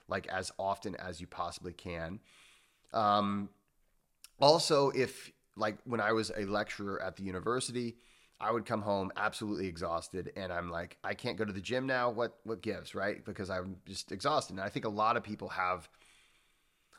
like 0.06 0.26
as 0.26 0.52
often 0.58 0.94
as 0.96 1.20
you 1.20 1.26
possibly 1.26 1.72
can. 1.72 2.20
Um, 2.92 3.48
also, 4.40 4.90
if 4.90 5.32
like 5.56 5.78
when 5.84 6.00
I 6.00 6.12
was 6.12 6.30
a 6.36 6.44
lecturer 6.44 7.02
at 7.02 7.16
the 7.16 7.22
university, 7.22 7.96
I 8.38 8.52
would 8.52 8.66
come 8.66 8.82
home 8.82 9.10
absolutely 9.16 9.66
exhausted, 9.66 10.32
and 10.36 10.52
I'm 10.52 10.70
like, 10.70 10.98
I 11.02 11.14
can't 11.14 11.38
go 11.38 11.46
to 11.46 11.52
the 11.52 11.60
gym 11.62 11.86
now. 11.86 12.10
What 12.10 12.38
what 12.44 12.60
gives, 12.60 12.94
right? 12.94 13.24
Because 13.24 13.48
I'm 13.48 13.76
just 13.86 14.12
exhausted. 14.12 14.54
And 14.54 14.60
I 14.60 14.68
think 14.68 14.84
a 14.84 14.90
lot 14.90 15.16
of 15.16 15.22
people 15.22 15.48
have, 15.48 15.88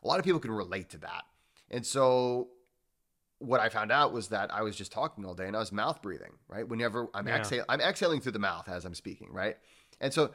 a 0.03 0.07
lot 0.07 0.17
of 0.17 0.25
people 0.25 0.39
can 0.39 0.51
relate 0.51 0.89
to 0.89 0.97
that. 0.99 1.25
And 1.69 1.85
so, 1.85 2.49
what 3.39 3.59
I 3.59 3.69
found 3.69 3.91
out 3.91 4.11
was 4.13 4.29
that 4.29 4.51
I 4.53 4.61
was 4.63 4.75
just 4.75 4.91
talking 4.91 5.25
all 5.25 5.33
day, 5.35 5.47
and 5.47 5.55
I 5.55 5.59
was 5.59 5.71
mouth 5.71 6.01
breathing, 6.01 6.33
right? 6.47 6.67
Whenever 6.67 7.07
I'm 7.13 7.27
Yeah. 7.27 7.37
exhaling, 7.37 7.65
I'm 7.69 7.81
exhaling 7.81 8.21
through 8.21 8.31
the 8.33 8.39
mouth 8.39 8.67
as 8.67 8.83
I'm 8.85 8.95
speaking, 8.95 9.31
right? 9.31 9.57
And 9.99 10.13
so 10.13 10.33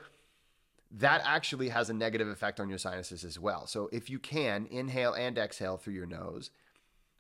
that 0.93 1.23
actually 1.25 1.71
has 1.71 1.89
a 1.91 1.95
negative 1.95 2.29
effect 2.29 2.61
on 2.61 2.69
your 2.69 2.79
sinuses 2.79 3.25
as 3.25 3.39
well. 3.39 3.67
So 3.67 3.89
if 3.93 4.11
you 4.11 4.19
can 4.19 4.67
inhale 4.67 5.15
and 5.15 5.39
exhale 5.39 5.79
through 5.79 5.95
your 5.95 6.07
nose, 6.07 6.51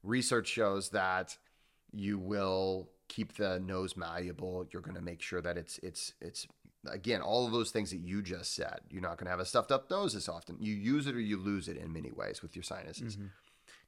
research 0.03 0.47
shows 0.49 0.91
that 0.91 1.39
you 1.93 2.19
will 2.19 2.91
keep 3.09 3.35
the 3.35 3.59
nose 3.61 3.97
malleable. 3.97 4.67
You're 4.73 4.83
going 4.83 4.97
to 4.97 5.03
make 5.03 5.21
sure 5.23 5.41
that 5.43 5.57
it's 5.57 5.79
it's 5.79 6.15
it's 6.21 6.47
again 6.87 7.21
all 7.23 7.47
of 7.47 7.53
those 7.53 7.71
things 7.71 7.91
that 7.91 7.99
you 7.99 8.23
just 8.23 8.55
said. 8.55 8.81
You're 8.91 9.03
not 9.03 9.17
going 9.17 9.27
to 9.27 9.31
have 9.31 9.41
a 9.41 9.45
stuffed 9.45 9.73
up 9.73 9.91
nose 9.91 10.15
as 10.15 10.29
often. 10.29 10.57
You 10.61 10.75
use 10.75 11.07
it 11.07 11.15
or 11.15 11.21
you 11.21 11.39
lose 11.39 11.69
it 11.69 11.77
in 11.77 11.93
many 11.93 12.11
ways 12.11 12.43
with 12.43 12.55
your 12.57 12.63
sinuses. 12.63 13.17
Mhm. 13.17 13.31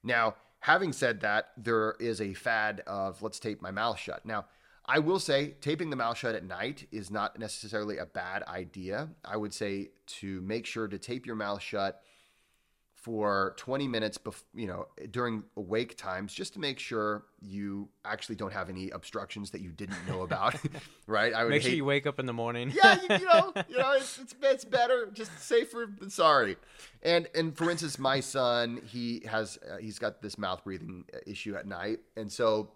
Now, 0.03 0.35
having 0.59 0.93
said 0.93 1.21
that, 1.21 1.49
there 1.57 1.95
is 1.99 2.21
a 2.21 2.33
fad 2.33 2.81
of 2.87 3.21
let's 3.21 3.39
tape 3.39 3.61
my 3.61 3.71
mouth 3.71 3.99
shut. 3.99 4.25
Now, 4.25 4.45
I 4.85 4.99
will 4.99 5.19
say 5.19 5.55
taping 5.61 5.89
the 5.89 5.95
mouth 5.95 6.17
shut 6.17 6.35
at 6.35 6.43
night 6.43 6.87
is 6.91 7.09
not 7.09 7.39
necessarily 7.39 7.97
a 7.97 8.05
bad 8.05 8.43
idea. 8.43 9.09
I 9.23 9.35
would 9.37 9.53
say 9.53 9.89
to 10.07 10.41
make 10.41 10.65
sure 10.65 10.87
to 10.87 10.99
tape 10.99 11.25
your 11.25 11.35
mouth 11.35 11.61
shut 11.61 12.01
for 13.05 13.53
20 13.57 13.87
minutes 13.87 14.17
bef- 14.17 14.41
you 14.55 14.65
know 14.65 14.87
during 15.11 15.43
awake 15.57 15.95
times 15.95 16.33
just 16.33 16.53
to 16.53 16.59
make 16.59 16.79
sure 16.79 17.23
you 17.39 17.87
actually 18.03 18.35
don't 18.35 18.51
have 18.51 18.67
any 18.67 18.89
obstructions 18.89 19.51
that 19.51 19.61
you 19.61 19.71
didn't 19.71 20.07
know 20.07 20.23
about 20.23 20.55
right 21.05 21.31
i 21.31 21.43
would 21.43 21.51
Make 21.51 21.61
sure 21.61 21.71
you 21.71 21.85
wake 21.85 22.07
up 22.07 22.19
in 22.19 22.25
the 22.25 22.33
morning. 22.33 22.73
yeah, 22.73 22.97
you, 23.07 23.17
you 23.19 23.25
know, 23.25 23.53
you 23.69 23.77
know, 23.77 23.91
it's, 23.93 24.17
it's 24.17 24.33
it's 24.41 24.65
better, 24.65 25.07
just 25.13 25.31
safer 25.39 25.87
than 25.99 26.09
sorry. 26.09 26.57
And 27.03 27.27
and 27.35 27.55
for 27.55 27.69
instance, 27.69 27.99
my 27.99 28.21
son, 28.21 28.81
he 28.83 29.21
has 29.27 29.59
uh, 29.71 29.77
he's 29.77 29.99
got 29.99 30.23
this 30.23 30.39
mouth 30.39 30.63
breathing 30.63 31.05
issue 31.27 31.55
at 31.55 31.67
night, 31.67 31.99
and 32.17 32.31
so 32.31 32.71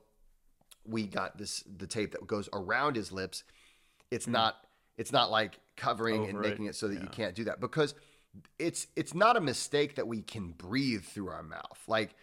we 0.86 1.08
got 1.08 1.40
this 1.40 1.64
the 1.78 1.88
tape 1.88 2.12
that 2.12 2.28
goes 2.28 2.50
around 2.54 2.96
his 2.96 3.12
lips. 3.12 3.44
It's 4.12 4.28
not 4.28 4.58
it's 4.96 5.12
not 5.12 5.32
like 5.32 5.60
covering 5.76 6.26
and. 6.26 6.38
Over 6.38 6.44
it, 6.44 6.50
making 6.50 6.66
it 6.66 6.76
so 6.76 6.88
that 6.88 7.02
you 7.02 7.08
can't 7.08 7.34
do 7.34 7.46
that 7.46 7.60
because 7.60 7.96
it's 8.58 8.88
it's 8.96 9.14
not 9.14 9.38
a 9.38 9.42
mistake 9.42 9.96
that 9.96 10.08
we 10.08 10.22
can 10.22 10.52
breathe 10.52 11.04
through 11.04 11.30
our 11.30 11.44
mouth. 11.44 11.80
Like 11.88 12.16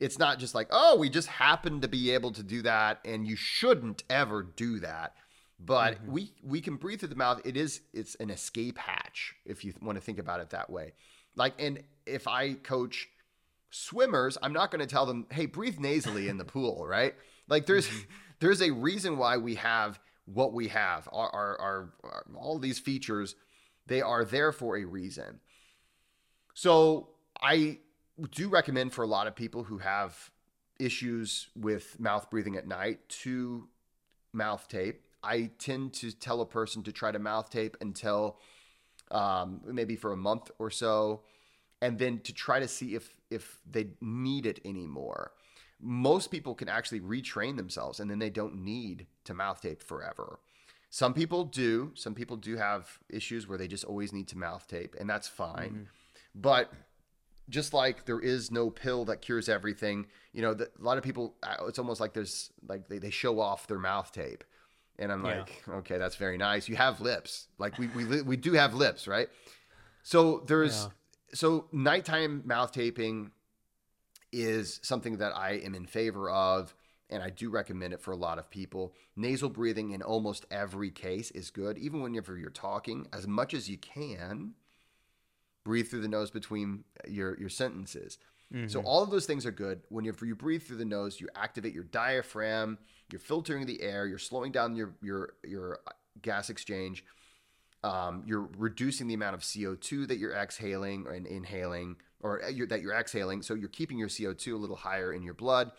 it's 0.00 0.18
not 0.18 0.38
just 0.38 0.54
like 0.54 0.68
oh 0.70 0.96
we 0.98 1.08
just 1.08 1.28
happen 1.28 1.80
to 1.80 1.88
be 1.88 2.10
able 2.10 2.32
to 2.32 2.42
do 2.42 2.62
that 2.62 2.98
and 3.04 3.26
you 3.26 3.36
shouldn't 3.36 4.04
ever 4.10 4.42
do 4.42 4.80
that. 4.80 5.14
But 5.60 6.02
Mhm. 6.04 6.08
we 6.08 6.32
we 6.42 6.60
can 6.60 6.76
breathe 6.76 7.00
through 7.00 7.10
the 7.10 7.14
mouth. 7.16 7.40
It 7.44 7.56
is 7.56 7.80
it's 7.92 8.14
an 8.16 8.30
escape 8.30 8.78
hatch 8.78 9.34
if 9.44 9.64
you 9.64 9.72
want 9.80 9.96
to 9.96 10.02
think 10.04 10.18
about 10.18 10.40
it 10.40 10.50
that 10.50 10.70
way. 10.70 10.92
Like 11.36 11.54
and 11.60 11.82
if 12.06 12.28
i 12.28 12.52
coach 12.54 13.08
swimmers 13.70 14.36
i'm 14.42 14.52
not 14.52 14.70
going 14.70 14.80
to 14.80 14.86
tell 14.86 15.04
them 15.06 15.26
hey 15.30 15.46
breathe 15.46 15.78
nasally 15.80 16.28
in 16.28 16.36
the 16.38 16.44
pool 16.44 16.86
right? 16.88 17.14
Like 17.48 17.66
there's 17.66 17.88
there's 18.40 18.62
a 18.62 18.70
reason 18.70 19.16
why 19.18 19.36
we 19.36 19.56
have 19.56 19.98
what 20.26 20.54
we 20.54 20.68
have. 20.68 21.06
Our, 21.12 21.28
our, 21.28 21.60
our, 21.60 21.92
our 22.02 22.24
all 22.36 22.58
these 22.58 22.78
features 22.78 23.34
they 23.86 24.02
are 24.02 24.24
there 24.24 24.52
for 24.52 24.76
a 24.76 24.84
reason 24.84 25.40
so 26.54 27.08
i 27.40 27.78
do 28.30 28.48
recommend 28.48 28.92
for 28.92 29.02
a 29.02 29.06
lot 29.06 29.26
of 29.26 29.34
people 29.34 29.64
who 29.64 29.78
have 29.78 30.30
issues 30.78 31.48
with 31.56 31.98
mouth 32.00 32.30
breathing 32.30 32.56
at 32.56 32.66
night 32.66 33.08
to 33.08 33.68
mouth 34.32 34.66
tape. 34.68 35.02
I 35.22 35.50
tend 35.58 35.94
to 35.94 36.12
tell 36.12 36.40
a 36.40 36.46
person 36.46 36.82
to 36.82 36.92
try 36.92 37.12
to 37.12 37.18
mouth 37.18 37.50
tape 37.50 37.76
until 37.80 38.38
um, 39.10 39.60
maybe 39.64 39.96
for 39.96 40.12
a 40.12 40.16
month 40.16 40.50
or 40.58 40.70
so, 40.70 41.22
and 41.80 41.98
then 41.98 42.20
to 42.20 42.32
try 42.32 42.60
to 42.60 42.68
see 42.68 42.94
if 42.94 43.14
if 43.30 43.60
they 43.70 43.88
need 44.00 44.46
it 44.46 44.60
anymore. 44.64 45.32
Most 45.80 46.30
people 46.30 46.54
can 46.54 46.68
actually 46.68 47.00
retrain 47.00 47.56
themselves, 47.56 48.00
and 48.00 48.10
then 48.10 48.18
they 48.18 48.30
don't 48.30 48.56
need 48.56 49.06
to 49.24 49.34
mouth 49.34 49.60
tape 49.60 49.82
forever. 49.82 50.38
Some 50.94 51.12
people 51.12 51.42
do. 51.42 51.90
Some 51.94 52.14
people 52.14 52.36
do 52.36 52.56
have 52.56 53.00
issues 53.10 53.48
where 53.48 53.58
they 53.58 53.66
just 53.66 53.82
always 53.82 54.12
need 54.12 54.28
to 54.28 54.38
mouth 54.38 54.64
tape, 54.68 54.94
and 55.00 55.10
that's 55.10 55.26
fine. 55.26 55.88
But 56.36 56.72
just 57.48 57.74
like 57.74 58.04
there 58.04 58.20
is 58.20 58.52
no 58.52 58.70
pill 58.70 59.04
that 59.06 59.20
cures 59.20 59.48
everything, 59.48 60.06
you 60.32 60.40
know, 60.40 60.54
the, 60.54 60.66
a 60.66 60.82
lot 60.82 60.96
of 60.96 61.02
people, 61.02 61.34
uh, 61.42 61.66
it's 61.66 61.80
almost 61.80 62.00
like 62.00 62.12
there's 62.12 62.52
like 62.68 62.86
they, 62.86 62.98
they 62.98 63.10
show 63.10 63.40
off 63.40 63.66
their 63.66 63.80
mouth 63.80 64.12
tape. 64.12 64.44
And 64.96 65.10
I'm 65.10 65.24
Yeah. 65.24 65.38
like, 65.38 65.64
okay, 65.68 65.98
that's 65.98 66.14
very 66.14 66.38
nice. 66.38 66.68
You 66.68 66.76
have 66.76 67.00
lips. 67.00 67.48
Like 67.58 67.76
we, 67.76 67.88
we, 67.88 68.22
we 68.22 68.36
do 68.36 68.52
have 68.52 68.72
lips, 68.72 69.08
right? 69.08 69.28
So 70.04 70.44
there's, 70.46 70.84
Yeah. 70.84 70.90
so 71.34 71.66
nighttime 71.72 72.42
mouth 72.44 72.70
taping 72.70 73.32
is 74.32 74.78
something 74.84 75.16
that 75.16 75.36
I 75.36 75.54
am 75.54 75.74
in 75.74 75.86
favor 75.86 76.30
of, 76.30 76.72
and 77.10 77.22
I 77.22 77.30
do 77.30 77.50
recommend 77.50 77.92
it 77.92 78.00
for 78.00 78.12
a 78.12 78.16
lot 78.16 78.38
of 78.38 78.50
people. 78.50 78.94
Nasal 79.16 79.48
breathing 79.48 79.90
in 79.90 80.02
almost 80.02 80.46
every 80.50 80.90
case 80.90 81.30
is 81.30 81.50
good, 81.50 81.78
even 81.78 82.00
whenever 82.00 82.36
you're 82.36 82.50
talking, 82.50 83.06
as 83.12 83.26
much 83.26 83.54
as 83.54 83.68
you 83.68 83.76
can. 83.76 84.54
Breathe 85.64 85.88
through 85.88 86.02
the 86.02 86.08
nose 86.08 86.30
between 86.30 86.84
your 87.08 87.38
your 87.38 87.48
sentences. 87.48 88.18
Mm-hmm. 88.52 88.68
So 88.68 88.80
all 88.82 89.02
of 89.02 89.10
those 89.10 89.26
things 89.26 89.46
are 89.46 89.50
good. 89.50 89.80
Whenever 89.88 90.26
you, 90.26 90.36
breathe 90.36 90.62
through 90.62 90.76
the 90.76 90.84
nose, 90.84 91.20
you 91.20 91.28
activate 91.34 91.72
your 91.72 91.84
diaphragm, 91.84 92.78
you're 93.10 93.20
filtering 93.20 93.66
the 93.66 93.80
air, 93.80 94.06
you're 94.06 94.18
slowing 94.18 94.52
down 94.52 94.76
your 94.76 94.94
your 95.02 95.34
your 95.42 95.80
gas 96.22 96.50
exchange. 96.50 97.04
Um, 97.82 98.22
you're 98.26 98.48
reducing 98.56 99.08
the 99.08 99.14
amount 99.14 99.34
of 99.34 99.42
CO2 99.42 100.08
that 100.08 100.16
you're 100.16 100.34
exhaling 100.34 101.06
and 101.06 101.26
inhaling, 101.26 101.96
or 102.20 102.42
uh, 102.42 102.48
you're, 102.48 102.66
that 102.68 102.80
you're 102.80 102.94
exhaling. 102.94 103.42
So 103.42 103.52
you're 103.52 103.68
keeping 103.68 103.98
your 103.98 104.08
CO2 104.08 104.54
a 104.54 104.56
little 104.56 104.76
higher 104.76 105.12
in 105.12 105.22
your 105.22 105.34
blood. 105.34 105.70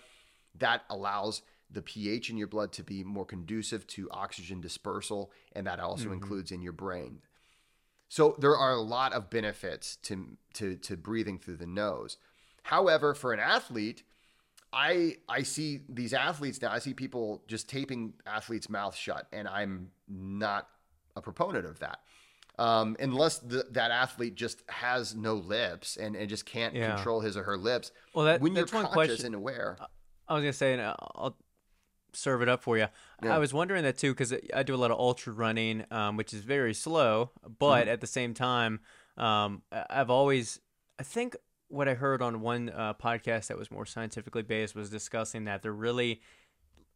That 0.60 0.84
allows 0.90 1.41
the 1.69 1.82
pH 1.82 2.30
in 2.30 2.38
your 2.38 2.48
blood 2.48 2.72
to 2.73 2.84
be 2.84 3.03
more 3.03 3.26
conducive 3.26 3.86
to 3.88 4.10
oxygen 4.11 4.61
dispersal, 4.61 5.32
and 5.53 5.68
that 5.68 5.80
also 5.80 6.06
mm-hmm. 6.06 6.14
includes 6.14 6.52
in 6.52 6.61
your 6.61 6.73
brain. 6.73 7.19
So 8.07 8.36
there 8.40 8.56
are 8.56 8.72
a 8.72 8.82
lot 8.82 9.14
of 9.14 9.30
benefits 9.30 9.98
to, 10.03 10.38
to, 10.53 10.76
to 10.77 10.95
breathing 10.95 11.40
through 11.40 11.57
the 11.57 11.65
nose. 11.65 12.18
However, 12.64 13.14
for 13.14 13.34
an 13.34 13.40
athlete, 13.40 14.03
I 14.73 15.18
I 15.30 15.44
see 15.44 15.82
these 15.88 16.14
athletes 16.14 16.61
now. 16.61 16.72
I 16.72 16.80
see 16.80 16.94
people 16.94 17.44
just 17.48 17.69
taping 17.69 18.14
athletes' 18.26 18.69
mouth 18.69 18.95
shut, 18.95 19.27
and 19.32 19.48
I'm 19.48 19.91
not 20.10 20.68
a 21.15 21.22
proponent 21.22 21.65
of 21.65 21.80
that. 21.80 21.99
Um, 22.57 22.95
unless 22.99 23.40
the, 23.40 23.65
that 23.72 23.91
athlete 23.91 24.36
just 24.36 24.64
has 24.69 25.14
no 25.14 25.36
lips 25.36 25.98
and, 25.98 26.15
and 26.15 26.30
just 26.30 26.45
can't 26.45 26.73
yeah. 26.73 26.95
control 26.95 27.19
his 27.19 27.36
or 27.36 27.44
her 27.44 27.57
lips. 27.57 27.91
Well, 28.14 28.26
that, 28.26 28.41
when 28.41 28.53
that's 28.53 28.72
you're 28.72 28.82
one 28.82 28.91
conscious 28.91 29.15
question. 29.15 29.26
and 29.27 29.36
aware. 29.36 29.77
I 30.27 30.34
was 30.34 30.41
gonna 30.43 30.53
say, 30.53 30.73
and 30.73 30.81
I'll 30.81 31.38
serve 32.14 32.41
it 32.41 32.49
up 32.49 32.64
for 32.64 32.77
you. 32.77 32.88
Yeah. 33.23 33.35
I 33.35 33.39
was 33.39 33.53
wondering 33.53 33.84
that 33.84 33.97
too 33.97 34.11
because 34.11 34.34
I 34.53 34.64
do 34.64 34.76
a 34.76 34.77
lot 34.77 34.91
of 34.91 34.99
ultra 34.99 35.34
running, 35.34 35.85
um, 35.91 36.18
which 36.18 36.34
is 36.34 36.41
very 36.41 36.73
slow, 36.73 37.31
but 37.60 37.81
mm-hmm. 37.81 37.89
at 37.89 38.02
the 38.02 38.07
same 38.07 38.34
time, 38.34 38.80
um, 39.18 39.61
I've 39.72 40.10
always, 40.10 40.60
I 40.99 41.03
think 41.03 41.35
what 41.68 41.88
I 41.88 41.93
heard 41.93 42.22
on 42.22 42.41
one 42.41 42.69
uh, 42.69 42.93
podcast 42.93 43.47
that 43.47 43.57
was 43.57 43.72
more 43.72 43.85
scientifically 43.85 44.43
based 44.43 44.76
was 44.76 44.89
discussing 44.89 45.45
that 45.45 45.61
there 45.61 45.73
really 45.73 46.22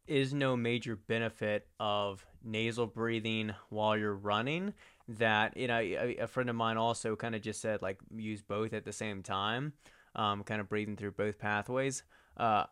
is 0.07 0.33
no 0.33 0.57
major 0.57 0.95
benefit 0.95 1.67
of 1.79 2.25
nasal 2.43 2.87
breathing 2.87 3.53
while 3.69 3.97
you're 3.97 4.15
running. 4.15 4.73
That 5.07 5.57
you 5.57 5.67
know, 5.67 5.79
a, 5.79 6.17
a 6.17 6.27
friend 6.27 6.49
of 6.49 6.55
mine 6.55 6.77
also 6.77 7.15
kind 7.15 7.35
of 7.35 7.41
just 7.41 7.61
said 7.61 7.81
like 7.81 7.99
use 8.15 8.41
both 8.41 8.73
at 8.73 8.85
the 8.85 8.93
same 8.93 9.23
time, 9.23 9.73
um, 10.15 10.43
kind 10.43 10.61
of 10.61 10.69
breathing 10.69 10.95
through 10.95 11.11
both 11.11 11.39
pathways. 11.39 12.03
Uh, 12.37 12.65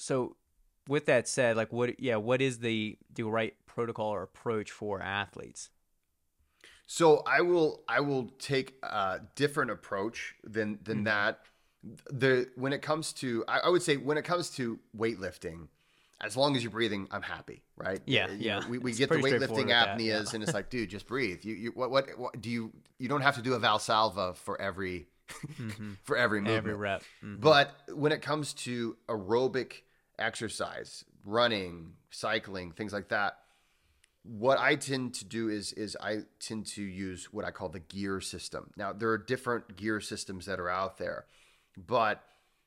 so 0.00 0.36
with 0.88 1.06
that 1.06 1.28
said, 1.28 1.58
like 1.58 1.72
what 1.72 2.00
yeah, 2.00 2.16
what 2.16 2.40
is 2.40 2.60
the 2.60 2.96
the 3.14 3.24
right 3.24 3.54
protocol 3.66 4.08
or 4.08 4.22
approach 4.22 4.70
for 4.70 5.02
athletes? 5.02 5.68
So 6.86 7.22
I 7.26 7.42
will 7.42 7.82
I 7.86 8.00
will 8.00 8.30
take 8.38 8.74
a 8.82 9.20
different 9.34 9.70
approach 9.70 10.34
than 10.42 10.78
than 10.82 10.98
mm-hmm. 10.98 11.04
that. 11.04 11.40
The 12.10 12.48
when 12.56 12.72
it 12.72 12.80
comes 12.80 13.12
to 13.14 13.44
I, 13.46 13.60
I, 13.60 13.68
would 13.68 13.82
say 13.82 13.98
when 13.98 14.16
it 14.16 14.24
comes 14.24 14.48
to 14.52 14.78
weightlifting, 14.96 15.68
as 16.22 16.34
long 16.34 16.56
as 16.56 16.62
you're 16.62 16.72
breathing, 16.72 17.06
I'm 17.10 17.22
happy, 17.22 17.62
right? 17.76 18.00
Yeah, 18.06 18.30
you 18.30 18.38
yeah. 18.38 18.58
Know, 18.60 18.68
we, 18.68 18.78
we 18.78 18.92
get 18.92 19.10
the 19.10 19.16
weightlifting 19.16 19.68
apneas, 19.68 19.98
yeah. 19.98 20.24
and 20.32 20.42
it's 20.42 20.54
like, 20.54 20.70
dude, 20.70 20.88
just 20.88 21.06
breathe. 21.06 21.44
You, 21.44 21.54
you 21.54 21.72
what, 21.74 21.90
what, 21.90 22.18
what 22.18 22.40
do 22.40 22.48
you 22.48 22.72
you 22.98 23.08
don't 23.08 23.22
have 23.22 23.36
to 23.36 23.42
do 23.42 23.52
a 23.52 23.60
Valsalva 23.60 24.36
for 24.36 24.60
every 24.60 25.08
mm-hmm. 25.28 25.92
for 26.02 26.16
every 26.16 26.40
movement, 26.40 26.58
every 26.58 26.74
rep. 26.74 27.02
Mm-hmm. 27.22 27.40
But 27.40 27.74
when 27.92 28.12
it 28.12 28.22
comes 28.22 28.52
to 28.54 28.96
aerobic 29.08 29.82
exercise, 30.20 31.04
running, 31.24 31.94
cycling, 32.10 32.72
things 32.72 32.92
like 32.92 33.08
that, 33.08 33.38
what 34.22 34.58
I 34.58 34.74
tend 34.74 35.14
to 35.14 35.24
do 35.24 35.48
is 35.48 35.72
is 35.72 35.96
I 36.00 36.18
tend 36.40 36.66
to 36.68 36.82
use 36.82 37.32
what 37.32 37.44
I 37.44 37.50
call 37.50 37.68
the 37.68 37.80
gear 37.80 38.20
system. 38.20 38.70
Now 38.76 38.92
there 38.92 39.08
are 39.10 39.18
different 39.18 39.76
gear 39.76 40.00
systems 40.00 40.46
that 40.46 40.60
are 40.60 40.68
out 40.68 40.98
there, 40.98 41.24
but 41.76 42.22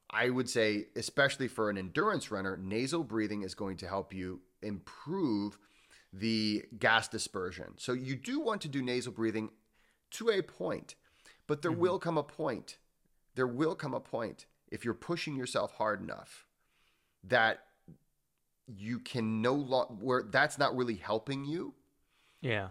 I 0.10 0.30
would 0.30 0.50
say 0.50 0.88
especially 0.96 1.48
for 1.48 1.70
an 1.70 1.78
endurance 1.78 2.32
runner, 2.32 2.58
nasal 2.58 3.04
breathing 3.04 3.44
is 3.44 3.54
going 3.54 3.78
to 3.78 3.88
help 3.88 4.14
you 4.14 4.42
improve 4.62 5.58
the 6.12 6.64
gas 6.80 7.08
dispersion. 7.08 7.74
So 7.78 7.94
you 7.94 8.16
do 8.16 8.40
want 8.40 8.62
to 8.62 8.68
do 8.68 8.82
nasal 8.82 9.14
breathing 9.14 9.50
to 10.12 10.30
a 10.30 10.42
point, 10.42 10.96
but 11.48 11.62
there 11.62 11.72
mm-hmm. 11.72 11.82
will 11.82 12.00
come 12.00 12.18
a 12.18 12.24
point. 12.24 12.78
There 13.36 13.48
will 13.48 13.76
come 13.76 13.94
a 13.94 14.00
point 14.00 14.46
if 14.72 14.86
you're 14.86 14.94
pushing 14.94 15.36
yourself 15.36 15.74
hard 15.74 16.02
enough 16.02 16.46
that 17.26 17.60
you 18.68 19.00
can 19.00 19.42
no 19.42 19.54
longer 19.54 19.94
where 20.00 20.24
that's 20.24 20.58
not 20.58 20.76
really 20.76 20.96
helping 20.96 21.46
you. 21.46 21.74
Yeah. 22.42 22.70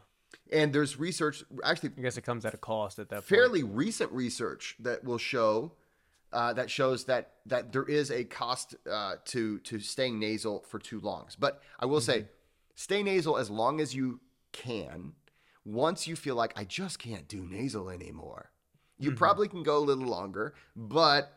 And 0.50 0.72
there's 0.72 0.98
research 0.98 1.44
actually 1.64 1.90
I 1.98 2.00
guess 2.02 2.16
it 2.16 2.22
comes 2.22 2.44
at 2.44 2.54
a 2.54 2.58
cost 2.58 2.98
at 2.98 3.08
that 3.10 3.24
fairly 3.24 3.62
point. 3.62 3.74
recent 3.74 4.12
research 4.12 4.76
that 4.80 5.04
will 5.04 5.18
show 5.18 5.72
uh, 6.32 6.52
that 6.54 6.70
shows 6.70 7.04
that 7.04 7.32
that 7.46 7.72
there 7.72 7.84
is 7.84 8.10
a 8.10 8.24
cost 8.24 8.74
uh, 8.90 9.16
to 9.26 9.58
to 9.60 9.78
staying 9.78 10.18
nasal 10.18 10.64
for 10.66 10.78
too 10.78 11.00
long. 11.00 11.26
But 11.38 11.60
I 11.78 11.86
will 11.86 11.98
mm-hmm. 11.98 12.22
say, 12.22 12.26
stay 12.74 13.02
nasal 13.02 13.36
as 13.36 13.50
long 13.50 13.80
as 13.80 13.94
you 13.94 14.20
can. 14.52 15.12
Once 15.64 16.08
you 16.08 16.16
feel 16.16 16.34
like 16.34 16.52
I 16.56 16.64
just 16.64 16.98
can't 16.98 17.28
do 17.28 17.46
nasal 17.48 17.88
anymore, 17.90 18.50
you 18.98 19.10
mm-hmm. 19.10 19.18
probably 19.18 19.48
can 19.48 19.62
go 19.62 19.76
a 19.76 19.80
little 19.80 20.06
longer. 20.06 20.54
But 20.74 21.32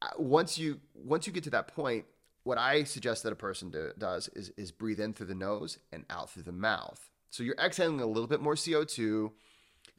uh, 0.00 0.08
once 0.18 0.58
you 0.58 0.80
once 0.94 1.26
you 1.26 1.32
get 1.32 1.44
to 1.44 1.50
that 1.50 1.68
point, 1.68 2.06
what 2.48 2.56
I 2.56 2.84
suggest 2.84 3.24
that 3.24 3.32
a 3.34 3.36
person 3.36 3.68
do, 3.68 3.92
does 3.98 4.28
is, 4.28 4.50
is 4.56 4.72
breathe 4.72 5.00
in 5.00 5.12
through 5.12 5.26
the 5.26 5.34
nose 5.34 5.76
and 5.92 6.06
out 6.08 6.30
through 6.30 6.44
the 6.44 6.52
mouth. 6.52 7.10
So 7.28 7.42
you're 7.42 7.54
exhaling 7.62 8.00
a 8.00 8.06
little 8.06 8.26
bit 8.26 8.40
more 8.40 8.54
CO2, 8.54 9.30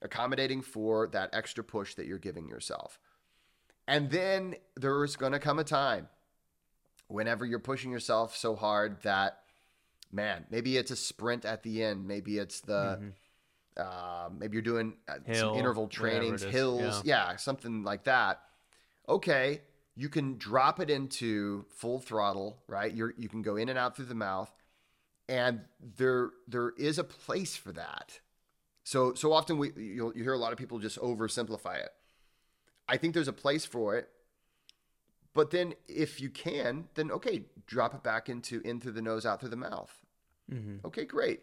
accommodating 0.01 0.63
for 0.63 1.05
that 1.09 1.30
extra 1.31 1.63
push 1.63 1.93
that 1.93 2.07
you're 2.07 2.17
giving 2.17 2.47
yourself. 2.47 2.99
And 3.88 4.09
then 4.09 4.55
there's 4.76 5.15
going 5.15 5.34
to 5.34 5.39
come 5.39 5.59
a 5.59 5.63
time 5.63 6.07
whenever 7.07 7.45
you're 7.45 7.59
pushing 7.59 7.91
yourself 7.91 8.35
so 8.35 8.55
hard 8.55 8.99
that, 9.03 9.41
man, 10.11 10.47
maybe 10.49 10.76
it's 10.76 10.89
a 10.89 10.95
sprint 10.95 11.45
at 11.45 11.61
the 11.61 11.84
end. 11.84 12.07
Maybe 12.07 12.39
it's 12.39 12.61
the, 12.61 12.99
mm-hmm. 12.99 13.09
uh, 13.77 14.30
maybe 14.35 14.55
you're 14.55 14.63
doing 14.63 14.95
uh, 15.07 15.17
Hill, 15.23 15.51
some 15.51 15.55
interval 15.55 15.88
trainings, 15.88 16.41
hills, 16.41 17.03
yeah. 17.05 17.30
yeah, 17.30 17.35
something 17.35 17.84
like 17.84 18.05
that. 18.05 18.41
Okay, 19.07 19.61
you 19.99 20.07
can 20.07 20.38
drop 20.38 20.80
it 20.80 20.89
into 20.89 21.65
full 21.76 21.99
throttle, 21.99 22.63
right? 22.67 22.93
you 22.93 23.11
you 23.17 23.27
can 23.27 23.41
go 23.41 23.57
in 23.57 23.67
and 23.67 23.77
out 23.77 23.97
through 23.97 24.05
the 24.05 24.15
mouth, 24.15 24.49
and 25.27 25.59
there 25.97 26.30
there 26.47 26.69
is 26.77 26.97
a 26.97 27.03
place 27.03 27.57
for 27.57 27.73
that. 27.73 28.21
So 28.85 29.13
so 29.13 29.34
often 29.34 29.57
we 29.57 29.73
you 29.76 30.13
you 30.15 30.23
hear 30.23 30.31
a 30.31 30.38
lot 30.38 30.53
of 30.53 30.57
people 30.57 30.80
just 30.80 30.97
oversimplify 30.99 31.84
it. 31.84 31.89
I 32.88 32.95
think 32.95 33.13
there's 33.13 33.27
a 33.27 33.34
place 33.34 33.65
for 33.65 33.97
it, 33.97 34.09
but 35.34 35.51
then 35.51 35.73
if 35.89 36.21
you 36.21 36.30
can, 36.30 36.88
then 36.93 37.11
okay, 37.11 37.43
drop 37.67 37.93
it 37.93 38.01
back 38.01 38.30
into 38.30 38.61
in 38.61 38.80
through 38.80 38.93
the 38.93 39.01
nose, 39.01 39.26
out 39.26 39.41
through 39.41 39.49
the 39.49 39.57
mouth. 39.57 39.93
Mm-hmm. 40.49 40.88
Okay, 40.88 41.03
great. 41.03 41.41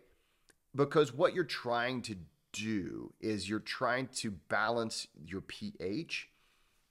Because 0.74 1.12
what 1.12 1.34
you're 1.34 1.44
trying 1.44 2.00
to 2.02 2.16
do 2.52 3.12
is 3.20 3.50
you're 3.50 3.60
trying 3.60 4.08
to 4.22 4.30
balance 4.30 5.08
your 5.26 5.42
pH 5.42 6.30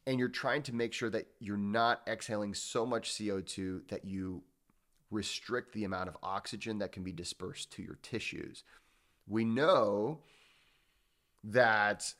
and 0.07 0.19
you're 0.19 0.29
trying 0.29 0.61
to 0.63 0.73
make 0.73 0.93
sure 0.93 1.09
that 1.09 1.27
you're 1.39 1.57
not 1.57 2.01
exhaling 2.07 2.53
so 2.53 2.85
much 2.85 3.11
CO2 3.11 3.87
that 3.89 4.05
you 4.05 4.43
restrict 5.11 5.73
the 5.73 5.83
amount 5.83 6.09
of 6.09 6.17
oxygen 6.21 6.79
that 6.79 6.91
can 6.91 7.03
be 7.03 7.11
dispersed 7.11 7.71
to 7.71 7.81
your 7.81 7.97
tissues. 8.01 8.63
We 9.27 9.45
know 9.45 10.19
that 11.43 12.13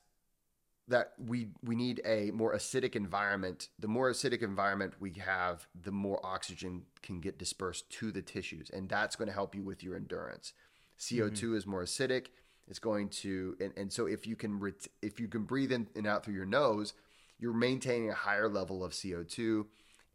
that 0.87 1.13
we 1.17 1.47
we 1.63 1.75
need 1.75 1.99
a 2.05 2.31
more 2.31 2.53
acidic 2.53 2.95
environment. 2.95 3.69
The 3.79 3.87
more 3.87 4.11
acidic 4.11 4.43
environment 4.43 4.93
we 4.99 5.13
have, 5.13 5.67
the 5.79 5.91
more 5.91 6.23
oxygen 6.23 6.83
can 7.01 7.19
get 7.19 7.39
dispersed 7.39 7.89
to 7.91 8.11
the 8.11 8.21
tissues, 8.21 8.69
and 8.69 8.87
that's 8.87 9.15
going 9.15 9.27
to 9.27 9.33
help 9.33 9.55
you 9.55 9.63
with 9.63 9.83
your 9.83 9.95
endurance. 9.95 10.53
CO2 10.99 11.31
mm-hmm. 11.31 11.55
is 11.55 11.65
more 11.65 11.83
acidic. 11.83 12.27
It's 12.67 12.79
going 12.79 13.09
to 13.09 13.55
and, 13.59 13.73
and 13.75 13.91
so 13.91 14.05
if 14.05 14.25
you 14.27 14.35
can 14.35 14.73
if 15.01 15.19
you 15.19 15.27
can 15.27 15.43
breathe 15.43 15.71
in 15.71 15.87
and 15.95 16.07
out 16.07 16.23
through 16.23 16.35
your 16.35 16.45
nose, 16.45 16.93
you're 17.39 17.53
maintaining 17.53 18.09
a 18.09 18.15
higher 18.15 18.49
level 18.49 18.83
of 18.83 18.91
CO2 18.91 19.65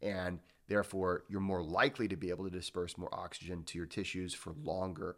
and 0.01 0.39
therefore 0.67 1.23
you're 1.29 1.39
more 1.39 1.61
likely 1.61 2.07
to 2.07 2.15
be 2.15 2.29
able 2.29 2.45
to 2.45 2.49
disperse 2.49 2.97
more 2.97 3.13
oxygen 3.13 3.63
to 3.63 3.77
your 3.77 3.87
tissues 3.87 4.33
for 4.33 4.53
longer. 4.63 5.17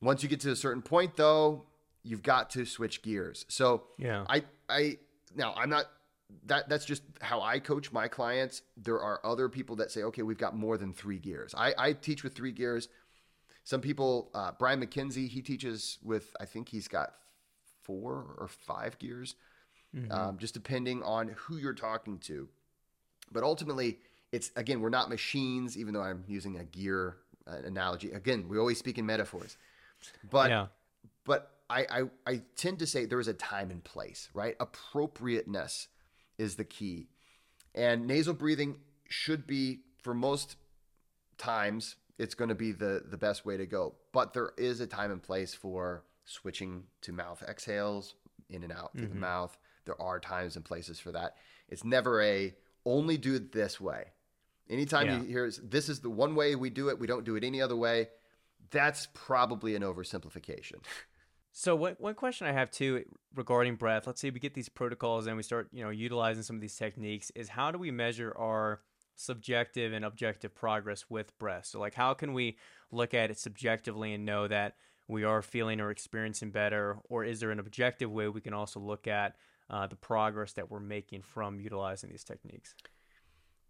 Once 0.00 0.22
you 0.22 0.28
get 0.28 0.40
to 0.40 0.50
a 0.50 0.56
certain 0.56 0.82
point 0.82 1.16
though, 1.16 1.64
you've 2.02 2.22
got 2.22 2.50
to 2.50 2.64
switch 2.64 3.02
gears. 3.02 3.44
So 3.48 3.84
yeah. 3.98 4.24
I 4.28 4.44
I 4.68 4.98
now 5.34 5.54
I'm 5.56 5.70
not 5.70 5.86
that 6.46 6.68
that's 6.68 6.84
just 6.84 7.02
how 7.20 7.40
I 7.40 7.58
coach 7.58 7.92
my 7.92 8.08
clients. 8.08 8.62
There 8.76 9.00
are 9.00 9.20
other 9.24 9.48
people 9.48 9.76
that 9.76 9.90
say, 9.90 10.02
okay, 10.04 10.22
we've 10.22 10.38
got 10.38 10.56
more 10.56 10.78
than 10.78 10.92
three 10.92 11.18
gears. 11.18 11.54
I, 11.56 11.74
I 11.76 11.92
teach 11.92 12.22
with 12.22 12.34
three 12.34 12.52
gears. 12.52 12.88
Some 13.64 13.80
people, 13.80 14.30
uh, 14.34 14.52
Brian 14.58 14.84
McKenzie, 14.84 15.28
he 15.28 15.42
teaches 15.42 15.98
with 16.02 16.34
I 16.40 16.44
think 16.44 16.68
he's 16.68 16.88
got 16.88 17.14
four 17.82 18.36
or 18.38 18.48
five 18.48 18.98
gears 18.98 19.34
mm-hmm. 19.94 20.10
um, 20.12 20.38
just 20.38 20.54
depending 20.54 21.02
on 21.02 21.28
who 21.36 21.56
you're 21.56 21.74
talking 21.74 22.18
to. 22.18 22.48
But 23.32 23.42
ultimately, 23.42 23.98
it's 24.32 24.50
again, 24.56 24.80
we're 24.80 24.90
not 24.90 25.08
machines, 25.08 25.76
even 25.76 25.94
though 25.94 26.02
I'm 26.02 26.24
using 26.26 26.58
a 26.58 26.64
gear 26.64 27.16
uh, 27.46 27.58
analogy. 27.64 28.12
Again, 28.12 28.48
we 28.48 28.58
always 28.58 28.78
speak 28.78 28.98
in 28.98 29.06
metaphors, 29.06 29.56
but 30.30 30.50
Yeah. 30.50 30.66
but 31.24 31.52
I, 31.68 31.86
I 31.90 32.02
I 32.26 32.42
tend 32.56 32.80
to 32.80 32.86
say 32.86 33.04
there 33.04 33.20
is 33.20 33.28
a 33.28 33.34
time 33.34 33.70
and 33.70 33.82
place, 33.82 34.28
right? 34.34 34.56
Appropriateness 34.60 35.88
is 36.38 36.56
the 36.56 36.64
key, 36.64 37.08
and 37.74 38.06
nasal 38.06 38.34
breathing 38.34 38.76
should 39.08 39.46
be 39.46 39.80
for 40.02 40.14
most 40.14 40.56
times 41.38 41.96
it's 42.18 42.34
going 42.34 42.48
to 42.48 42.54
be 42.54 42.72
the 42.72 43.02
the 43.08 43.16
best 43.16 43.46
way 43.46 43.56
to 43.56 43.66
go. 43.66 43.94
But 44.12 44.32
there 44.34 44.52
is 44.56 44.80
a 44.80 44.86
time 44.86 45.10
and 45.10 45.22
place 45.22 45.54
for 45.54 46.04
switching 46.24 46.84
to 47.02 47.12
mouth 47.12 47.42
exhales 47.48 48.14
in 48.48 48.62
and 48.62 48.72
out 48.72 48.92
through 48.96 49.08
the 49.08 49.14
mouth. 49.14 49.56
There 49.84 50.00
are 50.00 50.20
times 50.20 50.56
and 50.56 50.64
places 50.64 50.98
for 51.00 51.12
that. 51.12 51.36
It's 51.68 51.84
never 51.84 52.22
a 52.22 52.54
only 52.84 53.16
do 53.16 53.34
it 53.34 53.52
this 53.52 53.80
way. 53.80 54.12
Anytime 54.68 55.06
Yeah. 55.06 55.20
you 55.20 55.26
hear 55.26 55.50
this 55.62 55.88
is 55.88 56.00
the 56.00 56.10
one 56.10 56.34
way 56.34 56.54
we 56.54 56.70
do 56.70 56.88
it, 56.88 56.98
we 56.98 57.06
don't 57.06 57.24
do 57.24 57.36
it 57.36 57.44
any 57.44 57.60
other 57.60 57.76
way. 57.76 58.08
That's 58.70 59.08
probably 59.14 59.74
an 59.74 59.82
oversimplification. 59.82 60.82
So 61.52 61.74
one 61.74 61.96
one 61.98 62.14
question 62.14 62.46
I 62.46 62.52
have 62.52 62.70
too 62.70 63.04
regarding 63.34 63.74
breath, 63.74 64.06
let's 64.06 64.20
say 64.20 64.30
we 64.30 64.38
get 64.38 64.54
these 64.54 64.68
protocols 64.68 65.26
and 65.26 65.36
we 65.36 65.42
start, 65.42 65.68
you 65.72 65.82
know, 65.82 65.90
utilizing 65.90 66.44
some 66.44 66.54
of 66.54 66.62
these 66.62 66.76
techniques 66.76 67.30
is 67.34 67.48
how 67.48 67.72
do 67.72 67.78
we 67.78 67.90
measure 67.90 68.32
our 68.38 68.82
subjective 69.16 69.92
and 69.92 70.04
objective 70.04 70.54
progress 70.54 71.06
with 71.10 71.36
breath? 71.40 71.66
So 71.66 71.80
like 71.80 71.94
how 71.94 72.14
can 72.14 72.34
we 72.34 72.56
look 72.92 73.14
at 73.14 73.32
it 73.32 73.38
subjectively 73.38 74.14
and 74.14 74.24
know 74.24 74.46
that 74.46 74.76
we 75.08 75.24
are 75.24 75.42
feeling 75.42 75.80
or 75.80 75.90
experiencing 75.90 76.52
better 76.52 76.98
or 77.08 77.24
is 77.24 77.40
there 77.40 77.50
an 77.50 77.58
objective 77.58 78.12
way 78.12 78.28
we 78.28 78.40
can 78.40 78.54
also 78.54 78.78
look 78.78 79.08
at 79.08 79.34
uh, 79.70 79.86
the 79.86 79.96
progress 79.96 80.52
that 80.52 80.70
we're 80.70 80.80
making 80.80 81.22
from 81.22 81.60
utilizing 81.60 82.10
these 82.10 82.24
techniques? 82.24 82.74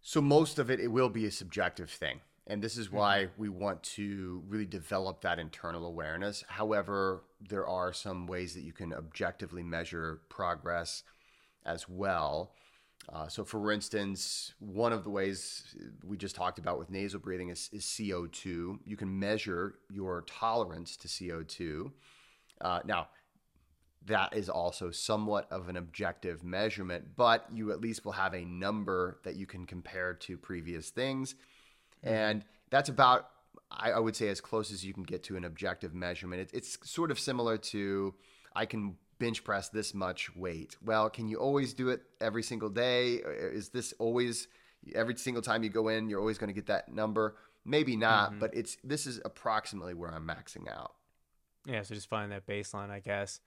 So 0.01 0.19
most 0.19 0.57
of 0.59 0.71
it, 0.71 0.79
it 0.79 0.87
will 0.87 1.09
be 1.09 1.25
a 1.25 1.31
subjective 1.31 1.89
thing. 1.89 2.21
And 2.47 2.61
this 2.61 2.75
is 2.75 2.91
why 2.91 3.27
we 3.37 3.49
want 3.49 3.83
to 3.83 4.43
really 4.47 4.65
develop 4.65 5.21
that 5.21 5.37
internal 5.37 5.85
awareness. 5.85 6.43
However, 6.47 7.23
there 7.47 7.67
are 7.67 7.93
some 7.93 8.25
ways 8.25 8.55
that 8.55 8.63
you 8.63 8.73
can 8.73 8.93
objectively 8.93 9.61
measure 9.61 10.21
progress 10.27 11.03
as 11.65 11.87
well. 11.87 12.53
Uh, 13.11 13.27
so, 13.27 13.43
for 13.43 13.71
instance, 13.71 14.53
one 14.59 14.91
of 14.91 15.03
the 15.03 15.09
ways 15.09 15.75
we 16.03 16.17
just 16.17 16.35
talked 16.35 16.59
about 16.59 16.79
with 16.79 16.89
nasal 16.89 17.19
breathing 17.19 17.49
is, 17.49 17.69
is 17.71 17.83
CO2. 17.83 18.79
You 18.85 18.97
can 18.97 19.19
measure 19.19 19.75
your 19.89 20.23
tolerance 20.27 20.97
to 20.97 21.07
CO2. 21.07 21.91
Uh, 22.59 22.79
now, 22.85 23.07
that 24.05 24.35
is 24.35 24.49
also 24.49 24.89
somewhat 24.91 25.51
of 25.51 25.69
an 25.69 25.77
objective 25.77 26.43
measurement, 26.43 27.15
but 27.15 27.45
you 27.53 27.71
at 27.71 27.81
least 27.81 28.03
will 28.03 28.13
have 28.13 28.33
a 28.33 28.43
number 28.45 29.19
that 29.23 29.35
you 29.35 29.45
can 29.45 29.65
compare 29.65 30.13
to 30.15 30.37
previous 30.37 30.89
things. 30.89 31.35
Mm-hmm. 32.03 32.15
And 32.15 32.45
that's 32.71 32.89
about, 32.89 33.29
I, 33.69 33.91
I 33.91 33.99
would 33.99 34.15
say, 34.15 34.29
as 34.29 34.41
close 34.41 34.71
as 34.71 34.83
you 34.83 34.93
can 34.93 35.03
get 35.03 35.23
to 35.23 35.37
an 35.37 35.43
objective 35.43 35.93
measurement. 35.93 36.41
It, 36.41 36.49
it's 36.53 36.77
sort 36.89 37.11
of 37.11 37.19
similar 37.19 37.57
to 37.57 38.15
I 38.55 38.65
can 38.65 38.97
bench 39.19 39.43
press 39.43 39.69
this 39.69 39.93
much 39.93 40.35
weight. 40.35 40.75
Well, 40.83 41.09
can 41.09 41.27
you 41.27 41.37
always 41.37 41.75
do 41.75 41.89
it 41.89 42.01
every 42.19 42.41
single 42.41 42.69
day? 42.69 43.21
Uh, 43.23 43.29
is 43.29 43.69
this 43.69 43.93
always, 43.99 44.47
every 44.95 45.15
single 45.15 45.43
time 45.43 45.63
you 45.63 45.69
go 45.69 45.89
in, 45.89 46.09
you're 46.09 46.19
always 46.19 46.39
going 46.39 46.47
to 46.47 46.55
get 46.55 46.65
that 46.67 46.91
number? 46.91 47.35
Maybe 47.63 47.95
not, 47.95 48.31
mm-hmm. 48.31 48.39
but 48.39 48.55
it's 48.55 48.77
this 48.83 49.05
is 49.05 49.21
approximately 49.23 49.93
where 49.93 50.11
I'm 50.11 50.27
maxing 50.27 50.67
out. 50.67 50.95
Yeah, 51.67 51.83
so 51.83 51.93
just 51.93 52.09
find 52.09 52.31
that 52.31 52.47
baseline, 52.47 52.89
I 52.89 52.99
guess. 52.99 53.39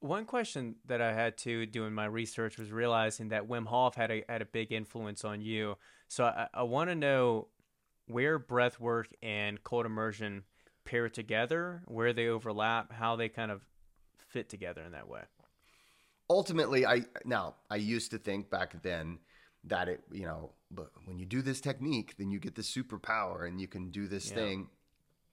One 0.00 0.24
question 0.24 0.76
that 0.86 1.00
I 1.00 1.12
had 1.12 1.36
to 1.38 1.66
doing 1.66 1.92
my 1.92 2.06
research 2.06 2.58
was 2.58 2.70
realizing 2.70 3.28
that 3.28 3.48
Wim 3.48 3.66
Hof 3.66 3.94
had 3.94 4.10
a 4.10 4.24
had 4.28 4.42
a 4.42 4.46
big 4.46 4.72
influence 4.72 5.24
on 5.24 5.40
you. 5.40 5.76
So 6.08 6.24
I, 6.24 6.48
I 6.54 6.62
want 6.62 6.90
to 6.90 6.94
know 6.94 7.48
where 8.06 8.38
breath 8.38 8.80
work 8.80 9.08
and 9.22 9.62
cold 9.62 9.86
immersion 9.86 10.44
pair 10.84 11.08
together, 11.08 11.82
where 11.86 12.12
they 12.12 12.28
overlap, 12.28 12.92
how 12.92 13.16
they 13.16 13.28
kind 13.28 13.50
of 13.50 13.62
fit 14.28 14.48
together 14.48 14.82
in 14.82 14.92
that 14.92 15.08
way. 15.08 15.22
ultimately 16.30 16.84
i 16.86 17.02
now 17.24 17.54
i 17.70 17.76
used 17.76 18.10
to 18.10 18.18
think 18.18 18.50
back 18.50 18.82
then 18.82 19.18
that 19.64 19.88
it 19.88 20.02
you 20.12 20.24
know 20.26 20.52
but 20.70 20.90
when 21.06 21.18
you 21.18 21.24
do 21.24 21.40
this 21.42 21.60
technique 21.60 22.14
then 22.18 22.30
you 22.30 22.38
get 22.38 22.54
this 22.54 22.70
superpower 22.70 23.48
and 23.48 23.60
you 23.60 23.66
can 23.66 23.90
do 23.90 24.06
this 24.06 24.28
Yeah. 24.28 24.34
thing 24.34 24.68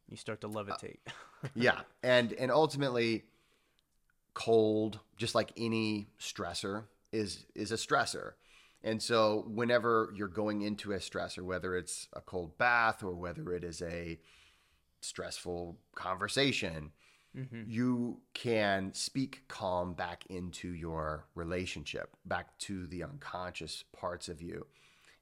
You 0.10 0.18
start 0.18 0.40
to 0.42 0.48
levitate. 0.50 1.00
Uh, 1.44 1.50
yeah 1.54 1.82
and 2.04 2.32
and 2.34 2.50
ultimately 2.52 3.26
cold 4.36 5.00
just 5.18 5.34
like 5.34 5.52
any 5.58 6.08
stressor 6.20 6.84
is 7.12 7.46
is 7.56 7.72
a 7.72 7.76
stressor. 7.76 8.34
And 8.84 9.02
so 9.02 9.46
whenever 9.48 10.14
you're 10.16 10.28
going 10.28 10.62
into 10.62 10.92
a 10.92 10.98
stressor 10.98 11.42
whether 11.42 11.76
it's 11.76 12.08
a 12.14 12.22
cold 12.22 12.58
bath 12.60 13.02
or 13.02 13.16
whether 13.16 13.52
it 13.54 13.64
is 13.64 13.82
a 13.82 14.20
stressful 15.02 15.78
conversation 15.96 16.92
mm-hmm. 17.36 17.64
you 17.68 18.20
can 18.34 18.94
speak 18.94 19.44
calm 19.48 19.94
back 19.94 20.26
into 20.30 20.70
your 20.70 21.26
relationship 21.36 22.10
back 22.26 22.58
to 22.60 22.88
the 22.88 23.04
unconscious 23.04 23.84
parts 23.98 24.30
of 24.30 24.42
you. 24.42 24.68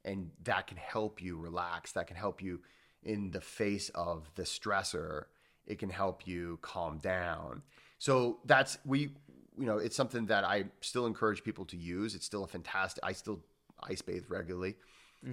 And 0.06 0.32
that 0.44 0.68
can 0.68 0.78
help 0.78 1.22
you 1.22 1.38
relax. 1.38 1.94
That 1.94 2.08
can 2.08 2.18
help 2.18 2.42
you 2.42 2.60
in 3.04 3.32
the 3.32 3.42
face 3.42 3.90
of 3.96 4.30
the 4.36 4.44
stressor. 4.44 5.26
It 5.66 5.80
can 5.80 5.90
help 5.90 6.28
you 6.28 6.60
calm 6.62 6.98
down 6.98 7.62
so 8.04 8.40
that's 8.44 8.78
we 8.84 9.16
you 9.58 9.66
know 9.66 9.78
it's 9.78 9.96
something 9.96 10.26
that 10.26 10.44
i 10.44 10.66
still 10.82 11.06
encourage 11.06 11.42
people 11.42 11.64
to 11.64 11.78
use. 11.78 12.16
It's 12.16 12.26
still 12.26 12.44
a 12.44 12.48
fantastic 12.48 13.02
i 13.02 13.14
still 13.14 13.40
ice 13.82 14.02
bathe 14.02 14.26
regularly. 14.28 14.76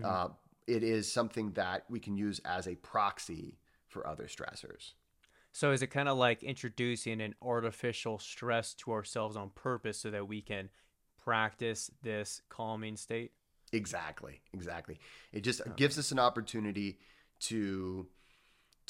Uh, 0.05 0.29
it 0.69 0.85
is 0.85 1.11
something 1.11 1.51
that 1.55 1.85
we 1.91 1.99
can 1.99 2.17
use 2.17 2.41
as 2.45 2.69
a 2.69 2.77
proxy 2.77 3.59
for 3.89 4.07
other 4.07 4.27
stressors. 4.29 4.93
So 5.51 5.73
is 5.73 5.83
it 5.83 5.89
kind 5.89 6.09
of 6.09 6.17
like 6.17 6.45
introducing 6.45 7.21
an 7.21 7.35
artificial 7.43 8.21
stress 8.21 8.73
to 8.75 8.93
ourselves 8.93 9.37
on 9.37 9.51
purpose 9.51 9.99
so 9.99 10.13
that 10.13 10.29
we 10.29 10.41
can 10.41 10.69
practice 11.25 11.91
this 12.03 12.41
calming 12.49 12.97
state? 12.97 13.33
Exactly, 13.73 14.43
exactly. 14.55 15.01
It 15.33 15.41
just 15.41 15.61
gives 15.75 15.99
us 15.99 16.13
an 16.13 16.21
opportunity 16.21 17.01
to 17.41 18.07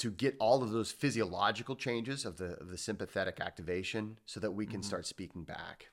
to 0.01 0.11
get 0.11 0.35
all 0.39 0.63
of 0.63 0.71
those 0.71 0.91
physiological 0.91 1.75
changes 1.75 2.25
of 2.25 2.37
the 2.37 2.59
of 2.59 2.69
the 2.69 2.77
sympathetic 2.77 3.39
activation, 3.39 4.19
so 4.25 4.39
that 4.39 4.51
we 4.51 4.65
can 4.65 4.83
start 4.83 5.05
speaking 5.05 5.43
back. 5.43 5.91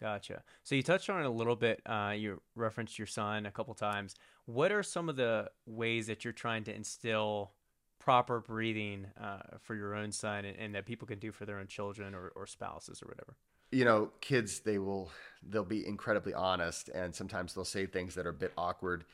Gotcha. 0.00 0.42
So 0.62 0.74
you 0.74 0.82
touched 0.82 1.10
on 1.10 1.20
it 1.20 1.26
a 1.26 1.30
little 1.30 1.56
bit. 1.56 1.82
Uh, 1.84 2.14
you 2.16 2.40
referenced 2.54 2.98
your 2.98 3.06
son 3.06 3.46
a 3.46 3.50
couple 3.50 3.74
times. 3.74 4.14
What 4.46 4.70
are 4.70 4.82
some 4.82 5.08
of 5.08 5.16
the 5.16 5.50
ways 5.66 6.06
that 6.06 6.24
you're 6.24 6.32
trying 6.32 6.64
to 6.64 6.74
instill 6.74 7.52
proper 7.98 8.40
breathing 8.40 9.06
uh, 9.20 9.58
for 9.60 9.74
your 9.74 9.94
own 9.94 10.12
son 10.12 10.44
and, 10.44 10.56
and 10.56 10.74
that 10.74 10.86
people 10.86 11.06
can 11.06 11.18
do 11.18 11.32
for 11.32 11.44
their 11.46 11.58
own 11.58 11.66
children 11.66 12.14
or, 12.14 12.32
or 12.36 12.46
spouses 12.46 13.02
or 13.02 13.08
whatever? 13.08 13.36
You 13.72 13.84
know, 13.84 14.10
kids 14.20 14.60
they 14.60 14.78
will 14.78 15.10
they'll 15.42 15.64
be 15.64 15.86
incredibly 15.86 16.32
honest, 16.32 16.88
and 16.88 17.14
sometimes 17.14 17.52
they'll 17.52 17.64
say 17.64 17.86
things 17.86 18.14
that 18.14 18.24
are 18.24 18.30
a 18.30 18.40
bit 18.46 18.52
awkward. 18.56 19.04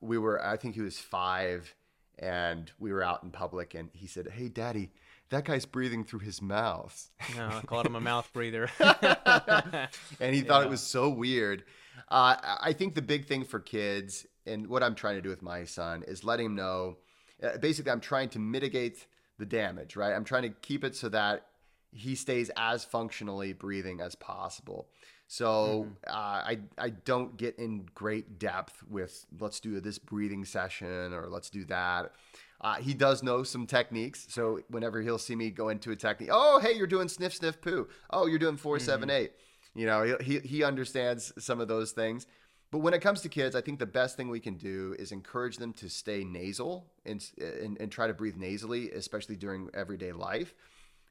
We 0.00 0.18
were, 0.18 0.44
I 0.44 0.56
think 0.56 0.74
he 0.74 0.80
was 0.80 0.98
five, 0.98 1.74
and 2.18 2.70
we 2.78 2.92
were 2.92 3.02
out 3.02 3.22
in 3.22 3.30
public, 3.30 3.74
and 3.74 3.90
he 3.92 4.06
said, 4.06 4.28
"Hey, 4.32 4.48
Daddy, 4.48 4.90
that 5.30 5.44
guy's 5.44 5.64
breathing 5.66 6.04
through 6.04 6.20
his 6.20 6.40
mouth." 6.42 7.10
No, 7.36 7.48
I 7.48 7.60
called 7.62 7.86
him 7.86 7.96
a 7.96 8.00
mouth 8.00 8.30
breather. 8.32 8.70
and 8.80 10.34
he 10.34 10.40
thought 10.42 10.60
Yeah. 10.62 10.66
it 10.66 10.70
was 10.70 10.80
so 10.80 11.08
weird. 11.08 11.64
Uh, 12.10 12.36
I 12.42 12.58
I 12.68 12.72
think 12.72 12.94
the 12.94 13.02
big 13.02 13.26
thing 13.26 13.44
for 13.44 13.60
kids, 13.60 14.26
and 14.46 14.66
what 14.66 14.82
I'm 14.82 14.94
trying 14.94 15.16
to 15.16 15.22
do 15.22 15.28
with 15.28 15.42
my 15.42 15.64
son, 15.64 16.02
is 16.06 16.24
let 16.24 16.40
him 16.40 16.54
know. 16.54 16.98
Uh, 17.42 17.56
basically, 17.58 17.90
I'm 17.92 18.00
trying 18.00 18.28
to 18.30 18.38
mitigate 18.38 19.06
the 19.38 19.46
damage, 19.46 19.96
right? 19.96 20.12
I'm 20.14 20.24
trying 20.24 20.42
to 20.42 20.50
keep 20.50 20.84
it 20.84 20.94
so 20.94 21.08
that 21.10 21.46
he 21.94 22.14
stays 22.16 22.50
as 22.56 22.84
functionally 22.84 23.52
breathing 23.52 24.00
as 24.00 24.14
possible. 24.16 24.88
So 25.26 25.86
uh, 26.06 26.10
I 26.12 26.58
I 26.76 26.90
don't 26.90 27.36
get 27.36 27.58
in 27.58 27.86
great 27.94 28.38
depth 28.38 28.82
with 28.90 29.24
let's 29.40 29.60
do 29.60 29.80
this 29.80 29.98
breathing 29.98 30.44
session 30.44 31.14
or 31.14 31.28
let's 31.28 31.50
do 31.50 31.64
that. 31.66 32.12
Uh, 32.60 32.76
he 32.76 32.94
does 32.94 33.22
know 33.22 33.42
some 33.42 33.66
techniques, 33.66 34.26
so 34.28 34.60
whenever 34.68 35.00
he'll 35.00 35.18
see 35.18 35.36
me 35.36 35.50
go 35.50 35.68
into 35.68 35.92
a 35.92 35.96
technique, 35.96 36.30
oh 36.32 36.58
hey, 36.60 36.72
you're 36.72 36.86
doing 36.86 37.08
sniff 37.08 37.34
sniff 37.34 37.60
poo. 37.60 37.88
Oh, 38.10 38.26
you're 38.26 38.38
doing 38.38 38.56
four 38.56 38.78
seven 38.78 39.08
eight. 39.08 39.32
You 39.74 39.86
know, 39.86 40.16
he, 40.20 40.24
he 40.24 40.38
he 40.40 40.64
understands 40.64 41.32
some 41.38 41.60
of 41.60 41.68
those 41.68 41.92
things. 41.92 42.26
But 42.70 42.78
when 42.80 42.92
it 42.92 43.00
comes 43.00 43.20
to 43.20 43.28
kids, 43.28 43.54
I 43.54 43.60
think 43.60 43.78
the 43.78 43.86
best 43.86 44.16
thing 44.16 44.28
we 44.28 44.40
can 44.40 44.56
do 44.56 44.96
is 44.98 45.12
encourage 45.12 45.58
them 45.58 45.72
to 45.74 45.88
stay 45.88 46.24
nasal 46.24 46.92
and 47.06 47.24
and, 47.38 47.80
and 47.80 47.90
try 47.90 48.06
to 48.08 48.14
breathe 48.14 48.36
nasally, 48.36 48.90
especially 48.90 49.36
during 49.36 49.70
everyday 49.74 50.12
life 50.12 50.54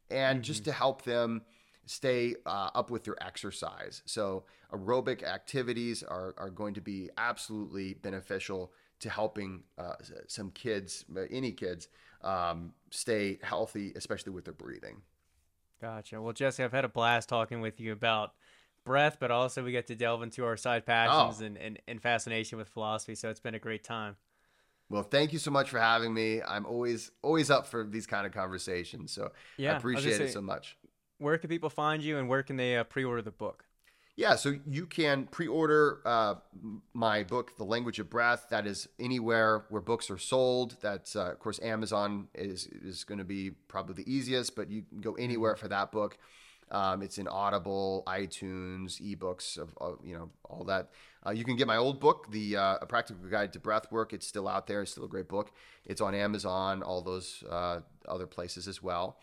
and 0.09 0.43
just 0.43 0.65
to 0.65 0.71
help 0.71 1.03
them 1.03 1.41
stay 1.85 2.35
uh, 2.45 2.69
up 2.75 2.89
with 2.89 3.03
their 3.03 3.21
exercise. 3.21 4.01
So 4.05 4.45
aerobic 4.71 5.23
activities 5.23 6.03
are, 6.03 6.33
are 6.37 6.49
going 6.49 6.73
to 6.75 6.81
be 6.81 7.09
absolutely 7.17 7.95
beneficial 7.95 8.71
to 8.99 9.09
helping 9.09 9.63
uh, 9.77 9.93
some 10.27 10.51
kids, 10.51 11.05
uh, 11.15 11.21
any 11.29 11.51
kids, 11.51 11.89
um, 12.23 12.73
stay 12.89 13.37
healthy, 13.41 13.91
especially 13.95 14.31
with 14.31 14.45
their 14.45 14.53
breathing. 14.53 15.01
Gotcha. 15.81 16.21
Well, 16.21 16.31
Jesse, 16.31 16.63
I've 16.63 16.71
had 16.71 16.85
a 16.85 16.89
blast 16.89 17.27
talking 17.27 17.59
with 17.59 17.81
you 17.81 17.91
about 17.91 18.33
breath, 18.85 19.17
but 19.19 19.31
also 19.31 19.63
we 19.63 19.73
get 19.73 19.87
to 19.87 19.95
delve 19.95 20.23
into 20.23 20.45
our 20.45 20.55
side 20.55 20.85
passions 20.85 21.41
oh. 21.41 21.45
and, 21.45 21.57
and, 21.57 21.79
and 21.87 22.01
fascination 22.01 22.57
with 22.57 22.69
philosophy. 22.69 23.15
So 23.15 23.29
it's 23.29 23.41
been 23.41 23.55
a 23.55 23.59
great 23.59 23.83
time. 23.83 24.15
Well, 24.89 25.03
thank 25.03 25.33
you 25.33 25.39
so 25.39 25.51
much 25.51 25.69
for 25.69 25.79
having 25.79 26.13
me. 26.13 26.41
I'm 26.41 26.65
always 26.65 27.11
always 27.21 27.49
up 27.49 27.67
for 27.67 27.83
these 27.83 28.05
kind 28.05 28.25
of 28.25 28.31
conversations. 28.31 29.11
So 29.11 29.31
yeah, 29.57 29.73
I 29.73 29.77
appreciate 29.77 30.21
I 30.21 30.25
it 30.25 30.33
so 30.33 30.41
much. 30.41 30.77
Where 31.17 31.37
can 31.37 31.49
people 31.49 31.69
find 31.69 32.03
you, 32.03 32.17
and 32.17 32.27
where 32.27 32.43
can 32.43 32.57
they 32.57 32.77
uh, 32.77 32.83
pre-order 32.83 33.21
the 33.21 33.31
book? 33.31 33.65
Yeah, 34.15 34.35
so 34.35 34.55
you 34.67 34.85
can 34.85 35.25
pre-order 35.25 36.01
uh, 36.05 36.35
my 36.93 37.23
book, 37.23 37.57
The 37.57 37.63
Language 37.63 37.97
of 37.97 38.11
Breath. 38.11 38.45
That 38.51 38.67
is 38.67 38.87
anywhere 38.99 39.65
where 39.69 39.81
books 39.81 40.11
are 40.11 40.19
sold. 40.19 40.75
That's 40.81 41.15
uh, 41.15 41.31
of 41.31 41.39
course 41.39 41.59
Amazon 41.63 42.27
is 42.35 42.67
is 42.67 43.03
going 43.03 43.17
to 43.17 43.23
be 43.23 43.51
probably 43.67 44.03
the 44.03 44.13
easiest, 44.13 44.55
but 44.55 44.69
you 44.69 44.83
can 44.83 45.01
go 45.01 45.13
anywhere 45.15 45.55
for 45.55 45.67
that 45.69 45.91
book. 45.91 46.19
Um, 46.73 47.03
it's 47.03 47.17
in 47.19 47.27
Audible, 47.27 48.03
iTunes, 48.07 48.99
ebooks, 48.99 49.57
of, 49.57 49.69
of 49.77 49.99
you 50.03 50.15
know 50.15 50.29
all 50.43 50.63
that. 50.65 50.89
Uh, 51.25 51.31
you 51.31 51.45
can 51.45 51.55
get 51.55 51.67
my 51.67 51.77
old 51.77 51.99
book, 51.99 52.31
the 52.31 52.57
uh, 52.57 52.77
A 52.81 52.85
Practical 52.85 53.23
Guide 53.29 53.53
to 53.53 53.59
Breath 53.59 53.91
Work. 53.91 54.11
It's 54.11 54.27
still 54.27 54.47
out 54.47 54.67
there. 54.67 54.81
It's 54.81 54.91
still 54.91 55.05
a 55.05 55.09
great 55.09 55.29
book. 55.29 55.51
It's 55.85 56.01
on 56.01 56.13
Amazon, 56.15 56.83
all 56.83 57.01
those 57.01 57.43
uh, 57.49 57.79
other 58.07 58.27
places 58.27 58.67
as 58.67 58.81
well. 58.81 59.17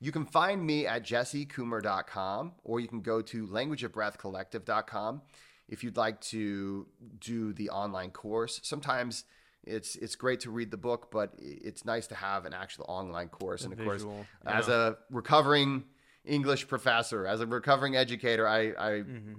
You 0.00 0.12
can 0.12 0.24
find 0.24 0.64
me 0.66 0.86
at 0.86 1.04
jessecoomer.com 1.04 2.52
or 2.64 2.80
you 2.80 2.88
can 2.88 3.00
go 3.00 3.22
to 3.22 3.46
languageofbreathcollective.com 3.46 5.22
if 5.68 5.84
you'd 5.84 5.96
like 5.96 6.20
to 6.22 6.86
do 7.20 7.52
the 7.52 7.70
online 7.70 8.10
course. 8.10 8.60
Sometimes 8.62 9.24
it's 9.66 9.96
it's 9.96 10.14
great 10.14 10.40
to 10.40 10.50
read 10.50 10.70
the 10.70 10.76
book, 10.76 11.10
but 11.10 11.32
it's 11.38 11.84
nice 11.84 12.06
to 12.08 12.14
have 12.14 12.44
an 12.44 12.52
actual 12.52 12.84
online 12.88 13.28
course. 13.28 13.62
A 13.62 13.70
and 13.70 13.72
of 13.72 13.78
visual, 13.78 14.14
course, 14.14 14.26
yeah. 14.44 14.58
as 14.58 14.68
a 14.68 14.98
recovering 15.10 15.84
English 16.24 16.68
professor, 16.68 17.26
as 17.26 17.40
a 17.40 17.46
recovering 17.46 17.96
educator, 17.96 18.48
I, 18.48 18.68
I 18.68 18.90
mm-hmm. 19.02 19.34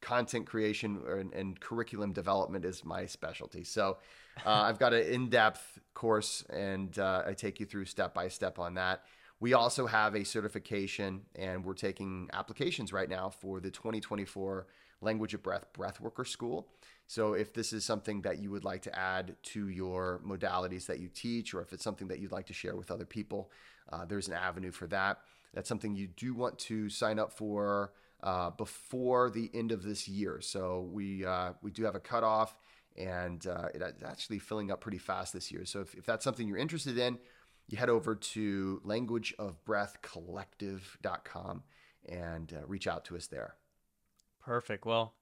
content 0.00 0.46
creation 0.46 1.00
and, 1.08 1.32
and, 1.32 1.60
curriculum 1.60 2.12
development 2.12 2.64
is 2.64 2.84
my 2.84 3.06
specialty. 3.06 3.62
So 3.62 3.98
uh, 4.44 4.50
I've 4.66 4.78
got 4.78 4.92
an 4.92 5.06
in-depth 5.06 5.80
course, 5.94 6.44
and 6.50 6.98
uh, 6.98 7.22
I 7.26 7.32
take 7.34 7.60
you 7.60 7.66
through 7.66 7.84
step 7.84 8.12
by 8.12 8.28
step 8.28 8.58
on 8.58 8.74
that. 8.74 9.04
We 9.38 9.52
also 9.52 9.86
have 9.86 10.16
a 10.16 10.24
certification, 10.24 11.22
and 11.34 11.64
we're 11.64 11.74
taking 11.74 12.28
applications 12.32 12.92
right 12.92 13.08
now 13.08 13.30
for 13.30 13.60
the 13.60 13.70
2024 13.70 14.66
Language 15.02 15.34
of 15.34 15.42
Breath 15.42 15.66
Breathworker 15.74 16.26
School. 16.26 16.68
So, 17.06 17.34
if 17.34 17.52
this 17.52 17.72
is 17.72 17.84
something 17.84 18.22
that 18.22 18.38
you 18.38 18.50
would 18.50 18.64
like 18.64 18.82
to 18.82 18.98
add 18.98 19.36
to 19.42 19.68
your 19.68 20.20
modalities 20.26 20.86
that 20.86 20.98
you 20.98 21.08
teach, 21.08 21.54
or 21.54 21.60
if 21.60 21.72
it's 21.72 21.84
something 21.84 22.08
that 22.08 22.18
you'd 22.18 22.32
like 22.32 22.46
to 22.46 22.54
share 22.54 22.74
with 22.74 22.90
other 22.90 23.04
people, 23.04 23.50
uh, 23.92 24.04
there's 24.06 24.26
an 24.26 24.34
avenue 24.34 24.72
for 24.72 24.86
that. 24.88 25.18
That's 25.56 25.68
something 25.70 25.96
you 25.96 26.06
do 26.06 26.34
want 26.34 26.58
to 26.60 26.88
sign 26.90 27.18
up 27.18 27.32
for 27.32 27.92
uh, 28.22 28.50
before 28.50 29.30
the 29.30 29.50
end 29.54 29.72
of 29.72 29.82
this 29.82 30.06
year. 30.06 30.38
So 30.42 30.86
we 30.92 31.24
uh, 31.24 31.54
we 31.62 31.70
do 31.70 31.84
have 31.84 31.94
a 31.94 32.00
cutoff, 32.00 32.58
and 32.94 33.46
uh, 33.46 33.68
it's 33.72 34.02
actually 34.04 34.38
filling 34.38 34.70
up 34.70 34.82
pretty 34.82 34.98
fast 34.98 35.32
this 35.32 35.50
year. 35.50 35.64
So 35.64 35.80
if, 35.80 35.94
if 35.94 36.04
that's 36.04 36.24
something 36.24 36.46
you're 36.46 36.58
interested 36.58 36.98
in, 36.98 37.18
you 37.68 37.78
head 37.78 37.88
over 37.88 38.14
to 38.14 38.82
languageofbreathcollective.com 38.84 41.62
and 42.06 42.52
uh, 42.52 42.66
reach 42.66 42.86
out 42.86 43.06
to 43.06 43.16
us 43.16 43.26
there. 43.26 43.54
Perfect. 44.44 44.84
Well, 44.84 45.14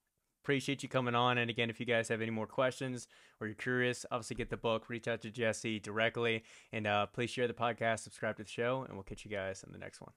appreciate 0.43 0.83
you 0.83 0.89
coming 0.89 1.15
on. 1.15 1.39
And 1.39 1.49
again, 1.49 1.71
if 1.71 1.79
you 1.79 1.87
guys 1.87 2.09
have 2.09 2.21
any 2.21 2.33
more 2.33 2.49
questions 2.49 3.07
or 3.41 3.47
you're 3.47 3.55
curious, 3.55 4.05
obviously 4.11 4.35
get 4.37 4.51
the 4.51 4.57
book, 4.57 4.91
reach 4.91 5.07
out 5.07 5.23
to 5.23 5.31
Jesse 5.31 5.79
directly, 5.79 6.43
and 6.73 6.89
uh, 6.89 7.07
please 7.07 7.31
share 7.31 7.47
the 7.47 7.55
podcast, 7.55 8.01
subscribe 8.01 8.37
to 8.39 8.43
the 8.43 8.49
show, 8.49 8.85
and 8.87 8.95
we'll 8.95 9.05
catch 9.05 9.25
you 9.25 9.31
guys 9.31 9.63
in 9.65 9.71
the 9.73 9.79
next 9.79 10.01
one. 10.01 10.11